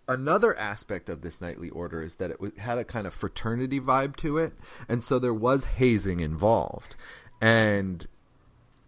another 0.08 0.56
aspect 0.56 1.08
of 1.08 1.22
this 1.22 1.40
knightly 1.40 1.70
order 1.70 2.02
is 2.02 2.16
that 2.16 2.30
it 2.30 2.58
had 2.58 2.78
a 2.78 2.84
kind 2.84 3.06
of 3.06 3.14
fraternity 3.14 3.80
vibe 3.80 4.16
to 4.16 4.38
it, 4.38 4.54
and 4.88 5.02
so 5.02 5.18
there 5.18 5.34
was 5.34 5.64
hazing 5.64 6.20
involved. 6.20 6.94
And 7.40 8.06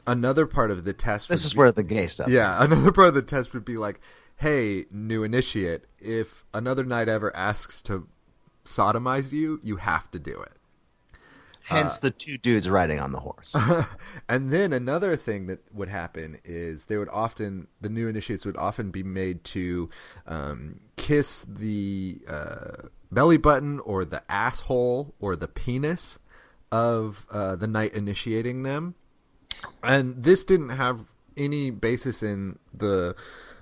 another 0.07 0.47
part 0.47 0.71
of 0.71 0.85
the 0.85 0.93
test. 0.93 1.29
This 1.29 1.43
would 1.43 1.47
is 1.47 1.53
be- 1.55 1.59
where 1.59 1.73
the 1.73 1.83
gay 1.83 2.07
stuff. 2.07 2.29
yeah, 2.29 2.63
another 2.63 2.93
part 2.93 3.09
of 3.09 3.15
the 3.15 3.23
test 3.23 3.53
would 3.55 3.65
be 3.65 3.77
like, 3.77 4.01
"Hey, 4.37 4.87
new 4.91 5.23
initiate, 5.23 5.85
if 5.99 6.45
another 6.55 6.85
knight 6.85 7.09
ever 7.09 7.35
asks 7.37 7.83
to 7.83 8.07
sodomize 8.65 9.33
you, 9.33 9.61
you 9.63 9.77
have 9.77 10.11
to 10.13 10.19
do 10.19 10.41
it." 10.41 10.53
Hence 11.69 11.99
the 11.99 12.13
two 12.13 12.39
dudes 12.39 12.71
riding 12.71 13.01
on 13.01 13.11
the 13.11 13.19
horse. 13.19 13.53
and 14.29 14.53
then 14.53 14.73
another 14.73 15.17
thing 15.17 15.49
that 15.49 15.59
would 15.75 15.89
happen 15.89 16.39
is 16.45 16.85
they 16.85 16.97
would 16.97 17.09
often 17.09 17.67
the 17.81 17.89
new 17.89 18.07
initiates 18.07 18.47
would 18.47 18.57
often 18.57 18.93
be 18.93 19.03
made 19.03 19.43
to 19.43 19.91
um, 20.29 20.79
kiss 20.97 21.45
the 21.49 22.21
uh, 22.29 22.87
belly 23.11 23.37
button 23.37 23.81
or 23.81 24.05
the 24.05 24.23
asshole 24.31 25.13
or 25.19 25.35
the 25.35 25.49
penis 25.49 26.21
of 26.71 27.27
uh, 27.33 27.57
the 27.57 27.67
knight 27.67 27.95
initiating 27.95 28.63
them 28.63 28.95
and 29.83 30.23
this 30.23 30.45
didn't 30.45 30.71
have 30.71 31.05
any 31.37 31.71
basis 31.71 32.23
in 32.23 32.59
the 32.75 33.15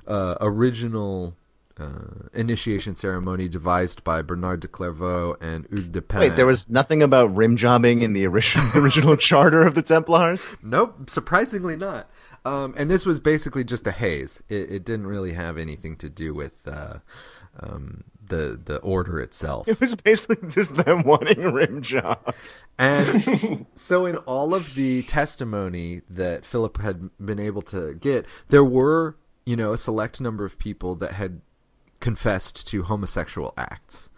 uh, 0.07 0.37
original 0.41 1.35
uh, 1.77 2.29
initiation 2.33 2.95
ceremony 2.95 3.49
devised 3.49 4.05
by 4.05 4.23
Bernard 4.23 4.61
de 4.61 4.69
Clairvaux 4.69 5.37
and 5.41 5.67
Hugues 5.71 5.89
de 5.89 6.01
Payens. 6.01 6.21
Wait, 6.21 6.37
there 6.37 6.47
was 6.47 6.71
nothing 6.71 7.03
about 7.03 7.35
rim 7.35 7.57
jobbing 7.57 8.03
in 8.03 8.13
the 8.13 8.27
original, 8.27 8.71
original 8.77 9.17
charter 9.17 9.67
of 9.67 9.75
the 9.75 9.83
Templars? 9.83 10.47
Nope, 10.63 11.11
surprisingly 11.11 11.77
not. 11.77 12.09
Um, 12.45 12.75
and 12.77 12.91
this 12.91 13.07
was 13.07 13.19
basically 13.19 13.65
just 13.65 13.87
a 13.87 13.91
haze. 13.93 14.43
It, 14.49 14.71
it 14.71 14.85
didn't 14.85 15.07
really 15.07 15.33
have 15.33 15.59
anything 15.59 15.97
to 15.97 16.09
do 16.09 16.35
with 16.35 16.53
uh, 16.67 16.99
um, 17.61 18.05
the 18.29 18.59
the 18.65 18.79
order 18.79 19.21
itself. 19.21 19.69
It 19.69 19.81
was 19.81 19.95
basically 19.95 20.49
just 20.49 20.75
them 20.77 21.03
wanting 21.05 21.53
rim 21.53 21.83
jobs. 21.83 22.67
And 22.79 23.67
so, 23.75 24.07
in 24.07 24.17
all 24.19 24.55
of 24.55 24.75
the 24.75 25.03
testimony 25.03 26.03
that 26.09 26.45
Philip 26.45 26.79
had 26.79 27.11
been 27.25 27.41
able 27.41 27.63
to 27.63 27.95
get, 27.95 28.27
there 28.49 28.65
were, 28.65 29.17
you 29.45 29.57
know, 29.57 29.73
a 29.73 29.79
select 29.79 30.21
number 30.21 30.45
of 30.45 30.59
people 30.59 30.95
that 30.97 31.13
had 31.13 31.41
confessed 32.01 32.67
to 32.69 32.83
homosexual 32.83 33.55
acts. 33.57 34.11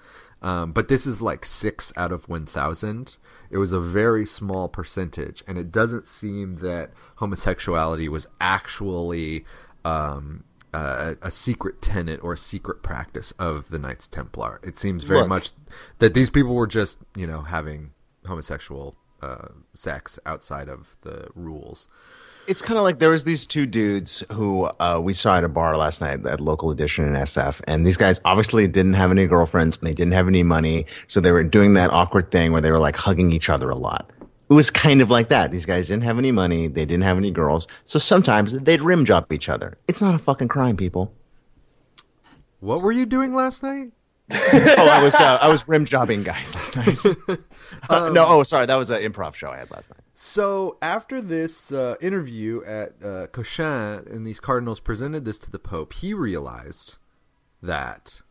Um, 0.42 0.72
but 0.72 0.88
this 0.88 1.06
is 1.06 1.22
like 1.22 1.44
six 1.44 1.92
out 1.96 2.12
of 2.12 2.28
1,000. 2.28 3.16
It 3.50 3.58
was 3.58 3.72
a 3.72 3.80
very 3.80 4.26
small 4.26 4.68
percentage, 4.68 5.42
and 5.46 5.56
it 5.56 5.72
doesn't 5.72 6.06
seem 6.06 6.56
that 6.56 6.90
homosexuality 7.16 8.08
was 8.08 8.26
actually 8.40 9.44
um, 9.84 10.44
a, 10.76 11.16
a 11.22 11.30
secret 11.30 11.80
tenet 11.80 12.22
or 12.22 12.34
a 12.34 12.38
secret 12.38 12.82
practice 12.82 13.32
of 13.38 13.68
the 13.70 13.78
Knights 13.78 14.06
Templar. 14.06 14.60
It 14.62 14.78
seems 14.78 15.04
very 15.04 15.20
Look. 15.20 15.28
much 15.28 15.52
that 15.98 16.14
these 16.14 16.28
people 16.28 16.54
were 16.54 16.66
just, 16.66 16.98
you 17.14 17.26
know, 17.26 17.42
having 17.42 17.92
homosexual 18.26 18.94
uh, 19.22 19.48
sex 19.74 20.18
outside 20.26 20.68
of 20.68 20.96
the 21.00 21.28
rules. 21.34 21.88
It's 22.46 22.62
kind 22.62 22.78
of 22.78 22.84
like 22.84 23.00
there 23.00 23.10
was 23.10 23.24
these 23.24 23.44
two 23.44 23.66
dudes 23.66 24.22
who 24.30 24.64
uh, 24.78 25.00
we 25.02 25.14
saw 25.14 25.38
at 25.38 25.44
a 25.44 25.48
bar 25.48 25.76
last 25.76 26.00
night 26.00 26.24
at 26.26 26.40
local 26.40 26.70
edition 26.70 27.04
in 27.04 27.14
SF, 27.14 27.60
and 27.66 27.84
these 27.84 27.96
guys 27.96 28.20
obviously 28.24 28.68
didn't 28.68 28.92
have 28.92 29.10
any 29.10 29.26
girlfriends 29.26 29.78
and 29.78 29.86
they 29.86 29.94
didn't 29.94 30.12
have 30.12 30.28
any 30.28 30.44
money, 30.44 30.86
so 31.08 31.20
they 31.20 31.32
were 31.32 31.42
doing 31.42 31.74
that 31.74 31.90
awkward 31.90 32.30
thing 32.30 32.52
where 32.52 32.60
they 32.60 32.70
were 32.70 32.78
like 32.78 32.94
hugging 32.94 33.32
each 33.32 33.48
other 33.48 33.68
a 33.68 33.74
lot. 33.76 34.12
It 34.48 34.52
was 34.52 34.70
kind 34.70 35.00
of 35.00 35.10
like 35.10 35.28
that. 35.28 35.50
These 35.50 35.66
guys 35.66 35.88
didn't 35.88 36.04
have 36.04 36.18
any 36.18 36.30
money, 36.32 36.68
they 36.68 36.84
didn't 36.86 37.02
have 37.02 37.16
any 37.16 37.30
girls, 37.30 37.66
so 37.84 37.98
sometimes 37.98 38.52
they'd 38.52 38.80
rim 38.80 39.04
job 39.04 39.32
each 39.32 39.48
other. 39.48 39.76
It's 39.88 40.00
not 40.00 40.14
a 40.14 40.18
fucking 40.18 40.48
crime, 40.48 40.76
people. 40.76 41.12
What 42.60 42.82
were 42.82 42.92
you 42.92 43.06
doing 43.06 43.34
last 43.34 43.62
night? 43.62 43.92
oh, 44.32 44.88
I 44.90 45.02
was 45.02 45.14
uh, 45.14 45.38
I 45.40 45.48
was 45.48 45.68
rim 45.68 45.84
jobbing 45.84 46.24
guys 46.24 46.54
last 46.54 46.76
night. 46.76 47.38
Uh, 47.88 48.08
no, 48.08 48.24
oh, 48.26 48.42
sorry, 48.42 48.66
that 48.66 48.76
was 48.76 48.90
an 48.90 49.00
improv 49.02 49.34
show 49.34 49.50
I 49.50 49.58
had 49.58 49.70
last 49.70 49.90
night. 49.90 50.00
So 50.14 50.78
after 50.82 51.20
this 51.20 51.70
uh, 51.70 51.96
interview 52.00 52.62
at 52.64 52.94
uh, 53.04 53.26
Cochin, 53.28 54.06
and 54.10 54.26
these 54.26 54.40
cardinals 54.40 54.80
presented 54.80 55.24
this 55.24 55.38
to 55.40 55.50
the 55.50 55.58
Pope, 55.58 55.92
he 55.92 56.14
realized 56.14 56.96
that 57.62 58.22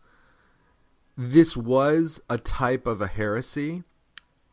this 1.18 1.56
was 1.56 2.22
a 2.30 2.38
type 2.38 2.86
of 2.88 3.02
a 3.02 3.08
heresy, 3.08 3.84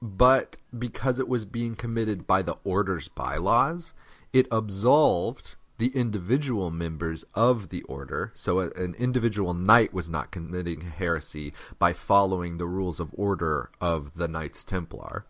but 0.03 0.57
because 0.77 1.21
it 1.21 1.29
was 1.29 1.45
being 1.45 1.77
committed 1.77 2.27
by 2.27 2.43
the 2.43 2.57
order's 2.65 3.07
bylaws, 3.07 3.95
it 4.33 4.49
absolved 4.51 5.55
the 5.79 5.97
individual 5.97 6.71
members 6.71 7.25
of 7.35 7.69
the 7.69 7.83
order. 7.85 8.33
So 8.35 8.61
a, 8.61 8.71
an 8.73 8.95
individual 8.99 9.55
knight 9.55 9.95
was 9.95 10.11
not 10.11 10.33
committing 10.33 10.81
heresy 10.81 11.53
by 11.79 11.93
following 11.93 12.57
the 12.57 12.67
rules 12.67 12.99
of 12.99 13.15
order 13.15 13.71
of 13.81 14.13
the 14.17 14.29
Knights 14.29 14.65
Templar. 14.65 15.25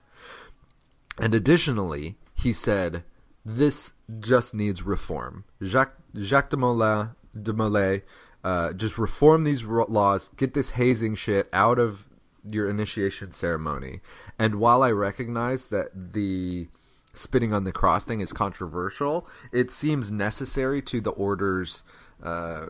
And 1.19 1.35
additionally, 1.35 2.17
he 2.35 2.55
said, 2.55 3.05
this 3.45 3.93
just 4.21 4.55
needs 4.55 4.83
reform. 4.83 5.45
Jacques, 5.63 5.97
Jacques 6.17 6.51
de 6.51 6.57
Molay, 6.57 7.09
de 7.41 7.53
Molay 7.53 8.03
uh, 8.43 8.73
just 8.73 8.97
reform 8.99 9.45
these 9.45 9.65
laws, 9.65 10.31
get 10.37 10.55
this 10.55 10.71
hazing 10.71 11.15
shit 11.15 11.49
out 11.53 11.79
of 11.79 12.09
your 12.49 12.69
initiation 12.69 13.33
ceremony. 13.33 14.01
And 14.39 14.57
while 14.57 14.83
I 14.83 14.91
recognize 14.91 15.67
that 15.67 16.13
the 16.13 16.69
spitting 17.15 17.53
on 17.53 17.65
the 17.65 17.73
cross 17.73 18.05
thing 18.05 18.21
is 18.21 18.33
controversial, 18.33 19.29
it 19.53 19.71
seems 19.71 20.11
necessary 20.11 20.81
to 20.83 21.01
the 21.01 21.11
order's 21.11 21.85
uh, 22.23 22.67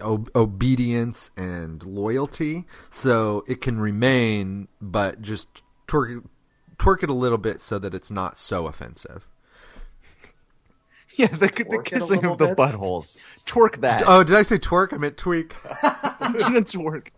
ob- 0.00 0.30
obedience 0.34 1.30
and 1.36 1.82
loyalty. 1.84 2.64
So 2.90 3.44
it 3.46 3.60
can 3.60 3.80
remain, 3.80 4.68
but 4.80 5.20
just 5.20 5.62
twerk, 5.88 6.24
twerk 6.78 7.02
it 7.02 7.10
a 7.10 7.14
little 7.14 7.38
bit 7.38 7.60
so 7.60 7.78
that 7.78 7.94
it's 7.94 8.10
not 8.10 8.38
so 8.38 8.66
offensive. 8.66 9.26
Yeah, 11.14 11.26
the, 11.26 11.36
the 11.36 11.48
Twerk 11.48 11.64
it 11.64 11.74
a 11.74 11.82
kissing 11.82 12.24
of 12.24 12.38
the 12.38 12.46
bit. 12.48 12.56
buttholes. 12.56 13.18
Twerk 13.44 13.82
that. 13.82 14.04
Oh, 14.06 14.24
did 14.24 14.34
I 14.34 14.40
say 14.40 14.56
twerk? 14.56 14.94
I 14.94 14.96
meant 14.96 15.18
tweak. 15.18 15.50
twerk. 15.60 17.08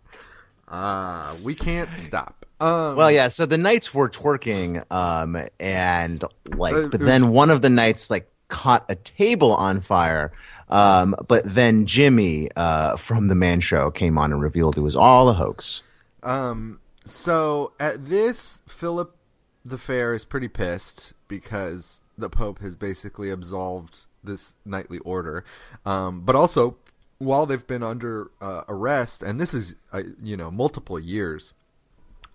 Ah, 0.67 1.35
we 1.43 1.53
can't 1.55 1.95
stop. 1.97 2.45
Um, 2.59 2.95
Well, 2.95 3.11
yeah. 3.11 3.27
So 3.27 3.45
the 3.45 3.57
knights 3.57 3.93
were 3.93 4.09
twerking, 4.09 4.83
um, 4.91 5.37
and 5.59 6.23
like, 6.55 6.75
Uh, 6.75 6.87
but 6.89 6.99
then 7.01 7.29
one 7.29 7.49
of 7.49 7.61
the 7.61 7.69
knights 7.69 8.09
like 8.09 8.29
caught 8.47 8.85
a 8.89 8.95
table 8.95 9.53
on 9.53 9.81
fire. 9.81 10.31
Um, 10.69 11.15
but 11.27 11.43
then 11.45 11.85
Jimmy 11.85 12.49
uh, 12.55 12.95
from 12.97 13.27
the 13.27 13.35
Man 13.35 13.59
Show 13.59 13.91
came 13.91 14.17
on 14.17 14.31
and 14.31 14.41
revealed 14.41 14.77
it 14.77 14.81
was 14.81 14.95
all 14.95 15.29
a 15.29 15.33
hoax. 15.33 15.83
Um, 16.23 16.79
So 17.05 17.73
at 17.79 18.05
this, 18.05 18.61
Philip 18.67 19.15
the 19.63 19.77
Fair 19.77 20.13
is 20.13 20.25
pretty 20.25 20.47
pissed 20.47 21.13
because 21.27 22.01
the 22.17 22.29
Pope 22.29 22.59
has 22.59 22.75
basically 22.75 23.29
absolved 23.29 24.05
this 24.23 24.55
knightly 24.65 24.99
order. 24.99 25.43
Um, 25.85 26.21
but 26.21 26.35
also, 26.35 26.77
while 27.17 27.45
they've 27.45 27.65
been 27.65 27.83
under 27.83 28.31
uh, 28.41 28.63
arrest, 28.67 29.23
and 29.23 29.39
this 29.39 29.53
is 29.53 29.75
uh, 29.93 30.03
you 30.21 30.35
know 30.35 30.51
multiple 30.51 30.99
years, 30.99 31.53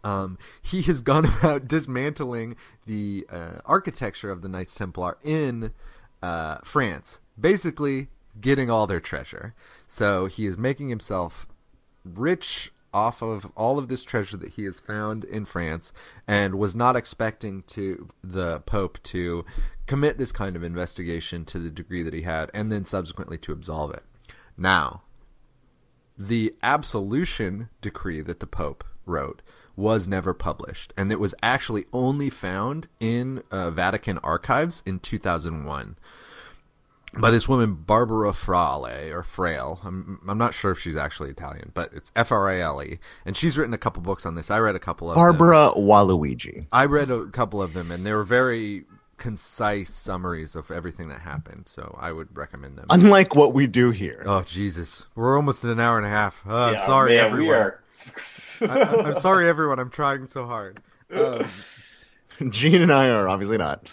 um, 0.05 0.39
he 0.63 0.83
has 0.83 1.01
gone 1.11 1.27
about 1.27 1.69
dismantling 1.69 2.57
the 2.87 3.27
uh, 3.31 3.61
architecture 3.65 4.31
of 4.31 4.43
the 4.43 4.49
Knights 4.49 4.75
Templar 4.75 5.19
in 5.23 5.73
uh, 6.23 6.59
France, 6.65 7.21
basically 7.39 8.09
getting 8.41 8.71
all 8.71 8.87
their 8.87 9.01
treasure. 9.01 9.55
So 9.87 10.27
he 10.27 10.47
is 10.47 10.57
making 10.57 10.89
himself 10.89 11.47
rich 12.05 12.73
off 12.93 13.23
of 13.23 13.51
all 13.57 13.79
of 13.79 13.89
this 13.89 14.03
treasure 14.03 14.37
that 14.37 14.51
he 14.51 14.65
has 14.65 14.81
found 14.81 15.25
in 15.25 15.45
France 15.45 15.93
and 16.27 16.57
was 16.57 16.75
not 16.75 16.97
expecting 16.97 17.63
to 17.63 18.09
the 18.25 18.61
pope 18.61 19.01
to 19.03 19.45
commit 19.87 20.19
this 20.19 20.33
kind 20.33 20.57
of 20.57 20.65
investigation 20.65 21.45
to 21.45 21.59
the 21.59 21.71
degree 21.71 22.03
that 22.03 22.15
he 22.15 22.23
had 22.23 22.51
and 22.53 22.71
then 22.71 22.85
subsequently 22.85 23.39
to 23.39 23.53
absolve 23.53 23.93
it. 23.93 24.03
Now, 24.61 25.03
the 26.19 26.55
absolution 26.63 27.71
decree 27.81 28.21
that 28.21 28.41
the 28.41 28.47
pope 28.47 28.85
wrote 29.07 29.41
was 29.75 30.07
never 30.07 30.35
published 30.35 30.93
and 30.99 31.11
it 31.11 31.19
was 31.19 31.35
actually 31.43 31.87
only 31.95 32.29
found 32.29 32.87
in 33.01 33.43
uh, 33.51 33.71
Vatican 33.71 34.19
archives 34.19 34.83
in 34.85 34.99
2001 34.99 35.97
by 37.19 37.31
this 37.31 37.49
woman 37.49 37.75
Barbara 37.75 38.35
Frale 38.35 39.13
or 39.13 39.23
Frail. 39.23 39.81
I'm 39.83 40.21
I'm 40.29 40.39
not 40.39 40.55
sure 40.55 40.71
if 40.73 40.79
she's 40.79 40.97
actually 40.97 41.31
Italian, 41.31 41.73
but 41.75 41.93
it's 41.93 42.13
F 42.15 42.31
R 42.31 42.51
A 42.51 42.61
L 42.61 42.83
E, 42.83 42.99
and 43.25 43.37
she's 43.37 43.59
written 43.59 43.75
a 43.75 43.79
couple 43.79 44.03
books 44.03 44.25
on 44.25 44.35
this. 44.35 44.51
I 44.51 44.59
read 44.59 44.77
a 44.77 44.81
couple 44.81 45.11
of 45.11 45.17
Barbara 45.17 45.73
Them. 45.75 45.85
Waluigi. 45.85 46.67
I 46.71 46.85
read 46.85 47.11
a 47.11 47.27
couple 47.27 47.63
of 47.63 47.73
them, 47.73 47.91
and 47.91 48.07
they 48.07 48.13
were 48.13 48.25
very 48.25 48.85
concise 49.21 49.95
summaries 49.95 50.57
of 50.57 50.71
everything 50.73 51.09
that 51.11 51.21
happened. 51.21 51.69
So 51.69 51.97
I 52.01 52.11
would 52.11 52.37
recommend 52.37 52.77
them. 52.77 52.87
Unlike 52.91 53.37
what 53.37 53.55
we 53.55 53.69
do 53.69 53.93
here. 53.93 54.25
Oh 54.27 54.43
Jesus, 54.43 55.05
we're 55.15 55.37
almost 55.37 55.65
at 55.65 55.71
an 55.71 55.79
hour 55.79 55.97
and 55.99 56.07
a 56.07 56.11
half. 56.11 56.43
Oh, 56.47 56.73
Yeah, 56.73 56.79
I'm 56.81 56.87
sorry, 56.87 57.15
man, 57.17 57.25
everyone. 57.27 57.49
we 57.49 57.55
are. 57.55 57.81
I, 58.63 58.81
I'm 59.09 59.15
sorry, 59.15 59.49
everyone. 59.49 59.79
I'm 59.79 59.91
trying 59.91 60.27
so 60.27 60.47
hard. 60.47 60.81
Um, 61.13 61.45
Gene 62.51 62.83
and 62.83 62.93
I 62.93 63.11
are 63.11 63.29
obviously 63.29 63.59
not. 63.59 63.89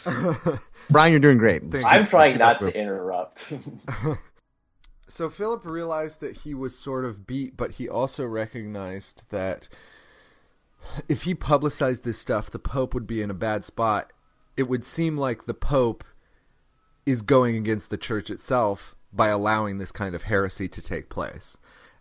Brian, 0.90 1.12
you're 1.12 1.20
doing 1.20 1.38
great. 1.38 1.64
Thank 1.70 1.86
I'm 1.86 2.02
you. 2.02 2.08
trying 2.08 2.32
Keep 2.32 2.40
not 2.40 2.60
to 2.60 2.66
moving. 2.66 2.82
interrupt. 2.82 3.54
so 5.08 5.30
Philip 5.30 5.66
realized 5.66 6.22
that 6.22 6.38
he 6.38 6.54
was 6.54 6.78
sort 6.78 7.04
of 7.06 7.28
beat, 7.28 7.58
but 7.58 7.72
he 7.72 7.90
also 7.90 8.26
recognized 8.26 9.24
that 9.30 9.68
if 11.10 11.24
he 11.24 11.36
publicized 11.36 12.04
this 12.06 12.18
stuff, 12.18 12.50
the 12.50 12.60
Pope 12.60 12.94
would 12.94 13.08
be 13.08 13.22
in 13.22 13.30
a 13.30 13.34
bad 13.34 13.66
spot. 13.66 14.14
It 14.58 14.68
would 14.68 14.84
seem 14.84 15.18
like 15.18 15.46
the 15.46 15.54
Pope 15.54 16.04
is 17.06 17.22
going 17.22 17.56
against 17.56 17.90
the 17.90 17.98
church 17.98 18.30
itself 18.30 18.96
by 19.14 19.30
allowing 19.30 19.78
this 19.78 19.92
kind 19.92 20.16
of 20.16 20.24
heresy 20.24 20.68
to 20.68 20.82
take 20.82 21.10
place. 21.10 21.56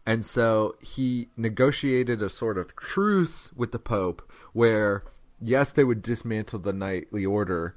And 0.05 0.25
so 0.25 0.77
he 0.81 1.29
negotiated 1.37 2.23
a 2.23 2.31
sort 2.31 2.59
of 2.59 2.75
truce 2.77 3.53
with 3.55 3.73
the 3.73 3.79
Pope 3.79 4.33
where, 4.53 5.05
yes, 5.41 5.73
they 5.73 5.85
would 5.85 6.03
dismantle 6.03 6.61
the 6.61 6.73
knightly 6.73 7.27
order, 7.27 7.77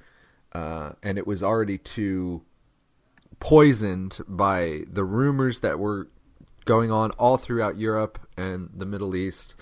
uh, 0.53 0.91
and 1.03 1.18
it 1.18 1.27
was 1.27 1.43
already 1.43 1.77
too 1.77 2.41
poisoned 3.39 4.19
by 4.27 4.84
the 4.91 5.03
rumors 5.03 5.60
that 5.61 5.80
were 5.80 6.07
going 6.65 6.91
on 6.91 7.11
all 7.11 7.38
throughout 7.38 7.77
Europe 7.77 8.19
and 8.38 8.69
the 8.76 8.85
Middle 8.85 9.15
East, 9.15 9.56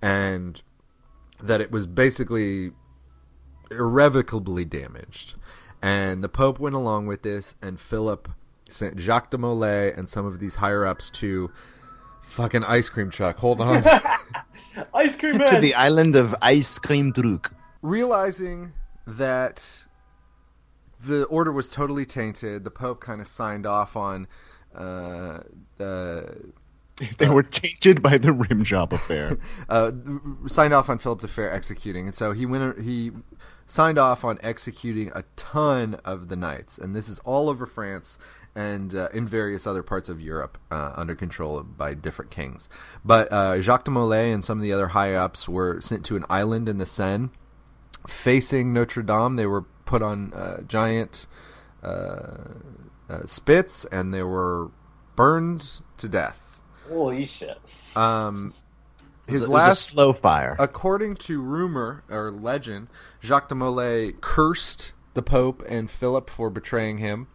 and 0.00 0.62
that 1.42 1.60
it 1.60 1.70
was 1.70 1.86
basically 1.86 2.72
irrevocably 3.70 4.64
damaged. 4.64 5.34
And 5.82 6.24
the 6.24 6.28
Pope 6.28 6.58
went 6.58 6.74
along 6.74 7.06
with 7.06 7.22
this, 7.22 7.56
and 7.60 7.78
Philip 7.78 8.28
sent 8.68 8.98
Jacques 8.98 9.30
de 9.30 9.38
Molay 9.38 9.92
and 9.96 10.08
some 10.08 10.24
of 10.24 10.40
these 10.40 10.56
higher 10.56 10.86
ups 10.86 11.10
to 11.10 11.50
fucking 12.22 12.64
ice 12.64 12.88
cream 12.88 13.10
truck. 13.10 13.36
Hold 13.38 13.60
on. 13.60 13.84
Ice 14.94 15.14
cream 15.14 15.38
to 15.38 15.60
the 15.60 15.72
island 15.74 16.16
of 16.16 16.34
ice 16.42 16.78
cream 16.78 17.12
truc. 17.12 17.52
Realizing 17.80 18.72
that 19.06 19.84
the 20.98 21.24
order 21.26 21.52
was 21.52 21.68
totally 21.68 22.04
tainted, 22.04 22.64
the 22.64 22.72
Pope 22.72 23.00
kind 23.00 23.20
of 23.20 23.28
signed 23.28 23.66
off 23.66 23.94
on 23.94 24.26
uh, 24.74 25.40
uh, 25.78 26.22
They 27.18 27.28
were 27.28 27.42
tainted 27.42 28.02
by 28.02 28.18
the 28.18 28.32
rim 28.32 28.64
job 28.64 28.92
affair. 28.92 29.38
uh, 29.68 29.92
signed 30.46 30.72
off 30.72 30.88
on 30.88 30.98
Philip 30.98 31.20
the 31.20 31.28
Fair 31.28 31.52
executing, 31.52 32.06
and 32.06 32.14
so 32.14 32.32
he 32.32 32.46
went. 32.46 32.80
He 32.80 33.12
signed 33.66 33.98
off 33.98 34.24
on 34.24 34.38
executing 34.42 35.10
a 35.14 35.24
ton 35.36 35.94
of 36.04 36.28
the 36.28 36.36
knights, 36.36 36.78
and 36.78 36.94
this 36.94 37.08
is 37.08 37.18
all 37.20 37.48
over 37.48 37.66
France 37.66 38.18
and 38.54 38.94
uh, 38.94 39.08
in 39.12 39.26
various 39.26 39.66
other 39.66 39.82
parts 39.82 40.08
of 40.08 40.20
Europe 40.20 40.58
uh, 40.70 40.92
under 40.96 41.14
control 41.14 41.58
of, 41.58 41.76
by 41.76 41.94
different 41.94 42.30
kings. 42.30 42.68
But 43.04 43.32
uh, 43.32 43.60
Jacques 43.60 43.84
de 43.84 43.90
Molay 43.90 44.32
and 44.32 44.44
some 44.44 44.58
of 44.58 44.62
the 44.62 44.72
other 44.72 44.88
high 44.88 45.14
ups 45.14 45.48
were 45.48 45.80
sent 45.80 46.04
to 46.06 46.16
an 46.16 46.24
island 46.28 46.68
in 46.68 46.78
the 46.78 46.86
Seine, 46.86 47.30
facing 48.06 48.72
Notre 48.72 49.02
Dame. 49.02 49.36
They 49.36 49.46
were 49.46 49.62
put 49.84 50.02
on 50.02 50.32
uh, 50.34 50.62
giant 50.62 51.26
uh, 51.82 52.36
uh, 53.08 53.26
spits, 53.26 53.84
and 53.86 54.14
they 54.14 54.22
were 54.22 54.70
burned 55.16 55.80
to 55.96 56.08
death. 56.08 56.62
Holy 56.88 57.24
shit. 57.24 57.58
Um, 57.96 58.52
his 59.26 59.42
it 59.42 59.48
was 59.48 59.62
a 59.62 59.66
last 59.66 59.82
slow 59.82 60.12
fire. 60.12 60.56
According 60.58 61.16
to 61.16 61.40
rumor 61.40 62.04
or 62.08 62.30
legend, 62.30 62.88
Jacques 63.22 63.48
de 63.48 63.54
Molay 63.54 64.12
cursed 64.20 64.92
the 65.14 65.22
Pope 65.22 65.62
and 65.68 65.90
Philip 65.90 66.28
for 66.28 66.50
betraying 66.50 66.98
him, 66.98 67.28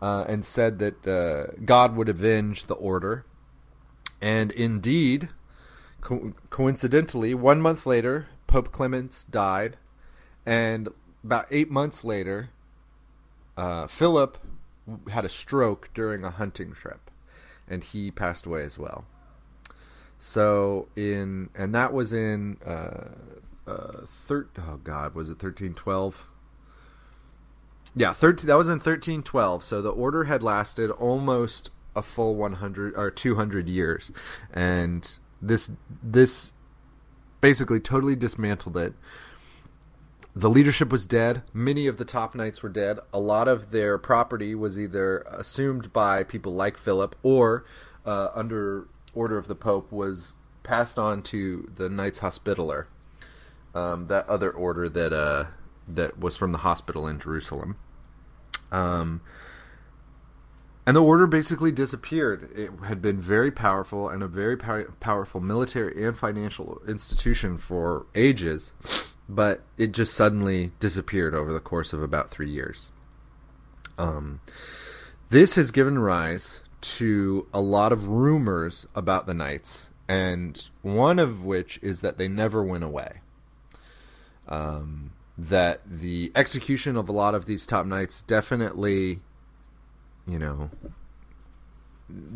uh, 0.00 0.24
and 0.28 0.44
said 0.44 0.78
that 0.80 1.06
uh, 1.06 1.52
God 1.64 1.96
would 1.96 2.08
avenge 2.08 2.64
the 2.64 2.74
order. 2.74 3.24
And 4.20 4.50
indeed, 4.52 5.30
co- 6.00 6.34
coincidentally, 6.50 7.34
one 7.34 7.60
month 7.60 7.86
later, 7.86 8.26
Pope 8.46 8.72
Clements 8.72 9.24
died, 9.24 9.78
and 10.44 10.88
about 11.24 11.46
eight 11.50 11.70
months 11.70 12.04
later, 12.04 12.50
uh, 13.56 13.86
Philip 13.86 14.38
had 15.10 15.24
a 15.24 15.28
stroke 15.28 15.88
during 15.94 16.24
a 16.24 16.30
hunting 16.30 16.72
trip, 16.72 17.10
and 17.68 17.84
he 17.84 18.10
passed 18.10 18.44
away 18.46 18.64
as 18.64 18.78
well. 18.78 19.06
So 20.24 20.86
in 20.94 21.50
and 21.56 21.74
that 21.74 21.92
was 21.92 22.12
in 22.12 22.56
uh, 22.64 23.08
uh, 23.66 24.06
thir- 24.06 24.46
oh 24.56 24.76
god 24.84 25.16
was 25.16 25.28
it 25.28 25.40
thirteen 25.40 25.74
twelve? 25.74 26.28
Yeah, 27.96 28.12
thirteen. 28.12 28.46
That 28.46 28.56
was 28.56 28.68
in 28.68 28.78
thirteen 28.78 29.24
twelve. 29.24 29.64
So 29.64 29.82
the 29.82 29.90
order 29.90 30.24
had 30.24 30.40
lasted 30.40 30.92
almost 30.92 31.72
a 31.96 32.02
full 32.02 32.36
one 32.36 32.52
hundred 32.54 32.94
or 32.94 33.10
two 33.10 33.34
hundred 33.34 33.68
years, 33.68 34.12
and 34.54 35.18
this 35.42 35.72
this 36.00 36.54
basically 37.40 37.80
totally 37.80 38.14
dismantled 38.14 38.76
it. 38.76 38.94
The 40.36 40.48
leadership 40.48 40.92
was 40.92 41.04
dead. 41.04 41.42
Many 41.52 41.88
of 41.88 41.96
the 41.96 42.04
top 42.04 42.36
knights 42.36 42.62
were 42.62 42.68
dead. 42.68 43.00
A 43.12 43.18
lot 43.18 43.48
of 43.48 43.72
their 43.72 43.98
property 43.98 44.54
was 44.54 44.78
either 44.78 45.24
assumed 45.26 45.92
by 45.92 46.22
people 46.22 46.54
like 46.54 46.76
Philip 46.76 47.16
or, 47.24 47.64
uh, 48.06 48.28
under 48.34 48.86
order 49.14 49.38
of 49.38 49.48
the 49.48 49.54
Pope, 49.54 49.90
was 49.90 50.34
passed 50.62 50.98
on 50.98 51.22
to 51.22 51.70
the 51.74 51.88
Knights 51.88 52.20
Hospitaller, 52.20 52.88
um, 53.74 54.06
that 54.08 54.28
other 54.28 54.50
order 54.50 54.88
that 54.88 55.12
uh, 55.12 55.46
that 55.88 56.18
was 56.18 56.36
from 56.36 56.52
the 56.52 56.58
hospital 56.58 57.06
in 57.06 57.18
Jerusalem. 57.18 57.76
Um, 58.70 59.20
and 60.86 60.96
the 60.96 61.02
order 61.02 61.26
basically 61.26 61.70
disappeared. 61.70 62.50
It 62.56 62.70
had 62.84 63.00
been 63.00 63.20
very 63.20 63.52
powerful 63.52 64.08
and 64.08 64.22
a 64.22 64.26
very 64.26 64.56
pow- 64.56 64.86
powerful 64.98 65.40
military 65.40 66.04
and 66.04 66.16
financial 66.16 66.82
institution 66.88 67.56
for 67.56 68.06
ages, 68.14 68.72
but 69.28 69.62
it 69.78 69.92
just 69.92 70.14
suddenly 70.14 70.72
disappeared 70.80 71.34
over 71.34 71.52
the 71.52 71.60
course 71.60 71.92
of 71.92 72.02
about 72.02 72.30
three 72.30 72.50
years. 72.50 72.90
Um, 73.96 74.40
this 75.28 75.54
has 75.54 75.70
given 75.70 75.98
rise 76.00 76.61
to 76.82 77.46
a 77.54 77.60
lot 77.60 77.92
of 77.92 78.08
rumors 78.08 78.86
about 78.94 79.26
the 79.26 79.34
Knights, 79.34 79.90
and 80.08 80.68
one 80.82 81.18
of 81.18 81.44
which 81.44 81.78
is 81.82 82.00
that 82.00 82.18
they 82.18 82.28
never 82.28 82.62
went 82.62 82.84
away. 82.84 83.20
Um, 84.48 85.12
that 85.38 85.80
the 85.86 86.30
execution 86.34 86.96
of 86.96 87.08
a 87.08 87.12
lot 87.12 87.34
of 87.34 87.46
these 87.46 87.66
top 87.66 87.86
knights 87.86 88.22
definitely, 88.22 89.20
you 90.26 90.38
know, 90.38 90.70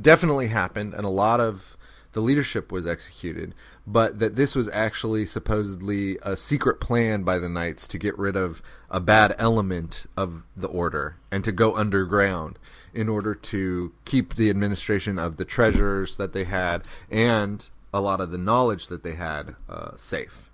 definitely 0.01 0.49
happened, 0.49 0.95
and 0.95 1.05
a 1.05 1.11
lot 1.11 1.41
of 1.41 1.77
the 2.13 2.23
leadership 2.23 2.73
was 2.73 2.87
executed, 2.87 3.55
but 3.87 4.19
that 4.21 4.37
this 4.37 4.55
was 4.55 4.71
actually 4.71 5.27
supposedly 5.27 6.17
a 6.23 6.35
secret 6.35 6.81
plan 6.81 7.23
by 7.23 7.39
the 7.39 7.49
knights 7.49 7.87
to 7.89 7.99
get 7.99 8.19
rid 8.19 8.37
of 8.37 8.63
a 8.89 9.01
bad 9.01 9.35
element 9.39 10.07
of 10.17 10.43
the 10.57 10.69
order 10.69 11.17
and 11.31 11.45
to 11.45 11.53
go 11.53 11.77
underground 11.77 12.59
in 12.95 13.09
order 13.09 13.35
to 13.35 13.93
keep 14.05 14.35
the 14.35 14.51
administration 14.51 15.19
of 15.19 15.37
the 15.37 15.45
treasures 15.45 16.17
that 16.17 16.33
they 16.33 16.45
had 16.45 16.83
and 17.11 17.69
a 17.93 18.01
lot 18.01 18.21
of 18.21 18.31
the 18.31 18.39
knowledge 18.39 18.89
that 18.89 19.03
they 19.03 19.15
had 19.15 19.57
uh, 19.69 19.97
safe. 19.97 20.51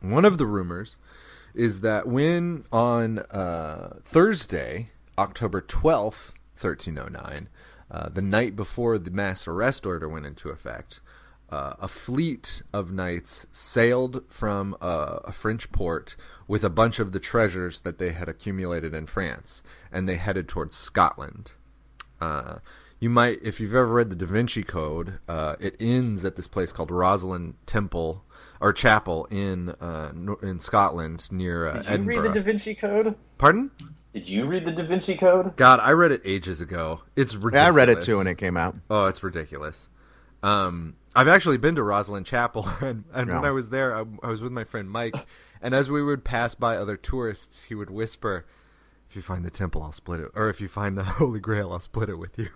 one 0.00 0.24
of 0.24 0.38
the 0.38 0.46
rumors 0.46 0.96
is 1.54 1.80
that 1.80 2.06
when 2.06 2.64
on 2.72 3.18
uh, 3.30 3.96
Thursday, 4.04 4.90
October 5.16 5.60
12th, 5.60 6.32
1309, 6.60 7.48
uh, 7.90 8.08
the 8.08 8.22
night 8.22 8.54
before 8.54 8.98
the 8.98 9.10
mass 9.10 9.48
arrest 9.48 9.86
order 9.86 10.08
went 10.08 10.26
into 10.26 10.50
effect, 10.50 11.00
uh, 11.50 11.74
a 11.80 11.88
fleet 11.88 12.62
of 12.72 12.92
knights 12.92 13.46
sailed 13.52 14.22
from 14.28 14.76
uh, 14.80 15.20
a 15.24 15.32
French 15.32 15.70
port 15.72 16.16
with 16.46 16.64
a 16.64 16.70
bunch 16.70 16.98
of 16.98 17.12
the 17.12 17.20
treasures 17.20 17.80
that 17.80 17.98
they 17.98 18.12
had 18.12 18.28
accumulated 18.28 18.94
in 18.94 19.06
France, 19.06 19.62
and 19.92 20.08
they 20.08 20.16
headed 20.16 20.48
towards 20.48 20.76
Scotland. 20.76 21.52
Uh, 22.20 22.58
you 23.00 23.08
might, 23.08 23.38
if 23.42 23.60
you've 23.60 23.74
ever 23.74 23.86
read 23.86 24.10
the 24.10 24.16
Da 24.16 24.26
Vinci 24.26 24.62
Code, 24.62 25.20
uh, 25.28 25.56
it 25.60 25.76
ends 25.78 26.24
at 26.24 26.36
this 26.36 26.48
place 26.48 26.72
called 26.72 26.90
Rosslyn 26.90 27.54
Temple 27.64 28.24
or 28.60 28.72
Chapel 28.72 29.26
in 29.30 29.70
uh, 29.80 30.12
in 30.42 30.58
Scotland 30.58 31.30
near 31.30 31.66
uh, 31.66 31.74
Did 31.74 31.84
you 31.84 31.90
Edinburgh. 31.90 32.16
read 32.16 32.24
the 32.24 32.40
Da 32.40 32.44
Vinci 32.44 32.74
Code? 32.74 33.14
Pardon? 33.38 33.70
Did 34.12 34.28
you 34.28 34.46
read 34.46 34.64
the 34.64 34.72
Da 34.72 34.84
Vinci 34.84 35.14
Code? 35.16 35.54
God, 35.56 35.78
I 35.80 35.92
read 35.92 36.10
it 36.10 36.22
ages 36.24 36.60
ago. 36.60 37.02
It's 37.14 37.34
ridiculous. 37.34 37.54
Yeah, 37.62 37.66
I 37.68 37.70
read 37.70 37.88
it 37.88 38.02
too 38.02 38.18
when 38.18 38.26
it 38.26 38.36
came 38.36 38.56
out. 38.56 38.74
Oh, 38.90 39.06
it's 39.06 39.22
ridiculous. 39.22 39.88
Um, 40.42 40.96
I've 41.18 41.26
actually 41.26 41.58
been 41.58 41.74
to 41.74 41.80
Rosslyn 41.80 42.24
Chapel, 42.24 42.68
and, 42.80 43.02
and 43.12 43.28
when 43.28 43.44
I 43.44 43.50
was 43.50 43.70
there, 43.70 43.92
I, 43.92 44.04
I 44.22 44.28
was 44.28 44.40
with 44.40 44.52
my 44.52 44.62
friend 44.62 44.88
Mike, 44.88 45.16
and 45.60 45.74
as 45.74 45.90
we 45.90 46.00
would 46.00 46.22
pass 46.22 46.54
by 46.54 46.76
other 46.76 46.96
tourists, 46.96 47.64
he 47.64 47.74
would 47.74 47.90
whisper, 47.90 48.46
"If 49.10 49.16
you 49.16 49.22
find 49.22 49.44
the 49.44 49.50
temple, 49.50 49.82
I'll 49.82 49.90
split 49.90 50.20
it, 50.20 50.30
or 50.36 50.48
if 50.48 50.60
you 50.60 50.68
find 50.68 50.96
the 50.96 51.02
Holy 51.18 51.40
Grail, 51.40 51.72
I'll 51.72 51.80
split 51.80 52.08
it 52.08 52.20
with 52.20 52.38
you." 52.38 52.50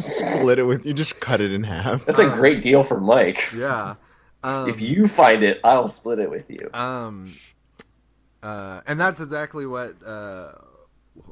Split 0.00 0.58
it 0.58 0.64
with 0.64 0.86
you, 0.86 0.92
just 0.92 1.20
cut 1.20 1.40
it 1.40 1.52
in 1.52 1.62
half. 1.62 2.04
That's 2.04 2.18
a 2.18 2.28
great 2.28 2.62
deal 2.62 2.82
for 2.82 3.00
Mike. 3.00 3.52
Yeah. 3.56 3.94
Um, 4.42 4.68
if 4.68 4.80
you 4.80 5.06
find 5.06 5.44
it, 5.44 5.60
I'll 5.62 5.88
split 5.88 6.18
it 6.18 6.30
with 6.30 6.50
you. 6.50 6.68
Um, 6.74 7.32
uh, 8.42 8.80
and 8.88 8.98
that's 8.98 9.20
exactly 9.20 9.66
what 9.66 9.96
uh, 10.04 10.52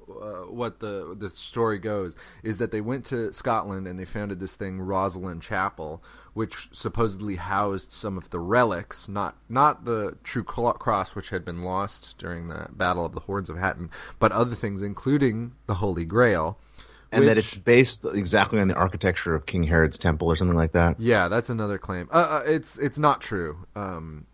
uh, 0.09 0.45
what 0.49 0.81
the 0.81 1.15
the 1.19 1.29
story 1.29 1.79
goes 1.79 2.15
is 2.43 2.59
that 2.59 2.71
they 2.71 2.81
went 2.81 3.05
to 3.07 3.33
Scotland 3.33 3.87
and 3.87 3.99
they 3.99 4.05
founded 4.05 4.41
this 4.41 4.57
thing 4.57 4.79
Rosslyn 4.79 5.41
Chapel, 5.41 6.03
which 6.35 6.69
supposedly 6.73 7.37
housed 7.37 7.93
some 7.93 8.17
of 8.17 8.31
the 8.31 8.39
relics, 8.39 9.09
not 9.09 9.37
not 9.49 9.85
the 9.85 10.17
true 10.23 10.45
cross 10.45 11.15
which 11.15 11.31
had 11.31 11.45
been 11.45 11.63
lost 11.63 12.17
during 12.19 12.49
the 12.49 12.69
Battle 12.71 13.05
of 13.05 13.15
the 13.15 13.21
Horns 13.21 13.49
of 13.49 13.59
Hattin, 13.59 13.91
but 14.19 14.33
other 14.33 14.55
things, 14.55 14.83
including 14.83 15.53
the 15.67 15.75
Holy 15.75 16.05
Grail. 16.05 16.59
and 17.11 17.27
that 17.27 17.39
it's 17.39 17.55
based 17.55 18.05
exactly 18.05 18.61
on 18.61 18.69
the 18.69 18.75
architecture 18.75 19.35
of 19.35 19.47
King 19.47 19.65
Herod's 19.65 19.99
temple 19.99 20.29
or 20.29 20.37
something 20.37 20.57
like 20.57 20.73
that. 20.73 21.01
yeah, 21.01 21.29
that's 21.29 21.49
another 21.51 21.79
claim. 21.79 22.09
Uh, 22.13 22.43
uh, 22.43 22.43
it's 22.47 22.77
it's 22.79 22.99
not 22.99 23.21
true. 23.21 23.67
Um, 23.75 24.27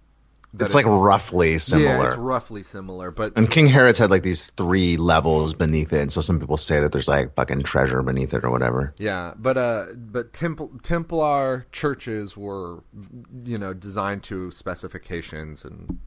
that 0.55 0.67
It's 0.67 0.75
like 0.75 0.87
roughly 0.87 1.59
similar. 1.59 1.89
Yeah, 1.89 2.07
it's 2.07 2.17
roughly 2.17 2.63
similar, 2.63 3.11
but 3.11 3.33
and 3.37 3.51
King 3.51 3.67
Herod's 3.67 3.99
had 3.99 4.11
like 4.11 4.23
these 4.23 4.51
three 4.53 4.97
levels 4.97 5.53
beneath 5.53 5.93
it, 5.93 6.01
and 6.01 6.13
so 6.13 6.21
some 6.21 6.39
people 6.39 6.57
say 6.57 6.79
that 6.81 6.93
there's 6.93 7.09
like 7.09 7.35
fucking 7.35 7.65
treasure 7.65 8.03
beneath 8.03 8.33
it 8.33 8.45
or 8.45 8.51
whatever. 8.51 8.95
Yeah, 8.97 9.35
but 9.37 9.57
uh, 9.59 9.87
but 9.97 10.33
Templ- 10.33 10.81
Templar 10.83 11.67
churches 11.73 12.37
were, 12.37 12.85
you 13.45 13.59
know, 13.59 13.75
designed 13.75 14.23
to 14.25 14.51
specifications, 14.53 15.65
and 15.65 15.99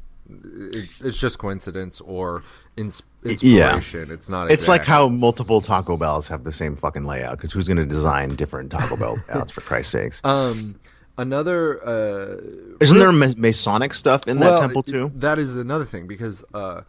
it's 0.74 1.02
it's 1.02 1.18
just 1.18 1.40
coincidence 1.40 1.99
or 2.02 2.44
ins- 2.78 3.03
inspiration. 3.26 4.11
It's 4.11 4.30
not. 4.30 4.49
It's 4.49 4.68
like 4.68 4.86
how 4.86 5.10
multiple 5.10 5.60
Taco 5.61 5.98
Bells 5.98 6.28
have 6.30 6.45
the 6.45 6.52
same 6.53 6.76
fucking 6.76 7.06
layout 7.06 7.38
because 7.38 7.52
who's 7.52 7.68
going 7.68 7.78
to 7.78 7.86
design 7.86 8.30
different 8.30 8.72
Taco 8.72 8.95
Bell 8.95 9.18
layouts 9.30 9.52
for 9.52 9.61
Christ's 9.61 9.91
sakes? 9.91 10.22
um 10.24 10.76
another 11.18 11.85
uh 11.85 12.38
Isn't 12.80 12.99
there 12.99 13.11
Masonic 13.11 13.94
stuff 13.94 14.27
in 14.27 14.39
that 14.39 14.60
temple 14.60 14.84
too? 14.84 15.11
That 15.15 15.39
is 15.39 15.56
another 15.56 15.85
thing 15.85 16.07
because 16.07 16.44
uh 16.53 16.81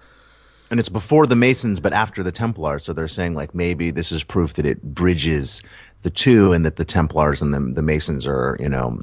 And 0.70 0.78
it's 0.78 0.88
before 0.88 1.26
the 1.26 1.36
Masons, 1.36 1.80
but 1.80 1.92
after 1.92 2.22
the 2.22 2.32
Templars. 2.32 2.84
So 2.84 2.92
they're 2.92 3.09
saying 3.09 3.34
like 3.34 3.55
maybe 3.55 3.90
this 3.90 4.12
is 4.12 4.22
proof 4.24 4.55
that 4.55 4.66
it 4.66 4.82
bridges 4.82 5.62
the 6.02 6.10
two, 6.10 6.52
and 6.52 6.64
that 6.64 6.76
the 6.76 6.84
Templars 6.84 7.42
and 7.42 7.52
the 7.55 7.60
the 7.60 7.82
Masons 7.82 8.26
are 8.26 8.56
you 8.60 8.68
know 8.68 9.02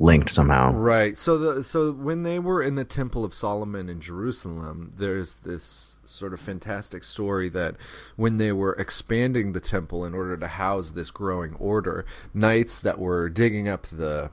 linked 0.00 0.30
somehow. 0.30 0.72
Right. 0.72 1.16
So 1.16 1.36
the 1.38 1.64
so 1.64 1.92
when 1.92 2.22
they 2.22 2.38
were 2.38 2.62
in 2.62 2.74
the 2.76 2.84
Temple 2.84 3.24
of 3.24 3.34
Solomon 3.34 3.88
in 3.88 4.00
Jerusalem, 4.00 4.92
there's 4.96 5.34
this 5.36 5.98
sort 6.04 6.32
of 6.32 6.40
fantastic 6.40 7.04
story 7.04 7.48
that 7.50 7.76
when 8.16 8.38
they 8.38 8.52
were 8.52 8.72
expanding 8.74 9.52
the 9.52 9.60
temple 9.60 10.06
in 10.06 10.14
order 10.14 10.36
to 10.38 10.46
house 10.46 10.92
this 10.92 11.10
growing 11.10 11.54
order, 11.56 12.06
knights 12.32 12.80
that 12.80 12.98
were 12.98 13.28
digging 13.28 13.68
up 13.68 13.86
the 13.88 14.30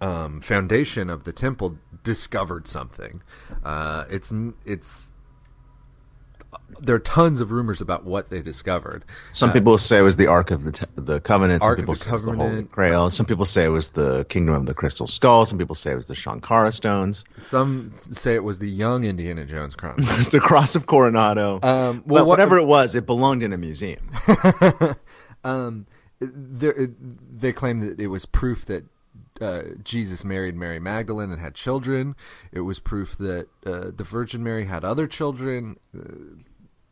um, 0.00 0.40
foundation 0.40 1.08
of 1.10 1.24
the 1.24 1.32
temple 1.32 1.78
discovered 2.02 2.68
something. 2.68 3.22
Uh, 3.64 4.04
it's 4.10 4.32
it's 4.64 5.12
there 6.80 6.94
are 6.96 7.00
tons 7.00 7.40
of 7.40 7.50
rumors 7.50 7.80
about 7.80 8.04
what 8.04 8.28
they 8.30 8.40
discovered. 8.42 9.04
Some 9.30 9.50
Uh, 9.50 9.54
people 9.54 9.78
say 9.78 9.98
it 9.98 10.02
was 10.02 10.16
the 10.16 10.26
Ark 10.26 10.50
of 10.50 10.64
the 10.64 10.86
the 10.96 11.20
Covenant. 11.20 11.62
Some 11.62 11.70
Ark 11.70 11.78
of 11.78 11.82
people 11.82 11.94
the 11.94 12.00
say 12.00 12.08
it 12.08 12.12
was 12.12 12.24
the 12.24 12.30
Holy 12.32 12.38
Covenant. 12.44 12.70
Grail. 12.72 13.10
Some 13.10 13.26
people 13.26 13.44
say 13.44 13.64
it 13.64 13.68
was 13.68 13.90
the 13.90 14.24
Kingdom 14.28 14.54
of 14.54 14.66
the 14.66 14.74
Crystal 14.74 15.06
Skull. 15.06 15.44
Some 15.44 15.58
people 15.58 15.74
say 15.74 15.92
it 15.92 15.96
was 15.96 16.06
the 16.06 16.16
Sankara 16.16 16.72
stones. 16.72 17.24
Some 17.38 17.92
say 18.10 18.34
it 18.34 18.44
was 18.44 18.58
the 18.58 18.68
young 18.70 19.04
Indiana 19.04 19.44
Jones 19.44 19.74
Chronicles. 19.74 20.10
It 20.12 20.18
was 20.18 20.28
the 20.28 20.40
Cross 20.40 20.76
of 20.76 20.86
Coronado. 20.86 21.54
Um, 21.56 21.60
well, 21.62 22.02
well, 22.04 22.04
what- 22.06 22.26
whatever 22.26 22.58
it 22.58 22.64
was, 22.66 22.94
it 22.94 23.06
belonged 23.06 23.42
in 23.42 23.52
a 23.52 23.58
museum. 23.58 24.08
um, 25.44 25.86
there, 26.20 26.88
they 27.34 27.52
claim 27.52 27.80
that 27.80 28.00
it 28.00 28.06
was 28.08 28.24
proof 28.26 28.64
that 28.66 28.84
uh, 29.40 29.62
Jesus 29.82 30.24
married 30.24 30.56
Mary 30.56 30.78
Magdalene 30.78 31.30
and 31.30 31.40
had 31.40 31.54
children. 31.54 32.16
It 32.52 32.60
was 32.60 32.78
proof 32.78 33.16
that 33.18 33.48
uh, 33.64 33.90
the 33.94 34.04
Virgin 34.04 34.42
Mary 34.42 34.64
had 34.64 34.84
other 34.84 35.06
children. 35.06 35.78
Uh, 35.96 36.40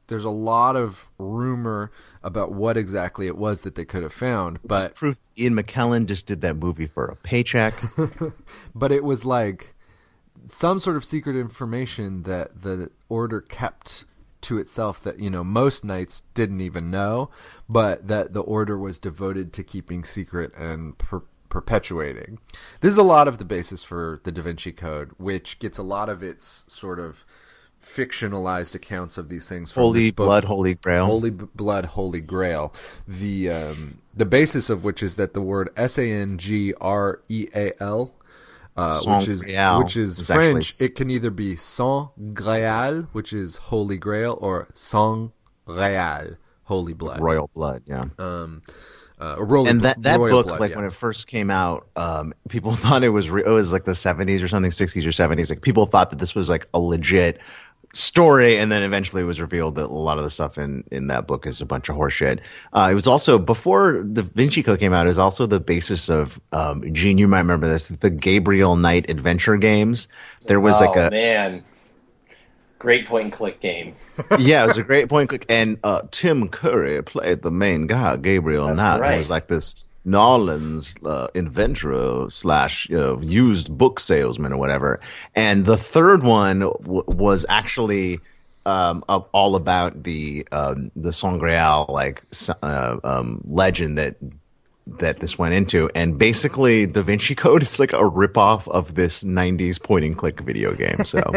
there's 0.06 0.24
a 0.24 0.30
lot 0.30 0.76
of 0.76 1.10
rumor 1.18 1.90
about 2.22 2.52
what 2.52 2.76
exactly 2.76 3.26
it 3.26 3.36
was 3.36 3.62
that 3.62 3.74
they 3.74 3.84
could 3.84 4.02
have 4.02 4.12
found, 4.12 4.58
but 4.64 4.94
proof 4.94 5.18
Ian 5.38 5.54
McKellen 5.54 6.06
just 6.06 6.26
did 6.26 6.42
that 6.42 6.56
movie 6.56 6.86
for 6.86 7.06
a 7.06 7.16
paycheck. 7.16 7.74
but 8.74 8.92
it 8.92 9.02
was 9.02 9.24
like 9.24 9.74
some 10.50 10.78
sort 10.78 10.96
of 10.96 11.04
secret 11.04 11.36
information 11.36 12.24
that 12.24 12.62
the 12.62 12.90
order 13.08 13.40
kept 13.40 14.04
to 14.42 14.58
itself 14.58 15.00
that 15.02 15.18
you 15.18 15.30
know 15.30 15.42
most 15.42 15.86
knights 15.86 16.22
didn't 16.34 16.60
even 16.60 16.90
know 16.90 17.30
but 17.66 18.06
that 18.08 18.34
the 18.34 18.42
order 18.42 18.76
was 18.76 18.98
devoted 18.98 19.54
to 19.54 19.64
keeping 19.64 20.04
secret 20.04 20.52
and 20.54 20.98
per- 20.98 21.22
perpetuating 21.55 22.39
this 22.81 22.90
is 22.90 22.98
a 22.98 23.02
lot 23.16 23.28
of 23.28 23.39
the 23.39 23.44
basis 23.44 23.82
for 23.85 24.20
the 24.24 24.32
da 24.32 24.43
vinci 24.43 24.72
code 24.72 25.10
which 25.18 25.59
gets 25.60 25.78
a 25.78 25.82
lot 25.85 26.09
of 26.09 26.20
its 26.20 26.64
sort 26.66 26.98
of 26.98 27.24
fictionalized 27.81 28.74
accounts 28.74 29.16
of 29.18 29.28
these 29.28 29.48
things 29.48 29.70
Holy 29.72 30.10
Blood, 30.10 30.44
Holy 30.44 30.74
Grail. 30.74 31.06
Holy 31.06 31.31
B- 31.31 31.44
Blood, 31.55 31.85
Holy 31.85 32.20
Grail. 32.20 32.72
The 33.06 33.51
um, 33.51 33.98
the 34.14 34.24
basis 34.24 34.70
of 34.70 34.85
which 34.85 35.02
is 35.02 35.16
that 35.16 35.35
the 35.35 35.43
word 35.43 35.68
S 35.76 35.98
A 35.98 36.10
N 36.10 36.39
G 36.39 36.72
R 36.81 37.20
E 37.28 37.47
A 37.55 37.72
L, 37.82 38.14
uh, 38.76 39.01
which 39.06 39.28
is 39.28 39.44
which 39.44 39.97
is 39.97 40.18
is 40.20 40.26
French. 40.26 40.70
s- 40.70 40.81
It 40.81 40.97
can 40.97 41.10
either 41.10 41.31
be 41.31 41.56
Sang 41.56 42.09
Graal, 42.32 43.09
which 43.12 43.32
is 43.32 43.56
Holy 43.70 43.98
Grail, 43.98 44.39
or 44.40 44.68
Sang 44.74 45.32
Real, 45.66 46.36
Holy 46.64 46.94
Blood. 46.94 47.20
Royal 47.20 47.51
Blood, 47.55 47.82
yeah. 47.86 48.02
Um, 48.18 48.62
uh, 49.20 49.36
royal, 49.38 49.68
and 49.68 49.82
that, 49.82 50.02
that 50.02 50.18
royal 50.18 50.38
book, 50.38 50.46
blood, 50.46 50.60
like 50.60 50.70
yeah. 50.70 50.76
when 50.76 50.84
it 50.84 50.92
first 50.92 51.26
came 51.26 51.50
out, 51.50 51.86
um, 51.96 52.34
people 52.48 52.72
thought 52.76 53.04
it 53.04 53.10
was 53.10 53.30
re- 53.30 53.44
it 53.44 53.50
was 53.50 53.72
like 53.72 53.84
the 53.84 53.92
70s 53.92 54.42
or 54.42 54.48
something, 54.48 54.70
60s 54.70 55.04
or 55.04 55.10
70s. 55.10 55.50
Like 55.50 55.62
people 55.62 55.86
thought 55.86 56.10
that 56.10 56.18
this 56.18 56.34
was 56.34 56.48
like 56.48 56.68
a 56.74 56.78
legit 56.78 57.40
story, 57.94 58.58
and 58.58 58.72
then 58.72 58.82
eventually 58.82 59.22
it 59.22 59.26
was 59.26 59.40
revealed 59.40 59.76
that 59.76 59.84
a 59.84 59.86
lot 59.86 60.18
of 60.18 60.24
the 60.24 60.30
stuff 60.30 60.58
in 60.58 60.84
in 60.90 61.06
that 61.06 61.26
book 61.26 61.46
is 61.46 61.60
a 61.60 61.66
bunch 61.66 61.88
of 61.88 61.96
horseshit. 61.96 62.40
Uh, 62.72 62.88
it 62.90 62.94
was 62.94 63.06
also 63.06 63.38
before 63.38 64.04
the 64.04 64.22
Vinci 64.22 64.62
Code 64.62 64.80
came 64.80 64.92
out. 64.92 65.06
Is 65.06 65.18
also 65.18 65.46
the 65.46 65.60
basis 65.60 66.08
of 66.08 66.40
um, 66.52 66.92
Gene. 66.92 67.18
You 67.18 67.28
might 67.28 67.38
remember 67.38 67.68
this, 67.68 67.88
the 67.88 68.10
Gabriel 68.10 68.76
Knight 68.76 69.08
adventure 69.08 69.56
games. 69.56 70.08
There 70.46 70.60
was 70.60 70.80
oh 70.80 70.86
like 70.86 70.96
a 70.96 71.10
man, 71.10 71.62
great 72.85 73.06
point 73.06 73.24
and 73.24 73.32
click 73.32 73.61
game. 73.61 73.94
yeah, 74.39 74.62
it 74.65 74.66
was 74.69 74.77
a 74.78 74.82
great 74.85 75.11
and 75.11 75.28
click. 75.28 75.47
and 75.48 75.78
uh, 75.82 76.02
Tim 76.11 76.48
Curry 76.48 77.02
played 77.02 77.43
the 77.43 77.51
main 77.51 77.86
guy, 77.86 78.16
Gabriel 78.16 78.66
That's 78.69 78.78
Knight. 78.81 79.01
right. 79.01 79.15
It 79.15 79.16
was 79.16 79.31
like 79.31 79.48
this 79.48 79.74
Nolans 80.05 80.94
uh, 81.05 81.28
inventor 81.35 82.28
slash 82.31 82.89
you 82.90 82.98
know, 82.98 83.20
used 83.23 83.77
book 83.77 83.98
salesman 83.98 84.52
or 84.52 84.59
whatever. 84.59 85.01
And 85.35 85.65
the 85.65 85.78
third 85.78 86.23
one 86.23 86.61
w- 86.61 87.05
was 87.06 87.47
actually 87.48 88.20
um, 88.66 89.02
all 89.09 89.56
about 89.56 90.02
the 90.05 90.47
um, 90.52 90.90
the 90.94 91.12
Sangreal 91.12 91.86
like 91.89 92.23
uh, 92.62 92.97
um, 93.02 93.40
legend 93.48 93.98
that 93.98 94.16
that 94.86 95.20
this 95.20 95.39
went 95.39 95.55
into. 95.55 95.90
And 95.94 96.19
basically, 96.19 96.86
Da 96.86 97.02
Vinci 97.02 97.35
Code 97.35 97.62
is 97.62 97.81
like 97.81 97.93
a 97.93 97.98
ripoff 97.98 98.69
of 98.69 98.94
this 98.94 99.24
'90s 99.24 99.82
point 99.82 100.05
and 100.05 100.16
click 100.16 100.40
video 100.40 100.74
game. 100.74 101.05
So. 101.05 101.20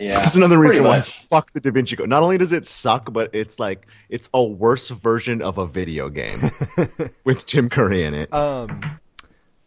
Yeah, 0.00 0.20
That's 0.20 0.36
another 0.36 0.56
pretty 0.56 0.78
reason 0.78 0.84
why 0.84 1.00
fuck 1.00 1.52
the 1.52 1.60
Da 1.60 1.70
Vinci 1.70 1.96
Code. 1.96 2.08
Not 2.08 2.22
only 2.22 2.38
does 2.38 2.52
it 2.52 2.66
suck, 2.66 3.12
but 3.12 3.30
it's 3.32 3.58
like 3.58 3.86
it's 4.08 4.30
a 4.32 4.44
worse 4.44 4.90
version 4.90 5.42
of 5.42 5.58
a 5.58 5.66
video 5.66 6.08
game 6.08 6.38
with 7.24 7.46
Tim 7.46 7.68
Curry 7.68 8.04
in 8.04 8.14
it. 8.14 8.32
Um, 8.32 9.00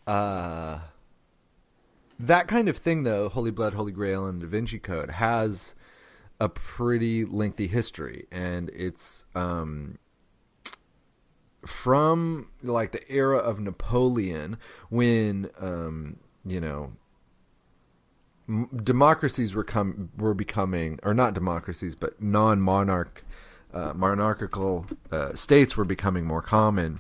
uh, 0.08 0.80
that 2.20 2.48
kind 2.48 2.70
of 2.70 2.78
thing, 2.78 3.04
though, 3.04 3.30
Holy 3.30 3.52
Blood, 3.52 3.74
Holy 3.74 3.92
Grail, 3.92 4.26
and 4.28 4.40
Da 4.40 4.48
Vinci 4.48 4.80
Code 4.80 5.12
has 5.12 5.76
a 6.40 6.48
pretty 6.48 7.26
lengthy 7.26 7.68
history, 7.68 8.28
and 8.32 8.70
it's 8.70 9.26
um, 9.36 9.98
from 11.66 12.48
like 12.64 12.92
the 12.92 13.12
era 13.12 13.38
of 13.38 13.60
Napoleon 13.60 14.58
when 14.90 15.50
um, 15.60 16.18
you 16.46 16.60
know 16.60 16.94
democracies 18.84 19.54
were 19.56 19.64
come 19.64 20.10
were 20.18 20.34
becoming 20.34 21.00
or 21.04 21.14
not 21.14 21.34
democracies 21.34 21.96
but 21.96 22.22
non-monarch 22.22 23.24
uh, 23.74 23.94
monarchical 23.94 24.86
uh, 25.12 25.34
states 25.34 25.78
were 25.78 25.86
becoming 25.86 26.26
more 26.26 26.42
common 26.42 27.00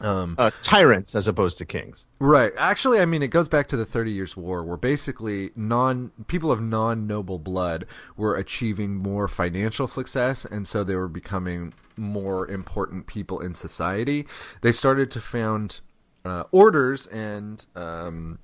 um, 0.00 0.34
Uh, 0.38 0.50
tyrants 0.62 1.14
as 1.14 1.26
opposed 1.26 1.58
to 1.58 1.64
kings. 1.64 2.06
Right. 2.18 2.52
Actually, 2.56 3.00
I 3.00 3.06
mean, 3.06 3.22
it 3.22 3.28
goes 3.28 3.48
back 3.48 3.66
to 3.68 3.76
the 3.76 3.84
Thirty 3.84 4.12
Years' 4.12 4.36
War, 4.36 4.62
where 4.62 4.76
basically 4.76 5.50
non 5.56 6.12
people 6.26 6.52
of 6.52 6.60
non 6.60 7.06
noble 7.06 7.38
blood 7.38 7.86
were 8.16 8.36
achieving 8.36 8.96
more 8.96 9.28
financial 9.28 9.86
success, 9.86 10.44
and 10.44 10.66
so 10.66 10.84
they 10.84 10.94
were 10.94 11.08
becoming 11.08 11.72
more 11.96 12.48
important 12.48 13.06
people 13.06 13.40
in 13.40 13.52
society. 13.52 14.26
They 14.62 14.72
started 14.72 15.10
to 15.12 15.20
found 15.20 15.80
uh, 16.24 16.44
orders 16.52 17.06
and 17.08 17.66
um, 17.74 18.38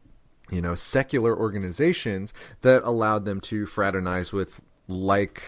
you 0.50 0.60
know 0.60 0.74
secular 0.74 1.36
organizations 1.36 2.34
that 2.62 2.82
allowed 2.82 3.24
them 3.24 3.40
to 3.42 3.66
fraternize 3.66 4.32
with 4.32 4.60
like 4.88 5.42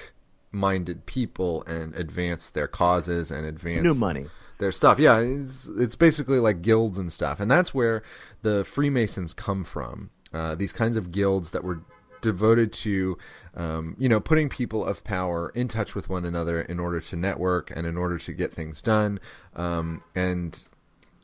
minded 0.51 1.07
people 1.07 1.63
and 1.67 1.95
advance 1.95 2.51
their 2.51 2.69
causes 2.69 3.31
and 3.31 3.45
advance 3.47 3.85
New 3.85 3.95
money. 3.95 4.27
Their 4.59 4.73
stuff. 4.73 4.99
Yeah, 4.99 5.19
it's 5.19 5.69
it's 5.79 5.95
basically 5.97 6.41
like 6.41 6.63
guilds 6.63 6.99
and 6.99 7.13
stuff, 7.13 7.41
and 7.41 7.51
that's 7.51 7.73
where 7.73 8.03
the 8.43 8.65
Freemasons 8.65 9.35
come 9.35 9.65
from. 9.65 10.11
Uh, 10.33 10.55
these 10.55 10.73
kinds 10.73 10.97
of 10.97 11.11
guilds 11.11 11.53
that 11.53 11.65
were 11.65 11.81
devoted 12.21 12.73
to, 12.73 13.17
um, 13.57 13.97
you 13.99 14.09
know, 14.09 14.21
putting 14.21 14.49
people 14.49 14.85
of 14.85 15.05
power 15.05 15.51
in 15.55 15.69
touch 15.69 15.95
with 15.95 16.09
one 16.09 16.25
another 16.25 16.61
in 16.61 16.79
order 16.79 17.01
to 17.01 17.17
network 17.17 17.73
and 17.75 17.87
in 17.87 17.97
order 17.97 18.19
to 18.19 18.33
get 18.33 18.53
things 18.53 18.83
done, 18.83 19.21
um, 19.57 20.03
and 20.15 20.67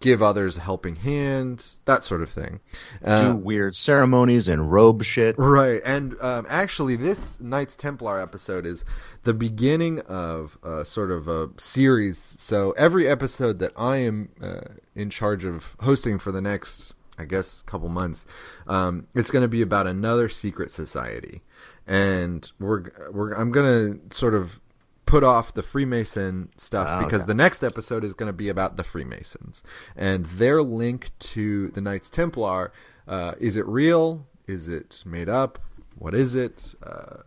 give 0.04 0.22
others 0.22 0.58
a 0.58 0.60
helping 0.60 0.96
hand, 0.96 1.78
that 1.86 2.04
sort 2.04 2.20
of 2.20 2.28
thing. 2.28 2.60
Uh, 3.02 3.32
Do 3.32 3.36
weird 3.36 3.74
ceremonies 3.74 4.48
and 4.48 4.70
robe 4.70 5.02
shit. 5.02 5.34
Right, 5.38 5.80
and 5.82 6.14
um, 6.20 6.46
actually, 6.46 6.94
this 6.96 7.40
Knights 7.40 7.74
Templar 7.74 8.20
episode 8.20 8.66
is 8.66 8.84
the 9.22 9.32
beginning 9.32 10.00
of 10.00 10.58
a 10.62 10.84
sort 10.84 11.10
of 11.10 11.26
a 11.26 11.48
series. 11.56 12.36
So 12.36 12.72
every 12.72 13.08
episode 13.08 13.58
that 13.60 13.72
I 13.78 13.96
am 13.96 14.28
uh, 14.42 14.74
in 14.94 15.08
charge 15.08 15.46
of 15.46 15.74
hosting 15.80 16.18
for 16.18 16.30
the 16.30 16.42
next, 16.42 16.92
I 17.18 17.24
guess, 17.24 17.62
couple 17.62 17.88
months, 17.88 18.26
um, 18.66 19.06
it's 19.14 19.30
going 19.30 19.42
to 19.42 19.48
be 19.48 19.62
about 19.62 19.86
another 19.86 20.28
secret 20.28 20.70
society, 20.70 21.40
and 21.86 22.52
we're 22.60 22.90
we're 23.10 23.32
I'm 23.32 23.50
going 23.52 24.00
to 24.00 24.14
sort 24.14 24.34
of 24.34 24.60
put 25.06 25.22
off 25.24 25.54
the 25.54 25.62
Freemason 25.62 26.48
stuff 26.56 26.88
Oh, 26.90 27.04
because 27.04 27.22
okay. 27.22 27.28
the 27.28 27.34
next 27.34 27.62
episode 27.62 28.04
is 28.04 28.14
going 28.14 28.26
to 28.28 28.32
be 28.32 28.48
about 28.48 28.76
the 28.76 28.84
Freemasons 28.84 29.62
and 29.96 30.24
their 30.26 30.62
link 30.62 31.10
to 31.18 31.68
the 31.68 31.80
Knights 31.80 32.10
Templar. 32.10 32.72
Uh, 33.06 33.34
is 33.38 33.56
it 33.56 33.66
real? 33.66 34.26
Is 34.46 34.68
it 34.68 35.02
made 35.06 35.28
up? 35.28 35.58
What 35.96 36.14
is 36.14 36.34
it? 36.34 36.74
Uh, 36.82 37.18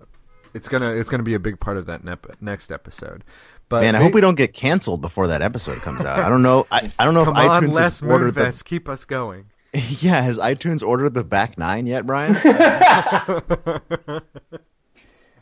it's 0.54 0.68
gonna 0.68 0.92
it's 0.92 1.10
gonna 1.10 1.24
be 1.24 1.34
a 1.36 1.40
big 1.40 1.60
part 1.60 1.78
of 1.78 1.86
that 1.86 2.04
nep- 2.04 2.42
next 2.42 2.72
episode. 2.72 3.24
But 3.70 3.82
Man, 3.82 3.96
I 3.96 4.00
hope 4.02 4.14
we 4.14 4.22
don't 4.22 4.36
get 4.36 4.54
canceled 4.54 5.02
before 5.02 5.28
that 5.28 5.42
episode 5.42 5.78
comes 5.82 6.02
out. 6.02 6.20
I 6.20 6.30
don't 6.30 6.42
know. 6.42 6.66
I, 6.72 6.90
I 6.98 7.04
don't 7.06 7.14
know 7.14 7.26
come 7.26 7.36
if 7.38 7.50
on, 7.50 7.64
iTunes 7.64 7.74
Les 7.74 8.02
ordered 8.02 8.34
Moonves, 8.34 8.64
keep 8.64 8.88
us 8.90 9.06
going. 9.06 9.46
Yeah, 10.00 10.22
has 10.22 10.40
iTunes 10.40 10.82
ordered 10.82 11.14
the 11.14 11.24
back 11.26 11.58
nine 11.58 11.86
yet, 11.86 12.06
Brian? 12.08 12.34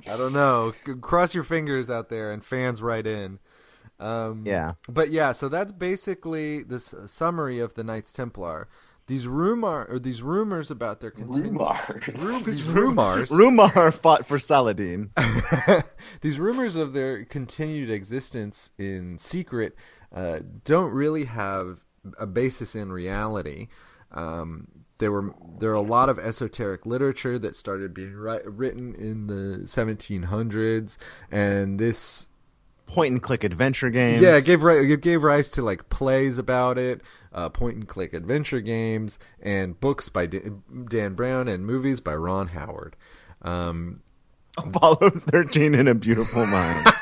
I 0.07 0.18
don't 0.18 0.34
know. 0.34 0.73
Cross 1.02 1.34
your 1.34 1.44
fingers 1.44 1.90
out 1.90 2.10
there, 2.10 2.32
and 2.32 2.44
fans 2.44 2.82
right 2.82 3.06
in. 3.06 3.40
Um, 3.99 4.44
yeah. 4.45 4.73
But 4.90 5.11
yeah, 5.11 5.32
so 5.32 5.49
that's 5.49 5.72
basically 5.72 6.64
this 6.64 6.94
uh, 6.94 7.07
summary 7.07 7.60
of 7.60 7.73
the 7.76 7.84
Knights 7.84 8.14
Templar. 8.14 8.68
These 9.07 9.27
rumor 9.27 9.86
or 9.90 9.99
these 9.99 10.23
rumors 10.23 10.72
about 10.72 10.99
their 10.99 11.11
continued 11.11 11.60
Rumors. 11.60 12.44
these 12.44 12.64
rumors 12.68 13.30
Rumar 13.30 13.94
fought 13.94 14.26
for 14.26 14.40
Saladin. 14.40 15.11
these 16.22 16.40
rumors 16.40 16.76
of 16.76 16.94
their 16.94 17.23
continued 17.23 17.91
existence 17.91 18.72
in 18.80 19.19
secret 19.19 19.76
uh, 20.14 20.40
don't 20.64 20.91
really 20.91 21.26
have 21.26 21.82
a 22.18 22.26
basis 22.26 22.73
in 22.76 22.91
reality. 22.91 23.68
Um, 24.11 24.68
there 24.97 25.11
were 25.11 25.34
there 25.59 25.72
are 25.72 25.76
a 25.76 25.81
lot 25.81 26.09
of 26.09 26.17
esoteric 26.19 26.85
literature 26.85 27.38
that 27.39 27.55
started 27.55 27.93
being 27.93 28.13
ri- 28.13 28.39
written 28.45 28.93
in 28.95 29.27
the 29.27 29.59
1700s, 29.65 30.97
and 31.31 31.80
this 31.80 32.27
Point 32.88 33.11
and 33.13 33.22
click 33.22 33.43
adventure 33.43 33.89
games. 33.89 34.22
yeah, 34.22 34.35
it 34.35 34.45
gave 34.45 34.63
it 34.63 35.01
gave 35.01 35.23
rise 35.23 35.49
to 35.51 35.63
like 35.63 35.89
plays 35.89 36.38
about 36.38 36.77
it, 36.77 37.01
uh, 37.34 37.49
point 37.49 37.77
and 37.77 37.88
click 37.88 38.13
adventure 38.13 38.61
games, 38.61 39.17
and 39.41 39.80
books 39.80 40.07
by 40.07 40.27
D- 40.27 40.41
Dan 40.88 41.15
Brown 41.15 41.47
and 41.47 41.65
movies 41.65 41.99
by 41.99 42.15
Ron 42.15 42.49
Howard. 42.49 42.95
Um, 43.41 44.01
Apollo 44.57 45.09
13 45.17 45.73
in 45.73 45.88
a 45.88 45.95
beautiful 45.95 46.45
mind. 46.45 46.85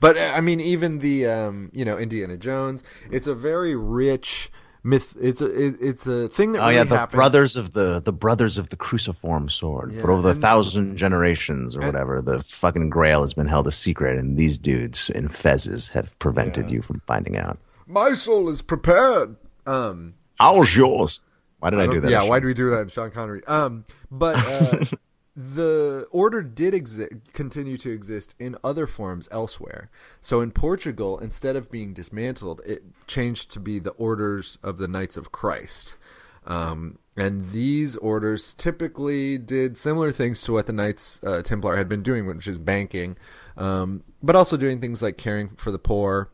but 0.00 0.16
uh, 0.16 0.32
I 0.34 0.40
mean, 0.40 0.60
even 0.60 1.00
the 1.00 1.26
um, 1.26 1.70
you 1.74 1.84
know 1.84 1.98
Indiana 1.98 2.36
Jones, 2.36 2.84
it's 3.10 3.26
a 3.26 3.34
very 3.34 3.74
rich 3.74 4.52
myth. 4.82 5.16
It's 5.20 5.40
a 5.40 5.46
it, 5.46 5.76
it's 5.80 6.06
a 6.06 6.28
thing 6.28 6.52
that 6.52 6.58
Oh 6.60 6.62
really 6.64 6.74
yeah, 6.76 6.84
the 6.84 6.96
happened. 6.98 7.16
brothers 7.18 7.56
of 7.56 7.72
the 7.72 8.00
the 8.00 8.12
brothers 8.12 8.58
of 8.58 8.68
the 8.70 8.76
cruciform 8.76 9.48
sword. 9.48 9.92
Yeah, 9.92 10.00
For 10.02 10.10
over 10.10 10.28
a 10.28 10.32
and- 10.32 10.40
thousand 10.40 10.96
generations 10.96 11.76
or 11.76 11.80
whatever, 11.80 12.20
the 12.22 12.42
fucking 12.42 12.90
Grail 12.90 13.20
has 13.22 13.34
been 13.34 13.48
held 13.48 13.66
a 13.66 13.70
secret, 13.72 14.18
and 14.18 14.36
these 14.36 14.58
dudes 14.58 15.10
in 15.10 15.28
fezzes 15.28 15.90
have 15.90 16.16
prevented 16.18 16.70
you 16.70 16.82
from 16.82 17.00
finding 17.00 17.36
out. 17.36 17.58
My 17.86 18.12
soul 18.14 18.48
is 18.48 18.62
prepared. 18.62 19.36
Um, 19.66 20.14
How's 20.38 20.76
yours? 20.76 21.20
Why 21.58 21.70
did 21.70 21.80
I, 21.80 21.86
do 21.86 21.92
don't- 21.94 22.02
that? 22.02 22.10
Yeah, 22.10 22.22
why 22.24 22.40
do 22.40 22.46
we 22.46 22.54
do 22.54 22.70
that 22.70 22.80
in 22.82 22.88
Sean 22.88 23.10
Connery? 23.10 23.44
Um, 23.46 23.84
but 24.10 24.36
uh, 24.36 24.84
the 25.36 26.06
order 26.10 26.42
did 26.42 26.74
exist, 26.74 27.12
continue 27.32 27.76
to 27.78 27.90
exist 27.90 28.34
in 28.38 28.56
other 28.64 28.86
forms 28.86 29.28
elsewhere. 29.30 29.90
So 30.20 30.40
in 30.40 30.50
Portugal, 30.50 31.18
instead 31.18 31.56
of 31.56 31.70
being 31.70 31.94
dismantled, 31.94 32.60
it 32.66 32.82
changed 33.06 33.50
to 33.52 33.60
be 33.60 33.78
the 33.78 33.90
Orders 33.92 34.58
of 34.62 34.78
the 34.78 34.88
Knights 34.88 35.16
of 35.16 35.32
Christ. 35.32 35.94
Um, 36.46 36.98
and 37.16 37.50
these 37.50 37.96
orders 37.96 38.54
typically 38.54 39.36
did 39.36 39.76
similar 39.76 40.10
things 40.10 40.42
to 40.42 40.52
what 40.52 40.66
the 40.66 40.72
Knights 40.72 41.20
uh, 41.22 41.42
Templar 41.42 41.76
had 41.76 41.88
been 41.88 42.02
doing, 42.02 42.26
which 42.26 42.46
is 42.46 42.58
banking, 42.58 43.16
um, 43.56 44.02
but 44.22 44.34
also 44.34 44.56
doing 44.56 44.80
things 44.80 45.02
like 45.02 45.18
caring 45.18 45.50
for 45.56 45.70
the 45.70 45.78
poor, 45.78 46.30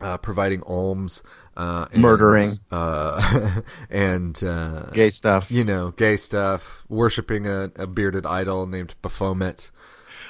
uh, 0.00 0.18
providing 0.18 0.62
alms, 0.62 1.22
uh, 1.56 1.86
and, 1.92 2.02
Murdering. 2.02 2.52
uh, 2.70 3.60
and 3.90 4.42
uh, 4.44 4.82
Gay 4.92 5.10
stuff. 5.10 5.50
you 5.50 5.64
know, 5.64 5.90
gay 5.92 6.16
stuff, 6.16 6.84
worshiping 6.88 7.46
a, 7.46 7.70
a 7.76 7.86
bearded 7.86 8.26
idol 8.26 8.66
named 8.66 8.94
Baphomet. 9.02 9.70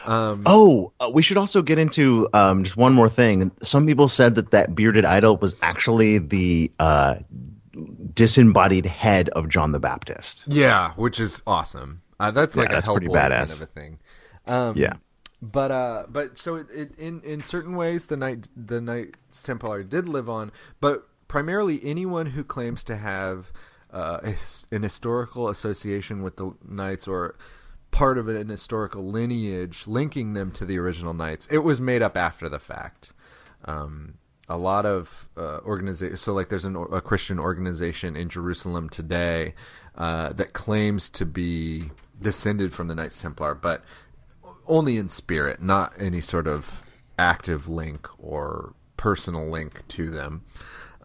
Oh, 0.09 0.93
uh, 1.01 1.11
we 1.13 1.21
should 1.23 1.37
also 1.37 1.63
get 1.63 1.79
into 1.79 2.29
um, 2.33 2.63
just 2.63 2.77
one 2.77 2.93
more 2.95 3.09
thing. 3.09 3.51
Some 3.63 3.87
people 3.87 4.07
said 4.07 4.37
that 4.37 4.53
that 4.53 4.75
bearded 4.75 5.05
idol 5.05 5.37
was 5.37 5.57
actually 5.63 6.19
the 6.19 6.71
uh, 6.79 7.17
disembodied 8.15 8.87
head 8.87 9.29
of 9.31 9.49
John 9.49 9.73
the 9.73 9.81
Baptist. 9.81 10.45
Yeah, 10.47 10.93
which 10.93 11.19
is 11.21 11.43
awesome. 11.47 12.03
Uh, 12.19 12.31
that's 12.31 12.57
like 12.57 12.69
Yeah, 12.69 12.73
a 12.73 12.77
that's 12.77 12.89
pretty 12.89 13.09
Hellboy 13.09 13.15
kind 13.21 13.33
badass. 13.33 13.53
of 13.55 13.63
a 13.63 13.67
thing. 13.67 13.99
Um, 14.47 14.77
Yeah. 14.77 14.93
but 15.43 15.71
uh, 15.71 16.05
but 16.09 16.39
so 16.39 16.55
it, 16.57 16.67
it, 16.73 16.99
in 16.99 17.21
in 17.23 17.43
certain 17.43 17.77
ways, 17.77 18.07
the 18.07 18.17
knight 18.17 18.49
the 18.57 18.81
Knights 18.81 19.43
Templar 19.43 19.83
did 19.83 20.09
live 20.09 20.29
on, 20.31 20.53
but 20.81 21.07
primarily 21.29 21.81
anyone 21.85 22.27
who 22.27 22.45
claims 22.45 22.85
to 22.85 22.97
have 22.97 23.53
uh, 23.91 24.33
an 24.71 24.83
historical 24.83 25.49
association 25.49 26.23
with 26.23 26.37
the 26.37 26.53
Knights 26.67 27.07
or 27.09 27.37
part 27.91 28.19
of 28.19 28.29
an 28.29 28.49
historical 28.49 29.11
lineage 29.11 29.87
linking 29.87 30.35
them 30.35 30.51
to 30.53 30.65
the 30.65 30.79
original 30.79 31.15
Knights, 31.15 31.47
it 31.51 31.59
was 31.59 31.81
made 31.81 32.03
up 32.03 32.17
after 32.17 32.49
the 32.49 32.59
fact. 32.59 33.13
Um, 33.65 34.15
a 34.49 34.57
lot 34.57 34.87
of 34.87 35.29
uh, 35.37 35.59
organizations, 35.65 36.21
so 36.21 36.33
like 36.33 36.49
there's 36.49 36.65
an, 36.65 36.77
a 36.77 37.01
Christian 37.01 37.39
organization 37.39 38.15
in 38.15 38.29
Jerusalem 38.29 38.89
today 38.89 39.55
uh, 39.97 40.33
that 40.35 40.53
claims 40.53 41.11
to 41.11 41.27
be 41.27 41.91
descended 42.21 42.73
from 42.73 42.89
the 42.89 42.95
Knights 42.95 43.21
Templar, 43.21 43.55
but 43.55 43.83
only 44.69 44.99
in 44.99 45.09
spirit, 45.09 45.63
not 45.63 45.93
any 45.99 46.21
sort 46.21 46.47
of 46.47 46.85
active 47.19 47.69
link 47.69 48.09
or 48.19 48.75
personal 48.97 49.49
link 49.49 49.87
to 49.89 50.11
them. 50.11 50.45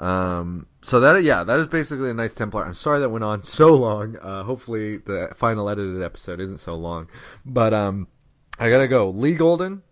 Um, 0.01 0.65
so 0.81 0.99
that 0.99 1.21
yeah, 1.23 1.43
that 1.43 1.59
is 1.59 1.67
basically 1.67 2.09
a 2.09 2.13
Knights 2.13 2.33
Templar. 2.33 2.65
I'm 2.65 2.73
sorry 2.73 2.99
that 2.99 3.09
went 3.09 3.23
on 3.23 3.43
so 3.59 3.75
long. 3.75 4.17
Uh, 4.17 4.43
hopefully 4.43 4.97
the 4.97 5.31
final 5.37 5.69
edited 5.69 6.01
episode 6.01 6.41
isn't 6.41 6.57
so 6.57 6.75
long, 6.75 7.07
but 7.45 7.73
um, 7.73 8.07
I 8.59 8.69
gotta 8.69 8.87
go. 8.87 9.09
Lee 9.11 9.35
Golden, 9.35 9.83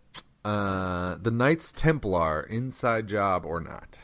uh, 0.44 1.15
the 1.22 1.31
Knights 1.31 1.72
Templar, 1.72 2.41
inside 2.41 3.07
job 3.07 3.45
or 3.45 3.61
not? 3.61 3.99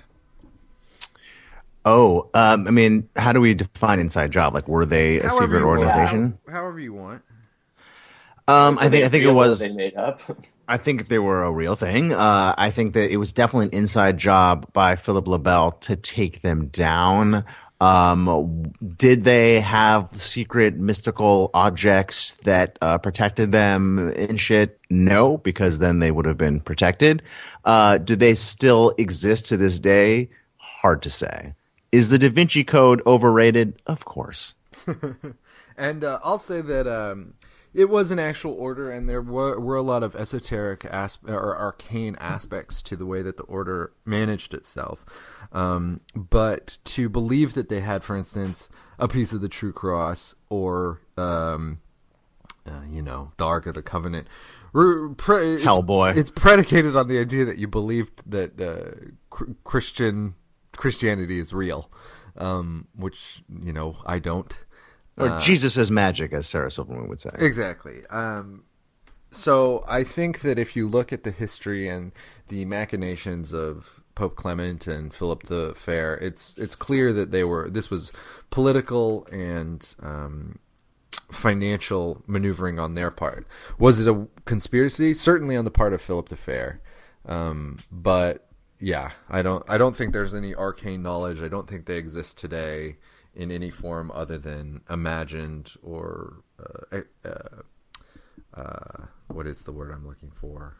Oh, 1.88 2.30
um, 2.34 2.68
I 2.68 2.72
mean, 2.72 3.10
how 3.16 3.32
do 3.32 3.40
we 3.42 3.54
define 3.54 4.00
inside 4.00 4.32
job? 4.32 4.54
Like, 4.56 4.68
were 4.68 4.86
they 4.86 5.20
a 5.20 5.28
However 5.28 5.46
secret 5.46 5.60
you 5.60 5.68
want. 5.68 5.80
organization? 5.80 6.38
However 6.50 6.80
you 6.80 6.94
want. 6.94 7.22
Um, 8.48 8.78
I 8.80 8.90
think 8.90 9.06
I 9.06 9.10
think 9.10 9.24
it 9.24 9.32
was. 9.32 9.60
they 9.60 9.74
made 9.74 9.96
up. 9.96 10.22
I 10.68 10.78
think 10.78 11.08
they 11.08 11.20
were 11.20 11.44
a 11.44 11.52
real 11.52 11.76
thing. 11.76 12.14
Uh, 12.14 12.56
I 12.58 12.72
think 12.72 12.94
that 12.94 13.12
it 13.12 13.18
was 13.18 13.32
definitely 13.32 13.68
an 13.68 13.74
inside 13.74 14.18
job 14.18 14.72
by 14.74 14.96
Philip 14.96 15.28
le 15.28 15.40
Bel 15.40 15.72
to 15.72 15.96
take 15.96 16.42
them 16.42 16.68
down. 16.68 17.46
Um, 17.82 18.74
did 18.98 19.26
they 19.26 19.60
have 19.60 20.12
secret 20.12 20.76
mystical 20.78 21.52
objects 21.54 22.36
that 22.44 22.80
uh, 22.82 22.98
protected 22.98 23.52
them 23.52 24.10
and 24.16 24.40
shit? 24.40 24.80
No, 24.90 25.38
because 25.38 25.80
then 25.80 26.00
they 26.00 26.10
would 26.10 26.26
have 26.26 26.38
been 26.38 26.62
protected. 26.62 27.22
Uh, 27.66 27.98
do 27.98 28.16
they 28.16 28.34
still 28.34 28.94
exist 28.98 29.48
to 29.48 29.58
this 29.58 29.80
day? 29.80 30.30
Hard 30.58 31.02
to 31.04 31.10
say. 31.10 31.54
Is 31.92 32.10
the 32.10 32.18
Da 32.18 32.30
Vinci 32.30 32.64
Code 32.64 33.02
overrated? 33.06 33.80
Of 33.86 34.06
course. 34.06 34.54
And 35.78 36.04
uh, 36.04 36.20
I'll 36.24 36.40
say 36.40 36.62
that 36.62 36.88
um, 36.88 37.34
it 37.76 37.90
was 37.90 38.10
an 38.12 38.20
actual 38.20 38.54
order, 38.54 38.90
and 38.90 39.08
there 39.10 39.22
were, 39.22 39.60
were 39.60 39.76
a 39.76 39.82
lot 39.82 40.02
of 40.04 40.16
esoteric 40.16 40.86
asp- 40.86 41.28
or 41.30 41.56
arcane 41.58 42.16
aspects 42.20 42.82
to 42.84 42.96
the 42.96 43.06
way 43.06 43.22
that 43.22 43.38
the 43.38 43.44
order 43.44 43.92
managed 44.06 44.54
itself. 44.54 45.06
Um, 45.52 46.00
but 46.16 46.78
to 46.86 47.10
believe 47.10 47.54
that 47.54 47.70
they 47.70 47.82
had, 47.82 48.04
for 48.04 48.16
instance, 48.18 48.70
a 48.98 49.08
piece 49.08 49.34
of 49.34 49.42
the 49.42 49.50
True 49.50 49.74
Cross 49.74 50.36
or, 50.50 51.02
um, 51.18 51.80
uh, 52.66 52.82
you 52.90 53.02
know, 53.02 53.32
the 53.38 53.46
Ark 53.46 53.66
of 53.68 53.76
the 53.76 53.82
Covenant. 53.82 54.28
re- 54.74 55.14
Pre- 55.16 55.56
it's- 55.56 55.68
Hellboy. 55.68 56.16
It's 56.18 56.32
predicated 56.32 56.96
on 56.96 57.08
the 57.08 57.20
idea 57.20 57.46
that 57.46 57.58
you 57.58 57.68
believed 57.68 58.24
that 58.30 58.60
uh, 58.60 59.12
cr- 59.30 59.52
Christian 59.64 60.36
Christianity 60.76 61.40
is 61.40 61.54
real, 61.54 61.90
um, 62.38 62.88
which 62.96 63.44
you 63.64 63.72
know 63.72 63.98
I 64.06 64.20
don't. 64.20 64.58
Or 65.18 65.40
Jesus 65.40 65.78
is 65.78 65.90
magic, 65.90 66.34
as 66.34 66.46
Sarah 66.46 66.70
Silverman 66.70 67.08
would 67.08 67.22
say. 67.22 67.32
Exactly. 67.38 68.06
Um, 68.08 68.64
so 69.32 69.84
I 69.88 70.04
think 70.04 70.42
that 70.42 70.60
if 70.60 70.76
you 70.76 70.88
look 70.88 71.14
at 71.14 71.24
the 71.24 71.32
history 71.32 71.88
and 71.88 72.12
the 72.50 72.66
machinations 72.66 73.54
of 73.54 74.02
Pope 74.14 74.36
Clement 74.36 74.88
and 74.88 75.14
Philip 75.14 75.44
the 75.44 75.74
Fair, 75.76 76.16
it's 76.16 76.58
it's 76.58 76.76
clear 76.76 77.14
that 77.14 77.32
they 77.32 77.44
were 77.44 77.70
this 77.70 77.90
was 77.90 78.12
political 78.50 79.28
and 79.32 79.94
um, 80.02 80.60
financial 81.32 82.24
maneuvering 82.28 82.80
on 82.80 82.96
their 82.96 83.12
part. 83.12 83.48
Was 83.78 84.00
it 84.00 84.08
a 84.08 84.28
conspiracy? 84.46 85.14
Certainly 85.14 85.56
on 85.56 85.66
the 85.66 85.72
part 85.72 85.94
of 85.94 86.02
Philip 86.02 86.30
the 86.30 86.38
Fair, 86.38 86.82
um, 87.26 87.80
but 87.92 88.48
yeah, 88.80 89.12
I 89.30 89.42
don't 89.42 89.64
I 89.70 89.78
don't 89.78 89.96
think 89.96 90.14
there's 90.14 90.34
any 90.34 90.56
arcane 90.56 91.02
knowledge. 91.02 91.42
I 91.42 91.48
don't 91.50 91.70
think 91.70 91.86
they 91.86 91.98
exist 91.98 92.38
today 92.38 92.98
in 93.36 93.52
any 93.52 93.70
form 93.70 94.12
other 94.14 94.38
than 94.38 94.82
imagined 94.90 95.74
or 95.84 96.38
uh, 96.92 97.02
uh, 97.26 97.30
uh, 98.54 99.06
what 99.28 99.46
is 99.46 99.64
the 99.64 99.72
word 99.72 99.92
I'm 99.92 100.08
looking 100.08 100.32
for? 100.32 100.76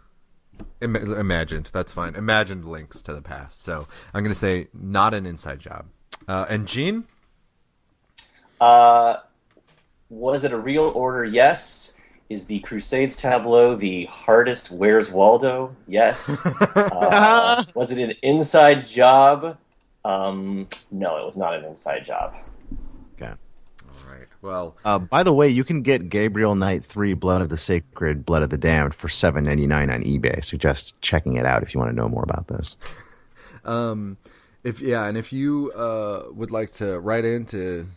Im- 0.82 0.96
imagined. 0.96 1.70
That's 1.74 1.92
fine. 1.92 2.16
Imagined 2.16 2.66
links 2.66 3.02
to 3.04 3.14
the 3.14 3.22
past. 3.22 3.62
So 3.62 3.88
I'm 4.14 4.24
going 4.24 4.32
to 4.34 4.40
say 4.40 4.68
not 4.74 5.14
an 5.14 5.26
inside 5.26 5.60
job. 5.60 5.88
Uh, 6.28 6.46
and 6.50 6.68
Gene, 6.68 7.06
Uh, 8.62 9.18
was 10.10 10.44
it 10.46 10.54
a 10.54 10.58
real 10.58 10.92
order? 10.96 11.26
Yes. 11.26 11.94
Is 12.30 12.46
the 12.46 12.60
Crusades 12.60 13.16
tableau 13.16 13.76
the 13.76 14.06
hardest 14.06 14.72
Where's 14.72 15.12
Waldo? 15.12 15.76
Yes. 15.88 16.44
uh, 16.76 17.64
was 17.76 17.92
it 17.92 18.00
an 18.00 18.16
inside 18.24 18.86
job? 18.88 19.58
Um, 20.06 20.68
no, 20.92 21.18
it 21.18 21.26
was 21.26 21.36
not 21.36 21.56
an 21.56 21.66
inside 21.66 22.06
job. 22.06 22.36
Okay. 23.16 23.32
all 23.32 24.12
right. 24.12 24.28
Well, 24.42 24.78
Uh, 24.86 25.00
by 25.00 25.24
the 25.24 25.34
way, 25.34 25.50
you 25.50 25.64
can 25.64 25.82
get 25.82 26.10
Gabriel 26.10 26.54
Knight 26.54 26.86
3 26.86 27.16
Blood 27.16 27.42
of 27.42 27.50
the 27.50 27.58
Sacred, 27.58 28.24
Blood 28.26 28.44
of 28.44 28.52
the 28.52 28.58
Damned 28.58 28.94
for 28.94 29.10
seven 29.10 29.44
ninety 29.44 29.66
nine 29.66 29.90
on 29.90 30.04
eBay. 30.04 30.44
Suggest 30.44 31.00
checking 31.02 31.36
it 31.38 31.46
out 31.46 31.64
if 31.64 31.74
you 31.74 31.80
want 31.80 31.90
to 31.92 31.96
know 31.96 32.08
more 32.08 32.24
about 32.24 32.48
this. 32.48 32.76
um, 33.66 34.18
if 34.64 34.80
yeah, 34.80 35.06
and 35.08 35.18
if 35.18 35.34
you 35.34 35.72
uh, 35.72 36.26
would 36.32 36.52
like 36.52 36.72
to 36.74 37.00
write 37.00 37.26
in 37.26 37.46
to 37.48 37.88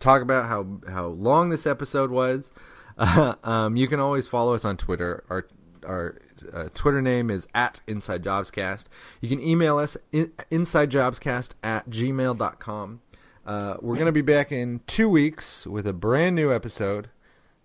talk 0.00 0.20
about 0.22 0.46
how 0.46 0.66
how 0.88 1.06
long 1.06 1.48
this 1.48 1.66
episode 1.66 2.10
was, 2.10 2.52
uh, 2.98 3.34
um, 3.44 3.76
you 3.76 3.88
can 3.88 4.00
always 4.00 4.26
follow 4.26 4.52
us 4.54 4.64
on 4.66 4.76
Twitter. 4.76 5.24
Our 5.30 5.46
our 5.86 6.18
uh, 6.52 6.68
Twitter 6.74 7.00
name 7.00 7.30
is 7.30 7.48
at 7.54 7.80
Inside 7.86 8.22
Jobscast. 8.22 8.84
You 9.20 9.28
can 9.28 9.40
email 9.40 9.78
us 9.78 9.96
in, 10.12 10.32
insidejobscast 10.50 11.52
at 11.62 11.88
gmail.com. 11.88 13.00
Uh, 13.46 13.76
we're 13.80 13.94
going 13.94 14.06
to 14.06 14.12
be 14.12 14.22
back 14.22 14.50
in 14.50 14.80
two 14.86 15.08
weeks 15.08 15.66
with 15.66 15.86
a 15.86 15.92
brand 15.92 16.34
new 16.34 16.52
episode 16.52 17.08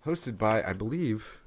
hosted 0.06 0.38
by, 0.38 0.62
I 0.62 0.72
believe, 0.72 1.38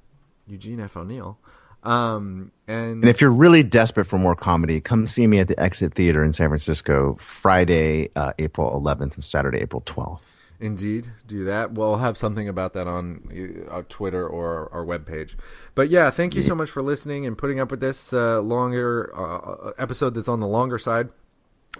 Eugene 0.45 0.79
F. 0.79 0.97
O'Neill. 0.97 1.37
Um, 1.83 2.51
and, 2.67 3.03
And 3.03 3.05
if 3.05 3.21
you're 3.21 3.31
really 3.31 3.63
desperate 3.63 4.05
for 4.05 4.17
more 4.17 4.35
comedy, 4.35 4.81
come 4.81 5.05
see 5.05 5.27
me 5.27 5.39
at 5.39 5.47
the 5.47 5.59
Exit 5.59 5.93
Theater 5.93 6.23
in 6.23 6.33
San 6.33 6.49
Francisco 6.49 7.15
Friday, 7.19 8.09
uh, 8.15 8.33
April 8.39 8.79
11th 8.79 9.15
and 9.15 9.23
Saturday, 9.23 9.59
April 9.59 9.81
12th. 9.81 10.34
Indeed, 10.65 11.11
do 11.27 11.43
that. 11.43 11.73
We'll 11.73 11.97
have 11.97 12.17
something 12.17 12.49
about 12.49 12.73
that 12.73 12.87
on 12.87 13.21
uh, 13.29 13.69
our 13.71 13.83
Twitter 13.83 14.27
or 14.27 14.67
our 14.73 14.83
webpage. 14.83 15.35
But 15.75 15.89
yeah, 15.89 16.09
thank 16.09 16.33
you 16.33 16.41
so 16.41 16.55
much 16.55 16.71
for 16.71 16.81
listening 16.81 17.27
and 17.27 17.37
putting 17.37 17.59
up 17.59 17.69
with 17.69 17.81
this 17.81 18.11
uh, 18.13 18.41
longer 18.41 19.11
uh, 19.15 19.73
episode 19.77 20.15
that's 20.15 20.27
on 20.27 20.39
the 20.39 20.47
longer 20.47 20.79
side. 20.79 21.11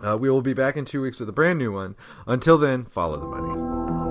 Uh, 0.06 0.18
we 0.18 0.30
will 0.30 0.44
be 0.44 0.54
back 0.54 0.78
in 0.78 0.86
two 0.86 1.02
weeks 1.02 1.20
with 1.20 1.30
a 1.30 1.34
brand 1.34 1.58
new 1.58 1.72
one. 1.72 1.96
Until 2.28 2.60
then, 2.60 2.86
follow 2.86 3.20
the 3.20 3.26
money. 3.26 4.05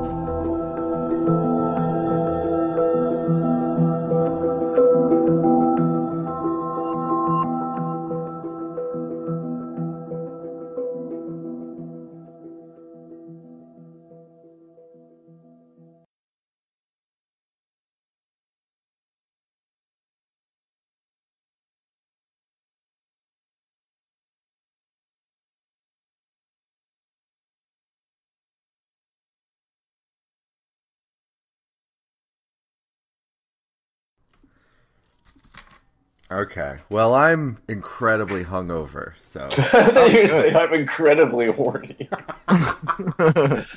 Okay. 36.30 36.78
Well, 36.88 37.14
I'm 37.14 37.58
incredibly 37.68 38.44
hungover, 38.44 39.12
so. 39.22 39.44
I 39.46 39.48
thought 39.50 40.10
you 40.10 40.18
were 40.18 40.24
oh, 40.24 40.26
saying 40.26 40.56
I'm 40.56 40.72
incredibly 40.72 41.52
horny. 41.52 42.08